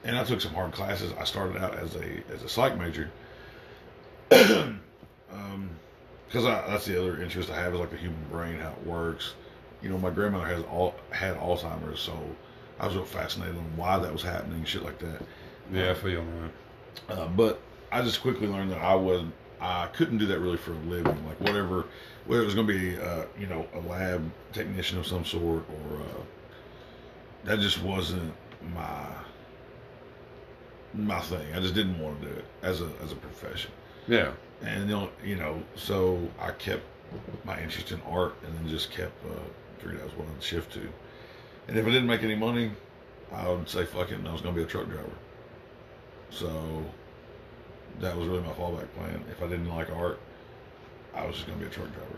and 0.05 0.19
I 0.19 0.25
took 0.25 0.43
some 0.43 0.53
hard 0.53 0.73
classes. 0.73 1.15
I 1.19 1.25
started 1.25 1.57
out 1.57 1.79
as 1.79 1.97
a 1.97 2.23
as 2.31 2.43
a 2.43 2.49
psych 2.51 2.77
major. 2.77 3.11
um, 5.33 5.71
because 6.31 6.45
that's 6.45 6.87
the 6.87 7.01
other 7.01 7.21
interest 7.21 7.51
I 7.51 7.61
have 7.61 7.75
is 7.75 7.81
like 7.81 7.91
the 7.91 7.97
human 7.97 8.23
brain, 8.31 8.61
how 8.61 8.71
it 8.71 8.87
works. 8.87 9.35
You 9.83 9.89
know, 9.89 9.99
my 9.99 10.11
grandmother 10.11 10.47
has 10.47 10.63
all 10.65 10.95
had 11.11 11.37
Alzheimer's, 11.37 11.99
so 11.99 12.17
I 12.79 12.87
was 12.87 12.95
real 12.95 13.05
fascinated 13.05 13.57
on 13.57 13.77
why 13.77 13.99
that 13.99 14.13
was 14.13 14.23
happening, 14.23 14.59
and 14.59 14.69
shit 14.69 14.85
like 14.85 14.99
that. 15.01 15.23
Yeah, 15.73 15.91
I 15.91 15.95
feel 15.95 16.25
that. 17.09 17.19
Uh, 17.19 17.27
but 17.29 17.61
I 17.91 18.03
just 18.03 18.21
quickly 18.21 18.47
learned 18.47 18.71
that 18.71 18.81
I 18.81 18.95
would 18.95 19.33
I 19.61 19.89
couldn't 19.89 20.19
do 20.19 20.27
that 20.27 20.39
really 20.39 20.57
for 20.57 20.73
a 20.73 20.77
living. 20.77 21.27
Like 21.27 21.41
whatever, 21.41 21.87
whether 22.27 22.43
it 22.43 22.47
was 22.47 22.55
going 22.55 22.67
to 22.67 22.73
be 22.73 22.99
uh, 22.99 23.25
you 23.39 23.47
know 23.47 23.67
a 23.75 23.81
lab 23.81 24.31
technician 24.53 24.99
of 24.99 25.07
some 25.07 25.25
sort 25.25 25.65
or 25.69 26.01
uh, 26.01 26.23
that 27.45 27.59
just 27.59 27.83
wasn't 27.83 28.33
my 28.73 29.07
my 30.95 31.21
thing. 31.21 31.55
I 31.55 31.61
just 31.61 31.75
didn't 31.75 31.99
want 31.99 32.21
to 32.23 32.29
do 32.29 32.35
it 32.35 32.45
as 32.63 32.81
a 32.81 32.91
as 33.03 33.13
a 33.13 33.17
profession. 33.17 33.73
Yeah. 34.07 34.33
And 34.63 34.89
you 34.89 34.97
know, 34.97 35.11
you 35.25 35.37
know, 35.37 35.63
so 35.75 36.29
I 36.39 36.51
kept 36.53 36.83
my 37.45 37.61
interest 37.61 37.93
in 37.93 38.01
art, 38.03 38.37
and 38.45 38.57
then 38.57 38.69
just 38.69 38.91
kept 38.91 39.13
uh, 39.25 39.41
figured 39.79 40.03
was 40.03 40.13
what 40.17 40.29
I'd 40.29 40.43
shift 40.43 40.73
to. 40.75 40.89
And 41.69 41.77
if 41.79 41.87
I 41.87 41.91
didn't 41.91 42.07
make 42.07 42.23
any 42.23 42.37
money, 42.37 42.73
I 43.33 43.49
would 43.49 43.69
say 43.69 43.85
fuck 43.85 44.11
it, 44.11 44.15
and 44.15 44.29
I 44.29 44.33
was 44.33 44.41
going 44.41 44.55
to 44.55 44.61
be 44.61 44.65
a 44.65 44.69
truck 44.69 44.87
driver. 44.89 45.11
So 46.31 46.85
that 48.01 48.17
was 48.17 48.29
really 48.29 48.43
my 48.43 48.53
fallback 48.53 48.93
plan. 48.97 49.25
If 49.31 49.43
I 49.43 49.47
didn't 49.47 49.69
like 49.69 49.91
art, 49.91 50.21
I 51.15 51.27
was 51.27 51.37
just 51.37 51.47
going 51.47 51.59
to 51.59 51.65
be 51.65 51.71
a 51.71 51.75
truck 51.75 51.93
driver. 51.93 52.17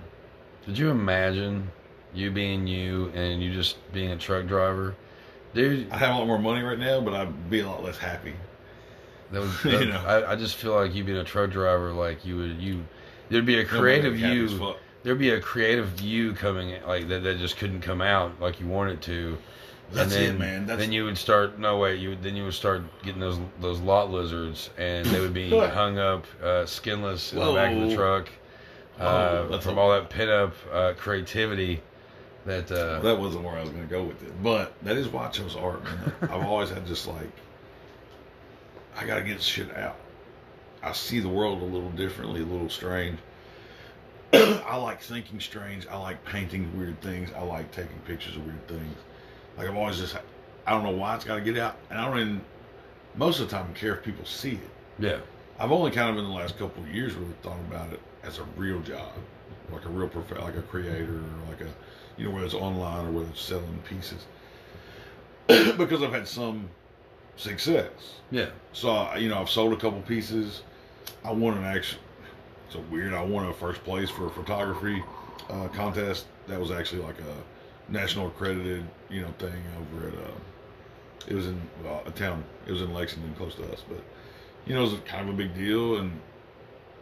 Did 0.66 0.78
you 0.78 0.90
imagine 0.90 1.70
you 2.14 2.30
being 2.30 2.66
you 2.66 3.10
and 3.14 3.42
you 3.42 3.52
just 3.52 3.76
being 3.92 4.10
a 4.10 4.16
truck 4.16 4.46
driver? 4.46 4.94
Dude, 5.54 5.90
I 5.90 5.98
have 5.98 6.14
a 6.14 6.18
lot 6.18 6.26
more 6.26 6.38
money 6.38 6.62
right 6.62 6.78
now, 6.78 7.00
but 7.00 7.14
I'd 7.14 7.50
be 7.50 7.60
a 7.60 7.66
lot 7.66 7.84
less 7.84 7.98
happy. 7.98 8.34
That 9.32 9.40
was, 9.40 9.64
You 9.64 9.86
know. 9.86 10.02
I, 10.06 10.32
I 10.32 10.36
just 10.36 10.56
feel 10.56 10.74
like 10.74 10.94
you 10.94 11.02
being 11.04 11.18
a 11.18 11.24
truck 11.24 11.50
driver, 11.50 11.92
like 11.92 12.24
you 12.24 12.36
would, 12.36 12.58
you, 12.60 12.84
there'd 13.28 13.46
be 13.46 13.58
a 13.58 13.64
creative 13.64 14.12
would 14.12 14.20
be 14.20 14.26
happy 14.26 14.44
as 14.44 14.52
you, 14.52 14.74
there'd 15.02 15.18
be 15.18 15.30
a 15.30 15.40
creative 15.40 16.00
you 16.00 16.32
coming 16.34 16.70
in, 16.70 16.86
like 16.86 17.08
that, 17.08 17.22
that 17.24 17.38
just 17.38 17.56
couldn't 17.56 17.80
come 17.80 18.00
out 18.00 18.40
like 18.40 18.60
you 18.60 18.66
wanted 18.66 19.00
to. 19.02 19.36
That's 19.92 20.14
and 20.14 20.36
it, 20.36 20.38
man. 20.38 20.66
That's- 20.66 20.78
then 20.84 20.92
you 20.92 21.04
would 21.04 21.18
start. 21.18 21.58
No 21.58 21.76
way. 21.78 21.96
you 21.96 22.10
would 22.10 22.22
then 22.22 22.34
you 22.34 22.44
would 22.44 22.54
start 22.54 22.82
getting 23.02 23.20
those 23.20 23.38
those 23.60 23.78
lot 23.80 24.10
lizards, 24.10 24.70
and 24.78 25.04
they 25.06 25.20
would 25.20 25.34
be 25.34 25.50
hung 25.50 25.98
up, 25.98 26.24
uh, 26.42 26.64
skinless 26.64 27.32
in 27.34 27.40
the 27.40 27.52
back 27.52 27.74
of 27.76 27.88
the 27.90 27.94
truck. 27.94 28.30
Oh, 29.00 29.06
Uh, 29.06 29.46
that's 29.48 29.64
from 29.66 29.76
a- 29.76 29.80
all 29.80 29.90
that 29.90 30.08
pin 30.08 30.30
up 30.30 30.54
uh, 30.72 30.92
creativity, 30.96 31.82
that 32.46 32.72
uh, 32.72 33.00
that 33.00 33.18
wasn't 33.18 33.44
where 33.44 33.56
I 33.56 33.60
was 33.60 33.68
going 33.70 33.82
to 33.82 33.88
go 33.88 34.02
with 34.02 34.22
it. 34.22 34.32
But 34.42 34.72
that 34.82 34.96
is 34.96 35.08
chose 35.32 35.56
art, 35.56 35.84
man. 35.84 36.12
I've 36.22 36.46
always 36.46 36.70
had 36.70 36.86
just 36.86 37.06
like, 37.06 37.30
I 38.96 39.04
got 39.04 39.16
to 39.16 39.22
get 39.22 39.42
shit 39.42 39.74
out. 39.76 39.96
I 40.82 40.92
see 40.92 41.20
the 41.20 41.28
world 41.28 41.62
a 41.62 41.64
little 41.64 41.90
differently, 41.90 42.42
a 42.42 42.44
little 42.44 42.68
strange. 42.68 43.18
I 44.32 44.76
like 44.76 45.00
thinking 45.00 45.40
strange. 45.40 45.86
I 45.86 45.96
like 45.96 46.24
painting 46.24 46.76
weird 46.76 47.00
things. 47.00 47.30
I 47.36 47.42
like 47.42 47.70
taking 47.70 47.98
pictures 48.06 48.36
of 48.36 48.44
weird 48.44 48.66
things. 48.66 48.96
Like 49.56 49.68
I've 49.68 49.76
always 49.76 49.98
just, 49.98 50.16
I 50.66 50.70
don't 50.72 50.82
know 50.82 50.90
why 50.90 51.14
it's 51.14 51.24
got 51.24 51.36
to 51.36 51.40
get 51.42 51.58
out, 51.58 51.76
and 51.90 51.98
I 51.98 52.06
don't 52.06 52.18
even 52.18 52.40
most 53.14 53.40
of 53.40 53.48
the 53.48 53.56
time 53.56 53.72
care 53.74 53.96
if 53.96 54.04
people 54.04 54.24
see 54.24 54.52
it. 54.52 54.70
yeah, 54.98 55.18
I've 55.58 55.72
only 55.72 55.90
kind 55.90 56.10
of 56.10 56.18
in 56.18 56.24
the 56.24 56.36
last 56.36 56.58
couple 56.58 56.82
of 56.82 56.94
years 56.94 57.14
really 57.14 57.34
thought 57.42 57.58
about 57.60 57.92
it 57.92 58.00
as 58.22 58.38
a 58.38 58.44
real 58.56 58.80
job, 58.80 59.12
like 59.70 59.84
a 59.84 59.88
real 59.88 60.08
prof, 60.08 60.30
like 60.30 60.56
a 60.56 60.62
creator, 60.62 61.18
or 61.18 61.50
like 61.50 61.60
a, 61.60 61.68
you 62.16 62.26
know, 62.26 62.30
whether 62.30 62.46
it's 62.46 62.54
online 62.54 63.06
or 63.06 63.10
whether 63.10 63.28
it's 63.28 63.42
selling 63.42 63.82
pieces. 63.88 64.24
because 65.76 66.02
I've 66.02 66.12
had 66.12 66.26
some 66.26 66.70
success. 67.36 67.90
yeah, 68.30 68.46
So 68.72 68.90
I- 68.90 69.16
you 69.16 69.28
know, 69.28 69.40
I've 69.40 69.50
sold 69.50 69.72
a 69.72 69.76
couple 69.76 70.00
pieces. 70.02 70.62
I 71.24 71.32
won 71.32 71.56
an 71.58 71.64
actual. 71.64 72.00
a 72.74 72.78
weird. 72.90 73.12
I 73.12 73.22
won 73.22 73.46
a 73.46 73.52
first 73.52 73.84
place 73.84 74.08
for 74.08 74.26
a 74.26 74.30
photography 74.30 75.02
uh, 75.50 75.68
contest. 75.68 76.26
That 76.46 76.58
was 76.58 76.70
actually 76.70 77.02
like 77.02 77.16
a 77.20 77.92
national 77.92 78.28
accredited, 78.28 78.84
you 79.10 79.20
know, 79.20 79.28
thing 79.38 79.62
over 79.78 80.08
at. 80.08 80.14
Uh, 80.14 80.30
it 81.28 81.34
was 81.34 81.46
in 81.46 81.60
a 82.06 82.10
town. 82.12 82.42
It 82.66 82.72
was 82.72 82.80
in 82.82 82.92
Lexington, 82.94 83.34
close 83.34 83.54
to 83.56 83.70
us, 83.72 83.84
but 83.88 84.02
you 84.66 84.74
know, 84.74 84.80
it 84.84 84.90
was 84.90 85.00
kind 85.04 85.28
of 85.28 85.34
a 85.34 85.36
big 85.36 85.54
deal, 85.54 85.96
and 85.98 86.18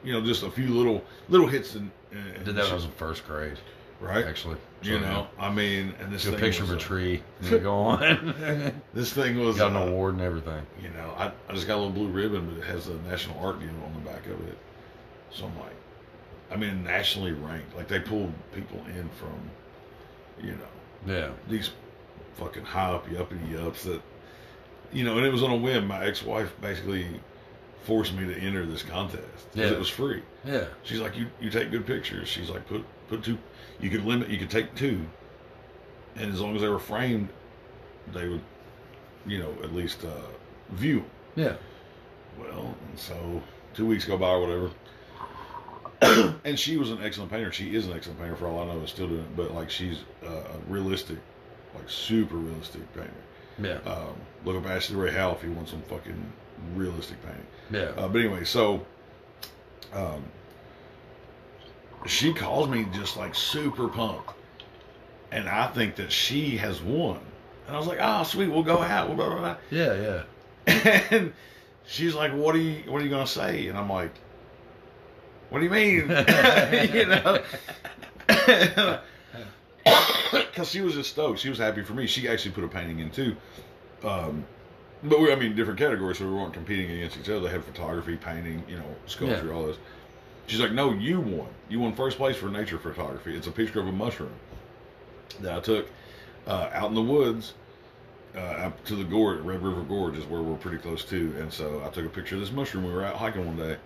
you 0.02 0.12
know, 0.12 0.20
just 0.20 0.42
a 0.42 0.50
few 0.50 0.68
little 0.68 1.04
little 1.28 1.46
hits 1.46 1.74
and. 1.76 1.90
and 2.10 2.44
did 2.44 2.56
that 2.56 2.72
was 2.72 2.84
in 2.84 2.90
first 2.92 3.24
grade, 3.26 3.58
right. 4.00 4.24
actually. 4.26 4.56
You 4.82 4.94
So, 4.94 5.00
know, 5.00 5.26
I 5.38 5.52
mean, 5.52 5.94
and 6.00 6.10
this 6.12 6.26
a 6.26 6.32
picture 6.32 6.62
of 6.62 6.70
a 6.70 6.76
tree, 6.76 7.22
and 7.42 7.62
go 7.62 7.74
on. 7.74 8.34
This 8.94 9.12
thing 9.12 9.38
was 9.38 9.58
Got 9.58 9.72
an 9.72 9.76
uh, 9.76 9.80
award 9.86 10.14
and 10.14 10.22
everything. 10.22 10.64
you 10.82 10.88
know, 10.90 11.12
I, 11.18 11.32
I 11.48 11.54
just 11.54 11.66
got 11.66 11.74
a 11.76 11.80
little 11.80 11.92
blue 11.92 12.08
ribbon, 12.08 12.46
but 12.48 12.58
it 12.64 12.66
has 12.70 12.88
a 12.88 12.94
national 13.02 13.38
art 13.44 13.60
deal 13.60 13.68
on 13.84 13.92
the 13.94 14.10
back 14.10 14.24
of 14.26 14.40
it. 14.48 14.56
So 15.30 15.44
I'm 15.44 15.58
like, 15.58 15.76
I 16.50 16.56
mean, 16.56 16.82
nationally 16.82 17.32
ranked. 17.32 17.76
Like 17.76 17.88
they 17.88 18.00
pulled 18.00 18.32
people 18.52 18.78
in 18.96 19.08
from, 19.10 19.50
you 20.42 20.52
know, 20.52 21.12
Yeah, 21.14 21.28
these 21.48 21.70
fucking 22.36 22.64
high 22.64 22.90
uppy 22.90 23.16
uppity 23.18 23.56
ups 23.58 23.84
that, 23.84 24.00
you 24.92 25.04
know, 25.04 25.16
and 25.18 25.26
it 25.26 25.30
was 25.32 25.42
on 25.42 25.50
a 25.50 25.56
whim. 25.56 25.86
My 25.88 26.04
ex-wife 26.06 26.52
basically 26.62 27.06
forced 27.84 28.14
me 28.14 28.26
to 28.32 28.38
enter 28.40 28.64
this 28.66 28.82
contest 28.82 29.22
because 29.52 29.70
Yeah. 29.70 29.76
it 29.76 29.78
was 29.78 29.88
free. 29.90 30.22
yeah, 30.44 30.64
She's 30.84 31.00
like, 31.00 31.16
you 31.18 31.26
you 31.40 31.50
take 31.50 31.70
good 31.70 31.86
pictures. 31.86 32.28
She's 32.28 32.48
like, 32.50 32.66
put 32.66 32.84
put 33.08 33.22
two. 33.22 33.36
You 33.80 33.90
could 33.90 34.04
limit. 34.04 34.28
You 34.28 34.38
could 34.38 34.50
take 34.50 34.74
two, 34.74 35.06
and 36.16 36.32
as 36.32 36.40
long 36.40 36.54
as 36.56 36.62
they 36.62 36.68
were 36.68 36.78
framed, 36.78 37.28
they 38.12 38.28
would, 38.28 38.42
you 39.26 39.38
know, 39.38 39.52
at 39.62 39.74
least 39.74 40.04
uh, 40.04 40.10
view. 40.70 41.04
yeah. 41.36 41.54
Well, 42.38 42.74
and 42.88 42.98
so 42.98 43.42
two 43.74 43.86
weeks 43.86 44.04
go 44.04 44.16
by 44.16 44.28
or 44.30 44.40
whatever. 44.40 44.70
and 46.44 46.58
she 46.58 46.76
was 46.76 46.90
an 46.90 46.98
excellent 47.02 47.30
painter. 47.30 47.52
She 47.52 47.74
is 47.74 47.86
an 47.86 47.92
excellent 47.92 48.18
painter 48.20 48.36
for 48.36 48.46
all 48.46 48.60
I 48.60 48.66
know, 48.72 48.80
is 48.82 48.90
still 48.90 49.08
doing 49.08 49.20
it. 49.20 49.36
But 49.36 49.52
like 49.54 49.68
she's 49.70 49.98
uh, 50.24 50.28
a 50.30 50.58
realistic, 50.68 51.18
like 51.74 51.88
super 51.90 52.36
realistic 52.36 52.82
painter. 52.94 53.10
Yeah, 53.62 53.90
Um, 53.90 54.14
look 54.46 54.56
up 54.56 54.66
Ashley 54.70 54.96
Ray 54.96 55.12
Howell 55.12 55.36
if 55.36 55.44
you 55.44 55.52
want 55.52 55.68
some 55.68 55.82
fucking 55.82 56.32
realistic 56.74 57.18
painting. 57.22 57.46
yeah, 57.70 58.02
Uh, 58.02 58.08
but 58.08 58.20
anyway, 58.20 58.44
so 58.44 58.86
um, 59.92 60.24
she 62.06 62.32
calls 62.32 62.68
me 62.68 62.86
just 62.92 63.16
like 63.16 63.34
super 63.34 63.88
pumped, 63.88 64.30
and 65.32 65.48
I 65.48 65.66
think 65.68 65.96
that 65.96 66.10
she 66.12 66.56
has 66.58 66.80
won. 66.80 67.20
And 67.66 67.76
I 67.76 67.78
was 67.78 67.86
like, 67.88 67.98
"Oh, 68.00 68.22
sweet, 68.24 68.48
we'll 68.48 68.62
go 68.62 68.78
out." 68.82 69.14
Blah, 69.14 69.28
blah, 69.28 69.38
blah. 69.38 69.56
yeah, 69.70 70.22
yeah. 70.66 71.02
And 71.10 71.32
she's 71.86 72.14
like, 72.14 72.32
"What 72.32 72.54
are 72.54 72.58
you? 72.58 72.90
What 72.90 73.00
are 73.00 73.04
you 73.04 73.10
gonna 73.10 73.26
say?" 73.26 73.66
And 73.68 73.76
I'm 73.78 73.88
like, 73.90 74.12
"What 75.50 75.58
do 75.60 75.64
you 75.64 75.70
mean?" 75.70 76.08
you 76.94 77.06
know. 77.06 77.42
Because 80.32 80.70
she 80.70 80.80
was 80.82 80.94
just 80.94 81.10
stoked. 81.10 81.38
She 81.40 81.48
was 81.48 81.58
happy 81.58 81.82
for 81.82 81.94
me. 81.94 82.06
She 82.06 82.28
actually 82.28 82.50
put 82.52 82.64
a 82.64 82.68
painting 82.68 82.98
in 82.98 83.10
too. 83.10 83.34
Um, 84.04 84.44
but 85.02 85.18
we, 85.20 85.32
I 85.32 85.36
mean, 85.36 85.56
different 85.56 85.78
categories, 85.78 86.18
so 86.18 86.26
we 86.26 86.32
weren't 86.34 86.52
competing 86.52 86.90
against 86.90 87.18
each 87.18 87.28
other. 87.28 87.40
They 87.40 87.48
had 87.50 87.64
photography, 87.64 88.16
painting, 88.16 88.62
you 88.68 88.76
know, 88.76 88.84
sculpture, 89.06 89.46
Yeah. 89.46 89.52
all 89.52 89.66
this. 89.66 89.78
She's 90.50 90.60
like, 90.60 90.72
"No, 90.72 90.92
you 90.92 91.20
won. 91.20 91.48
You 91.68 91.78
won 91.80 91.94
first 91.94 92.16
place 92.16 92.36
for 92.36 92.48
nature 92.50 92.78
photography. 92.78 93.36
It's 93.36 93.46
a 93.46 93.52
picture 93.52 93.80
of 93.80 93.86
a 93.86 93.92
mushroom 93.92 94.32
that 95.40 95.56
I 95.56 95.60
took 95.60 95.88
uh, 96.46 96.70
out 96.72 96.88
in 96.88 96.94
the 96.94 97.02
woods 97.02 97.54
uh, 98.34 98.38
up 98.40 98.84
to 98.84 98.96
the 98.96 99.04
gorge, 99.04 99.40
Red 99.40 99.62
River 99.62 99.82
Gorge 99.82 100.16
is 100.16 100.24
where 100.24 100.42
we're 100.42 100.56
pretty 100.56 100.78
close 100.78 101.04
to. 101.06 101.36
And 101.38 101.52
so 101.52 101.82
I 101.84 101.90
took 101.90 102.06
a 102.06 102.08
picture 102.08 102.34
of 102.36 102.40
this 102.40 102.52
mushroom. 102.52 102.84
We 102.84 102.92
were 102.92 103.04
out 103.04 103.16
hiking 103.16 103.46
one 103.46 103.56
day, 103.56 103.76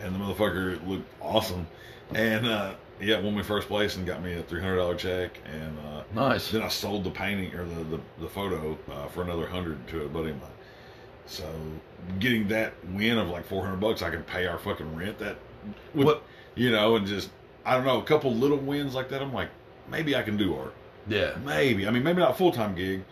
and 0.00 0.14
the 0.14 0.18
motherfucker 0.18 0.86
looked 0.86 1.06
awesome. 1.20 1.66
And 2.14 2.46
uh, 2.46 2.74
yeah, 3.00 3.20
won 3.20 3.36
me 3.36 3.42
first 3.42 3.68
place 3.68 3.96
and 3.96 4.06
got 4.06 4.22
me 4.22 4.34
a 4.34 4.42
three 4.42 4.60
hundred 4.60 4.76
dollar 4.76 4.94
check. 4.94 5.38
And 5.44 5.78
uh, 5.78 6.02
Nice. 6.14 6.50
then 6.50 6.62
I 6.62 6.68
sold 6.68 7.04
the 7.04 7.10
painting 7.10 7.54
or 7.54 7.64
the 7.66 7.84
the, 7.84 8.00
the 8.20 8.28
photo 8.28 8.78
uh, 8.90 9.08
for 9.08 9.22
another 9.22 9.46
hundred 9.46 9.86
to 9.88 10.04
a 10.04 10.08
buddy 10.08 10.30
of 10.30 10.40
mine. 10.40 10.50
So 11.26 11.44
getting 12.18 12.48
that 12.48 12.72
win 12.92 13.18
of 13.18 13.28
like 13.28 13.44
four 13.44 13.62
hundred 13.62 13.80
bucks, 13.80 14.00
I 14.02 14.10
could 14.10 14.26
pay 14.26 14.46
our 14.46 14.58
fucking 14.58 14.96
rent. 14.96 15.18
That 15.18 15.36
would, 15.94 16.06
What- 16.06 16.22
you 16.54 16.70
know, 16.70 16.96
and 16.96 17.06
just 17.06 17.30
I 17.64 17.74
don't 17.74 17.84
know, 17.84 17.98
a 18.00 18.04
couple 18.04 18.34
little 18.34 18.56
wins 18.56 18.94
like 18.94 19.08
that. 19.10 19.20
I'm 19.22 19.32
like, 19.32 19.50
maybe 19.90 20.16
I 20.16 20.22
can 20.22 20.36
do 20.36 20.56
art. 20.56 20.74
Yeah, 21.08 21.34
Maybe. 21.44 21.86
I 21.86 21.90
mean, 21.90 22.02
maybe 22.02 22.20
not 22.20 22.30
a 22.32 22.34
full 22.34 22.52
time 22.52 22.74
gig, 22.74 23.04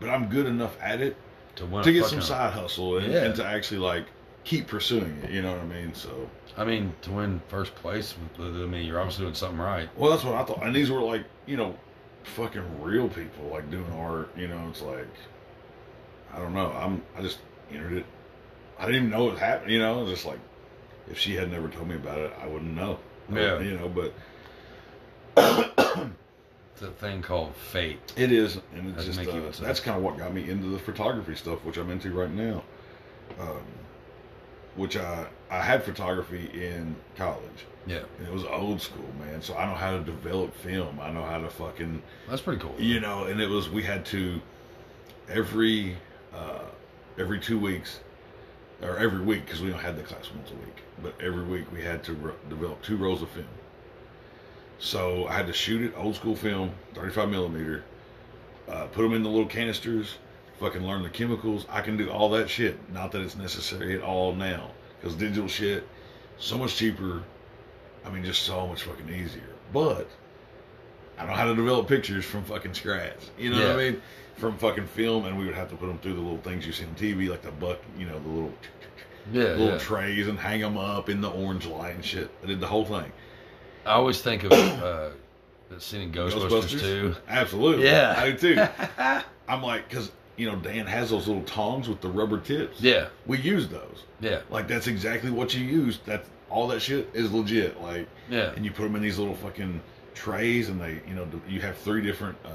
but 0.00 0.08
I'm 0.10 0.28
good 0.28 0.46
enough 0.46 0.76
at 0.80 1.00
it 1.00 1.16
to 1.56 1.66
win. 1.66 1.82
to 1.84 1.92
get 1.92 2.06
some 2.06 2.20
side 2.20 2.52
hustle 2.52 2.98
and, 2.98 3.12
Yeah. 3.12 3.24
and 3.24 3.34
to 3.36 3.44
actually 3.44 3.78
like 3.78 4.06
keep 4.44 4.66
pursuing 4.68 5.20
it. 5.24 5.30
You 5.30 5.42
know 5.42 5.52
what 5.52 5.60
I 5.60 5.64
mean? 5.66 5.94
So, 5.94 6.28
I 6.56 6.64
mean, 6.64 6.92
to 7.02 7.10
win 7.12 7.40
first 7.48 7.74
place, 7.76 8.14
I 8.38 8.42
mean, 8.42 8.86
you're 8.86 8.98
obviously 9.00 9.24
doing 9.24 9.34
something 9.34 9.58
right. 9.58 9.88
well, 9.96 10.10
that's 10.10 10.24
what 10.24 10.34
I 10.34 10.44
thought. 10.44 10.62
And 10.64 10.74
these 10.74 10.90
were 10.90 11.00
like, 11.00 11.24
you 11.46 11.56
know, 11.56 11.74
fucking 12.24 12.82
real 12.82 13.08
people 13.08 13.46
like 13.50 13.70
doing 13.70 13.90
art. 13.92 14.30
You 14.36 14.48
know, 14.48 14.66
it's 14.70 14.82
like, 14.82 15.06
I 16.32 16.38
don't 16.38 16.54
know. 16.54 16.70
I'm, 16.72 17.02
I 17.16 17.22
just 17.22 17.38
entered 17.72 17.92
it. 17.94 18.06
I 18.78 18.86
didn't 18.86 18.96
even 18.96 19.10
know 19.10 19.28
it 19.28 19.32
was 19.32 19.40
happening. 19.40 19.74
You 19.74 19.80
know, 19.80 20.06
just 20.06 20.24
like, 20.24 20.38
if 21.10 21.18
she 21.18 21.34
had 21.34 21.50
never 21.50 21.68
told 21.68 21.88
me 21.88 21.96
about 21.96 22.18
it, 22.18 22.32
I 22.40 22.46
wouldn't 22.46 22.74
know. 22.74 22.98
Yeah. 23.32 23.60
You 23.60 23.76
know, 23.78 23.88
but 23.88 24.12
It's 26.80 26.82
a 26.82 26.90
thing 26.92 27.20
called 27.20 27.54
fate. 27.56 27.98
It 28.16 28.32
is, 28.32 28.58
and 28.74 28.96
it's 28.96 29.04
just 29.04 29.18
uh, 29.20 29.50
that's 29.60 29.80
kind 29.80 29.98
of 29.98 30.02
what 30.02 30.16
got 30.16 30.32
me 30.32 30.48
into 30.48 30.68
the 30.68 30.78
photography 30.78 31.34
stuff, 31.34 31.62
which 31.62 31.76
I'm 31.76 31.90
into 31.90 32.10
right 32.10 32.30
now. 32.30 32.62
Um, 33.38 33.60
which 34.76 34.96
I 34.96 35.26
I 35.50 35.60
had 35.60 35.82
photography 35.84 36.48
in 36.54 36.96
college, 37.16 37.66
Yeah, 37.86 38.00
and 38.18 38.26
it 38.26 38.32
was 38.32 38.44
old 38.44 38.80
school, 38.80 39.10
man. 39.18 39.42
So 39.42 39.54
I 39.56 39.66
know 39.66 39.74
how 39.74 39.90
to 39.98 40.02
develop 40.02 40.54
film. 40.54 40.98
I 41.00 41.10
know 41.10 41.22
how 41.22 41.38
to 41.38 41.50
fucking 41.50 42.02
that's 42.26 42.40
pretty 42.40 42.62
cool. 42.62 42.74
you 42.78 42.98
know, 43.00 43.24
and 43.24 43.42
it 43.42 43.48
was 43.48 43.68
we 43.68 43.82
had 43.82 44.06
to 44.06 44.40
every 45.28 45.96
uh, 46.34 46.62
every 47.18 47.40
two 47.40 47.58
weeks 47.58 48.00
or 48.82 48.96
every 48.98 49.20
week 49.20 49.44
because 49.44 49.60
we 49.60 49.70
don't 49.70 49.80
had 49.80 49.96
the 49.96 50.02
class 50.02 50.30
once 50.34 50.50
a 50.50 50.54
week, 50.54 50.82
but 51.02 51.14
every 51.20 51.44
week 51.44 51.70
we 51.72 51.82
had 51.82 52.02
to 52.04 52.14
ro- 52.14 52.34
develop 52.48 52.82
two 52.82 52.96
rolls 52.96 53.22
of 53.22 53.28
film. 53.30 53.46
So 54.78 55.26
I 55.26 55.34
had 55.34 55.46
to 55.46 55.52
shoot 55.52 55.82
it 55.82 55.94
old 55.96 56.16
school 56.16 56.34
film, 56.34 56.72
35 56.94 57.28
millimeter, 57.28 57.84
uh, 58.68 58.86
put 58.86 59.02
them 59.02 59.12
in 59.12 59.22
the 59.22 59.28
little 59.28 59.46
canisters, 59.46 60.16
fucking 60.58 60.82
learn 60.82 61.02
the 61.02 61.10
chemicals. 61.10 61.66
I 61.68 61.82
can 61.82 61.96
do 61.96 62.10
all 62.10 62.30
that 62.30 62.48
shit. 62.48 62.78
Not 62.92 63.12
that 63.12 63.20
it's 63.20 63.36
necessary 63.36 63.94
at 63.94 64.02
all 64.02 64.34
now 64.34 64.70
because 65.00 65.16
digital 65.16 65.48
shit 65.48 65.86
so 66.38 66.56
much 66.56 66.76
cheaper. 66.76 67.22
I 68.04 68.10
mean, 68.10 68.24
just 68.24 68.42
so 68.42 68.66
much 68.66 68.82
fucking 68.82 69.08
easier. 69.10 69.42
But 69.72 70.08
I 71.20 71.24
don't 71.24 71.32
know 71.32 71.36
how 71.36 71.44
to 71.44 71.54
develop 71.54 71.86
pictures 71.86 72.24
from 72.24 72.44
fucking 72.44 72.72
scratch. 72.72 73.18
You 73.38 73.50
know 73.50 73.60
what 73.60 73.78
I 73.78 73.90
mean? 73.90 74.02
From 74.36 74.56
fucking 74.56 74.86
film, 74.86 75.26
and 75.26 75.38
we 75.38 75.44
would 75.44 75.54
have 75.54 75.68
to 75.68 75.76
put 75.76 75.86
them 75.86 75.98
through 75.98 76.14
the 76.14 76.20
little 76.20 76.38
things 76.38 76.66
you 76.66 76.72
see 76.72 76.84
on 76.84 76.94
TV, 76.94 77.28
like 77.28 77.42
the 77.42 77.50
buck, 77.50 77.78
you 77.98 78.06
know, 78.06 78.18
the 78.18 78.28
little 78.28 78.54
yeah, 79.30 79.42
little 79.42 79.66
yeah. 79.72 79.78
trays, 79.78 80.28
and 80.28 80.38
hang 80.38 80.62
them 80.62 80.78
up 80.78 81.10
in 81.10 81.20
the 81.20 81.28
orange 81.28 81.66
light 81.66 81.94
and 81.94 82.02
shit. 82.02 82.30
I 82.42 82.46
did 82.46 82.58
the 82.58 82.66
whole 82.66 82.86
thing. 82.86 83.12
I 83.84 83.92
always 83.92 84.22
think 84.22 84.44
of 84.44 84.52
uh, 84.52 85.10
scene 85.78 86.00
in 86.00 86.12
Ghostbusters, 86.12 86.80
too. 86.80 87.14
Absolutely. 87.28 87.84
Yeah. 87.84 88.14
I 88.16 88.30
do 88.30 88.54
too. 88.54 88.66
I'm 89.48 89.62
like, 89.62 89.90
because 89.90 90.10
you 90.38 90.50
know, 90.50 90.56
Dan 90.56 90.86
has 90.86 91.10
those 91.10 91.28
little 91.28 91.42
tongs 91.42 91.86
with 91.86 92.00
the 92.00 92.08
rubber 92.08 92.40
tips. 92.40 92.80
Yeah, 92.80 93.08
We 93.26 93.38
use 93.38 93.68
those. 93.68 94.04
yeah, 94.20 94.40
Like 94.48 94.68
that's 94.68 94.86
exactly 94.86 95.30
what 95.30 95.52
you 95.54 95.62
use. 95.62 95.98
That's 96.06 96.26
all 96.48 96.66
that 96.68 96.80
shit 96.80 97.10
is 97.12 97.30
legit. 97.30 97.78
Like, 97.82 98.08
yeah. 98.30 98.52
and 98.56 98.64
you 98.64 98.70
put 98.70 98.84
them 98.84 98.96
in 98.96 99.02
these 99.02 99.18
little 99.18 99.34
fucking 99.34 99.82
trays, 100.14 100.68
and 100.68 100.80
they, 100.80 101.00
you 101.08 101.14
know, 101.14 101.28
you 101.48 101.60
have 101.60 101.76
three 101.78 102.02
different 102.02 102.36
uh, 102.44 102.50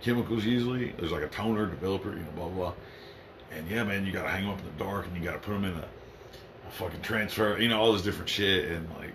chemicals 0.00 0.44
usually. 0.44 0.92
There's 0.98 1.12
like 1.12 1.22
a 1.22 1.28
toner, 1.28 1.66
developer, 1.66 2.10
you 2.10 2.20
know, 2.20 2.30
blah 2.36 2.48
blah. 2.48 2.72
And 3.50 3.68
yeah, 3.68 3.84
man, 3.84 4.04
you 4.04 4.12
gotta 4.12 4.28
hang 4.28 4.44
them 4.44 4.52
up 4.52 4.60
in 4.60 4.66
the 4.66 4.84
dark, 4.84 5.06
and 5.06 5.16
you 5.16 5.22
gotta 5.22 5.38
put 5.38 5.52
them 5.52 5.64
in 5.64 5.72
a, 5.72 5.88
a 6.68 6.70
fucking 6.70 7.02
transfer, 7.02 7.58
you 7.58 7.68
know, 7.68 7.80
all 7.80 7.92
this 7.92 8.02
different 8.02 8.28
shit, 8.28 8.70
and 8.70 8.88
like, 8.98 9.14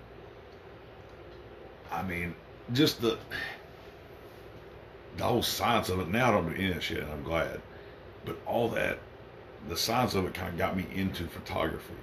I 1.92 2.02
mean, 2.04 2.36
just 2.72 3.02
the 3.02 3.18
the 5.18 5.24
whole 5.24 5.44
science 5.44 5.90
of 5.90 6.00
it. 6.00 6.08
Now 6.08 6.30
I 6.30 6.32
don't 6.32 6.50
do 6.50 6.56
any 6.56 6.70
of 6.70 6.76
that 6.76 6.82
shit, 6.82 7.00
and 7.00 7.12
I'm 7.12 7.24
glad. 7.24 7.62
But 8.26 8.38
all 8.48 8.70
that, 8.70 9.00
the 9.70 9.78
science 9.78 10.16
of 10.16 10.26
it, 10.26 10.34
kind 10.34 10.50
of 10.50 10.58
got 10.58 10.76
me 10.76 10.86
into 10.94 11.28
photography 11.28 11.94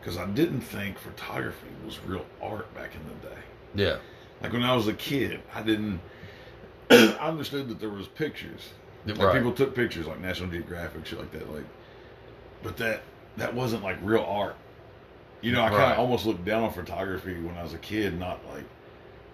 because 0.00 0.16
I 0.16 0.26
didn't 0.26 0.60
think 0.60 0.98
photography 0.98 1.68
was 1.84 1.98
real 2.04 2.24
art 2.40 2.72
back 2.74 2.92
in 2.94 3.00
the 3.08 3.28
day. 3.28 3.42
Yeah, 3.74 3.96
Like 4.42 4.52
when 4.52 4.62
I 4.62 4.74
was 4.76 4.86
a 4.88 4.94
kid, 4.94 5.40
I 5.54 5.62
didn't. 5.62 6.00
I 6.90 7.28
understood 7.28 7.68
that 7.68 7.80
there 7.80 7.90
was 7.90 8.06
pictures. 8.08 8.70
Like 9.06 9.18
right. 9.18 9.34
people 9.34 9.52
took 9.52 9.74
pictures, 9.74 10.06
like 10.06 10.20
National 10.20 10.50
Geographic, 10.50 11.06
shit 11.06 11.18
like 11.18 11.32
that. 11.32 11.52
Like, 11.52 11.64
but 12.62 12.76
that 12.78 13.02
that 13.36 13.54
wasn't 13.54 13.82
like 13.82 13.98
real 14.02 14.22
art. 14.22 14.56
You 15.40 15.52
know, 15.52 15.62
I 15.62 15.68
kind 15.68 15.78
Right. 15.82 15.92
of 15.92 15.98
almost 16.00 16.26
looked 16.26 16.44
down 16.44 16.64
on 16.64 16.72
photography 16.72 17.40
when 17.40 17.56
I 17.56 17.62
was 17.62 17.72
a 17.74 17.78
kid. 17.78 18.18
Not 18.18 18.40
like 18.52 18.64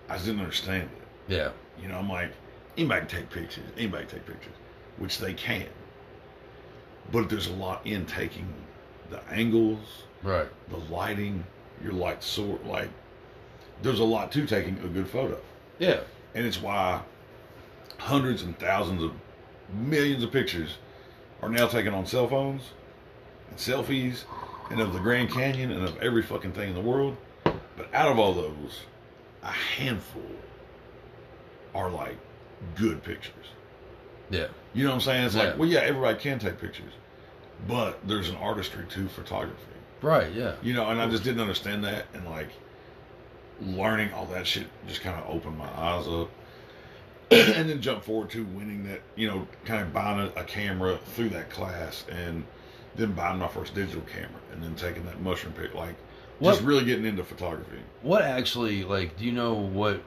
I 0.09 0.15
just 0.15 0.27
didn't 0.27 0.41
understand 0.41 0.83
it. 1.29 1.33
yeah, 1.35 1.51
You 1.83 1.89
know, 1.89 1.99
I'm 1.99 2.09
like 2.09 2.31
anybody 2.77 3.01
can 3.07 3.09
take 3.21 3.31
pictures. 3.31 3.65
Anybody 3.77 4.05
can 4.07 4.17
take 4.19 4.27
pictures, 4.27 4.53
which 4.99 5.19
they 5.19 5.33
can. 5.35 5.67
But 7.13 7.29
there's 7.29 7.47
a 7.49 7.53
lot 7.53 7.87
in 7.87 8.07
taking 8.07 8.47
the 9.11 9.21
angles, 9.31 10.05
right. 10.23 10.47
the 10.71 10.79
lighting, 10.93 11.45
your 11.83 11.93
light 11.93 12.23
sort 12.23 12.67
like 12.67 12.89
there's 13.83 14.01
a 14.01 14.05
lot 14.05 14.33
to 14.33 14.47
taking 14.47 14.79
a 14.79 14.89
good 14.89 15.09
photo. 15.09 15.39
Yeah, 15.79 16.01
And 16.35 16.47
it's 16.47 16.61
why 16.63 17.01
hundreds 17.99 18.43
and 18.43 18.59
thousands 18.59 19.03
of 19.03 19.13
millions 19.73 20.23
of 20.23 20.31
pictures 20.33 20.79
are 21.43 21.49
now 21.49 21.67
taken 21.67 21.93
on 21.95 22.07
cell 22.07 22.29
phones 22.29 22.63
and 23.51 23.59
selfies 23.59 24.25
and 24.71 24.81
of 24.81 24.93
the 24.93 24.99
Grand 25.01 25.31
Canyon 25.31 25.71
and 25.73 25.85
of 25.85 25.97
every 26.01 26.23
fucking 26.23 26.53
thing 26.53 26.69
in 26.71 26.75
the 26.75 26.81
world. 26.81 27.17
But 27.45 27.93
out 27.93 28.09
of 28.11 28.19
all 28.19 28.33
those, 28.33 28.83
a 29.43 29.51
handful 29.51 30.23
are 31.75 31.91
like 31.91 32.17
good 32.77 33.03
pictures. 33.03 33.47
yeah, 34.31 34.47
You 34.73 34.85
know 34.85 34.91
what 34.91 34.95
I'm 34.97 35.01
saying? 35.01 35.25
It's 35.27 35.35
Yeah. 35.35 35.43
like, 35.45 35.59
well, 35.59 35.69
yeah, 35.69 35.81
everybody 35.81 36.19
can 36.19 36.39
take 36.39 36.61
pictures, 36.61 36.93
but 37.69 37.99
there's 38.07 38.29
an 38.29 38.37
artistry 38.37 38.85
to 38.91 39.09
photography. 39.09 39.61
right. 40.03 40.31
Yeah, 40.33 40.53
You 40.63 40.73
know, 40.75 40.89
and 40.89 41.01
I 41.01 41.09
just 41.09 41.25
didn't 41.25 41.41
understand 41.41 41.83
that, 41.85 42.07
and 42.15 42.25
like 42.27 42.49
learning 43.61 44.13
all 44.13 44.27
that 44.27 44.47
shit 44.47 44.67
just 44.87 45.01
kind 45.01 45.19
of 45.21 45.29
opened 45.29 45.59
my 45.59 45.69
eyes 45.77 46.07
up. 46.09 46.31
and 47.31 47.71
then 47.71 47.81
jump 47.81 48.05
forward 48.05 48.31
to 48.31 48.45
winning 48.45 48.85
that, 48.85 49.01
you 49.17 49.27
know, 49.27 49.47
kind 49.65 49.83
of 49.83 49.93
buying 49.93 50.21
a, 50.21 50.41
a 50.41 50.45
camera 50.45 50.99
through 51.15 51.31
that 51.31 51.49
class, 51.51 52.05
and 52.11 52.45
then 52.97 53.13
buying 53.13 53.39
my 53.39 53.49
first 53.49 53.75
digital 53.75 54.03
camera, 54.03 54.41
and 54.53 54.63
then 54.63 54.75
taking 54.77 55.05
that 55.07 55.21
mushroom 55.21 55.55
pic, 55.55 55.75
like 55.75 55.95
just 56.43 56.63
really 56.63 56.85
getting 56.85 57.07
into 57.07 57.25
photography. 57.25 57.79
What 58.03 58.23
actually, 58.23 58.85
like, 58.85 59.17
do 59.17 59.25
you 59.25 59.33
know 59.33 59.55
what 59.55 60.03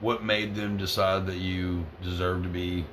what 0.00 0.22
made 0.22 0.54
them 0.54 0.76
decide 0.76 1.26
that 1.26 1.36
you 1.36 1.86
deserve 2.02 2.42
to 2.42 2.48
be 2.48 2.84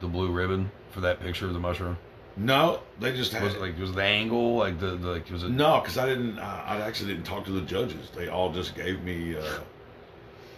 the 0.00 0.06
blue 0.06 0.30
ribbon 0.30 0.70
for 0.90 1.00
that 1.00 1.20
picture 1.20 1.46
of 1.46 1.52
the 1.52 1.60
mushroom? 1.60 1.98
No, 2.36 2.80
they 3.00 3.14
just 3.14 3.32
had 3.32 3.42
Was 3.42 3.54
it 3.54 3.60
like 3.60 3.78
was 3.78 3.92
the 3.92 4.02
angle 4.02 4.56
like 4.56 4.78
the, 4.78 4.96
the 4.96 5.08
like 5.08 5.30
was 5.30 5.42
it? 5.42 5.50
No, 5.50 5.80
because 5.80 5.98
I 5.98 6.06
didn't. 6.06 6.38
I, 6.38 6.76
I 6.78 6.80
actually 6.80 7.12
didn't 7.14 7.26
talk 7.26 7.44
to 7.46 7.50
the 7.52 7.60
judges. 7.62 8.10
They 8.14 8.28
all 8.28 8.52
just 8.52 8.74
gave 8.74 9.02
me. 9.02 9.36
Uh, 9.36 9.60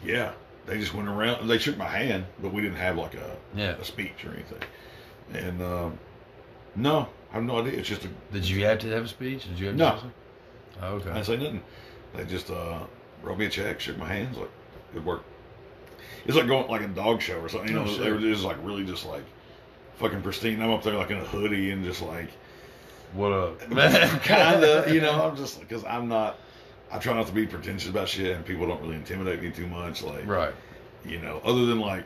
yeah, 0.05 0.33
they 0.67 0.79
just 0.79 0.95
went 0.95 1.09
around. 1.09 1.49
They 1.49 1.59
shook 1.59 1.77
my 1.77 1.87
hand, 1.89 2.27
but 2.41 2.53
we 2.53 2.61
didn't 2.63 2.77
have 2.77 2.97
like 2.99 3.15
a 3.15 3.37
Yeah. 3.57 3.71
a 3.73 3.85
speech 3.85 4.25
or 4.25 4.33
anything. 4.35 4.61
And 5.33 5.63
um, 5.63 5.99
no, 6.77 7.09
I 7.31 7.35
have 7.37 7.45
no 7.45 7.61
idea. 7.61 7.79
It's 7.79 7.89
just 7.89 8.05
a. 8.05 8.09
Did 8.33 8.47
you 8.49 8.65
have 8.67 8.79
to 8.81 8.89
have 8.91 9.05
a 9.05 9.09
speech? 9.09 9.45
Did 9.49 9.59
you 9.59 9.67
have 9.69 9.75
to 9.77 9.79
No. 9.79 9.99
Oh, 10.83 10.87
I 10.87 10.87
okay. 10.91 11.05
didn't 11.07 11.25
say 11.25 11.37
nothing. 11.39 11.63
They 12.15 12.25
just 12.25 12.51
uh, 12.51 12.81
wrote 13.23 13.39
me 13.39 13.47
a 13.47 13.49
check, 13.49 13.81
shook 13.81 13.97
my 13.99 14.07
hands, 14.09 14.37
like 14.37 14.51
good 14.93 15.05
work. 15.05 15.25
It's 16.27 16.37
like 16.37 16.47
going 16.47 16.69
like 16.69 16.83
a 16.83 16.89
dog 16.89 17.21
show 17.23 17.41
or 17.41 17.49
something. 17.49 17.73
You 17.73 17.79
Oh, 17.81 17.85
know, 17.85 17.91
sure. 17.93 18.05
they 18.05 18.13
were 18.13 18.19
just 18.21 18.45
like 18.45 18.57
really 18.63 18.85
just 18.85 19.07
like 19.07 19.25
fucking 20.03 20.23
pristine. 20.23 20.61
I'm 20.61 20.71
up 20.71 20.83
there 20.83 20.95
like 20.95 21.11
in 21.11 21.19
a 21.19 21.25
hoodie 21.25 21.71
and 21.71 21.85
just 21.85 22.03
like 22.03 22.29
What 23.15 23.33
up? 23.33 23.61
kind 24.23 24.63
of, 24.65 24.93
you 24.93 25.01
know. 25.01 25.25
I'm 25.29 25.37
just 25.37 25.61
because 25.61 25.85
I'm 25.85 26.09
not. 26.09 26.39
I 26.91 26.99
try 26.99 27.15
not 27.15 27.27
to 27.29 27.33
be 27.33 27.47
pretentious 27.47 27.89
about 27.89 28.09
shit, 28.09 28.37
and 28.37 28.45
people 28.45 28.67
don't 28.67 28.81
really 28.83 28.97
intimidate 28.97 29.43
me 29.43 29.51
too 29.51 29.67
much. 29.67 30.03
Like, 30.03 30.27
Right. 30.27 30.53
you 31.07 31.19
know, 31.21 31.41
other 31.45 31.65
than 31.65 31.81
like, 31.81 32.05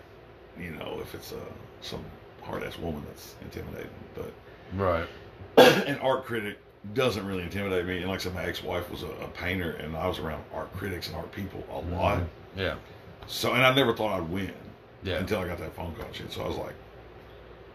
you 0.60 0.70
know, 0.70 0.98
if 1.02 1.12
it's 1.14 1.32
uh, 1.32 1.36
some 1.80 2.04
hard 2.42 2.62
ass 2.62 2.78
woman 2.78 3.02
that's 3.08 3.34
intimidating. 3.42 3.90
But 4.14 4.32
Right. 4.76 5.08
an 5.88 5.98
art 5.98 6.24
critic 6.24 6.58
doesn't 6.94 7.26
really 7.26 7.42
intimidate 7.42 7.84
me. 7.84 7.98
And 7.98 8.08
like 8.08 8.20
I 8.20 8.22
said, 8.22 8.34
my 8.34 8.44
ex 8.44 8.62
wife 8.62 8.88
was 8.90 9.02
a, 9.02 9.08
a 9.08 9.28
painter, 9.28 9.72
and 9.72 9.96
I 9.96 10.06
was 10.06 10.18
around 10.20 10.44
art 10.54 10.72
critics 10.76 11.08
and 11.08 11.16
art 11.16 11.32
people 11.32 11.64
a 11.72 11.80
lot. 11.94 12.22
Yeah. 12.56 12.74
So, 13.26 13.54
and 13.54 13.64
I 13.64 13.74
never 13.74 13.92
thought 13.92 14.20
I'd 14.20 14.28
win 14.28 14.52
Yeah. 15.02 15.14
until 15.16 15.40
I 15.40 15.48
got 15.48 15.58
that 15.58 15.74
phone 15.74 15.94
call 15.96 16.06
and 16.06 16.14
shit. 16.14 16.32
So 16.32 16.42
I 16.44 16.46
was 16.48 16.56
like, 16.56 16.74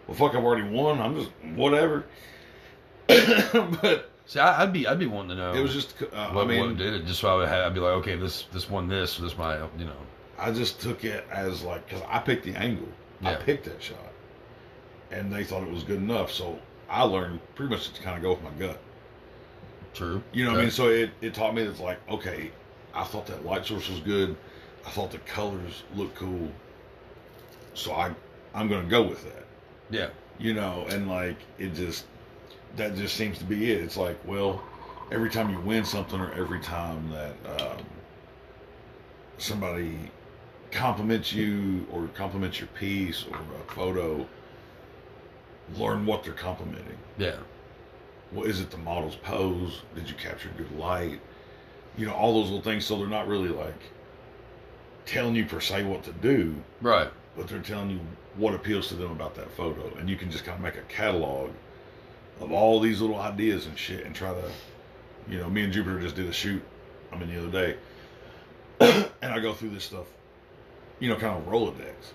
well, 0.07 0.17
fuck, 0.17 0.35
I've 0.35 0.43
already 0.43 0.67
won. 0.67 0.99
I'm 0.99 1.15
just 1.15 1.31
whatever. 1.55 2.05
but 3.07 4.11
See, 4.25 4.39
I, 4.39 4.63
I'd 4.63 4.71
be 4.71 4.87
I'd 4.87 4.99
be 4.99 5.07
wanting 5.07 5.35
to 5.35 5.35
know. 5.35 5.53
it 5.53 5.61
was 5.61 5.73
just, 5.73 6.01
uh, 6.01 6.29
what, 6.31 6.45
I 6.45 6.47
mean, 6.47 6.59
what 6.61 6.77
did 6.77 6.93
it 6.93 7.05
just 7.05 7.19
so 7.19 7.33
I 7.33 7.35
would 7.35 7.49
have 7.49 7.65
I'd 7.65 7.73
be 7.73 7.79
like 7.79 7.93
okay 7.95 8.15
this 8.15 8.43
this 8.53 8.69
one 8.69 8.87
this 8.87 9.17
this 9.17 9.37
my 9.37 9.57
you 9.77 9.85
know 9.85 9.97
I 10.39 10.51
just 10.51 10.79
took 10.81 11.03
it 11.03 11.25
as 11.29 11.63
like 11.63 11.85
because 11.85 12.01
I 12.07 12.19
picked 12.19 12.45
the 12.45 12.55
angle. 12.55 12.87
I 13.23 13.35
picked 13.35 13.65
that 13.65 13.83
shot, 13.83 13.97
and 15.11 15.31
they 15.31 15.43
thought 15.43 15.61
it 15.61 15.69
was 15.69 15.83
good 15.83 15.99
enough. 15.99 16.31
So 16.31 16.57
I 16.89 17.03
learned 17.03 17.39
pretty 17.55 17.71
much 17.71 17.91
to 17.91 18.01
kind 18.01 18.15
of 18.15 18.23
go 18.23 18.31
with 18.31 18.41
my 18.41 18.49
gut. 18.51 18.79
true. 19.93 20.23
You 20.31 20.45
know 20.45 20.51
what 20.51 20.59
I 20.59 20.63
mean? 20.63 20.71
So 20.71 20.87
it, 20.87 21.11
it 21.21 21.33
taught 21.35 21.53
me 21.53 21.61
it's 21.61 21.79
like 21.79 21.99
okay, 22.09 22.51
I 22.93 23.03
thought 23.03 23.27
that 23.27 23.45
light 23.45 23.65
source 23.65 23.89
was 23.89 23.99
good. 23.99 24.35
I 24.85 24.89
thought 24.89 25.11
the 25.11 25.19
colors 25.19 25.83
looked 25.93 26.15
cool. 26.15 26.49
So 27.73 27.93
I 27.93 28.15
I'm 28.55 28.67
gonna 28.67 28.87
go 28.87 29.03
with 29.03 29.23
that. 29.25 29.40
Yeah. 29.91 30.09
You 30.39 30.53
know, 30.53 30.85
and 30.89 31.07
like 31.07 31.37
it 31.59 31.73
just 31.73 32.05
that 32.77 32.95
just 32.95 33.15
seems 33.15 33.37
to 33.39 33.43
be 33.43 33.71
it. 33.71 33.81
It's 33.81 33.97
like 33.97 34.17
well, 34.25 34.63
every 35.11 35.29
time 35.29 35.49
you 35.49 35.59
win 35.59 35.85
something 35.85 36.19
or 36.19 36.31
every 36.33 36.59
time 36.61 37.11
that 37.11 37.35
um, 37.59 37.85
somebody 39.37 39.97
compliments 40.71 41.33
you 41.33 41.85
or 41.91 42.07
compliments 42.15 42.59
your 42.59 42.69
piece 42.69 43.25
or 43.29 43.37
a 43.37 43.73
photo, 43.73 44.25
learn 45.77 46.05
what 46.05 46.23
they're 46.23 46.33
complimenting. 46.33 46.97
Yeah. 47.17 47.35
Well, 48.31 48.45
is 48.45 48.61
it 48.61 48.71
the 48.71 48.77
model's 48.77 49.17
pose? 49.17 49.81
Did 49.93 50.09
you 50.09 50.15
capture 50.15 50.49
good 50.57 50.71
light? 50.77 51.19
You 51.97 52.05
know, 52.05 52.13
all 52.13 52.33
those 52.33 52.45
little 52.49 52.63
things. 52.63 52.85
So 52.85 52.97
they're 52.97 53.07
not 53.07 53.27
really 53.27 53.49
like 53.49 53.81
telling 55.05 55.35
you 55.35 55.45
per 55.45 55.59
se 55.59 55.83
what 55.83 56.03
to 56.03 56.13
do, 56.13 56.55
Right. 56.81 57.09
But 57.37 57.47
they're 57.47 57.59
telling 57.59 57.89
you 57.91 57.99
what 58.35 58.53
appeals 58.53 58.87
to 58.89 58.95
them 58.95 59.11
about 59.11 59.35
that 59.35 59.49
photo. 59.51 59.91
And 59.97 60.09
you 60.09 60.15
can 60.17 60.31
just 60.31 60.43
kind 60.43 60.57
of 60.57 60.63
make 60.63 60.75
a 60.77 60.81
catalog 60.93 61.51
of 62.39 62.51
all 62.51 62.79
these 62.79 63.01
little 63.01 63.19
ideas 63.19 63.65
and 63.67 63.77
shit 63.77 64.05
and 64.05 64.15
try 64.15 64.33
to 64.33 64.51
You 65.29 65.37
know, 65.37 65.49
me 65.49 65.63
and 65.63 65.71
Jupiter 65.71 65.99
just 66.01 66.15
did 66.15 66.27
a 66.27 66.33
shoot. 66.33 66.61
I 67.11 67.17
mean, 67.17 67.29
the 67.33 67.39
other 67.47 67.51
day, 67.51 67.77
and 69.21 69.31
I 69.33 69.39
go 69.39 69.53
through 69.53 69.69
this 69.69 69.83
stuff. 69.83 70.05
You 70.99 71.09
know, 71.09 71.15
kind 71.15 71.37
of 71.37 71.51
Rolodex. 71.51 72.13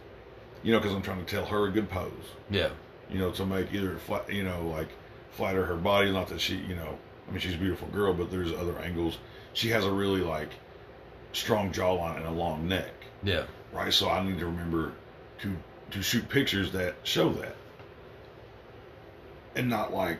You 0.62 0.72
know, 0.72 0.80
because 0.80 0.94
I'm 0.94 1.02
trying 1.02 1.24
to 1.24 1.30
tell 1.30 1.44
her 1.46 1.66
a 1.66 1.70
good 1.70 1.88
pose. 1.88 2.10
Yeah. 2.50 2.70
You 3.10 3.18
know, 3.20 3.30
to 3.32 3.46
make 3.46 3.72
either 3.72 3.96
flat, 3.98 4.32
you 4.32 4.42
know, 4.42 4.66
like 4.68 4.88
flatter 5.30 5.64
her 5.66 5.76
body. 5.76 6.10
Not 6.12 6.28
that 6.28 6.40
she, 6.40 6.56
you 6.56 6.74
know, 6.74 6.98
I 7.28 7.30
mean, 7.30 7.40
she's 7.40 7.54
a 7.54 7.58
beautiful 7.58 7.88
girl, 7.88 8.12
but 8.14 8.30
there's 8.30 8.52
other 8.52 8.76
angles. 8.78 9.18
She 9.52 9.68
has 9.68 9.84
a 9.84 9.90
really 9.90 10.20
like 10.22 10.50
strong 11.32 11.70
jawline 11.72 12.16
and 12.16 12.26
a 12.26 12.30
long 12.30 12.66
neck 12.66 12.90
Yeah. 13.22 13.44
right? 13.72 13.92
So 13.92 14.08
I 14.08 14.24
need 14.24 14.38
to 14.40 14.46
remember 14.46 14.92
to 15.40 15.56
to 15.90 16.02
shoot 16.02 16.28
pictures 16.28 16.72
that 16.72 16.94
show 17.04 17.30
that, 17.34 17.56
and 19.54 19.68
not 19.68 19.92
like 19.92 20.18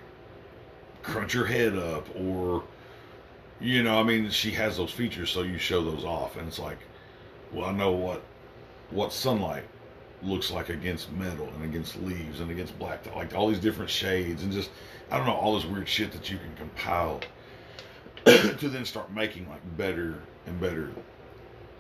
crunch 1.03 1.35
your 1.35 1.47
head 1.47 1.77
up 1.77 2.07
or, 2.17 2.65
you 3.61 3.83
know, 3.83 3.99
I 3.99 4.03
mean, 4.03 4.31
she 4.31 4.51
has 4.53 4.77
those 4.77 4.91
features, 4.91 5.31
so 5.31 5.43
you 5.43 5.59
show 5.59 5.83
those 5.83 6.05
off, 6.05 6.37
and 6.37 6.49
it's 6.49 6.59
like, 6.59 6.79
well, 7.53 7.67
I 7.67 7.73
know 7.73 7.93
what 7.93 8.23
what 8.91 9.13
sunlight 9.13 9.65
looks 10.23 10.51
like 10.51 10.69
against 10.69 11.13
metal 11.13 11.49
and 11.49 11.65
against 11.65 12.01
leaves 12.03 12.41
and 12.41 12.51
against 12.51 12.79
black, 12.79 13.05
like 13.15 13.35
all 13.35 13.49
these 13.49 13.61
different 13.61 13.91
shades 13.91 14.43
and 14.43 14.53
just 14.53 14.71
I 15.11 15.17
don't 15.19 15.27
know 15.27 15.35
all 15.35 15.55
this 15.55 15.65
weird 15.65 15.89
shit 15.89 16.13
that 16.13 16.31
you 16.31 16.39
can 16.39 16.55
compile 16.57 17.21
to 18.25 18.69
then 18.69 18.85
start 18.85 19.13
making 19.13 19.49
like 19.49 19.61
better 19.77 20.21
and 20.47 20.61
better 20.61 20.91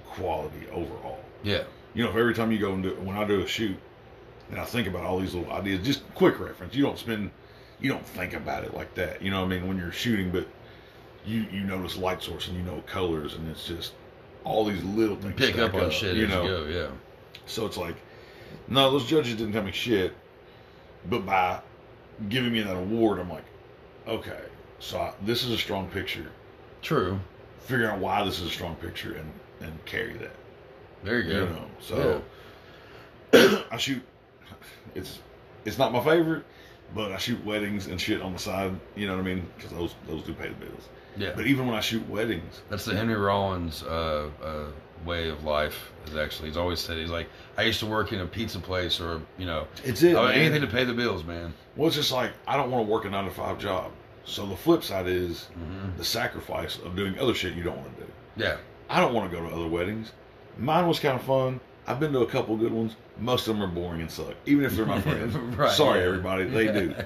quality 0.06 0.66
overall. 0.72 1.20
Yeah. 1.42 1.64
You 1.96 2.04
know, 2.04 2.10
if 2.10 2.16
every 2.16 2.34
time 2.34 2.52
you 2.52 2.58
go 2.58 2.74
and 2.74 2.82
do 2.82 2.90
when 3.02 3.16
I 3.16 3.24
do 3.24 3.40
a 3.40 3.46
shoot, 3.46 3.78
and 4.50 4.60
I 4.60 4.64
think 4.66 4.86
about 4.86 5.04
all 5.04 5.18
these 5.18 5.34
little 5.34 5.50
ideas, 5.50 5.84
just 5.84 6.02
quick 6.14 6.38
reference. 6.38 6.74
You 6.74 6.82
don't 6.82 6.98
spend, 6.98 7.30
you 7.80 7.90
don't 7.90 8.04
think 8.04 8.34
about 8.34 8.64
it 8.64 8.74
like 8.74 8.94
that. 8.96 9.22
You 9.22 9.30
know, 9.30 9.40
what 9.40 9.46
I 9.46 9.56
mean, 9.56 9.66
when 9.66 9.78
you're 9.78 9.92
shooting, 9.92 10.30
but 10.30 10.46
you 11.24 11.46
you 11.50 11.64
notice 11.64 11.96
light 11.96 12.22
source 12.22 12.48
and 12.48 12.56
you 12.58 12.62
know 12.64 12.82
colors, 12.86 13.32
and 13.32 13.48
it's 13.48 13.66
just 13.66 13.94
all 14.44 14.66
these 14.66 14.84
little 14.84 15.16
things. 15.16 15.36
Pick 15.36 15.56
up 15.56 15.72
on 15.72 15.90
shit 15.90 16.16
you 16.16 16.24
as 16.24 16.30
know. 16.30 16.42
you 16.42 16.48
go. 16.48 16.64
Yeah. 16.66 16.88
So 17.46 17.64
it's 17.64 17.78
like, 17.78 17.96
no, 18.68 18.90
those 18.90 19.06
judges 19.06 19.34
didn't 19.36 19.54
tell 19.54 19.62
me 19.62 19.72
shit, 19.72 20.12
but 21.08 21.24
by 21.24 21.62
giving 22.28 22.52
me 22.52 22.60
that 22.60 22.76
award, 22.76 23.20
I'm 23.20 23.30
like, 23.30 23.44
okay, 24.06 24.40
so 24.80 24.98
I, 24.98 25.14
this 25.22 25.44
is 25.44 25.50
a 25.50 25.58
strong 25.58 25.88
picture. 25.88 26.30
True. 26.82 27.18
Figure 27.60 27.90
out 27.90 28.00
why 28.00 28.22
this 28.22 28.38
is 28.38 28.48
a 28.48 28.50
strong 28.50 28.74
picture 28.76 29.14
and 29.14 29.32
and 29.60 29.84
carry 29.86 30.12
that. 30.18 30.36
There 31.04 31.20
you 31.20 31.32
go. 31.32 31.38
You 31.44 31.50
know, 31.50 31.66
so 31.80 32.22
I 33.70 33.76
shoot. 33.76 34.02
It's 34.94 35.18
it's 35.64 35.78
not 35.78 35.92
my 35.92 36.02
favorite, 36.02 36.44
but 36.94 37.12
I 37.12 37.18
shoot 37.18 37.44
weddings 37.44 37.86
and 37.86 38.00
shit 38.00 38.22
on 38.22 38.32
the 38.32 38.38
side. 38.38 38.72
You 38.94 39.06
know 39.06 39.14
what 39.14 39.20
I 39.20 39.24
mean? 39.24 39.46
Because 39.56 39.72
those 39.72 39.94
those 40.06 40.22
do 40.22 40.32
pay 40.32 40.48
the 40.48 40.54
bills. 40.54 40.88
Yeah. 41.16 41.32
But 41.34 41.46
even 41.46 41.66
when 41.66 41.74
I 41.76 41.80
shoot 41.80 42.06
weddings, 42.08 42.60
That's 42.68 42.84
the 42.84 42.94
Henry 42.94 43.14
Rollins 43.16 43.82
uh, 43.82 44.28
uh, 44.42 44.64
way 45.06 45.28
of 45.30 45.44
life. 45.44 45.92
Is 46.06 46.16
actually 46.16 46.48
he's 46.48 46.56
always 46.58 46.78
said 46.80 46.98
he's 46.98 47.10
like 47.10 47.28
I 47.56 47.62
used 47.62 47.80
to 47.80 47.86
work 47.86 48.12
in 48.12 48.20
a 48.20 48.26
pizza 48.26 48.60
place 48.60 49.00
or 49.00 49.20
you 49.38 49.46
know 49.46 49.66
it's 49.84 50.02
it. 50.02 50.14
man. 50.14 50.32
anything 50.32 50.60
to 50.62 50.66
pay 50.66 50.84
the 50.84 50.92
bills, 50.94 51.24
man. 51.24 51.54
Well, 51.74 51.88
it's 51.88 51.96
just 51.96 52.12
like 52.12 52.32
I 52.46 52.56
don't 52.56 52.70
want 52.70 52.86
to 52.86 52.92
work 52.92 53.04
a 53.04 53.10
nine 53.10 53.24
to 53.24 53.30
five 53.30 53.58
job. 53.58 53.92
So 54.24 54.44
the 54.44 54.56
flip 54.56 54.82
side 54.82 55.06
is 55.06 55.44
hmm 55.44 55.96
the 55.96 56.04
sacrifice 56.04 56.78
of 56.78 56.96
doing 56.96 57.18
other 57.18 57.34
shit 57.34 57.54
you 57.54 57.62
don't 57.62 57.76
want 57.76 57.96
to 57.98 58.04
do. 58.04 58.12
Yeah. 58.36 58.56
I 58.88 59.00
don't 59.00 59.14
want 59.14 59.30
to 59.30 59.36
go 59.36 59.48
to 59.48 59.54
other 59.54 59.66
weddings. 59.66 60.12
Mine 60.58 60.86
was 60.86 60.98
kind 60.98 61.18
of 61.18 61.24
fun. 61.24 61.60
I've 61.86 62.00
been 62.00 62.12
to 62.12 62.20
a 62.20 62.26
couple 62.26 62.56
good 62.56 62.72
ones. 62.72 62.96
Most 63.18 63.46
of 63.46 63.56
them 63.56 63.62
are 63.62 63.72
boring 63.72 64.00
and 64.00 64.10
suck, 64.10 64.34
even 64.46 64.64
if 64.64 64.74
they're 64.74 64.86
my 64.86 65.00
friends. 65.02 65.34
Right, 65.34 65.70
Sorry, 65.70 66.02
everybody, 66.02 66.44
they 66.44 66.66
do. 66.66 66.94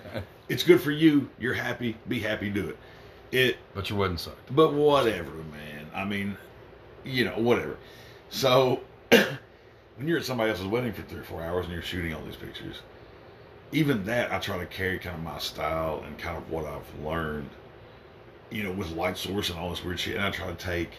It's 0.48 0.64
good 0.64 0.81
for 0.81 0.90
you. 0.90 1.31
You're 1.39 1.55
happy. 1.55 1.97
Be 2.09 2.18
happy. 2.18 2.51
Do 2.51 2.70
it. 2.70 2.77
It 3.31 3.56
but 3.72 3.89
your 3.89 4.01
wedding 4.01 4.16
sucked. 4.16 4.52
But 4.52 4.74
whatever, 4.74 5.31
man. 5.31 5.86
I 5.94 6.05
mean, 6.05 6.36
you 7.05 7.24
know, 7.24 7.39
whatever. 7.39 7.77
So, 8.31 8.81
when 9.10 10.09
you're 10.09 10.18
at 10.18 10.24
somebody 10.24 10.51
else's 10.51 10.66
wedding 10.66 10.93
for 10.93 11.02
three 11.02 11.20
or 11.20 11.22
four 11.22 11.40
hours 11.40 11.66
and 11.66 11.72
you're 11.72 11.82
shooting 11.82 12.12
all 12.12 12.22
these 12.22 12.35
pictures, 12.35 12.81
even 13.70 14.05
that 14.06 14.32
I 14.32 14.40
try 14.40 14.59
to 14.59 14.66
carry 14.66 14.98
kind 14.98 15.14
of 15.14 15.22
my 15.22 15.39
style 15.39 16.02
and 16.05 16.18
kind 16.18 16.36
of 16.36 16.51
what 16.51 16.64
I've 16.64 17.05
learned, 17.05 17.51
you 18.51 18.64
know, 18.64 18.72
with 18.72 18.90
light 18.90 19.16
source 19.16 19.51
and 19.51 19.59
all 19.59 19.70
this 19.70 19.85
weird 19.85 20.01
shit. 20.01 20.16
And 20.16 20.24
I 20.24 20.32
try 20.32 20.48
to 20.48 20.55
take 20.55 20.90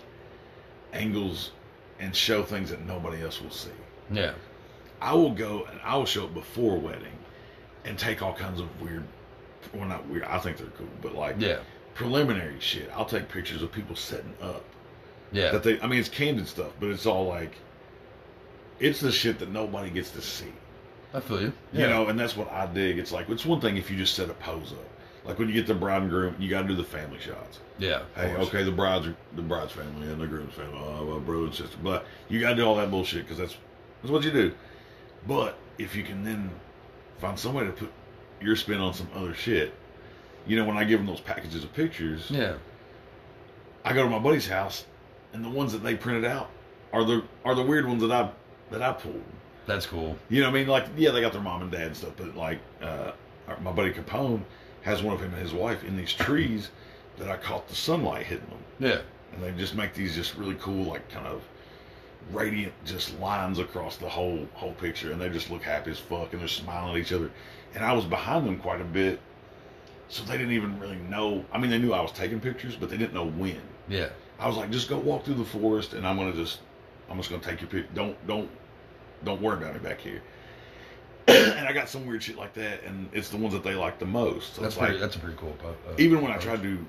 angles 0.93 1.51
and 2.01 2.15
show 2.15 2.43
things 2.43 2.69
that 2.71 2.85
nobody 2.85 3.21
else 3.21 3.41
will 3.41 3.51
see. 3.51 3.69
Yeah. 4.11 4.33
I 5.01 5.13
will 5.13 5.31
go 5.31 5.65
and 5.71 5.79
I 5.83 5.95
will 5.95 6.05
show 6.05 6.25
it 6.25 6.33
before 6.33 6.75
a 6.75 6.79
wedding 6.79 7.17
and 7.85 7.97
take 7.97 8.21
all 8.21 8.33
kinds 8.33 8.59
of 8.59 8.81
weird, 8.81 9.03
well, 9.73 9.87
not 9.87 10.05
weird, 10.07 10.23
I 10.23 10.39
think 10.39 10.57
they're 10.57 10.67
cool, 10.77 10.87
but 11.01 11.15
like 11.15 11.35
Yeah. 11.39 11.59
preliminary 11.93 12.59
shit. 12.59 12.89
I'll 12.95 13.05
take 13.05 13.29
pictures 13.29 13.61
of 13.61 13.71
people 13.71 13.95
setting 13.95 14.33
up 14.41 14.63
Yeah. 15.31 15.51
that 15.51 15.63
they 15.63 15.79
I 15.79 15.87
mean 15.87 15.99
it's 15.99 16.09
candid 16.09 16.47
stuff, 16.47 16.71
but 16.79 16.89
it's 16.89 17.05
all 17.05 17.27
like 17.27 17.53
it's 18.79 18.99
the 18.99 19.11
shit 19.11 19.39
that 19.39 19.49
nobody 19.51 19.89
gets 19.89 20.11
to 20.11 20.21
see. 20.21 20.51
I 21.13 21.19
feel 21.19 21.41
you. 21.41 21.53
You 21.73 21.87
know, 21.87 22.07
and 22.07 22.17
that's 22.19 22.35
what 22.37 22.51
I 22.51 22.65
dig. 22.67 22.97
It's 22.97 23.11
like 23.11 23.29
it's 23.29 23.45
one 23.45 23.59
thing 23.61 23.77
if 23.77 23.91
you 23.91 23.97
just 23.97 24.15
set 24.15 24.29
a 24.29 24.33
pose 24.33 24.71
up. 24.73 24.85
Like 25.23 25.37
when 25.37 25.47
you 25.47 25.53
get 25.53 25.67
the 25.67 25.75
bride 25.75 26.01
and 26.01 26.09
groom, 26.09 26.35
you 26.39 26.49
got 26.49 26.63
to 26.63 26.67
do 26.67 26.75
the 26.75 26.83
family 26.83 27.19
shots. 27.19 27.59
Yeah. 27.77 28.03
Hey, 28.15 28.33
course. 28.33 28.47
okay, 28.47 28.63
the 28.63 28.71
bride's 28.71 29.07
the 29.35 29.41
bride's 29.41 29.71
family 29.71 30.11
and 30.11 30.19
the 30.19 30.27
groom's 30.27 30.53
family, 30.53 30.77
uh, 30.77 31.03
well, 31.03 31.19
brother 31.19 31.45
and 31.45 31.53
sister. 31.53 31.77
But 31.83 32.05
you 32.27 32.39
got 32.39 32.49
to 32.51 32.55
do 32.55 32.65
all 32.65 32.75
that 32.77 32.89
bullshit 32.89 33.23
because 33.23 33.37
that's 33.37 33.55
that's 34.01 34.11
what 34.11 34.23
you 34.23 34.31
do. 34.31 34.53
But 35.27 35.57
if 35.77 35.95
you 35.95 36.03
can 36.03 36.23
then 36.23 36.49
find 37.19 37.37
somebody 37.37 37.67
to 37.67 37.73
put 37.73 37.91
your 38.41 38.55
spin 38.55 38.79
on 38.79 38.93
some 38.95 39.07
other 39.15 39.35
shit, 39.35 39.73
you 40.47 40.55
know, 40.57 40.65
when 40.65 40.75
I 40.77 40.83
give 40.85 40.99
them 40.99 41.05
those 41.05 41.21
packages 41.21 41.63
of 41.63 41.71
pictures, 41.73 42.29
Yeah. 42.31 42.55
I 43.85 43.93
go 43.93 44.03
to 44.03 44.09
my 44.09 44.19
buddy's 44.19 44.47
house, 44.47 44.85
and 45.33 45.43
the 45.45 45.49
ones 45.49 45.71
that 45.73 45.79
they 45.83 45.95
printed 45.95 46.25
out 46.25 46.49
are 46.93 47.03
the 47.03 47.23
are 47.45 47.55
the 47.55 47.63
weird 47.63 47.87
ones 47.87 48.01
that 48.01 48.11
I 48.11 48.31
that 48.71 48.81
I 48.81 48.93
pulled. 48.93 49.23
That's 49.67 49.85
cool. 49.85 50.17
You 50.29 50.41
know 50.41 50.47
what 50.49 50.55
I 50.55 50.59
mean? 50.59 50.67
Like, 50.67 50.85
yeah, 50.97 51.11
they 51.11 51.21
got 51.21 51.31
their 51.33 51.41
mom 51.41 51.61
and 51.61 51.71
dad 51.71 51.87
and 51.87 51.95
stuff, 51.95 52.13
but 52.17 52.35
like, 52.35 52.59
uh, 52.81 53.11
my 53.61 53.71
buddy 53.71 53.91
Capone 53.93 54.41
has 54.81 55.03
one 55.03 55.13
of 55.13 55.21
him 55.21 55.33
and 55.33 55.41
his 55.41 55.53
wife 55.53 55.83
in 55.83 55.95
these 55.97 56.13
trees 56.13 56.69
that 57.17 57.29
I 57.29 57.37
caught 57.37 57.67
the 57.67 57.75
sunlight 57.75 58.25
hitting 58.25 58.47
them, 58.47 58.59
Yeah. 58.79 59.01
and 59.33 59.43
they 59.43 59.51
just 59.59 59.75
make 59.75 59.93
these 59.93 60.15
just 60.15 60.35
really 60.35 60.55
cool, 60.55 60.85
like 60.85 61.07
kind 61.11 61.27
of 61.27 61.41
radiant, 62.31 62.73
just 62.85 63.19
lines 63.19 63.59
across 63.59 63.97
the 63.97 64.07
whole 64.09 64.47
whole 64.53 64.73
picture, 64.73 65.11
and 65.11 65.21
they 65.21 65.29
just 65.29 65.49
look 65.51 65.61
happy 65.63 65.91
as 65.91 65.99
fuck, 65.99 66.31
and 66.33 66.41
they're 66.41 66.47
smiling 66.47 66.91
at 66.95 66.97
each 67.01 67.11
other. 67.13 67.29
And 67.75 67.83
I 67.83 67.93
was 67.93 68.05
behind 68.05 68.45
them 68.47 68.57
quite 68.59 68.81
a 68.81 68.85
bit, 68.85 69.19
so 70.09 70.23
they 70.23 70.37
didn't 70.37 70.53
even 70.53 70.79
really 70.79 70.97
know. 71.09 71.45
I 71.51 71.57
mean, 71.57 71.69
they 71.71 71.77
knew 71.79 71.93
I 71.93 72.01
was 72.01 72.11
taking 72.11 72.39
pictures, 72.39 72.75
but 72.75 72.89
they 72.89 72.97
didn't 72.97 73.13
know 73.13 73.27
when. 73.27 73.61
Yeah. 73.87 74.09
I 74.39 74.47
was 74.47 74.57
like, 74.57 74.71
just 74.71 74.89
go 74.89 74.97
walk 74.97 75.25
through 75.25 75.35
the 75.35 75.45
forest, 75.45 75.93
and 75.93 76.05
I'm 76.07 76.17
gonna 76.17 76.33
just, 76.33 76.59
I'm 77.09 77.17
just 77.17 77.29
gonna 77.29 77.43
take 77.43 77.61
your 77.61 77.69
pic. 77.69 77.93
Don't, 77.93 78.15
don't, 78.27 78.49
don't 79.23 79.41
worry 79.41 79.57
about 79.57 79.73
me 79.73 79.79
back 79.79 79.99
here. 79.99 80.21
and 81.27 81.67
I 81.67 81.73
got 81.73 81.89
some 81.89 82.05
weird 82.05 82.23
shit 82.23 82.37
like 82.37 82.53
that, 82.53 82.83
and 82.83 83.09
it's 83.13 83.29
the 83.29 83.37
ones 83.37 83.53
that 83.53 83.63
they 83.63 83.75
like 83.75 83.99
the 83.99 84.05
most. 84.05 84.55
So 84.55 84.61
That's 84.61 84.75
it's 84.75 84.81
like, 84.81 84.89
pretty. 84.89 85.01
That's 85.01 85.15
a 85.15 85.19
pretty 85.19 85.37
cool. 85.37 85.55
Uh, 85.63 85.93
even 85.97 86.21
when 86.21 86.31
I 86.31 86.37
try 86.37 86.55
to 86.55 86.61
do, 86.61 86.85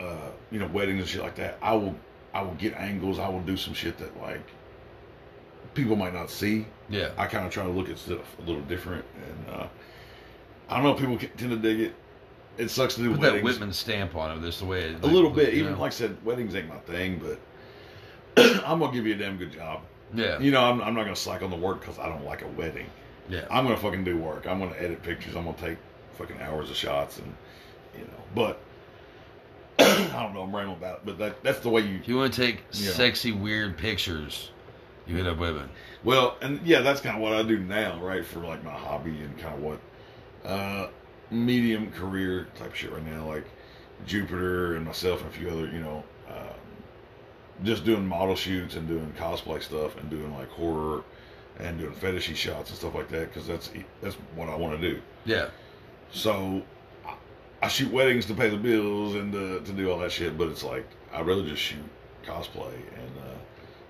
uh, 0.00 0.30
you 0.50 0.58
know, 0.58 0.66
weddings 0.68 1.00
and 1.00 1.08
shit 1.08 1.22
like 1.22 1.36
that, 1.36 1.58
I 1.62 1.74
will, 1.74 1.94
I 2.34 2.42
will 2.42 2.54
get 2.54 2.74
angles. 2.74 3.18
I 3.18 3.28
will 3.28 3.40
do 3.40 3.56
some 3.56 3.74
shit 3.74 3.98
that 3.98 4.20
like 4.20 4.42
people 5.74 5.94
might 5.94 6.14
not 6.14 6.30
see. 6.30 6.66
Yeah. 6.88 7.10
I 7.16 7.26
kind 7.26 7.46
of 7.46 7.52
try 7.52 7.64
to 7.64 7.70
look 7.70 7.88
at 7.88 7.98
stuff 7.98 8.36
a 8.38 8.42
little 8.42 8.62
different, 8.62 9.04
and 9.28 9.54
uh, 9.54 9.66
I 10.68 10.76
don't 10.76 10.84
know. 10.84 10.94
People 10.94 11.18
tend 11.36 11.50
to 11.50 11.56
dig 11.56 11.80
it. 11.80 11.94
It 12.58 12.70
sucks 12.70 12.94
to 12.94 13.02
do 13.02 13.12
Put 13.12 13.20
that. 13.20 13.42
Whytmon 13.42 13.72
stamp 13.72 14.16
on 14.16 14.36
it. 14.36 14.40
That's 14.40 14.58
the 14.58 14.64
way. 14.64 14.84
It, 14.84 15.02
A 15.02 15.06
little 15.06 15.30
bit. 15.30 15.54
Even 15.54 15.72
know? 15.72 15.80
like 15.80 15.92
I 15.92 15.94
said, 15.94 16.16
weddings 16.24 16.54
ain't 16.54 16.68
my 16.68 16.78
thing, 16.78 17.22
but 17.22 17.38
I'm 18.66 18.80
gonna 18.80 18.92
give 18.92 19.06
you 19.06 19.14
a 19.14 19.18
damn 19.18 19.36
good 19.36 19.52
job. 19.52 19.82
Yeah. 20.14 20.38
You 20.38 20.50
know, 20.50 20.62
I'm, 20.62 20.80
I'm 20.80 20.94
not 20.94 21.04
gonna 21.04 21.16
slack 21.16 21.42
on 21.42 21.50
the 21.50 21.56
work 21.56 21.80
because 21.80 21.98
I 21.98 22.08
don't 22.08 22.24
like 22.24 22.42
a 22.42 22.48
wedding. 22.48 22.86
Yeah. 23.28 23.46
I'm 23.50 23.64
gonna 23.64 23.76
fucking 23.76 24.04
do 24.04 24.16
work. 24.16 24.46
I'm 24.46 24.58
gonna 24.58 24.76
edit 24.78 25.02
pictures. 25.02 25.34
I'm 25.36 25.44
gonna 25.44 25.56
take 25.56 25.78
fucking 26.18 26.40
hours 26.40 26.70
of 26.70 26.76
shots, 26.76 27.18
and 27.18 27.34
you 27.94 28.04
know. 28.04 28.22
But 28.34 28.60
I 29.78 30.22
don't 30.22 30.34
know. 30.34 30.42
I'm 30.42 30.54
rambling 30.54 30.78
about 30.78 30.96
it, 30.98 31.00
but 31.06 31.18
that 31.18 31.42
that's 31.42 31.60
the 31.60 31.68
way 31.68 31.82
you. 31.82 31.96
If 31.96 32.08
you 32.08 32.16
want 32.16 32.32
to 32.34 32.40
take 32.40 32.62
Yeah. 32.72 32.90
sexy, 32.92 33.32
weird 33.32 33.76
pictures, 33.76 34.50
you 35.06 35.16
hit 35.16 35.26
up 35.26 35.38
women. 35.38 35.68
Well, 36.04 36.36
and 36.40 36.60
yeah, 36.64 36.80
that's 36.80 37.00
kind 37.00 37.16
of 37.16 37.22
what 37.22 37.32
I 37.32 37.42
do 37.42 37.58
now, 37.58 37.98
right? 38.00 38.24
For 38.24 38.40
like 38.40 38.62
my 38.64 38.70
hobby 38.72 39.20
and 39.20 39.36
kind 39.38 39.54
of 39.54 39.60
what 39.62 39.80
uh 40.44 40.88
medium 41.30 41.90
career 41.90 42.46
type 42.56 42.74
shit 42.74 42.92
right 42.92 43.04
now, 43.04 43.26
like 43.26 43.44
Jupiter 44.06 44.76
and 44.76 44.86
myself 44.86 45.20
and 45.22 45.30
a 45.30 45.32
few 45.32 45.48
other, 45.50 45.66
you 45.66 45.80
know, 45.80 46.04
um, 46.28 47.64
just 47.64 47.84
doing 47.84 48.06
model 48.06 48.36
shoots 48.36 48.76
and 48.76 48.86
doing 48.86 49.12
cosplay 49.18 49.60
stuff 49.62 49.96
and 49.96 50.08
doing 50.08 50.32
like 50.36 50.48
horror 50.50 51.02
and 51.58 51.78
doing 51.78 51.94
fetishy 51.94 52.34
shots 52.34 52.70
and 52.70 52.78
stuff 52.78 52.94
like 52.94 53.08
that 53.08 53.32
because 53.32 53.46
that's 53.46 53.70
that's 54.02 54.16
what 54.34 54.48
I 54.48 54.56
want 54.56 54.80
to 54.80 54.90
do. 54.94 55.00
Yeah. 55.24 55.48
So 56.10 56.62
I, 57.06 57.14
I 57.62 57.68
shoot 57.68 57.90
weddings 57.92 58.26
to 58.26 58.34
pay 58.34 58.48
the 58.48 58.56
bills 58.56 59.14
and 59.14 59.32
to, 59.32 59.60
to 59.60 59.72
do 59.72 59.90
all 59.90 59.98
that 59.98 60.12
shit, 60.12 60.36
but 60.36 60.48
it's 60.48 60.64
like 60.64 60.86
I 61.12 61.20
really 61.20 61.48
just 61.48 61.62
shoot 61.62 61.84
cosplay 62.24 62.74
and 62.74 63.18
uh, 63.18 63.38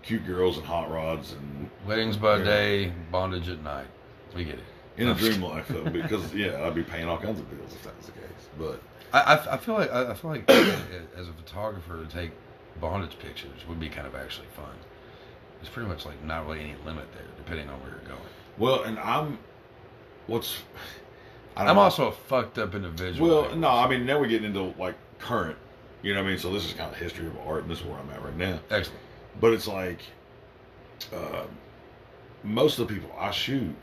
cute 0.03 0.27
girls 0.27 0.57
and 0.59 0.67
hot 0.67 0.91
rods 0.91 1.33
and 1.33 1.71
Weddings 1.87 2.17
by 2.17 2.43
day, 2.43 2.93
bondage 3.11 3.49
at 3.49 3.63
night. 3.63 3.87
We 4.35 4.45
get 4.45 4.55
it. 4.55 4.65
In 4.97 5.09
a 5.09 5.15
dream 5.15 5.43
life, 5.43 5.69
though, 5.69 5.85
because 5.85 6.33
yeah, 6.35 6.67
I'd 6.67 6.75
be 6.75 6.83
paying 6.83 7.07
all 7.07 7.19
kinds 7.19 7.39
of 7.39 7.51
bills 7.51 7.75
if 7.75 7.83
that 7.83 7.97
was 7.97 8.07
the 8.07 8.13
case. 8.13 8.49
But 8.59 8.81
I, 9.13 9.35
I, 9.35 9.55
I 9.55 9.57
feel 9.59 9.75
like 9.75 9.93
I, 9.93 10.11
I 10.11 10.15
feel 10.15 10.31
like 10.31 10.51
as 10.51 11.29
a 11.29 11.33
photographer 11.33 12.03
to 12.03 12.11
take 12.11 12.31
bondage 12.81 13.19
pictures 13.19 13.67
would 13.69 13.79
be 13.79 13.89
kind 13.89 14.07
of 14.07 14.15
actually 14.15 14.47
fun. 14.57 14.75
There's 15.61 15.69
pretty 15.69 15.89
much 15.89 16.05
like 16.07 16.23
not 16.25 16.47
really 16.47 16.61
any 16.61 16.75
limit 16.85 17.07
there, 17.13 17.23
depending 17.37 17.69
on 17.69 17.81
where 17.81 17.91
you're 17.91 18.01
going. 18.09 18.21
well, 18.59 18.83
and 18.85 18.99
I'm 18.99 19.39
what's 20.27 20.63
I 21.57 21.65
know. 21.65 21.79
also 21.81 22.09
a 22.09 22.13
fucked 22.13 22.59
up 22.59 22.75
individual. 22.75 23.29
well, 23.29 23.57
no, 23.57 23.69
I 23.69 23.89
mean 23.89 24.05
now 24.07 24.21
we're 24.21 24.29
getting 24.29 24.49
into 24.49 24.75
like 24.79 24.95
current. 25.19 25.57
You 26.03 26.15
know 26.15 26.21
what 26.23 26.27
I 26.29 26.31
mean? 26.31 26.39
So 26.39 26.53
this 26.53 26.65
is 26.65 26.73
kind 26.73 26.91
of 26.93 26.97
history 26.99 27.27
of 27.27 27.37
art, 27.47 27.63
and 27.63 27.71
this 27.71 27.81
is 27.81 27.85
where 27.87 27.99
I'm 27.99 28.11
at 28.11 28.23
right 28.23 28.37
now. 28.37 28.59
excellent. 28.71 29.01
But 29.41 29.53
it's 29.55 29.67
like 29.67 30.01
uh, 31.15 31.45
most 32.45 32.79
of 32.79 32.87
the 32.89 32.95
people 32.95 33.11
I 33.19 33.31
shoot 33.31 33.75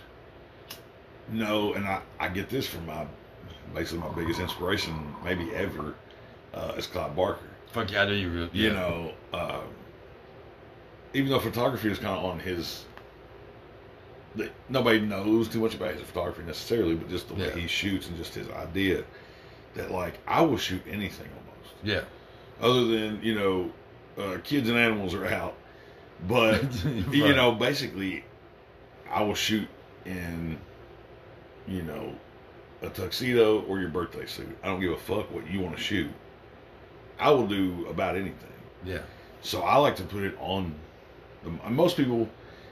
know, 1.32 1.74
and 1.74 1.86
I, 1.86 2.02
I 2.20 2.28
get 2.30 2.50
this 2.50 2.68
from 2.68 2.86
my 2.86 3.06
basically 3.74 4.08
my 4.08 4.14
biggest 4.14 4.40
inspiration, 4.40 4.94
maybe 5.24 5.54
ever, 5.56 5.96
uh, 6.54 6.74
is 6.78 6.86
Clive 6.88 7.16
Barker. 7.16 7.40
Fuck 7.72 7.92
yeah, 7.92 8.04
I 8.04 8.06
do 8.06 8.14
you. 8.14 8.30
Real, 8.30 8.50
You 8.54 8.68
yeah. 8.68 8.74
know, 8.74 9.14
uh, 9.34 9.62
even 11.14 11.30
though 11.30 11.40
photography 11.40 11.90
is 11.92 12.00
kind 12.00 12.18
of 12.18 12.26
on 12.26 12.40
his. 12.40 12.86
Nobody 14.68 15.00
knows 15.00 15.48
too 15.48 15.60
much 15.60 15.76
about 15.76 15.94
his 15.94 16.02
photography 16.02 16.42
necessarily, 16.44 16.96
but 16.96 17.08
just 17.08 17.28
the 17.28 17.36
way 17.36 17.48
Yeah. 17.50 17.56
he 17.56 17.68
shoots 17.68 18.08
and 18.08 18.18
just 18.18 18.34
his 18.34 18.50
idea 18.50 19.04
that, 19.76 19.92
like, 19.92 20.16
I 20.28 20.42
will 20.42 20.58
shoot 20.58 20.82
anything 20.90 21.28
almost 21.38 21.74
Yeah. 21.84 22.02
other 22.60 22.86
than 22.86 23.20
you 23.22 23.36
know 23.36 23.72
uh, 24.18 24.38
kids 24.44 24.70
and 24.70 24.78
animals 24.78 25.14
are 25.14 25.26
out 25.28 25.56
but 26.28 26.64
you 27.12 27.34
know 27.36 27.52
basically 27.52 28.24
i 29.10 29.22
will 29.24 29.34
shoot 29.34 29.68
in 30.06 30.58
you 31.68 31.82
know 31.82 32.14
a 32.84 32.90
tuxedo 32.90 33.62
or 33.64 33.80
your 33.80 33.90
birthday 33.90 34.26
suit 34.28 34.56
i 34.64 34.68
don't 34.68 34.80
give 34.80 34.92
a 34.92 34.98
fuck 34.98 35.30
what 35.34 35.50
you 35.50 35.60
want 35.60 35.76
to 35.76 35.82
shoot 35.82 36.08
i 37.20 37.32
will 37.32 37.48
do 37.48 37.88
about 37.90 38.16
anything 38.16 38.54
Yeah. 38.86 39.00
so 39.42 39.64
i 39.64 39.78
like 39.78 39.96
to 39.96 40.04
put 40.04 40.24
it 40.24 40.36
on 40.40 40.76
Um, 41.46 41.60
most 41.76 41.98
people 41.98 42.30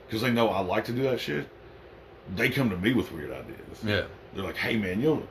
because 0.07 0.21
they 0.21 0.31
know 0.31 0.47
i 0.49 0.59
like 0.61 0.85
to 0.85 0.91
do 0.93 1.03
that 1.03 1.19
shit 1.19 1.47
they 2.35 2.49
come 2.49 2.69
to 2.69 2.77
me 2.77 2.93
with 2.93 3.11
weird 3.11 3.31
ideas 3.31 3.83
Yeah. 3.83 4.03
they're 4.33 4.43
like, 4.45 4.55
"Hey 4.57 4.77
man, 4.77 5.01
you 5.01 5.27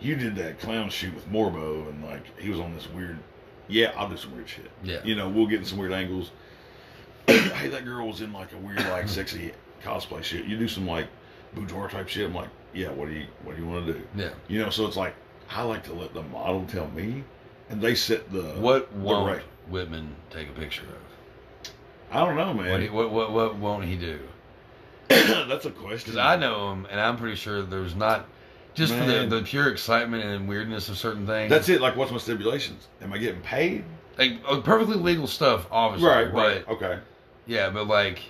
you 0.00 0.14
did 0.16 0.36
that 0.36 0.60
clown 0.60 0.88
shoot 0.90 1.12
with 1.14 1.28
Morbo, 1.30 1.88
and 1.88 2.04
like 2.04 2.22
he 2.38 2.48
was 2.50 2.60
on 2.60 2.72
this 2.74 2.88
weird. 2.88 3.18
Yeah, 3.66 3.92
I'll 3.96 4.08
do 4.08 4.16
some 4.16 4.34
weird 4.34 4.48
shit. 4.48 4.70
Yeah. 4.84 5.00
you 5.04 5.14
know, 5.16 5.28
we'll 5.28 5.46
get 5.48 5.58
in 5.58 5.64
some 5.66 5.76
weird 5.78 5.92
angles. 5.92 6.30
hey, 7.26 7.68
that 7.68 7.84
girl 7.84 8.06
was 8.06 8.20
in 8.20 8.32
like 8.32 8.52
a 8.52 8.56
weird, 8.56 8.78
like 8.88 9.08
sexy 9.08 9.52
cosplay 9.82 10.22
shit. 10.22 10.44
You 10.46 10.56
do 10.56 10.68
some 10.68 10.86
like 10.86 11.08
boudoir 11.54 11.88
type 11.90 12.08
shit. 12.08 12.26
I'm 12.26 12.34
like, 12.34 12.48
yeah, 12.72 12.90
what 12.90 13.08
do 13.08 13.14
you 13.14 13.26
what 13.42 13.56
do 13.56 13.62
you 13.62 13.68
want 13.68 13.86
to 13.86 13.92
do? 13.94 14.02
Yeah. 14.16 14.30
You 14.46 14.60
know, 14.60 14.70
so 14.70 14.86
it's 14.86 14.96
like 14.96 15.14
I 15.50 15.62
like 15.62 15.82
to 15.84 15.92
let 15.92 16.14
the 16.14 16.22
model 16.22 16.64
tell 16.66 16.88
me, 16.92 17.24
and 17.68 17.82
they 17.82 17.94
set 17.96 18.30
the 18.32 18.42
What 18.60 18.90
the 18.92 18.98
won't 19.00 19.26
right- 19.26 19.44
Whytmon 19.70 20.06
take 20.30 20.48
a 20.48 20.52
picture 20.52 20.84
of? 20.84 21.07
I 22.10 22.24
don't 22.24 22.36
know, 22.36 22.54
man. 22.54 22.92
what 22.92 23.10
what 23.10 23.32
what 23.32 23.56
won't 23.56 23.84
he 23.84 23.96
do? 23.96 24.20
That's 25.08 25.66
a 25.66 25.70
question. 25.70 26.12
Because 26.12 26.16
I 26.16 26.36
know 26.36 26.72
him, 26.72 26.86
and 26.90 27.00
I'm 27.00 27.16
pretty 27.16 27.36
sure 27.36 27.62
there's 27.62 27.94
not 27.94 28.26
just 28.74 28.94
for 28.94 29.04
the, 29.04 29.26
the 29.26 29.42
pure 29.42 29.68
excitement 29.68 30.24
and 30.24 30.48
weirdness 30.48 30.88
of 30.88 30.98
certain 30.98 31.26
things. 31.26 31.50
That's 31.50 31.68
it. 31.68 31.80
Like, 31.80 31.96
what's 31.96 32.12
my 32.12 32.18
stipulations? 32.18 32.88
Am 33.02 33.12
I 33.12 33.18
getting 33.18 33.40
paid? 33.42 33.84
like 34.18 34.32
uh, 34.46 34.60
perfectly 34.60 34.96
legal 34.96 35.26
stuff, 35.26 35.66
obviously. 35.70 36.08
Right. 36.08 36.32
but, 36.32 36.68
Okay. 36.68 36.98
Yeah, 37.46 37.70
but 37.70 37.86
like 37.86 38.20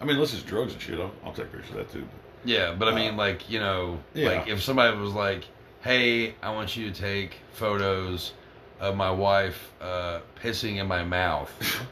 I 0.00 0.04
mean, 0.04 0.16
unless 0.16 0.34
it's 0.34 0.42
drugs 0.42 0.72
and 0.72 0.82
shit, 0.82 1.00
I'll, 1.00 1.10
I'll 1.24 1.32
take 1.32 1.50
pictures 1.50 1.70
of 1.70 1.76
that 1.76 1.90
too. 1.90 2.06
yeah, 2.44 2.74
but 2.78 2.88
I 2.88 2.94
mean 2.94 3.14
Uh, 3.14 3.16
like 3.16 3.50
you 3.50 3.58
know 3.58 3.98
yeah. 4.14 4.28
like 4.28 4.48
if 4.48 4.62
somebody 4.62 4.96
was 4.96 5.12
like, 5.12 5.44
hey, 5.80 6.34
I 6.42 6.50
want 6.50 6.76
you 6.76 6.90
to 6.90 7.00
take 7.00 7.38
photos 7.52 8.32
of 8.78 8.94
my 8.96 9.10
wife 9.10 9.72
uh, 9.80 10.20
pissing 10.40 10.76
in 10.76 10.86
my 10.86 11.02
mouth. 11.02 11.50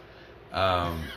Um, 0.53 1.01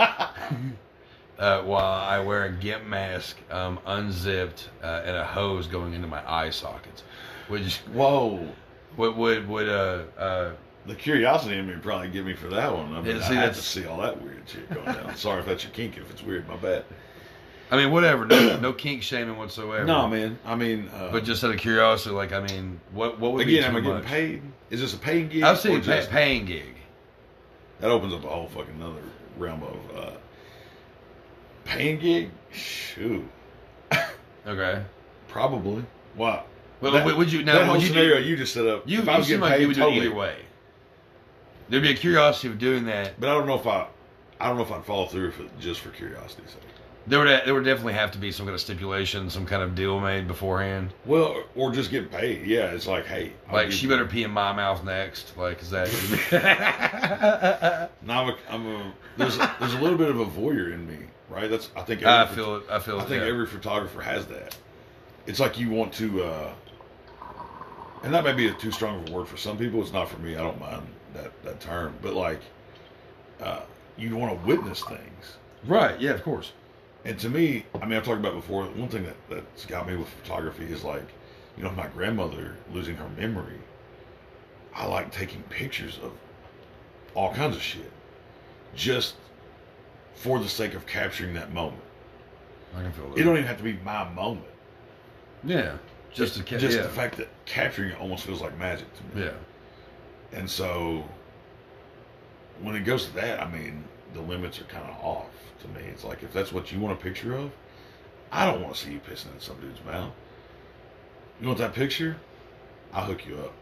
uh, 1.39 1.61
while 1.63 1.83
I 1.83 2.19
wear 2.19 2.45
a 2.45 2.51
gimp 2.51 2.85
mask, 2.85 3.37
um, 3.51 3.79
unzipped, 3.85 4.69
uh, 4.81 5.01
and 5.05 5.15
a 5.15 5.25
hose 5.25 5.67
going 5.67 5.93
into 5.93 6.07
my 6.07 6.21
eye 6.31 6.49
sockets, 6.49 7.03
which 7.47 7.77
Whoa. 7.93 8.47
would 8.97 9.15
would 9.15 9.47
would 9.47 9.69
uh, 9.69 10.03
uh 10.17 10.51
The 10.85 10.95
curiosity 10.95 11.57
in 11.57 11.67
me 11.67 11.73
would 11.73 11.83
probably 11.83 12.09
get 12.09 12.25
me 12.25 12.33
for 12.33 12.47
that 12.47 12.71
one. 12.71 12.93
I 12.93 13.01
mean, 13.01 13.21
see, 13.21 13.35
I 13.35 13.41
have 13.41 13.55
to 13.55 13.61
see 13.61 13.85
all 13.85 14.01
that 14.01 14.21
weird 14.21 14.43
shit 14.47 14.69
going 14.73 14.85
down. 14.85 15.15
Sorry 15.15 15.39
if 15.39 15.45
that's 15.45 15.63
your 15.63 15.73
kink. 15.73 15.97
If 15.97 16.09
it's 16.11 16.23
weird, 16.23 16.47
my 16.47 16.57
bad. 16.57 16.85
I 17.71 17.77
mean 17.77 17.91
whatever, 17.91 18.25
no, 18.25 18.59
no 18.61 18.73
kink 18.73 19.01
shaming 19.01 19.37
whatsoever. 19.37 19.85
No, 19.85 20.07
man. 20.07 20.37
I 20.45 20.53
mean, 20.55 20.89
uh, 20.93 21.11
But 21.11 21.23
just 21.23 21.43
out 21.43 21.51
of 21.51 21.57
curiosity, 21.57 22.13
like 22.13 22.31
I 22.31 22.41
mean, 22.41 22.79
what 22.91 23.19
what 23.19 23.33
would 23.33 23.47
again, 23.47 23.63
be 23.63 23.65
am 23.65 23.75
I 23.75 23.79
getting 23.79 23.95
much? 23.95 24.05
paid? 24.05 24.41
Is 24.69 24.79
this 24.79 24.93
a 24.93 24.97
paying 24.97 25.29
gig? 25.29 25.43
I've 25.43 25.59
seen 25.59 25.81
pay, 25.81 26.05
paying 26.07 26.45
gig. 26.45 26.75
That 27.79 27.89
opens 27.89 28.13
up 28.13 28.23
a 28.23 28.27
whole 28.27 28.47
fucking 28.47 28.75
another 28.75 29.01
realm 29.37 29.63
of 29.63 29.97
uh, 29.97 30.11
paying 31.65 31.99
gig. 31.99 32.29
Shoot, 32.51 33.27
Okay. 34.47 34.83
probably. 35.27 35.83
Wow. 36.15 36.43
Well, 36.81 36.91
that, 36.91 37.17
would- 37.17 37.31
you 37.31 37.43
now? 37.43 37.53
that 37.59 37.65
whole 37.65 37.77
you 37.77 37.87
scenario 37.87 38.19
do, 38.19 38.25
you 38.27 38.35
just 38.37 38.53
set 38.53 38.67
up. 38.67 38.83
you, 38.87 38.99
if 38.99 39.07
I 39.09 39.13
you 39.13 39.17
was 39.19 39.27
seem 39.27 39.39
getting 39.39 39.51
like 39.51 39.51
you 39.53 39.57
paid, 39.59 39.67
would 39.67 39.75
do 39.75 39.81
totally. 39.81 39.99
it 40.01 40.05
either 40.07 40.15
way. 40.15 40.35
There'd 41.69 41.81
be 41.83 41.91
a 41.91 41.95
curiosity 41.95 42.49
of 42.49 42.59
doing 42.59 42.85
that. 42.85 43.19
But 43.19 43.29
I 43.29 43.33
don't 43.33 43.47
know 43.47 43.55
if 43.55 43.65
I, 43.65 43.87
I 44.39 44.47
don't 44.49 44.57
know 44.57 44.63
if 44.63 44.71
I'd 44.71 44.83
follow 44.85 45.05
through 45.07 45.29
it, 45.29 45.59
just 45.59 45.79
for 45.79 45.89
curiosity's 45.89 46.51
sake. 46.51 46.61
There 47.05 47.19
would 47.19 47.27
there 47.27 47.53
would 47.53 47.65
definitely 47.65 47.93
have 47.93 48.11
to 48.11 48.17
be 48.17 48.31
some 48.31 48.45
kind 48.45 48.55
of 48.55 48.61
stipulation, 48.61 49.29
some 49.29 49.45
kind 49.45 49.61
of 49.61 49.75
deal 49.75 49.99
made 49.99 50.27
beforehand. 50.27 50.93
Well, 51.05 51.43
or, 51.53 51.71
just 51.71 51.91
get 51.91 52.09
paid. 52.11 52.45
Yeah, 52.47 52.71
it's 52.71 52.87
like, 52.87 53.05
hey, 53.05 53.33
I'll 53.47 53.55
Like 53.55 53.71
she 53.71 53.87
better 53.87 54.05
pee 54.05 54.23
in 54.23 54.31
my 54.31 54.53
mouth 54.53 54.85
next. 54.85 55.37
Like 55.37 55.61
is 55.61 55.69
that? 55.71 55.89
No, 58.05 58.13
I'm 58.13 58.29
a, 58.29 58.37
I'm 58.49 58.67
a 58.67 58.93
there's 59.17 59.37
there's 59.37 59.73
a 59.73 59.79
little 59.79 59.97
bit 59.97 60.09
of 60.09 60.19
a 60.19 60.25
voyeur 60.25 60.73
in 60.73 60.87
me, 60.87 60.97
right? 61.29 61.49
That's 61.49 61.69
I 61.75 61.81
think 61.81 62.01
every, 62.01 62.31
I 62.31 62.35
feel 62.35 62.55
it. 62.57 62.63
I 62.69 62.79
feel. 62.79 62.99
I 62.99 63.05
think 63.05 63.21
yeah. 63.21 63.29
every 63.29 63.45
photographer 63.45 64.01
has 64.01 64.25
that. 64.27 64.57
It's 65.25 65.39
like 65.39 65.57
you 65.57 65.69
want 65.69 65.93
to, 65.93 66.23
uh, 66.23 66.53
and 68.03 68.13
that 68.13 68.23
may 68.23 68.33
be 68.33 68.47
a 68.47 68.53
too 68.53 68.71
strong 68.71 69.01
of 69.01 69.09
a 69.09 69.11
word 69.13 69.27
for 69.27 69.37
some 69.37 69.57
people. 69.57 69.81
It's 69.81 69.93
not 69.93 70.09
for 70.09 70.19
me. 70.19 70.35
I 70.35 70.39
don't 70.39 70.59
mind 70.59 70.85
that 71.13 71.31
that 71.43 71.59
term, 71.61 71.95
but 72.01 72.13
like, 72.13 72.41
uh, 73.41 73.61
you 73.97 74.15
want 74.15 74.39
to 74.39 74.47
witness 74.47 74.83
things. 74.83 75.37
right. 75.65 75.99
Yeah, 75.99 76.11
of 76.11 76.23
course. 76.23 76.51
And 77.05 77.19
to 77.19 77.29
me, 77.29 77.65
I 77.81 77.85
mean, 77.85 77.97
I've 77.97 78.05
talked 78.05 78.19
about 78.19 78.33
before. 78.33 78.63
One 78.65 78.87
thing 78.89 79.03
that 79.03 79.15
that's 79.29 79.65
got 79.65 79.87
me 79.87 79.95
with 79.95 80.07
photography 80.07 80.65
is 80.65 80.83
like, 80.83 81.05
you 81.57 81.63
know, 81.63 81.71
my 81.71 81.87
grandmother 81.87 82.55
losing 82.71 82.95
her 82.95 83.09
memory. 83.09 83.59
I 84.73 84.85
like 84.87 85.11
taking 85.11 85.43
pictures 85.43 85.99
of 86.01 86.13
all 87.13 87.33
kinds 87.33 87.55
of 87.55 87.61
shit, 87.61 87.91
just 88.75 89.15
for 90.15 90.39
the 90.39 90.49
sake 90.49 90.73
of 90.73 90.85
capturing 90.87 91.33
that 91.35 91.53
moment. 91.53 91.83
I 92.75 92.81
can 92.81 92.91
feel 92.91 93.09
that. 93.09 93.19
It 93.19 93.23
don't 93.23 93.35
even 93.35 93.47
have 93.47 93.57
to 93.57 93.63
be 93.63 93.73
my 93.83 94.09
moment. 94.11 94.45
yeah. 95.43 95.77
Just 96.11 96.35
to 96.35 96.43
ca- 96.43 96.59
just 96.59 96.77
yeah. 96.77 96.83
the 96.83 96.89
fact 96.89 97.17
that 97.17 97.27
capturing 97.45 97.89
it 97.89 97.99
almost 97.99 98.23
feels 98.23 98.39
like 98.39 98.55
magic 98.59 98.85
to 98.93 99.17
me. 99.17 99.25
Yeah. 99.25 99.31
And 100.31 100.47
so 100.47 101.03
when 102.61 102.75
it 102.75 102.81
goes 102.81 103.07
to 103.07 103.15
that, 103.15 103.41
I 103.41 103.49
mean, 103.49 103.83
the 104.13 104.21
limits 104.21 104.61
are 104.61 104.65
kind 104.65 104.87
of 104.87 104.95
off 105.03 105.25
to 105.63 105.67
me. 105.69 105.81
It's 105.89 106.03
like 106.03 106.23
if 106.23 106.31
that's 106.31 106.53
what 106.53 106.71
you 106.71 106.79
want 106.79 106.99
a 106.99 107.01
picture 107.03 107.35
of, 107.35 107.51
I 108.31 108.45
don't 108.45 108.61
want 108.61 108.75
to 108.75 108.79
see 108.85 108.91
you 108.93 108.99
pissing 108.99 109.33
in 109.33 109.39
some 109.39 109.59
dude's 109.59 109.83
mouth. 109.85 110.11
You 111.41 111.47
want 111.47 111.59
that 111.59 111.73
picture? 111.73 112.15
I'll 112.93 113.05
hook 113.05 113.25
you 113.25 113.35
up 113.37 113.53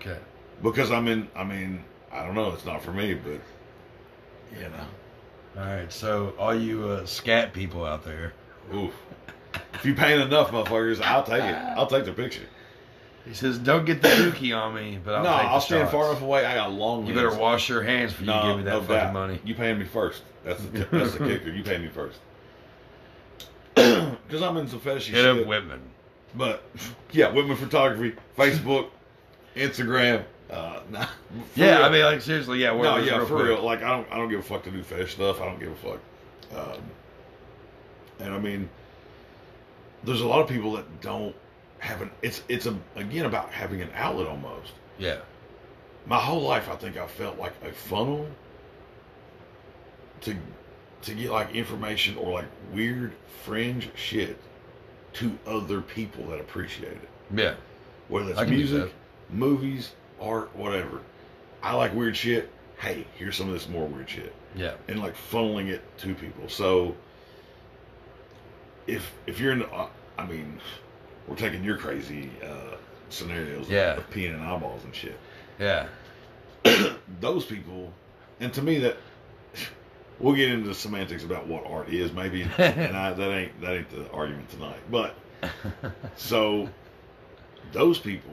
Okay. 0.00 0.18
because 0.62 0.90
I'm 0.92 1.08
in. 1.08 1.28
I 1.34 1.42
mean, 1.44 1.84
I 2.12 2.24
don't 2.24 2.34
know. 2.34 2.52
It's 2.52 2.64
not 2.64 2.82
for 2.82 2.92
me, 2.92 3.14
but 3.14 3.40
you 4.56 4.68
know, 4.68 5.60
All 5.60 5.64
right. 5.66 5.92
So 5.92 6.34
all 6.38 6.54
you 6.54 6.86
uh, 6.88 7.06
scat 7.06 7.52
people 7.52 7.84
out 7.84 8.04
there, 8.04 8.32
oof. 8.72 8.92
If 9.74 9.84
you 9.84 9.94
paying 9.94 10.20
enough, 10.20 10.50
motherfuckers, 10.50 11.00
I'll 11.02 11.24
take 11.24 11.42
it. 11.42 11.54
I'll 11.54 11.86
take 11.88 12.04
the 12.04 12.12
picture. 12.12 12.42
he 13.24 13.34
says, 13.34 13.58
"Don't 13.58 13.84
get 13.84 14.02
the 14.02 14.08
dookie 14.08 14.56
on 14.56 14.74
me," 14.74 14.98
but 15.04 15.14
I'll 15.16 15.24
no, 15.24 15.30
I'll 15.30 15.60
stand 15.60 15.82
shots. 15.82 15.92
far 15.92 16.10
enough 16.10 16.22
away. 16.22 16.44
I 16.46 16.54
got 16.54 16.72
long. 16.72 17.06
You 17.06 17.14
legs. 17.14 17.28
better 17.30 17.40
wash 17.40 17.68
your 17.68 17.82
hands 17.82 18.12
before 18.12 18.34
you 18.34 18.42
give 18.48 18.56
me 18.58 18.62
that 18.64 18.70
no 18.70 18.80
fucking 18.82 18.94
doubt. 18.94 19.12
money. 19.12 19.40
You 19.44 19.54
paying 19.54 19.78
me 19.78 19.84
first. 19.84 20.22
That's 20.44 20.62
the 20.62 20.78
that's 20.90 21.12
the 21.14 21.18
kicker. 21.26 21.50
You 21.50 21.62
pay 21.64 21.78
me 21.78 21.88
first. 21.88 22.18
Because 23.74 24.40
I'm 24.42 24.56
in 24.56 24.68
some 24.68 24.80
fetishy 24.80 25.08
Hit 25.10 25.24
shit. 25.36 25.46
Whytmon. 25.46 25.80
But 26.34 26.62
yeah, 27.12 27.26
Whytmon 27.30 27.56
photography, 27.56 28.16
Facebook, 28.36 28.88
Instagram. 29.56 30.24
Uh, 30.50 30.80
nah, 30.90 31.06
Yeah, 31.54 31.76
real. 31.76 31.84
I 31.84 31.90
mean, 31.90 32.04
like 32.04 32.20
seriously, 32.22 32.60
yeah. 32.60 32.70
no, 32.70 32.96
yeah, 32.98 33.16
real 33.16 33.26
for 33.26 33.34
quick. 33.36 33.46
real. 33.48 33.62
Like 33.62 33.82
I 33.82 33.90
don't, 33.90 34.10
I 34.12 34.16
don't 34.16 34.28
give 34.30 34.40
a 34.40 34.42
fuck 34.42 34.62
to 34.64 34.70
do 34.70 34.82
fetish 34.82 35.14
stuff. 35.14 35.40
I 35.40 35.46
don't 35.46 35.58
give 35.58 35.72
a 35.72 35.74
fuck. 35.74 36.00
Um, 36.56 36.80
and 38.20 38.34
I 38.34 38.38
mean, 38.38 38.68
there's 40.04 40.20
a 40.20 40.26
lot 40.26 40.40
of 40.40 40.48
people 40.48 40.72
that 40.72 41.00
don't 41.00 41.34
have 41.78 42.00
an. 42.02 42.10
It's 42.22 42.42
it's 42.48 42.66
a 42.66 42.76
again 42.96 43.24
about 43.26 43.50
having 43.50 43.80
an 43.82 43.90
outlet 43.94 44.26
almost. 44.28 44.72
Yeah, 44.98 45.18
my 46.06 46.18
whole 46.20 46.42
life 46.42 46.68
I 46.68 46.76
think 46.76 46.96
I 46.96 47.06
felt 47.06 47.38
like 47.38 47.52
a 47.64 47.72
funnel 47.72 48.26
to 50.24 50.36
to 51.02 51.14
get 51.14 51.30
like 51.30 51.54
information 51.54 52.16
or 52.16 52.32
like 52.32 52.46
weird 52.72 53.12
fringe 53.44 53.90
shit 53.94 54.38
to 55.14 55.38
other 55.46 55.80
people 55.80 56.26
that 56.28 56.40
appreciate 56.40 56.92
it. 56.92 57.08
Yeah. 57.34 57.54
Whether 58.08 58.30
it's 58.30 58.38
I 58.38 58.44
can 58.44 58.52
do 58.54 58.58
music, 58.58 58.92
movies, 59.30 59.92
art, 60.20 60.54
whatever. 60.56 61.00
I 61.62 61.74
like 61.74 61.94
weird 61.94 62.16
shit. 62.16 62.50
Hey, 62.78 63.06
here's 63.16 63.36
some 63.36 63.48
of 63.48 63.54
this 63.54 63.68
more 63.68 63.86
weird 63.86 64.08
shit. 64.10 64.34
Yeah. 64.56 64.74
and 64.88 65.00
like 65.00 65.14
funneling 65.16 65.68
it 65.68 65.82
to 65.98 66.14
people. 66.14 66.48
So 66.48 66.94
if 68.86 69.12
if 69.26 69.40
you're 69.40 69.52
in, 69.52 69.60
the, 69.60 69.70
uh, 69.72 69.88
I 70.18 70.26
mean, 70.26 70.58
we're 71.26 71.36
taking 71.36 71.64
your 71.64 71.76
crazy 71.78 72.30
uh, 72.42 72.76
scenarios 73.08 73.68
Yeah. 73.68 73.96
of 73.96 74.08
peeing 74.10 74.34
in 74.34 74.40
eyeballs 74.40 74.84
and 74.84 74.94
shit. 74.94 75.18
Yeah. 75.58 75.86
Those 77.20 77.44
people, 77.44 77.92
and 78.40 78.52
to 78.54 78.62
me 78.62 78.78
that 78.80 78.96
we'll 80.24 80.34
get 80.34 80.50
into 80.50 80.66
the 80.66 80.74
semantics 80.74 81.22
about 81.22 81.46
what 81.46 81.66
art 81.66 81.90
is, 81.90 82.12
maybe, 82.12 82.42
and 82.58 82.96
I, 82.96 83.12
that 83.12 83.30
ain't 83.30 83.60
that 83.60 83.74
ain't 83.76 83.90
the 83.90 84.10
argument 84.10 84.48
tonight. 84.48 84.80
But 84.90 85.14
so 86.16 86.68
those 87.72 87.98
people 87.98 88.32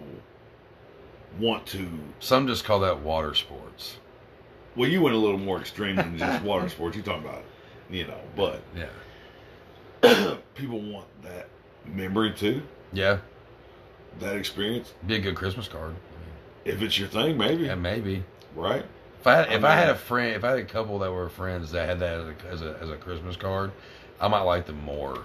want 1.39 1.65
to. 1.68 1.88
Some 2.19 2.47
just 2.47 2.63
call 2.63 2.80
that 2.80 2.99
water 3.01 3.34
sports. 3.35 3.97
Well, 4.76 4.89
you 4.89 5.01
went 5.01 5.15
a 5.15 5.19
little 5.19 5.38
more 5.38 5.59
extreme 5.59 5.97
than 5.97 6.18
just 6.18 6.43
water 6.43 6.69
sports. 6.76 6.95
You 6.95 7.03
talking 7.03 7.26
about, 7.27 7.43
you 7.89 8.07
know, 8.07 8.19
but 8.38 8.61
Yeah. 8.73 10.35
people 10.55 10.80
want 10.80 11.07
that 11.23 11.49
memory 11.85 12.31
too, 12.31 12.61
Yeah. 12.93 13.18
that 14.19 14.38
experience. 14.38 14.93
Be 15.05 15.15
a 15.15 15.19
good 15.19 15.35
Christmas 15.35 15.68
card. 15.68 15.93
If 16.63 16.81
it's 16.81 16.97
your 16.97 17.07
thing, 17.09 17.38
maybe, 17.38 17.63
Yeah, 17.65 17.76
maybe. 17.76 18.23
right? 18.55 18.85
If 19.22 19.27
I 19.27 19.43
if 19.43 19.64
I 19.64 19.76
had 19.76 19.89
a 19.89 19.95
friend, 19.95 20.35
if 20.35 20.43
I 20.43 20.49
had 20.49 20.60
a 20.60 20.65
couple 20.65 20.98
that 20.99 21.11
were 21.11 21.30
friends 21.30 21.72
that 21.73 21.88
had 21.88 21.99
that 21.99 22.19
as 22.19 22.26
a, 22.26 22.35
as 22.49 22.61
a 22.64 22.77
as 22.81 22.89
a 22.89 22.98
Christmas 22.98 23.35
card, 23.35 23.72
I 24.19 24.27
might 24.27 24.41
like 24.41 24.65
them 24.65 24.84
more. 24.84 25.23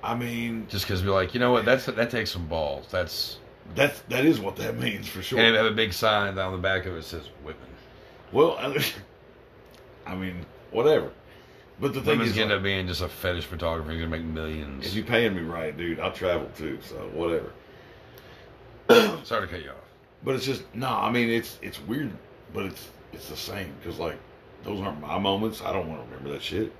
I 0.00 0.14
mean, 0.14 0.66
Just 0.68 0.86
because 0.86 1.02
be 1.02 1.08
like, 1.08 1.34
you 1.34 1.40
know 1.40 1.50
what, 1.50 1.64
that's 1.64 1.86
that 1.86 2.10
takes 2.10 2.30
some 2.30 2.46
balls. 2.46 2.86
That's 2.88 3.38
that's 3.74 4.00
that 4.02 4.24
is 4.24 4.38
what 4.38 4.54
that 4.56 4.78
means 4.78 5.08
for 5.08 5.22
sure. 5.22 5.40
and 5.40 5.56
have 5.56 5.66
a 5.66 5.72
big 5.72 5.92
sign 5.92 6.36
down 6.36 6.52
the 6.52 6.58
back 6.58 6.86
of 6.86 6.92
it 6.92 6.98
that 6.98 7.04
says 7.04 7.28
Whytmon. 7.44 7.54
well, 8.32 8.56
I, 10.06 10.14
mean, 10.14 10.46
whatever. 10.70 11.10
But 11.80 11.94
the 11.94 12.00
thing 12.00 12.20
Whytmon's 12.20 12.28
is, 12.28 12.34
gonna 12.34 12.42
end 12.42 12.50
like, 12.50 12.58
up 12.58 12.62
being 12.62 12.86
just 12.86 13.02
a 13.02 13.08
fetish 13.08 13.46
photographer. 13.46 13.90
He's 13.90 14.00
gonna 14.00 14.16
make 14.16 14.24
millions. 14.24 14.86
if 14.86 14.94
millions. 14.94 14.96
you 14.96 15.02
paying 15.02 15.34
me 15.34 15.42
right, 15.42 15.76
dude, 15.76 15.98
I'll 15.98 16.12
travel 16.12 16.48
too. 16.56 16.78
So 16.82 16.94
whatever. 17.12 17.52
Sorry 19.24 19.46
to 19.46 19.52
cut 19.52 19.64
you 19.64 19.70
off. 19.70 19.76
But 20.22 20.36
it's 20.36 20.46
just 20.46 20.62
no. 20.74 20.88
I 20.88 21.10
mean, 21.10 21.28
it's 21.28 21.58
it's 21.60 21.80
weird, 21.80 22.12
but 22.52 22.66
it's 22.66 22.88
it's 23.12 23.28
the 23.28 23.36
same 23.36 23.72
because 23.80 23.98
like 23.98 24.18
those 24.64 24.80
aren't 24.80 25.00
my 25.00 25.18
moments. 25.18 25.62
I 25.62 25.72
don't 25.72 25.88
want 25.88 26.00
to 26.00 26.06
remember 26.06 26.30
that 26.32 26.42
shit. 26.42 26.72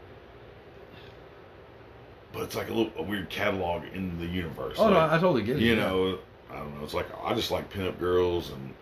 But 2.32 2.42
it's 2.42 2.56
like 2.56 2.68
a 2.68 2.74
little 2.74 2.92
a 2.96 3.02
weird 3.02 3.30
catalog 3.30 3.84
in 3.94 4.18
the 4.18 4.26
universe. 4.26 4.76
Oh 4.78 4.90
no, 4.90 4.98
I 4.98 5.18
totally 5.18 5.42
get 5.42 5.56
it. 5.56 5.62
you 5.62 5.74
yeah. 5.74 5.86
know, 5.86 6.18
I 6.50 6.56
don't 6.56 6.76
know. 6.76 6.84
It's 6.84 6.94
like 6.94 7.06
I 7.24 7.34
just 7.34 7.50
like 7.50 7.72
pinup 7.72 7.98
girls 7.98 8.50
and 8.50 8.74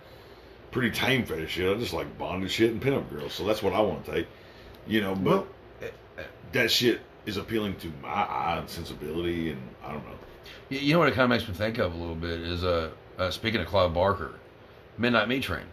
pretty 0.70 0.90
tame 0.90 1.24
fetish 1.24 1.52
shit. 1.52 1.74
I 1.74 1.78
just 1.78 1.92
like 1.92 2.18
bondage 2.18 2.52
shit 2.52 2.72
and 2.72 2.82
pinup 2.82 3.08
girls. 3.10 3.32
So 3.32 3.44
that's 3.44 3.62
what 3.62 3.72
I 3.72 3.80
want 3.80 4.04
to 4.06 4.12
take. 4.12 4.26
You 4.86 5.00
know, 5.00 5.14
but 5.14 5.30
Well, 5.30 5.46
that 6.52 6.70
shit 6.70 7.00
is 7.24 7.36
appealing 7.36 7.76
to 7.76 7.92
my 8.02 8.08
eye 8.08 8.58
and 8.58 8.68
sensibility, 8.68 9.50
and 9.50 9.60
I 9.84 9.92
don't 9.92 10.04
know. 10.04 10.14
You 10.68 10.78
you 10.78 10.92
know 10.94 11.00
what 11.00 11.08
it 11.08 11.14
kind 11.14 11.24
of 11.24 11.30
makes 11.30 11.46
me 11.46 11.54
think 11.54 11.78
of 11.78 11.94
a 11.94 11.96
little 11.96 12.14
bit 12.14 12.40
is 12.40 12.64
uh, 12.64 12.90
uh 13.18 13.30
speaking 13.30 13.60
of 13.60 13.66
Clive 13.66 13.94
Barker, 13.94 14.34
Midnight 14.98 15.28
Meat 15.28 15.42
Train. 15.42 15.64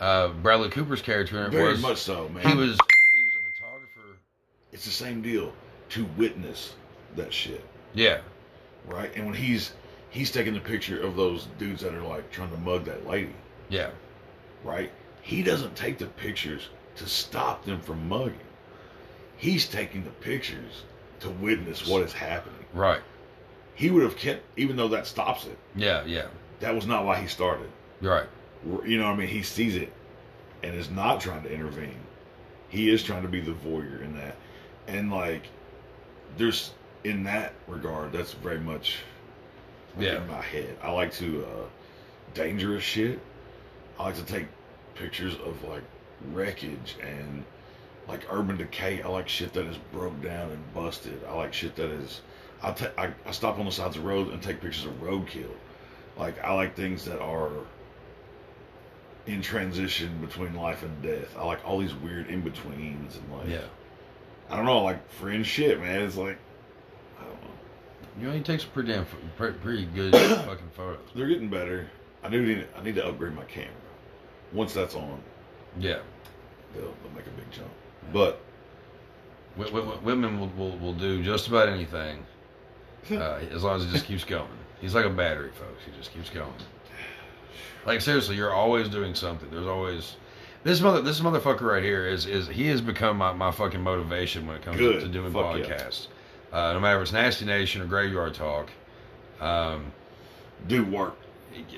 Uh, 0.00 0.28
Bradley 0.28 0.68
Cooper's 0.70 1.02
character 1.02 1.38
in 1.40 1.46
it 1.46 1.50
Very 1.52 1.72
was 1.72 1.82
much 1.82 1.98
so, 1.98 2.28
man. 2.28 2.46
he 2.46 2.54
was 2.54 2.78
he 3.14 3.22
was 3.22 3.34
a 3.36 3.52
photographer. 3.52 4.18
It's 4.72 4.84
the 4.84 4.90
same 4.90 5.22
deal 5.22 5.52
to 5.90 6.04
witness 6.16 6.74
that 7.16 7.32
shit, 7.32 7.64
Yeah, 7.94 8.20
right? 8.86 9.14
And 9.16 9.24
when 9.26 9.34
he's 9.34 9.72
he's 10.10 10.30
taking 10.30 10.54
the 10.54 10.60
picture 10.60 11.00
of 11.00 11.16
those 11.16 11.46
dudes 11.58 11.82
that 11.82 11.94
are 11.94 12.02
like 12.02 12.30
trying 12.30 12.50
to 12.50 12.58
mug 12.58 12.84
that 12.84 13.06
lady, 13.06 13.34
yeah, 13.68 13.90
right? 14.64 14.90
He 15.22 15.42
doesn't 15.42 15.74
take 15.76 15.98
the 15.98 16.06
pictures 16.06 16.68
to 16.96 17.06
stop 17.06 17.64
them 17.64 17.80
from 17.80 18.08
mugging. 18.08 18.38
He's 19.38 19.66
taking 19.68 20.04
the 20.04 20.10
pictures 20.10 20.82
to 21.20 21.30
witness 21.30 21.86
what 21.88 22.02
is 22.02 22.12
happening. 22.12 22.64
right. 22.72 23.00
He 23.74 23.90
would 23.90 24.02
have 24.04 24.16
kept, 24.16 24.42
even 24.56 24.76
though 24.76 24.88
that 24.88 25.06
stops 25.06 25.44
it. 25.46 25.58
Yeah, 25.74 26.02
yeah, 26.06 26.28
That 26.60 26.74
was 26.74 26.86
not 26.86 27.04
why 27.04 27.20
he 27.20 27.26
started. 27.26 27.68
right. 28.00 28.26
You 28.84 28.98
know 28.98 29.06
what 29.06 29.14
I 29.14 29.16
mean? 29.16 29.28
He 29.28 29.42
sees 29.42 29.76
it 29.76 29.92
and 30.62 30.74
is 30.74 30.90
not 30.90 31.20
trying 31.20 31.42
to 31.44 31.52
intervene. 31.52 31.98
He 32.68 32.90
is 32.90 33.02
trying 33.02 33.22
to 33.22 33.28
be 33.28 33.40
the 33.40 33.52
voyeur 33.52 34.02
in 34.02 34.16
that. 34.16 34.36
And 34.88 35.10
like, 35.12 35.44
there's 36.36 36.72
in 37.04 37.24
that 37.24 37.54
regard, 37.68 38.12
that's 38.12 38.32
very 38.32 38.58
much 38.58 38.96
like, 39.96 40.06
Yeah. 40.06 40.16
in 40.22 40.26
my 40.28 40.42
head. 40.42 40.76
I 40.82 40.90
like 40.90 41.12
to 41.14 41.44
uh, 41.44 41.66
dangerous 42.34 42.82
shit. 42.82 43.20
I 43.98 44.04
like 44.06 44.16
to 44.16 44.24
take 44.24 44.46
pictures 44.94 45.34
of 45.44 45.62
like 45.64 45.82
wreckage 46.32 46.96
and 47.02 47.44
like 48.08 48.22
urban 48.30 48.56
decay. 48.56 49.02
I 49.02 49.08
like 49.08 49.28
shit 49.28 49.52
that 49.52 49.66
is 49.66 49.78
broke 49.92 50.20
down 50.22 50.50
and 50.50 50.74
busted. 50.74 51.20
I 51.28 51.34
like 51.34 51.52
shit 51.54 51.76
that 51.76 51.90
is. 51.90 52.20
I 52.62 52.72
ta- 52.72 52.90
I, 52.98 53.10
I 53.26 53.30
stop 53.30 53.58
on 53.58 53.66
the 53.66 53.72
sides 53.72 53.96
of 53.96 54.04
roads 54.04 54.30
and 54.32 54.42
take 54.42 54.60
pictures 54.60 54.86
of 54.86 54.92
roadkill. 55.00 55.50
Like 56.18 56.42
I 56.44 56.52
like 56.54 56.74
things 56.74 57.04
that 57.04 57.20
are 57.20 57.50
in 59.26 59.42
transition 59.42 60.18
between 60.20 60.54
life 60.54 60.82
and 60.82 61.02
death. 61.02 61.36
I 61.36 61.44
like 61.44 61.66
all 61.66 61.78
these 61.78 61.94
weird 61.94 62.28
in 62.28 62.42
betweens 62.42 63.16
and 63.16 63.32
like 63.32 63.48
Yeah, 63.48 63.64
I 64.50 64.56
don't 64.56 64.64
know, 64.66 64.82
like 64.84 65.08
fringe 65.10 65.46
shit, 65.46 65.80
man. 65.80 66.02
It's 66.02 66.16
like 66.16 66.38
I 67.18 67.24
don't 67.24 67.42
know. 67.42 67.50
you 68.20 68.26
know 68.28 68.32
he 68.34 68.40
takes 68.40 68.64
pretty 68.64 68.92
damn 68.92 69.06
pretty, 69.36 69.86
good 69.86 70.12
fucking 70.46 70.70
photos. 70.74 71.00
They're 71.14 71.26
getting 71.26 71.48
better. 71.50 71.88
I 72.22 72.28
do 72.28 72.44
need 72.44 72.66
I 72.78 72.82
need 72.82 72.94
to 72.96 73.06
upgrade 73.06 73.34
my 73.34 73.44
camera. 73.44 73.70
Once 74.52 74.72
that's 74.74 74.94
on, 74.94 75.20
Yeah, 75.78 75.98
they'll, 76.72 76.82
they'll 76.82 77.12
make 77.16 77.26
a 77.26 77.30
big 77.30 77.50
jump. 77.50 77.68
But 78.12 78.40
Wh- 79.58 79.70
wh- 79.70 80.04
Whytmon 80.04 80.38
will, 80.38 80.48
will 80.56 80.78
will 80.78 80.92
do 80.94 81.22
just 81.22 81.48
about 81.48 81.68
anything 81.68 82.24
uh, 83.10 83.40
as 83.50 83.64
long 83.64 83.76
as 83.80 83.84
it 83.86 83.90
just 83.90 84.04
keeps 84.04 84.22
going. 84.24 84.46
He's 84.80 84.94
like 84.94 85.04
a 85.06 85.10
battery, 85.10 85.50
folks. 85.54 85.82
He 85.84 85.90
just 85.98 86.12
keeps 86.12 86.28
going. 86.30 86.52
Like 87.84 88.00
seriously, 88.00 88.36
you're 88.36 88.52
always 88.52 88.88
doing 88.88 89.14
something. 89.14 89.48
There's 89.50 89.66
always 89.66 90.16
this 90.64 90.80
mother 90.80 91.00
this 91.02 91.20
motherfucker 91.20 91.60
right 91.62 91.82
here 91.82 92.06
is 92.06 92.26
is 92.26 92.48
he 92.48 92.66
has 92.68 92.80
become 92.80 93.16
my, 93.18 93.32
my 93.32 93.50
fucking 93.52 93.80
motivation 93.82 94.46
when 94.46 94.56
it 94.56 94.62
comes 94.62 94.78
Good. 94.78 95.00
to 95.02 95.08
doing 95.08 95.32
Fuck 95.32 95.58
yeah. 95.58 95.64
podcasts. 95.64 96.08
Uh, 96.52 96.72
no 96.72 96.80
matter 96.80 96.96
if 96.98 97.02
it's 97.02 97.12
Nasty 97.12 97.44
Nation 97.44 97.82
or 97.82 97.86
Graveyard 97.86 98.34
Talk. 98.34 98.70
Um, 99.40 99.92
do 100.66 100.84
work. 100.84 101.16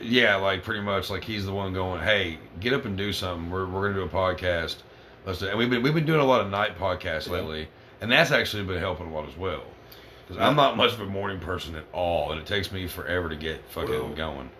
yeah, 0.02 0.36
like 0.36 0.62
pretty 0.64 0.80
much 0.80 1.10
like 1.10 1.24
he's 1.24 1.44
the 1.44 1.52
one 1.52 1.72
going, 1.72 2.00
"Hey, 2.02 2.38
get 2.60 2.72
up 2.72 2.84
and 2.84 2.96
do 2.96 3.12
something. 3.12 3.50
We're 3.50 3.66
we're 3.66 3.88
gonna 3.88 3.94
do 3.94 4.02
a 4.04 4.08
podcast. 4.08 4.76
Let's 5.26 5.40
do." 5.40 5.48
And 5.48 5.58
we've 5.58 5.68
been 5.70 5.82
we've 5.82 5.94
been 5.94 6.06
doing 6.06 6.20
a 6.20 6.24
lot 6.24 6.40
of 6.40 6.50
night 6.50 6.78
podcasts 6.78 7.28
lately, 7.28 7.68
and 8.00 8.10
that's 8.10 8.30
actually 8.30 8.64
been 8.64 8.78
helping 8.78 9.08
a 9.08 9.12
lot 9.14 9.28
as 9.28 9.36
well. 9.36 9.62
Because 10.26 10.40
I'm 10.42 10.56
not 10.56 10.76
much 10.76 10.92
of 10.92 11.00
a 11.00 11.06
morning 11.06 11.40
person 11.40 11.74
at 11.74 11.84
all, 11.92 12.32
and 12.32 12.40
it 12.40 12.46
takes 12.46 12.70
me 12.70 12.86
forever 12.86 13.28
to 13.28 13.36
get 13.36 13.64
fucking 13.70 13.90
Well, 13.90 14.08
going. 14.10 14.50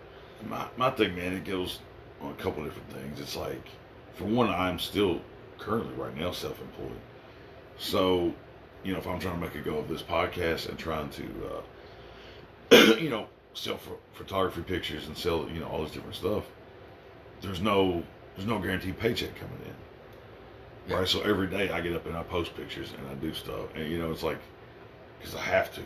My 0.47 0.67
my 0.77 0.89
thing, 0.91 1.15
man, 1.15 1.33
it 1.33 1.45
goes 1.45 1.79
on 2.21 2.31
a 2.31 2.35
couple 2.35 2.63
different 2.63 2.91
things. 2.91 3.19
It's 3.19 3.35
like, 3.35 3.67
for 4.15 4.25
one, 4.25 4.49
I'm 4.49 4.79
still 4.79 5.21
currently 5.57 5.93
right 5.95 6.15
now 6.15 6.31
self-employed. 6.31 6.99
So, 7.77 8.33
you 8.83 8.93
know, 8.93 8.99
if 8.99 9.07
I'm 9.07 9.19
trying 9.19 9.35
to 9.35 9.41
make 9.41 9.55
a 9.55 9.59
go 9.59 9.77
of 9.77 9.87
this 9.87 10.01
podcast 10.01 10.69
and 10.69 10.77
trying 10.77 11.09
to, 11.11 11.23
uh, 12.71 12.95
you 12.99 13.09
know, 13.09 13.27
sell 13.53 13.75
ph- 13.75 13.97
photography 14.13 14.61
pictures 14.61 15.07
and 15.07 15.17
sell, 15.17 15.47
you 15.51 15.59
know, 15.59 15.67
all 15.67 15.83
this 15.83 15.91
different 15.91 16.15
stuff, 16.15 16.45
there's 17.41 17.61
no 17.61 18.03
there's 18.35 18.47
no 18.47 18.59
guaranteed 18.59 18.97
paycheck 18.99 19.35
coming 19.35 19.59
in. 19.65 20.91
Yeah. 20.91 20.99
Right. 20.99 21.07
So 21.07 21.21
every 21.21 21.47
day 21.47 21.69
I 21.69 21.81
get 21.81 21.93
up 21.93 22.05
and 22.05 22.15
I 22.17 22.23
post 22.23 22.55
pictures 22.55 22.93
and 22.97 23.07
I 23.07 23.13
do 23.15 23.33
stuff, 23.33 23.67
and 23.75 23.89
you 23.89 23.99
know, 23.99 24.11
it's 24.11 24.23
like 24.23 24.39
because 25.19 25.35
I 25.35 25.41
have 25.41 25.73
to, 25.75 25.81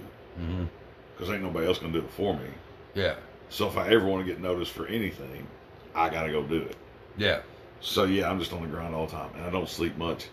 because 1.15 1.31
ain't 1.31 1.43
nobody 1.43 1.67
else 1.67 1.79
gonna 1.79 1.93
do 1.93 1.99
it 1.99 2.11
for 2.11 2.33
me. 2.35 2.47
Yeah, 2.93 3.15
So 3.53 3.67
if 3.67 3.77
I 3.77 3.89
ever 3.89 4.07
want 4.07 4.25
to 4.25 4.31
get 4.31 4.41
noticed 4.41 4.71
for 4.71 4.87
anything, 4.87 5.45
I 5.93 6.09
gotta 6.09 6.31
go 6.31 6.41
do 6.41 6.63
it. 6.63 6.75
yeah, 7.17 7.41
So 7.81 8.05
yeah, 8.05 8.27
I'm 8.27 8.39
just 8.39 8.51
on 8.51 8.63
the 8.63 8.67
grind 8.67 8.95
all 8.95 9.05
the 9.05 9.11
time, 9.11 9.29
and 9.35 9.45
I 9.45 9.51
don't 9.51 9.69
sleep 9.69 9.95
much. 9.95 10.25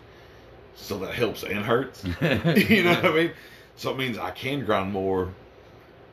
So 0.73 0.97
that 0.97 1.13
helps 1.13 1.43
and 1.43 1.63
hurts. 1.63 2.03
you 2.21 2.83
know 2.83 2.95
what 2.95 3.05
I 3.05 3.13
mean? 3.13 3.31
So 3.75 3.91
it 3.91 3.97
means 3.99 4.17
I 4.17 4.31
can 4.31 4.65
grind 4.65 4.91
more, 4.91 5.31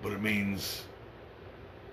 but 0.03 0.13
it 0.13 0.21
means 0.21 0.85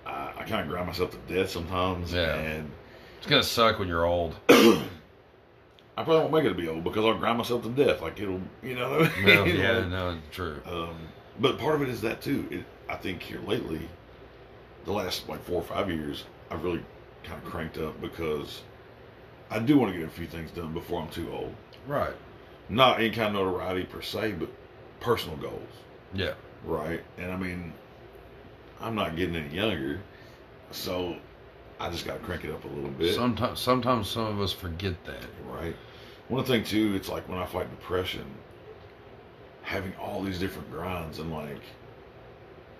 I, 0.04 0.32
I 0.36 0.44
kind 0.44 0.60
of 0.60 0.68
grind 0.68 0.86
myself 0.86 1.12
to 1.12 1.34
death 1.34 1.48
sometimes. 1.48 2.12
Yeah. 2.12 2.34
And 2.34 2.70
It's 3.16 3.26
gonna 3.26 3.42
suck 3.42 3.78
when 3.78 3.88
you're 3.88 4.04
old. 4.04 4.36
I 4.50 6.04
probably 6.04 6.18
won't 6.18 6.32
make 6.34 6.44
it 6.44 6.50
to 6.50 6.54
be 6.54 6.68
old 6.68 6.84
because 6.84 7.06
I'll 7.06 7.16
grind 7.16 7.38
myself 7.38 7.62
to 7.62 7.70
death. 7.70 8.02
Like 8.02 8.20
it'll, 8.20 8.42
you 8.62 8.74
know 8.74 8.98
what 8.98 9.10
I 9.12 9.16
mean? 9.16 9.24
Well, 9.24 9.48
yeah, 9.48 9.88
no, 9.88 10.18
true. 10.30 10.60
Um, 10.66 10.94
but 11.40 11.58
part 11.58 11.76
of 11.76 11.80
it 11.80 11.88
is 11.88 12.02
that 12.02 12.20
too. 12.20 12.46
It, 12.50 12.64
I 12.86 12.96
think 12.96 13.22
here 13.22 13.40
lately, 13.46 13.88
the 14.86 14.92
last 14.92 15.28
like 15.28 15.42
four 15.44 15.56
or 15.56 15.62
five 15.64 15.90
years, 15.90 16.24
I've 16.50 16.62
really 16.64 16.82
kind 17.24 17.42
of 17.42 17.48
cranked 17.50 17.76
up 17.78 18.00
because 18.00 18.62
I 19.50 19.58
do 19.58 19.76
want 19.78 19.92
to 19.92 19.98
get 19.98 20.06
a 20.08 20.10
few 20.10 20.26
things 20.26 20.50
done 20.52 20.72
before 20.72 21.02
I'm 21.02 21.08
too 21.10 21.30
old. 21.32 21.54
Right. 21.86 22.14
Not 22.68 22.98
any 22.98 23.10
kind 23.10 23.36
of 23.36 23.44
notoriety 23.44 23.84
per 23.84 24.00
se, 24.02 24.32
but 24.32 24.48
personal 25.00 25.36
goals, 25.36 25.68
Yeah. 26.14 26.34
right? 26.64 27.00
And 27.18 27.30
I 27.30 27.36
mean, 27.36 27.72
I'm 28.80 28.94
not 28.94 29.16
getting 29.16 29.36
any 29.36 29.54
younger, 29.54 30.00
so 30.70 31.16
I 31.78 31.90
just 31.90 32.04
got 32.06 32.14
to 32.14 32.24
crank 32.24 32.44
it 32.44 32.50
up 32.50 32.64
a 32.64 32.68
little 32.68 32.90
bit, 32.90 33.14
Sometimes, 33.14 33.60
sometimes 33.60 34.08
some 34.08 34.26
of 34.26 34.40
us 34.40 34.52
forget 34.52 34.94
that. 35.04 35.24
right? 35.48 35.76
One 36.28 36.44
thing 36.44 36.64
too, 36.64 36.94
it's 36.96 37.08
like 37.08 37.28
when 37.28 37.38
I 37.38 37.46
fight 37.46 37.70
depression, 37.70 38.24
having 39.62 39.92
all 39.96 40.22
these 40.22 40.38
different 40.38 40.70
grinds 40.70 41.18
and 41.18 41.32
like. 41.32 41.62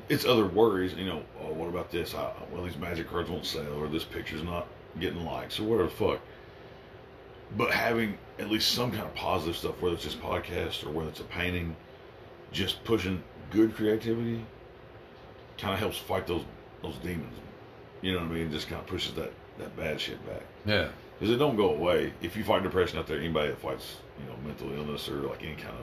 It's 0.09 0.24
other 0.24 0.47
worries, 0.47 0.95
you 0.95 1.05
know. 1.07 1.23
Oh, 1.43 1.53
what 1.53 1.69
about 1.69 1.91
this? 1.91 2.15
I, 2.15 2.31
well, 2.53 2.62
these 2.65 2.77
magic 2.77 3.09
cards 3.11 3.28
won't 3.28 3.45
sell, 3.45 3.73
or 3.74 3.89
this 3.89 4.05
picture's 4.05 4.43
not 4.43 4.66
getting 5.01 5.24
likes, 5.24 5.59
or 5.59 5.65
whatever 5.65 5.89
the 5.89 5.95
fuck. 5.95 6.20
But 7.57 7.70
having 7.73 8.16
at 8.39 8.51
least 8.51 8.73
some 8.73 8.91
kind 8.91 9.05
of 9.05 9.15
positive 9.15 9.57
stuff, 9.57 9.81
whether 9.81 9.95
it's 9.95 10.05
just 10.05 10.20
podcast 10.20 10.87
or 10.87 10.91
whether 10.91 11.09
it's 11.09 11.20
a 11.20 11.24
painting, 11.24 11.74
just 12.53 12.83
pushing 12.85 13.23
good 13.51 13.74
creativity, 13.74 14.45
kind 15.59 15.73
of 15.74 15.78
helps 15.81 15.99
fight 15.99 16.27
those 16.27 16.43
those 16.83 16.97
demons. 16.97 17.37
You 18.03 18.12
know 18.12 18.19
what 18.20 18.28
I 18.28 18.35
mean? 18.35 18.51
Just 18.53 18.69
kind 18.69 18.81
of 18.81 18.87
pushes 18.87 19.15
that 19.15 19.33
that 19.59 19.77
bad 19.77 20.01
shit 20.01 20.24
back 20.27 20.43
Yeah. 20.66 20.89
because 21.19 21.35
it 21.35 21.39
don't 21.39 21.57
go 21.57 21.70
away. 21.70 22.12
If 22.20 22.37
you 22.37 22.45
fight 22.45 22.62
depression 22.62 22.99
out 22.99 23.07
there, 23.07 23.19
anybody 23.19 23.49
that 23.49 23.59
fights 23.61 23.97
you 24.20 24.27
know 24.27 24.37
mental 24.47 24.70
illness 24.73 25.09
or 25.09 25.16
like 25.23 25.43
any 25.43 25.55
kind 25.57 25.74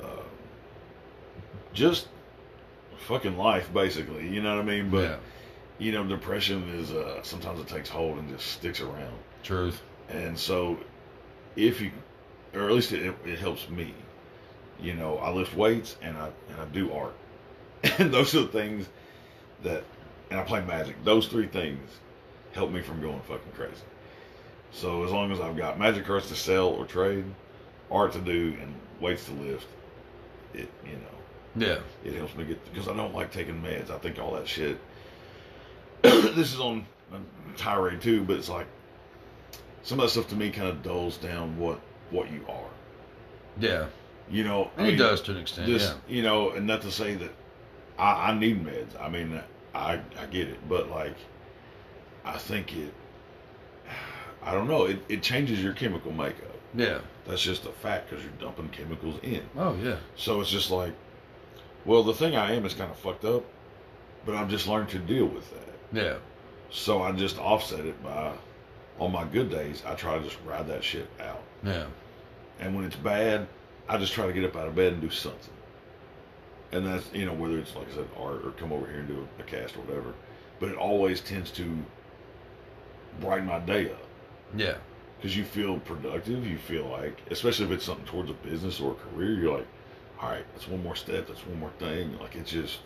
of 0.00 0.06
uh, 0.06 0.22
just 1.72 2.08
fucking 3.00 3.36
life, 3.36 3.72
basically. 3.72 4.28
You 4.28 4.42
know 4.42 4.56
what 4.56 4.62
I 4.62 4.66
mean? 4.66 4.90
But 4.90 5.02
yeah. 5.02 5.16
you 5.78 5.92
know, 5.92 6.04
depression 6.04 6.68
is 6.70 6.92
uh, 6.92 7.22
sometimes 7.22 7.60
it 7.60 7.68
takes 7.68 7.88
hold 7.88 8.18
and 8.18 8.28
just 8.28 8.46
sticks 8.46 8.80
around. 8.80 9.14
Truth. 9.42 9.80
And 10.08 10.38
so, 10.38 10.78
if 11.56 11.80
you, 11.80 11.90
or 12.54 12.68
at 12.68 12.72
least 12.72 12.92
it, 12.92 13.14
it 13.24 13.38
helps 13.38 13.68
me. 13.68 13.94
You 14.80 14.94
know, 14.94 15.18
I 15.18 15.30
lift 15.30 15.56
weights 15.56 15.96
and 16.02 16.16
I 16.16 16.30
and 16.50 16.60
I 16.60 16.64
do 16.66 16.92
art, 16.92 17.14
and 17.98 18.12
those 18.12 18.34
are 18.34 18.42
the 18.42 18.48
things 18.48 18.86
that, 19.62 19.84
and 20.30 20.38
I 20.38 20.42
play 20.42 20.62
magic. 20.62 21.02
Those 21.04 21.28
three 21.28 21.46
things 21.46 21.88
help 22.52 22.70
me 22.70 22.82
from 22.82 23.00
going 23.00 23.20
fucking 23.22 23.52
crazy. 23.54 23.82
So 24.72 25.04
as 25.04 25.10
long 25.10 25.32
as 25.32 25.40
I've 25.40 25.56
got 25.56 25.78
magic 25.78 26.04
cards 26.04 26.28
to 26.28 26.34
sell 26.34 26.68
or 26.68 26.84
trade, 26.84 27.24
art 27.90 28.12
to 28.12 28.20
do, 28.20 28.56
and 28.60 28.74
weights 29.00 29.24
to 29.26 29.32
lift, 29.32 29.66
it 30.52 30.68
you 30.84 30.92
know 30.92 31.16
Yeah. 31.56 31.78
it 32.04 32.14
helps 32.14 32.36
me 32.36 32.44
get 32.44 32.62
because 32.72 32.88
I 32.88 32.94
don't 32.96 33.14
like 33.14 33.32
taking 33.32 33.62
meds. 33.62 33.90
I 33.90 33.98
think 33.98 34.18
all 34.18 34.34
that 34.34 34.46
shit. 34.48 34.78
this 36.02 36.52
is 36.52 36.60
on 36.60 36.86
um, 37.12 37.26
a 37.54 37.56
tirade 37.58 38.00
too, 38.00 38.22
but 38.24 38.36
it's 38.36 38.48
like 38.48 38.66
some 39.82 39.98
of 40.00 40.04
that 40.06 40.10
stuff 40.10 40.28
to 40.28 40.36
me 40.36 40.50
kind 40.50 40.68
of 40.68 40.82
dulls 40.82 41.16
down 41.16 41.58
what 41.58 41.80
what 42.10 42.30
you 42.30 42.44
are. 42.48 42.70
Yeah. 43.58 43.86
You 44.28 44.44
know, 44.44 44.70
I 44.76 44.80
And 44.80 44.86
it 44.88 44.90
mean, 44.92 44.98
does 44.98 45.20
to 45.22 45.30
an 45.32 45.38
extent. 45.38 45.66
This, 45.68 45.84
yeah. 45.84 45.94
you 46.08 46.22
know, 46.22 46.50
and 46.50 46.66
not 46.66 46.82
to 46.82 46.90
say 46.90 47.14
that 47.14 47.30
I, 47.98 48.30
I 48.30 48.38
need 48.38 48.64
meds. 48.64 49.00
I 49.00 49.08
mean, 49.08 49.40
I 49.74 50.00
I 50.18 50.26
get 50.26 50.48
it, 50.48 50.58
but 50.68 50.90
like, 50.90 51.16
I 52.24 52.36
think 52.38 52.76
it. 52.76 52.92
I 54.42 54.52
don't 54.52 54.68
know. 54.68 54.84
It, 54.84 55.00
it 55.08 55.22
changes 55.22 55.62
your 55.62 55.72
chemical 55.72 56.12
makeup. 56.12 56.56
Yeah. 56.74 56.98
That's 57.26 57.42
just 57.42 57.64
a 57.66 57.72
fact 57.72 58.10
because 58.10 58.24
you're 58.24 58.32
dumping 58.34 58.68
chemicals 58.68 59.18
in. 59.22 59.42
Oh 59.56 59.74
yeah. 59.82 59.96
So 60.16 60.40
it's 60.40 60.50
just 60.50 60.70
like, 60.70 60.92
well, 61.86 62.02
the 62.02 62.12
thing 62.14 62.36
I 62.36 62.52
am 62.54 62.64
is 62.66 62.74
kind 62.74 62.90
of 62.90 62.96
fucked 62.98 63.24
up, 63.24 63.44
but 64.24 64.34
I've 64.34 64.48
just 64.50 64.66
learned 64.66 64.88
to 64.90 64.98
deal 64.98 65.26
with 65.26 65.48
that. 65.50 65.98
Yeah. 66.02 66.16
So 66.70 67.02
I 67.02 67.12
just 67.12 67.38
offset 67.38 67.84
it 67.86 68.02
by, 68.02 68.32
on 68.98 69.12
my 69.12 69.24
good 69.24 69.50
days, 69.50 69.82
I 69.86 69.94
try 69.94 70.18
to 70.18 70.24
just 70.24 70.36
ride 70.44 70.66
that 70.68 70.82
shit 70.82 71.08
out. 71.20 71.42
Yeah. 71.62 71.86
And 72.60 72.74
when 72.74 72.84
it's 72.84 72.96
bad, 72.96 73.46
I 73.88 73.98
just 73.98 74.12
try 74.12 74.26
to 74.26 74.32
get 74.32 74.44
up 74.44 74.56
out 74.56 74.66
of 74.66 74.74
bed 74.74 74.94
and 74.94 75.00
do 75.00 75.10
something. 75.10 75.52
And 76.72 76.84
that's, 76.84 77.06
you 77.14 77.24
know, 77.24 77.32
whether 77.34 77.56
it's 77.58 77.74
like 77.76 77.88
I 77.92 77.94
said, 77.94 78.08
art 78.18 78.44
or 78.44 78.50
come 78.52 78.72
over 78.72 78.86
here 78.86 78.98
and 78.98 79.08
do 79.08 79.26
a, 79.38 79.42
a 79.42 79.44
cast 79.44 79.76
or 79.76 79.80
whatever. 79.80 80.12
But 80.58 80.70
it 80.70 80.76
always 80.76 81.20
tends 81.20 81.50
to 81.52 81.64
brighten 83.20 83.46
my 83.46 83.58
day 83.60 83.90
up 83.92 83.98
Yeah. 84.56 84.74
because 85.18 85.36
you 85.36 85.44
feel 85.44 85.78
productive. 85.80 86.46
You 86.46 86.58
feel 86.58 86.86
like, 86.88 87.20
especially 87.30 87.66
if 87.66 87.70
it's 87.72 87.84
something 87.84 88.06
towards 88.06 88.30
a 88.30 88.34
business 88.34 88.80
or 88.80 88.92
a 88.92 88.94
career, 88.96 89.32
you're 89.34 89.58
like, 89.58 89.66
all 90.20 90.30
right, 90.30 90.44
that's 90.54 90.68
one 90.68 90.82
more 90.82 90.96
step, 90.96 91.26
that's 91.28 91.46
one 91.46 91.60
more 91.60 91.72
thing. 91.78 92.18
Like 92.18 92.34
it's 92.36 92.50
just, 92.50 92.80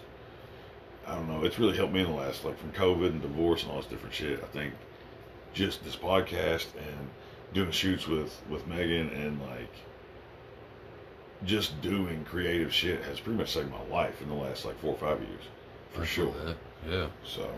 I 1.06 1.14
don't 1.14 1.28
know. 1.28 1.44
It's 1.44 1.58
really 1.58 1.76
helped 1.76 1.92
me 1.92 2.00
in 2.00 2.06
the 2.06 2.16
last, 2.16 2.44
like 2.44 2.58
from 2.58 2.72
COVID 2.72 3.08
and 3.08 3.22
divorce 3.22 3.62
and 3.62 3.70
all 3.70 3.78
this 3.78 3.86
different 3.86 4.14
shit. 4.14 4.42
I 4.42 4.46
think 4.46 4.74
just 5.52 5.84
this 5.84 5.96
podcast 5.96 6.66
and 6.76 7.08
doing 7.52 7.70
shoots 7.70 8.06
with 8.06 8.40
with 8.48 8.66
Megan 8.66 9.08
and 9.10 9.40
like 9.42 9.72
just 11.44 11.80
doing 11.82 12.24
creative 12.24 12.72
shit 12.72 13.02
has 13.04 13.18
pretty 13.18 13.38
much 13.38 13.52
saved 13.52 13.70
my 13.70 13.82
life 13.90 14.20
in 14.20 14.28
the 14.28 14.34
last 14.34 14.64
like 14.64 14.78
four 14.80 14.94
or 14.94 14.98
five 14.98 15.20
years, 15.20 15.42
for 15.90 16.04
sure. 16.04 16.32
that. 16.44 16.56
Yeah. 16.88 17.06
So 17.24 17.50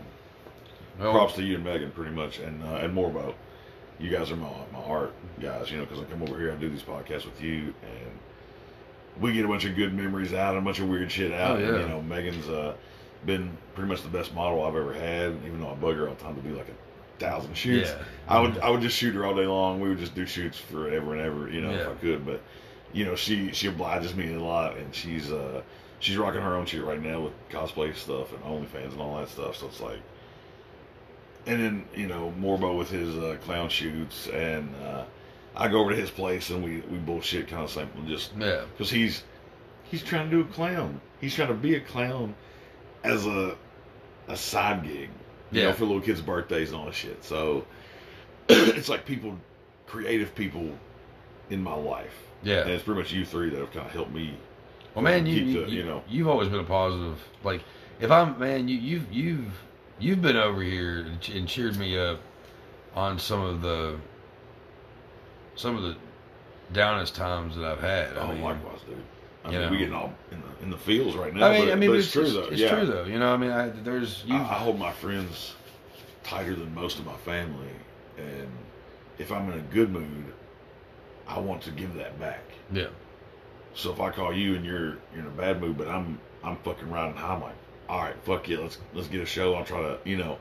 Well, 0.99 1.11
props 1.11 1.33
to 1.35 1.43
you 1.43 1.55
and 1.55 1.63
Megan, 1.63 1.91
pretty 1.91 2.11
much, 2.13 2.39
and 2.39 2.63
uh, 2.63 2.75
and 2.77 2.93
more 2.93 3.09
about 3.09 3.35
you 3.99 4.09
guys 4.09 4.31
are 4.31 4.35
my 4.35 4.49
my 4.71 4.79
art 4.79 5.13
guys. 5.41 5.69
You 5.71 5.77
know, 5.77 5.85
because 5.85 5.99
I 6.01 6.05
come 6.05 6.23
over 6.23 6.37
here, 6.39 6.51
I 6.51 6.55
do 6.55 6.69
these 6.69 6.83
podcasts 6.83 7.25
with 7.25 7.41
you, 7.41 7.73
and 7.83 8.11
we 9.19 9.33
get 9.33 9.45
a 9.45 9.47
bunch 9.47 9.65
of 9.65 9.75
good 9.75 9.93
memories 9.93 10.33
out 10.33 10.55
and 10.55 10.59
a 10.59 10.65
bunch 10.65 10.79
of 10.79 10.87
weird 10.89 11.11
shit 11.11 11.31
out. 11.31 11.57
Oh, 11.57 11.59
yeah. 11.59 11.67
And, 11.69 11.81
you 11.81 11.87
know, 11.87 12.01
Megan's 12.01 12.47
uh, 12.49 12.73
been 13.25 13.55
pretty 13.75 13.89
much 13.89 14.01
the 14.03 14.09
best 14.09 14.33
model 14.33 14.63
I've 14.63 14.75
ever 14.75 14.93
had. 14.93 15.35
Even 15.45 15.61
though 15.61 15.71
I 15.71 15.75
bug 15.75 15.95
her 15.97 16.07
all 16.09 16.15
the 16.15 16.21
time 16.23 16.35
to 16.35 16.41
do 16.41 16.55
like 16.55 16.67
a 16.69 17.19
thousand 17.19 17.55
shoots, 17.55 17.89
Yeah. 17.91 18.03
I 18.27 18.39
would 18.41 18.57
I 18.59 18.69
would 18.69 18.81
just 18.81 18.97
shoot 18.97 19.13
her 19.15 19.25
all 19.25 19.35
day 19.35 19.45
long. 19.45 19.79
We 19.79 19.89
would 19.89 19.99
just 19.99 20.15
do 20.15 20.25
shoots 20.25 20.57
forever 20.57 21.13
and 21.13 21.21
ever. 21.21 21.49
You 21.49 21.61
know, 21.61 21.71
if 21.71 21.87
I 21.87 21.93
could, 21.95 22.25
but 22.25 22.41
you 22.91 23.05
know, 23.05 23.15
she 23.15 23.51
she 23.53 23.67
obliges 23.67 24.15
me 24.15 24.33
a 24.33 24.39
lot, 24.41 24.77
and 24.77 24.93
she's 24.93 25.31
uh 25.31 25.61
she's 25.99 26.17
rocking 26.17 26.41
her 26.41 26.55
own 26.55 26.65
shit 26.65 26.83
right 26.83 27.01
now 27.01 27.21
with 27.21 27.33
cosplay 27.49 27.95
stuff 27.95 28.33
and 28.33 28.43
OnlyFans 28.43 28.91
and 28.93 28.99
all 29.01 29.17
that 29.17 29.29
stuff. 29.29 29.55
So 29.57 29.67
it's 29.67 29.79
like, 29.79 29.99
and 31.45 31.59
then 31.61 31.85
you 31.95 32.07
know 32.07 32.33
Morbo 32.39 32.77
with 32.77 32.89
his 32.89 33.15
uh, 33.17 33.37
clown 33.45 33.69
shoots, 33.69 34.27
and 34.27 34.73
uh, 34.83 35.03
I 35.55 35.67
go 35.67 35.79
over 35.81 35.91
to 35.91 35.95
his 35.95 36.09
place 36.09 36.49
and 36.49 36.63
we 36.63 36.77
we 36.91 36.97
bullshit 36.97 37.47
kind 37.47 37.63
of 37.63 37.69
simple, 37.69 38.03
just 38.03 38.31
Yeah. 38.37 38.63
because 38.71 38.89
he's 38.89 39.23
he's 39.83 40.03
trying 40.03 40.29
to 40.29 40.35
do 40.37 40.41
a 40.41 40.51
clown. 40.53 40.99
He's 41.21 41.35
trying 41.35 41.49
to 41.49 41.53
be 41.53 41.75
a 41.75 41.79
clown 41.79 42.35
as 43.03 43.25
a 43.25 43.55
a 44.27 44.35
side 44.37 44.83
gig, 44.83 45.09
you 45.51 45.61
Yeah. 45.61 45.67
know, 45.67 45.73
for 45.73 45.85
little 45.85 46.01
kids' 46.01 46.21
birthdays 46.21 46.69
and 46.71 46.79
all 46.79 46.85
that 46.85 46.95
shit. 46.95 47.23
So 47.23 47.65
it's 48.49 48.89
like 48.89 49.05
people, 49.05 49.37
creative 49.87 50.33
people 50.35 50.69
in 51.49 51.61
my 51.61 51.75
life. 51.75 52.15
Yeah. 52.41 52.61
And 52.61 52.71
it's 52.71 52.83
pretty 52.83 53.01
much 53.01 53.11
you 53.11 53.25
three 53.25 53.49
that 53.51 53.59
have 53.59 53.71
kind 53.71 53.85
of 53.85 53.91
helped 53.91 54.11
me. 54.11 54.35
Well, 54.95 55.03
man, 55.03 55.25
you, 55.25 55.35
keep 55.39 55.47
you, 55.47 55.65
the- 55.65 55.71
you 55.71 55.77
you 55.79 55.83
know. 55.85 56.03
you've 56.09 56.27
always 56.27 56.49
been 56.49 56.59
a 56.59 56.63
positive. 56.63 57.17
Like, 57.43 57.61
if 57.99 58.09
I'm 58.11 58.37
man, 58.39 58.67
you 58.67 58.77
you've 58.77 59.11
you've 59.11 59.53
you've 59.99 60.21
been 60.21 60.37
over 60.37 60.61
here 60.61 61.05
and 61.33 61.47
cheered 61.47 61.77
me 61.77 61.97
up 61.97 62.19
on 62.95 63.17
some 63.19 63.41
of 63.41 63.61
the 63.61 63.97
some 65.55 65.75
of 65.75 65.83
the 65.83 65.95
downest 66.71 67.15
times 67.15 67.55
that 67.55 67.65
I've 67.65 67.79
had. 67.79 68.17
I 68.17 68.21
oh, 68.21 68.33
mean, 68.33 68.41
likewise, 68.41 68.79
dude. 68.87 68.97
I 69.45 69.51
you 69.51 69.57
mean, 69.57 69.65
know. 69.65 69.71
we 69.71 69.77
getting 69.77 69.93
all 69.93 70.13
in 70.31 70.41
the 70.41 70.63
in 70.63 70.69
the 70.69 70.77
fields 70.77 71.15
right 71.15 71.33
now. 71.33 71.47
I 71.47 71.51
mean, 71.51 71.65
but, 71.65 71.71
I 71.71 71.75
mean, 71.75 71.89
but 71.89 71.97
it's, 71.97 72.05
it's, 72.07 72.13
true 72.13 72.29
though. 72.29 72.47
it's 72.47 72.61
yeah. 72.61 72.75
true 72.75 72.85
though. 72.85 73.03
You 73.03 73.19
know, 73.19 73.33
I 73.33 73.37
mean, 73.37 73.51
I, 73.51 73.69
there's. 73.69 74.23
I, 74.29 74.35
I 74.35 74.53
hold 74.53 74.79
my 74.79 74.91
friends 74.91 75.55
tighter 76.23 76.55
than 76.55 76.73
most 76.73 76.99
of 76.99 77.05
my 77.05 77.17
family, 77.17 77.67
and 78.17 78.49
if 79.17 79.31
I'm 79.31 79.51
in 79.51 79.59
a 79.59 79.63
good 79.63 79.91
mood, 79.91 80.33
I 81.27 81.39
want 81.39 81.61
to 81.63 81.71
give 81.71 81.93
that 81.95 82.19
back. 82.19 82.43
yeah, 82.71 82.87
So 83.75 83.91
if 83.91 83.99
I 83.99 84.09
call 84.11 84.33
you 84.33 84.55
and 84.55 84.65
you're 84.65 84.97
you're 85.13 85.21
in 85.21 85.27
a 85.27 85.31
bad 85.31 85.61
mood, 85.61 85.77
but 85.77 85.87
I'm 85.87 86.19
I'm 86.43 86.57
fucking 86.57 86.89
riding 86.89 87.15
high, 87.15 87.33
I'm 87.33 87.41
like, 87.41 87.55
all 87.89 88.01
right, 88.01 88.15
fuck 88.23 88.47
yeah, 88.47 88.59
let's 88.59 88.77
let's 88.93 89.09
get 89.09 89.21
a 89.21 89.25
show. 89.25 89.55
I'll 89.55 89.65
try 89.65 89.81
to, 89.81 89.99
you 90.05 90.17
know. 90.17 90.37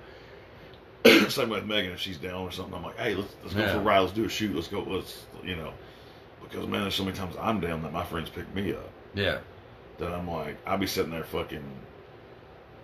Same 1.05 1.49
with 1.49 1.65
Megan, 1.65 1.93
if 1.93 1.99
she's 2.01 2.19
down 2.19 2.43
or 2.43 2.51
something, 2.51 2.74
I'm 2.74 2.83
like, 2.83 2.99
hey, 2.99 3.15
let's 3.15 3.35
let's 3.43 3.55
go 3.55 3.61
Yeah. 3.61 3.73
for 3.73 3.79
a 3.79 3.83
ride, 3.83 4.01
let's 4.01 4.12
do 4.12 4.24
a 4.24 4.29
shoot, 4.29 4.55
let's 4.55 4.69
go, 4.69 4.81
let's 4.83 5.24
you 5.43 5.57
know, 5.57 5.73
because 6.43 6.66
man, 6.66 6.83
there's 6.83 6.95
so 6.95 7.05
many 7.05 7.16
times 7.16 7.35
I'm 7.41 7.61
down 7.61 7.83
that 7.83 7.93
my 7.93 8.05
friends 8.05 8.29
pick 8.31 8.53
me 8.55 8.73
up 8.73 8.91
yeah, 9.15 9.39
that 9.99 10.12
I'm 10.12 10.29
like, 10.31 10.57
I'll 10.66 10.79
be 10.79 10.87
sitting 10.87 11.11
there 11.11 11.24
fucking, 11.24 11.65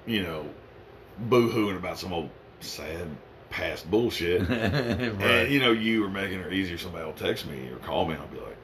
you 0.07 0.23
know, 0.23 0.47
boo 1.19 1.51
hooing 1.51 1.77
about 1.77 1.99
some 1.99 2.13
old 2.13 2.31
sad 2.61 3.09
past 3.51 3.91
bullshit. 3.91 4.43
And 4.51 5.51
you 5.53 5.61
know, 5.61 5.73
you 5.73 6.05
or 6.05 6.09
Megan 6.09 6.41
or 6.41 6.51
easy, 6.53 6.75
or 6.75 6.79
somebody 6.79 7.05
will 7.05 7.13
text 7.13 7.47
me 7.47 7.69
or 7.71 7.77
call 7.77 8.07
me, 8.07 8.15
and 8.15 8.23
I'll 8.23 8.29
be 8.29 8.39
like, 8.39 8.57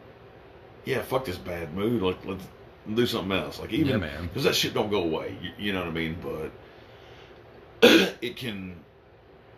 "Yeah, 0.84 1.02
fuck 1.02 1.24
this 1.24 1.38
bad 1.38 1.74
mood. 1.74 2.02
Like, 2.02 2.24
let's 2.24 2.44
do 2.92 3.06
something 3.06 3.32
else. 3.32 3.58
Like, 3.60 3.72
even 3.72 4.00
man. 4.00 4.24
because 4.26 4.44
that 4.44 4.54
shit 4.54 4.74
don't 4.74 4.90
go 4.90 5.02
away. 5.04 5.36
You, 5.40 5.50
you 5.58 5.72
know 5.72 5.80
what 5.80 5.88
I 5.88 5.92
mean? 5.92 6.16
But 6.22 6.50
it 8.20 8.36
can. 8.36 8.76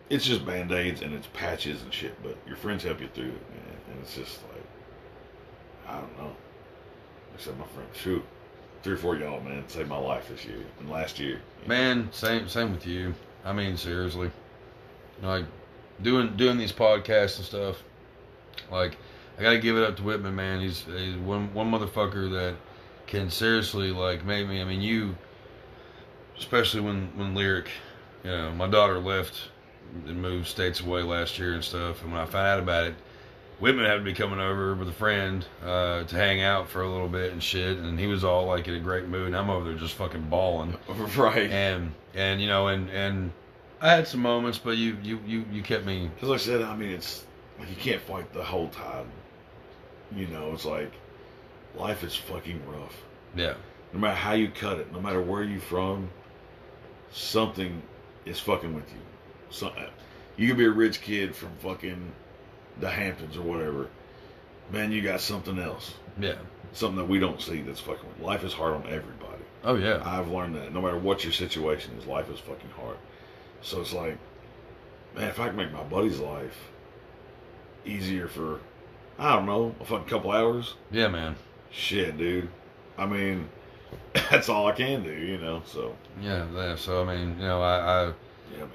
It's 0.09 0.25
just 0.25 0.47
band 0.47 0.71
aids 0.73 1.03
and 1.03 1.13
it's 1.15 1.27
patches 1.33 1.83
and 1.83 1.93
shit. 1.93 2.21
But 2.23 2.37
your 2.47 2.57
friends 2.57 2.85
help 2.85 3.01
you 3.01 3.09
through 3.09 3.25
it, 3.25 3.51
man. 3.51 3.77
And 3.91 4.01
it's 4.03 4.15
just 4.15 4.41
like, 4.53 4.63
I 5.89 6.01
don't 6.01 6.19
know. 6.19 6.33
Except 7.35 7.59
my 7.59 7.67
friend, 7.67 7.89
shoot, 7.95 8.25
three 8.83 8.95
or 8.95 8.97
four 8.97 9.17
y'all, 9.17 9.41
man, 9.41 9.65
saved 9.69 9.89
my 9.89 9.99
life 9.99 10.29
this 10.29 10.45
year 10.45 10.65
and 10.79 10.89
last 10.89 11.19
year. 11.19 11.41
Man, 11.67 12.09
same 12.13 12.49
same 12.49 12.73
with 12.73 12.87
you. 12.87 13.15
I 13.45 13.53
mean, 13.53 13.77
seriously, 13.77 14.31
like 15.23 15.45
doing 16.03 16.37
doing 16.37 16.57
these 16.57 16.73
podcasts 16.73 17.37
and 17.37 17.45
stuff. 17.45 17.83
Like, 18.71 18.97
I 19.39 19.43
gotta 19.43 19.59
give 19.59 19.77
it 19.77 19.83
up 19.83 19.97
to 19.97 20.03
Whytmon, 20.03 20.35
man. 20.35 20.61
He's 20.61 20.85
he's 20.85 21.17
one 21.17 21.53
one 21.53 21.71
motherfucker 21.71 22.31
that 22.33 22.57
can 23.07 23.31
seriously 23.31 23.91
like 23.91 24.25
make 24.25 24.49
me. 24.49 24.61
I 24.61 24.65
mean, 24.65 24.81
you, 24.81 25.17
especially 26.39 26.81
when 26.81 27.11
when 27.17 27.35
lyric, 27.35 27.71
you 28.25 28.31
know, 28.31 28.53
my 28.53 28.69
daughter 28.69 28.99
left 28.99 29.51
and 30.07 30.21
moved 30.21 30.47
states 30.49 30.81
away 30.81 31.03
last 31.03 31.39
year 31.39 31.55
and 31.55 31.65
stuff, 31.65 32.03
and 32.03 32.13
when 32.13 32.21
I 32.21 32.25
found 32.27 32.47
out 32.47 32.59
about 32.59 32.85
it. 32.87 32.95
Whytmon 33.59 33.87
happened 33.87 34.05
to 34.05 34.13
be 34.13 34.15
coming 34.15 34.39
over 34.39 34.75
with 34.75 34.87
a 34.87 34.93
friend 34.93 35.43
uh, 35.65 36.05
to 36.05 36.15
hang 36.15 36.43
out 36.43 36.69
for 36.69 36.83
a 36.83 36.91
little 36.91 37.09
bit 37.09 37.33
and 37.33 37.43
shit, 37.43 37.79
and 37.79 37.99
he 37.99 38.07
was 38.07 38.23
all 38.23 38.45
like 38.45 38.69
in 38.69 38.75
a 38.75 38.79
great 38.81 39.09
mood, 39.09 39.29
and 39.29 39.37
I'm 39.37 39.49
over 39.49 39.65
there 39.65 39.79
just 39.79 39.95
fucking 39.95 40.29
bawling 40.29 40.77
Right. 41.17 41.51
and 41.51 41.95
and 42.15 42.39
you 42.43 42.49
know 42.49 42.67
and 42.69 42.91
and 42.91 43.33
I 43.81 43.93
had 43.93 44.07
some 44.09 44.21
moments, 44.21 44.59
but 44.59 44.77
you 44.77 44.99
you 45.03 45.21
you 45.27 45.45
you 45.51 45.63
kept 45.63 45.87
me. 45.87 46.11
Because 46.15 46.29
like 46.29 46.41
I 46.41 46.43
said, 46.43 46.61
I 46.61 46.77
mean, 46.77 46.91
it's 46.91 47.25
like 47.59 47.71
you 47.71 47.77
can't 47.77 48.03
fight 48.03 48.31
the 48.35 48.45
whole 48.45 48.69
time. 48.69 49.07
You 50.15 50.27
know, 50.27 50.53
it's 50.53 50.67
like 50.67 50.93
life 51.75 52.05
is 52.05 52.15
fucking 52.15 52.61
rough. 52.67 53.03
Yeah, 53.35 53.55
No 53.95 54.01
matter 54.01 54.17
how 54.17 54.33
you 54.35 54.51
cut 54.51 54.79
it, 54.81 54.93
no 54.93 55.01
matter 55.01 55.23
where 55.23 55.43
you 55.43 55.61
from, 55.61 56.11
something 57.11 57.83
is 58.27 58.39
fucking 58.39 58.75
with 58.75 58.91
you. 58.93 58.99
So, 59.51 59.69
uh, 59.69 59.89
you 60.37 60.49
could 60.49 60.59
be 60.59 60.67
a 60.67 60.71
rich 60.71 61.01
kid 61.01 61.35
from 61.35 61.51
fucking 61.59 62.13
the 62.81 62.91
Hamptons 62.91 63.37
or 63.37 63.43
whatever. 63.43 63.89
Man, 64.71 64.93
you 64.93 65.03
got 65.03 65.21
something 65.21 65.59
else. 65.59 65.95
yeah. 66.21 66.35
Something 66.73 66.99
that 66.99 67.09
we 67.09 67.19
don't 67.19 67.41
see 67.41 67.63
that's 67.63 67.81
fucking. 67.81 68.21
Life 68.21 68.45
is 68.45 68.53
hard 68.53 68.75
on 68.75 68.83
everybody. 68.83 69.43
Oh 69.65 69.77
yeah, 69.77 70.03
I've 70.05 70.29
learned 70.29 70.57
that 70.57 70.73
no 70.75 70.83
matter 70.83 70.99
what 70.99 71.25
your 71.25 71.33
situation 71.33 71.93
is, 71.99 72.07
life 72.07 72.31
is 72.31 72.39
fucking 72.39 72.71
hard. 72.79 72.99
So 73.63 73.81
it's 73.81 73.95
like, 73.95 74.19
man, 75.15 75.29
if 75.29 75.41
I 75.41 75.49
can 75.49 75.57
make 75.57 75.73
my 75.73 75.83
buddy's 75.85 76.19
life 76.19 76.69
easier 77.87 78.29
for, 78.29 78.61
I 79.19 79.35
don't 79.35 79.47
know, 79.47 79.75
a 79.81 79.85
fucking 79.85 80.07
couple 80.09 80.33
hours, 80.33 80.75
yeah, 80.91 81.09
man. 81.09 81.37
shit, 81.71 82.19
dude. 82.19 82.49
I 82.99 83.07
mean, 83.07 83.49
that's 84.31 84.49
all 84.49 84.67
I 84.67 84.73
can 84.73 85.03
do, 85.03 85.13
you 85.13 85.39
know. 85.39 85.63
So 85.65 85.95
Yeah, 86.21 86.47
yeah. 86.55 86.77
So 86.77 87.03
I 87.09 87.17
mean, 87.17 87.39
you 87.39 87.47
know, 87.47 87.63
I, 87.63 87.79
I 87.79 88.05
yeah, 88.53 88.59
man, 88.61 88.71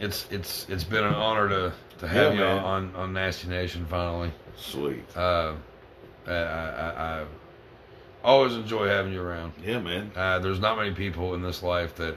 it's 0.00 0.26
it's 0.30 0.66
it's 0.68 0.84
been 0.84 1.04
an 1.04 1.14
honor 1.14 1.48
to 1.48 1.72
to 1.98 2.08
have 2.08 2.32
Yeah, 2.34 2.38
you 2.38 2.44
man. 2.44 2.64
on 2.64 2.94
on 2.96 3.12
Nasty 3.12 3.48
Nation 3.48 3.86
finally. 3.86 4.32
sweet. 4.56 5.04
Uh, 5.16 5.54
I, 6.26 6.32
I 6.32 7.20
I 7.20 7.24
always 8.24 8.54
enjoy 8.54 8.86
having 8.88 9.12
you 9.12 9.22
around. 9.22 9.52
Yeah, 9.64 9.78
man. 9.80 10.10
Uh, 10.16 10.38
there's 10.38 10.60
not 10.60 10.76
many 10.76 10.92
people 10.92 11.34
in 11.34 11.42
this 11.42 11.62
life 11.62 11.94
that 11.96 12.16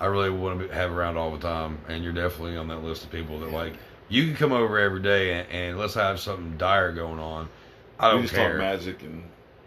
I 0.00 0.06
really 0.06 0.30
want 0.30 0.60
to 0.60 0.68
be, 0.68 0.74
have 0.74 0.90
around 0.92 1.16
all 1.16 1.30
the 1.32 1.38
time, 1.38 1.78
and 1.88 2.02
you're 2.02 2.12
definitely 2.12 2.56
on 2.56 2.68
that 2.68 2.82
list 2.82 3.04
of 3.04 3.10
people 3.10 3.40
that 3.40 3.50
Yeah. 3.50 3.56
like 3.56 3.72
you 4.08 4.26
can 4.26 4.34
come 4.36 4.52
over 4.52 4.78
every 4.78 5.00
day 5.00 5.32
and, 5.40 5.48
and 5.50 5.78
let's 5.78 5.94
have 5.94 6.20
something 6.20 6.56
dire 6.58 6.92
going 6.92 7.18
on. 7.18 7.48
I 7.98 8.08
we 8.08 8.12
don't 8.14 8.22
just 8.22 8.34
care. 8.34 8.48
talk 8.50 8.58
magic 8.58 9.02
and 9.02 9.22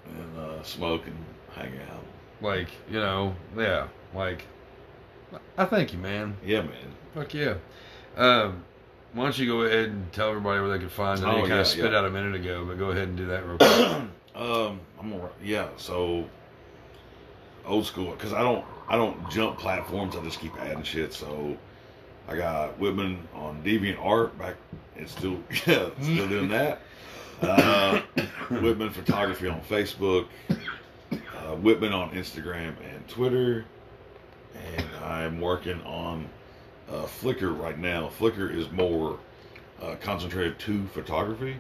and 0.06 0.38
uh, 0.38 0.62
smoke 0.64 1.08
and 1.08 1.16
hang 1.56 1.74
out. 1.92 2.04
Like 2.42 2.68
you 2.90 3.00
know, 3.00 3.36
yeah. 3.58 3.88
Like 4.14 4.46
I 5.58 5.66
thank 5.66 5.94
you, 5.94 6.00
man. 6.00 6.36
Yeah, 6.46 6.62
man. 6.62 6.92
Fuck 7.16 7.34
yeah. 7.34 7.56
Um, 8.18 8.66
why 9.14 9.24
don't 9.24 9.38
you 9.40 9.48
go 9.48 9.62
ahead 9.62 9.86
and 9.86 10.12
tell 10.12 10.30
everybody 10.30 10.60
where 10.60 10.70
they 10.70 10.80
can 10.80 10.90
find 10.90 11.18
it? 11.18 11.26
Oh, 11.26 11.38
you 11.38 11.42
kind 11.44 11.50
yeah, 11.50 11.60
of 11.62 11.68
spit 11.68 11.92
yeah. 11.94 11.98
out 11.98 12.06
a 12.06 12.10
minute 12.10 12.36
ago, 12.36 12.66
but 12.66 12.78
go 12.78 12.92
ahead 12.92 13.08
and 13.08 13.16
do 13.16 13.26
that 13.28 13.48
real 13.48 13.58
quick. 13.58 13.72
um, 14.36 14.82
I'm 15.00 15.12
gonna, 15.12 15.30
yeah. 15.42 15.70
So 15.78 16.26
old 17.66 17.86
school 17.86 18.12
because 18.12 18.34
I 18.34 18.42
don't 18.42 18.66
I 18.90 18.98
don't 18.98 19.30
jump 19.32 19.58
platforms. 19.58 20.18
I 20.18 20.24
just 20.24 20.42
keep 20.42 20.60
adding 20.60 20.84
shit. 20.84 21.14
So 21.14 21.58
I 22.28 22.36
got 22.36 22.78
Whytmon 22.82 23.20
on 23.34 23.64
Deviant 23.64 24.04
Art 24.04 24.38
back. 24.38 24.56
It's 24.98 25.14
still 25.14 25.40
yeah, 25.66 25.90
still 26.02 26.28
doing 26.28 26.50
that. 26.50 26.82
Uh, 27.42 28.02
Whytmon 28.50 28.92
Photography 28.92 29.48
on 29.48 29.62
Facebook. 29.62 30.28
Uh, 30.52 31.56
Whytmon 31.62 31.94
on 31.94 32.12
Instagram 32.12 32.76
and 32.94 33.08
Twitter. 33.08 33.64
And 34.54 34.86
I'm 35.02 35.40
working 35.40 35.82
on 35.84 36.28
uh, 36.90 37.04
Flickr 37.04 37.58
right 37.60 37.78
now. 37.78 38.10
Flickr 38.20 38.54
is 38.56 38.72
more 38.72 39.20
uh, 39.82 39.96
concentrated 40.02 40.60
to 40.60 40.86
photography. 40.88 41.58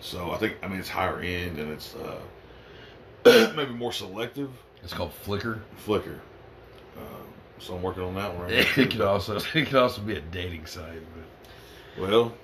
So 0.00 0.30
I 0.32 0.36
think 0.38 0.56
I 0.62 0.68
mean 0.68 0.80
it's 0.80 0.88
higher 0.88 1.20
end 1.20 1.58
and 1.58 1.70
it's 1.70 1.94
uh, 1.94 2.20
maybe 3.56 3.72
more 3.72 3.92
selective. 3.92 4.50
it's 4.82 4.92
called 4.92 5.12
Flickr. 5.24 5.60
Flickr. 5.86 6.18
Um, 6.96 7.04
so 7.58 7.74
I'm 7.76 7.82
working 7.82 8.02
on 8.02 8.14
that 8.16 8.32
one 8.34 8.42
right 8.42 8.52
It 8.76 8.76
now. 8.76 8.84
could 8.90 9.00
also 9.00 9.36
it 9.54 9.66
could 9.66 9.74
also 9.76 10.02
be 10.02 10.16
a 10.16 10.20
dating 10.20 10.66
site, 10.66 11.00
Well, 11.98 12.34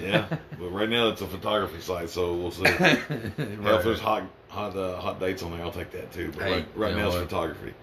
yeah, 0.00 0.26
but 0.58 0.68
right 0.70 0.88
now 0.88 1.08
it's 1.08 1.20
a 1.20 1.26
photography 1.26 1.80
site, 1.80 2.08
so 2.10 2.34
we'll 2.34 2.50
see. 2.50 2.62
but 2.62 2.78
Hell, 2.78 3.78
if 3.78 3.84
there's 3.84 4.00
hot 4.00 4.24
hot 4.48 4.76
uh, 4.76 4.96
hot 5.00 5.18
dates 5.20 5.42
on 5.42 5.50
there, 5.52 5.62
I'll 5.62 5.72
take 5.72 5.90
that 5.92 6.12
too. 6.12 6.32
But 6.34 6.42
Hey, 6.44 6.52
right, 6.52 6.68
right 6.76 6.96
now 6.96 7.08
it's 7.08 7.16
photography. 7.16 7.74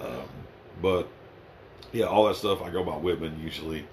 Um, 0.00 0.08
but 0.82 1.08
yeah, 1.92 2.04
all 2.06 2.26
that 2.26 2.36
stuff 2.36 2.62
I 2.62 2.70
go 2.70 2.82
by 2.84 2.92
Whytmon 2.92 3.42
usually 3.42 3.86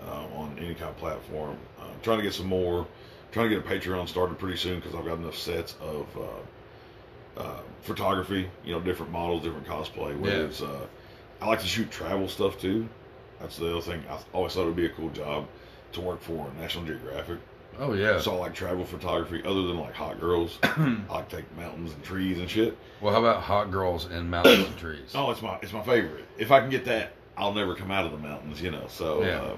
uh, 0.00 0.24
on 0.36 0.56
any 0.58 0.74
kind 0.74 0.90
of 0.90 0.96
platform. 0.98 1.56
Uh, 1.80 1.84
trying 2.02 2.18
to 2.18 2.22
get 2.22 2.34
some 2.34 2.46
more. 2.46 2.86
Trying 3.32 3.48
to 3.50 3.56
get 3.56 3.64
a 3.64 3.68
Patreon 3.68 4.08
started 4.08 4.38
pretty 4.38 4.58
soon 4.58 4.76
because 4.80 4.94
I've 4.94 5.04
got 5.06 5.18
enough 5.18 5.36
sets 5.36 5.74
of 5.80 6.06
uh, 6.18 7.40
uh, 7.40 7.60
photography. 7.82 8.48
You 8.64 8.72
know, 8.74 8.80
different 8.80 9.10
models, 9.12 9.42
different 9.42 9.66
cosplay. 9.66 10.18
Whether 10.18 10.36
Yeah. 10.36 10.42
it's 10.44 10.62
uh, 10.62 10.86
I 11.40 11.46
like 11.46 11.60
to 11.60 11.66
shoot 11.66 11.90
travel 11.90 12.28
stuff 12.28 12.60
too. 12.60 12.88
That's 13.40 13.56
the 13.56 13.70
other 13.72 13.80
thing. 13.80 14.02
I 14.10 14.18
always 14.32 14.52
thought 14.54 14.62
it 14.62 14.66
would 14.66 14.76
be 14.76 14.86
a 14.86 14.90
cool 14.90 15.10
job 15.10 15.46
to 15.92 16.00
work 16.00 16.20
for 16.22 16.50
National 16.60 16.84
Geographic. 16.84 17.38
oh 17.80 17.94
yeah. 17.94 18.20
So 18.20 18.34
I 18.34 18.38
like 18.38 18.54
travel 18.54 18.84
photography, 18.84 19.42
other 19.44 19.62
than 19.66 19.78
like 19.78 19.94
hot 19.94 20.20
girls. 20.20 20.58
I 20.62 21.02
like 21.08 21.28
to 21.30 21.36
take 21.36 21.56
mountains 21.56 21.92
and 21.92 22.02
trees 22.04 22.38
and 22.38 22.48
shit. 22.48 22.76
well, 23.00 23.12
how 23.12 23.20
about 23.20 23.42
hot 23.42 23.70
girls 23.70 24.04
and 24.06 24.30
mountains 24.30 24.66
and 24.66 24.76
trees? 24.76 25.12
Oh, 25.14 25.30
it's 25.30 25.42
my 25.42 25.58
it's 25.62 25.72
my 25.72 25.82
favorite. 25.82 26.24
If 26.38 26.50
I 26.52 26.60
can 26.60 26.70
get 26.70 26.84
that, 26.84 27.12
I'll 27.42 27.52
never 27.54 27.74
come 27.74 27.90
out 27.90 28.06
of 28.06 28.12
the 28.12 28.18
mountains, 28.18 28.62
you 28.62 28.70
know. 28.70 28.86
So, 28.88 29.22
Yeah. 29.22 29.40
uh, 29.42 29.56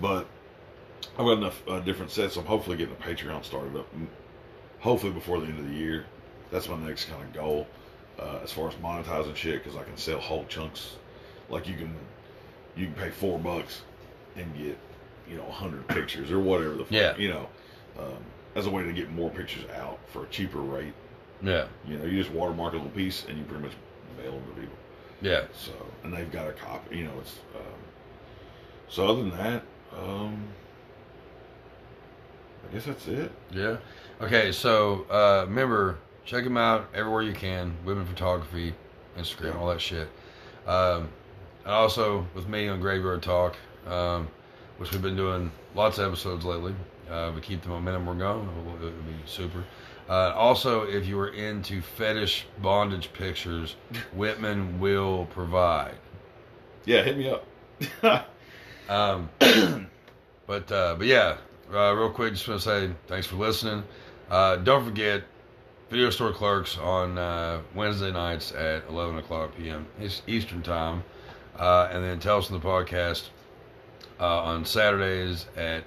but 0.00 0.26
I've 1.12 1.24
got 1.24 1.38
enough 1.38 1.62
uh, 1.68 1.80
different 1.80 2.10
sets. 2.10 2.34
So 2.34 2.40
I'm 2.40 2.46
hopefully 2.46 2.76
getting 2.76 2.94
a 2.94 2.96
Patreon 3.02 3.44
started 3.44 3.76
up. 3.76 3.86
Hopefully 4.80 5.12
before 5.12 5.38
the 5.40 5.46
end 5.46 5.58
of 5.58 5.68
the 5.68 5.74
year. 5.74 6.04
That's 6.50 6.68
my 6.68 6.76
next 6.78 7.06
kind 7.06 7.22
of 7.22 7.32
goal 7.32 7.66
uh, 8.18 8.38
as 8.42 8.52
far 8.52 8.68
as 8.68 8.74
monetizing 8.74 9.34
shit 9.36 9.62
because 9.64 9.78
I 9.78 9.82
can 9.84 9.96
sell 9.96 10.18
whole 10.20 10.44
chunks. 10.46 10.96
Like 11.48 11.68
you 11.68 11.74
can 11.76 11.94
you 12.76 12.86
can 12.86 12.94
pay 12.94 13.10
four 13.10 13.38
bucks 13.38 13.82
and 14.36 14.52
get 14.56 14.78
you 15.28 15.36
know 15.36 15.46
a 15.48 15.52
hundred 15.52 15.86
pictures 15.88 16.30
or 16.30 16.38
whatever 16.40 16.74
the 16.74 16.84
fuck, 16.84 16.92
Yeah. 16.92 17.16
you 17.16 17.28
know 17.28 17.48
um, 17.98 18.18
as 18.54 18.66
a 18.66 18.70
way 18.70 18.84
to 18.84 18.92
get 18.92 19.10
more 19.10 19.30
pictures 19.30 19.64
out 19.76 19.98
for 20.08 20.24
a 20.24 20.26
cheaper 20.28 20.58
rate. 20.60 20.92
Yeah, 21.42 21.66
You 21.86 21.98
know, 21.98 22.04
you 22.04 22.18
just 22.22 22.30
watermark 22.34 22.72
a 22.72 22.76
little 22.76 22.90
piece 22.92 23.24
and 23.28 23.36
you 23.38 23.44
pretty 23.44 23.62
much 23.64 23.72
mail 24.18 24.32
them 24.32 24.44
to 24.54 24.60
people. 24.60 24.76
Yeah. 25.22 25.44
So, 25.54 25.72
and 26.04 26.12
they've 26.12 26.30
got 26.30 26.48
a 26.48 26.52
copy. 26.52 26.98
You 26.98 27.04
know, 27.04 27.12
it's. 27.20 27.36
Um, 27.54 27.62
so 28.88 29.06
other 29.06 29.22
than 29.22 29.30
that, 29.30 29.62
um, 29.98 30.44
I 32.68 32.72
guess 32.74 32.84
that's 32.84 33.06
it. 33.08 33.32
Yeah. 33.50 33.76
Okay, 34.20 34.52
so 34.52 35.04
uh, 35.10 35.44
remember, 35.46 35.98
check 36.24 36.44
them 36.44 36.56
out 36.56 36.88
everywhere 36.94 37.22
you 37.22 37.32
can. 37.32 37.76
Whytmon 37.84 38.06
Photography, 38.06 38.74
Instagram, 39.18 39.54
Yeah. 39.54 39.58
all 39.60 39.68
that 39.68 39.80
shit. 39.80 40.08
Um, 40.66 41.08
and 41.64 41.72
also 41.72 42.26
with 42.34 42.48
me 42.48 42.68
on 42.68 42.80
Graveyard 42.80 43.22
Talk, 43.22 43.56
um, 43.86 44.28
which 44.78 44.92
we've 44.92 45.02
been 45.02 45.16
doing 45.16 45.50
lots 45.74 45.98
of 45.98 46.06
episodes 46.06 46.44
lately. 46.44 46.74
Uh, 47.10 47.32
we 47.34 47.40
keep 47.40 47.62
the 47.62 47.68
momentum 47.68 48.06
we're 48.06 48.14
going. 48.14 48.48
It 48.48 48.80
would 48.82 49.06
be 49.06 49.14
super. 49.26 49.64
Uh, 50.08 50.32
also, 50.36 50.82
if 50.82 51.06
you 51.06 51.18
are 51.18 51.28
into 51.28 51.82
fetish 51.82 52.46
bondage 52.62 53.12
pictures, 53.12 53.76
Whytmon 54.16 54.78
will 54.78 55.26
provide. 55.26 55.96
Yeah, 56.84 57.02
hit 57.02 57.18
me 57.18 57.30
up. 58.02 58.28
Um, 58.88 59.28
but 60.46 60.70
uh, 60.70 60.94
but 60.96 61.06
yeah, 61.06 61.38
uh, 61.72 61.92
real 61.92 62.10
quick, 62.10 62.34
just 62.34 62.46
want 62.46 62.60
to 62.60 62.64
say 62.64 62.90
thanks 63.08 63.26
for 63.26 63.36
listening. 63.36 63.82
Uh, 64.30 64.56
don't 64.56 64.84
forget, 64.84 65.24
Video 65.90 66.10
Store 66.10 66.32
Clerks 66.32 66.78
on 66.78 67.18
uh, 67.18 67.62
Wednesday 67.74 68.12
nights 68.12 68.52
at 68.52 68.84
11 68.88 69.18
o'clock 69.18 69.56
p.m. 69.56 69.86
Eastern 70.26 70.62
Time, 70.62 71.02
uh, 71.58 71.88
and 71.90 72.04
then 72.04 72.18
Tell 72.18 72.38
Us 72.38 72.50
in 72.50 72.58
the 72.58 72.64
Podcast 72.64 73.28
uh, 74.20 74.42
on 74.42 74.64
Saturdays 74.64 75.46
at 75.56 75.84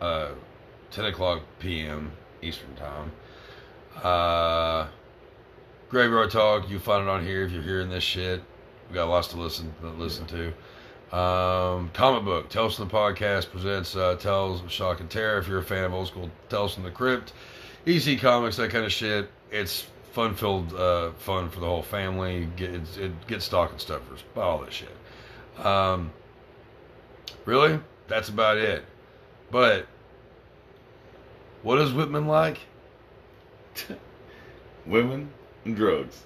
uh, 0.00 0.30
10 0.90 1.06
o'clock 1.06 1.42
p.m. 1.58 2.12
Eastern 2.42 2.74
Time. 2.76 3.12
Uh, 4.02 4.86
Graveyard 5.90 6.30
Talk, 6.30 6.70
you 6.70 6.78
find 6.78 7.02
it 7.02 7.10
on 7.10 7.24
here 7.24 7.44
if 7.44 7.52
you're 7.52 7.62
hearing 7.62 7.90
this 7.90 8.04
shit. 8.04 8.42
We 8.88 8.94
got 8.94 9.08
lots 9.08 9.28
to 9.28 9.36
listen 9.36 9.72
to 9.80 9.88
listen 9.90 10.26
to. 10.26 10.52
Um, 11.16 11.90
comic 11.92 12.24
book 12.24 12.48
Tales 12.48 12.76
from 12.76 12.88
the 12.88 12.94
Podcast 12.94 13.50
presents 13.50 13.96
uh, 13.96 14.16
Tales 14.16 14.62
of 14.62 14.70
Shock 14.70 15.00
and 15.00 15.10
Terror. 15.10 15.38
If 15.38 15.48
you're 15.48 15.58
a 15.58 15.64
fan 15.64 15.84
of 15.84 15.92
old 15.92 16.06
school 16.06 16.30
Tales 16.48 16.74
from 16.74 16.84
the 16.84 16.90
Crypt, 16.90 17.32
EC 17.86 18.20
Comics, 18.20 18.56
that 18.56 18.70
kind 18.70 18.84
of 18.84 18.92
shit, 18.92 19.28
it's 19.50 19.86
fun 20.12 20.34
filled 20.34 20.72
uh, 20.74 21.10
fun 21.12 21.50
for 21.50 21.60
the 21.60 21.66
whole 21.66 21.82
family. 21.82 22.48
Get 22.56 22.74
it, 22.74 22.98
it 22.98 23.26
gets 23.26 23.44
stocking 23.44 23.78
stuffers, 23.78 24.22
buy 24.34 24.42
all 24.42 24.58
this 24.58 24.74
shit. 24.74 25.66
Um, 25.66 26.12
really, 27.44 27.80
that's 28.06 28.28
about 28.28 28.58
it. 28.58 28.84
But 29.50 29.86
what 31.62 31.78
is 31.78 31.90
Whytmon 31.90 32.26
like? 32.26 32.60
Women 34.86 35.30
and 35.64 35.76
drugs. 35.76 36.24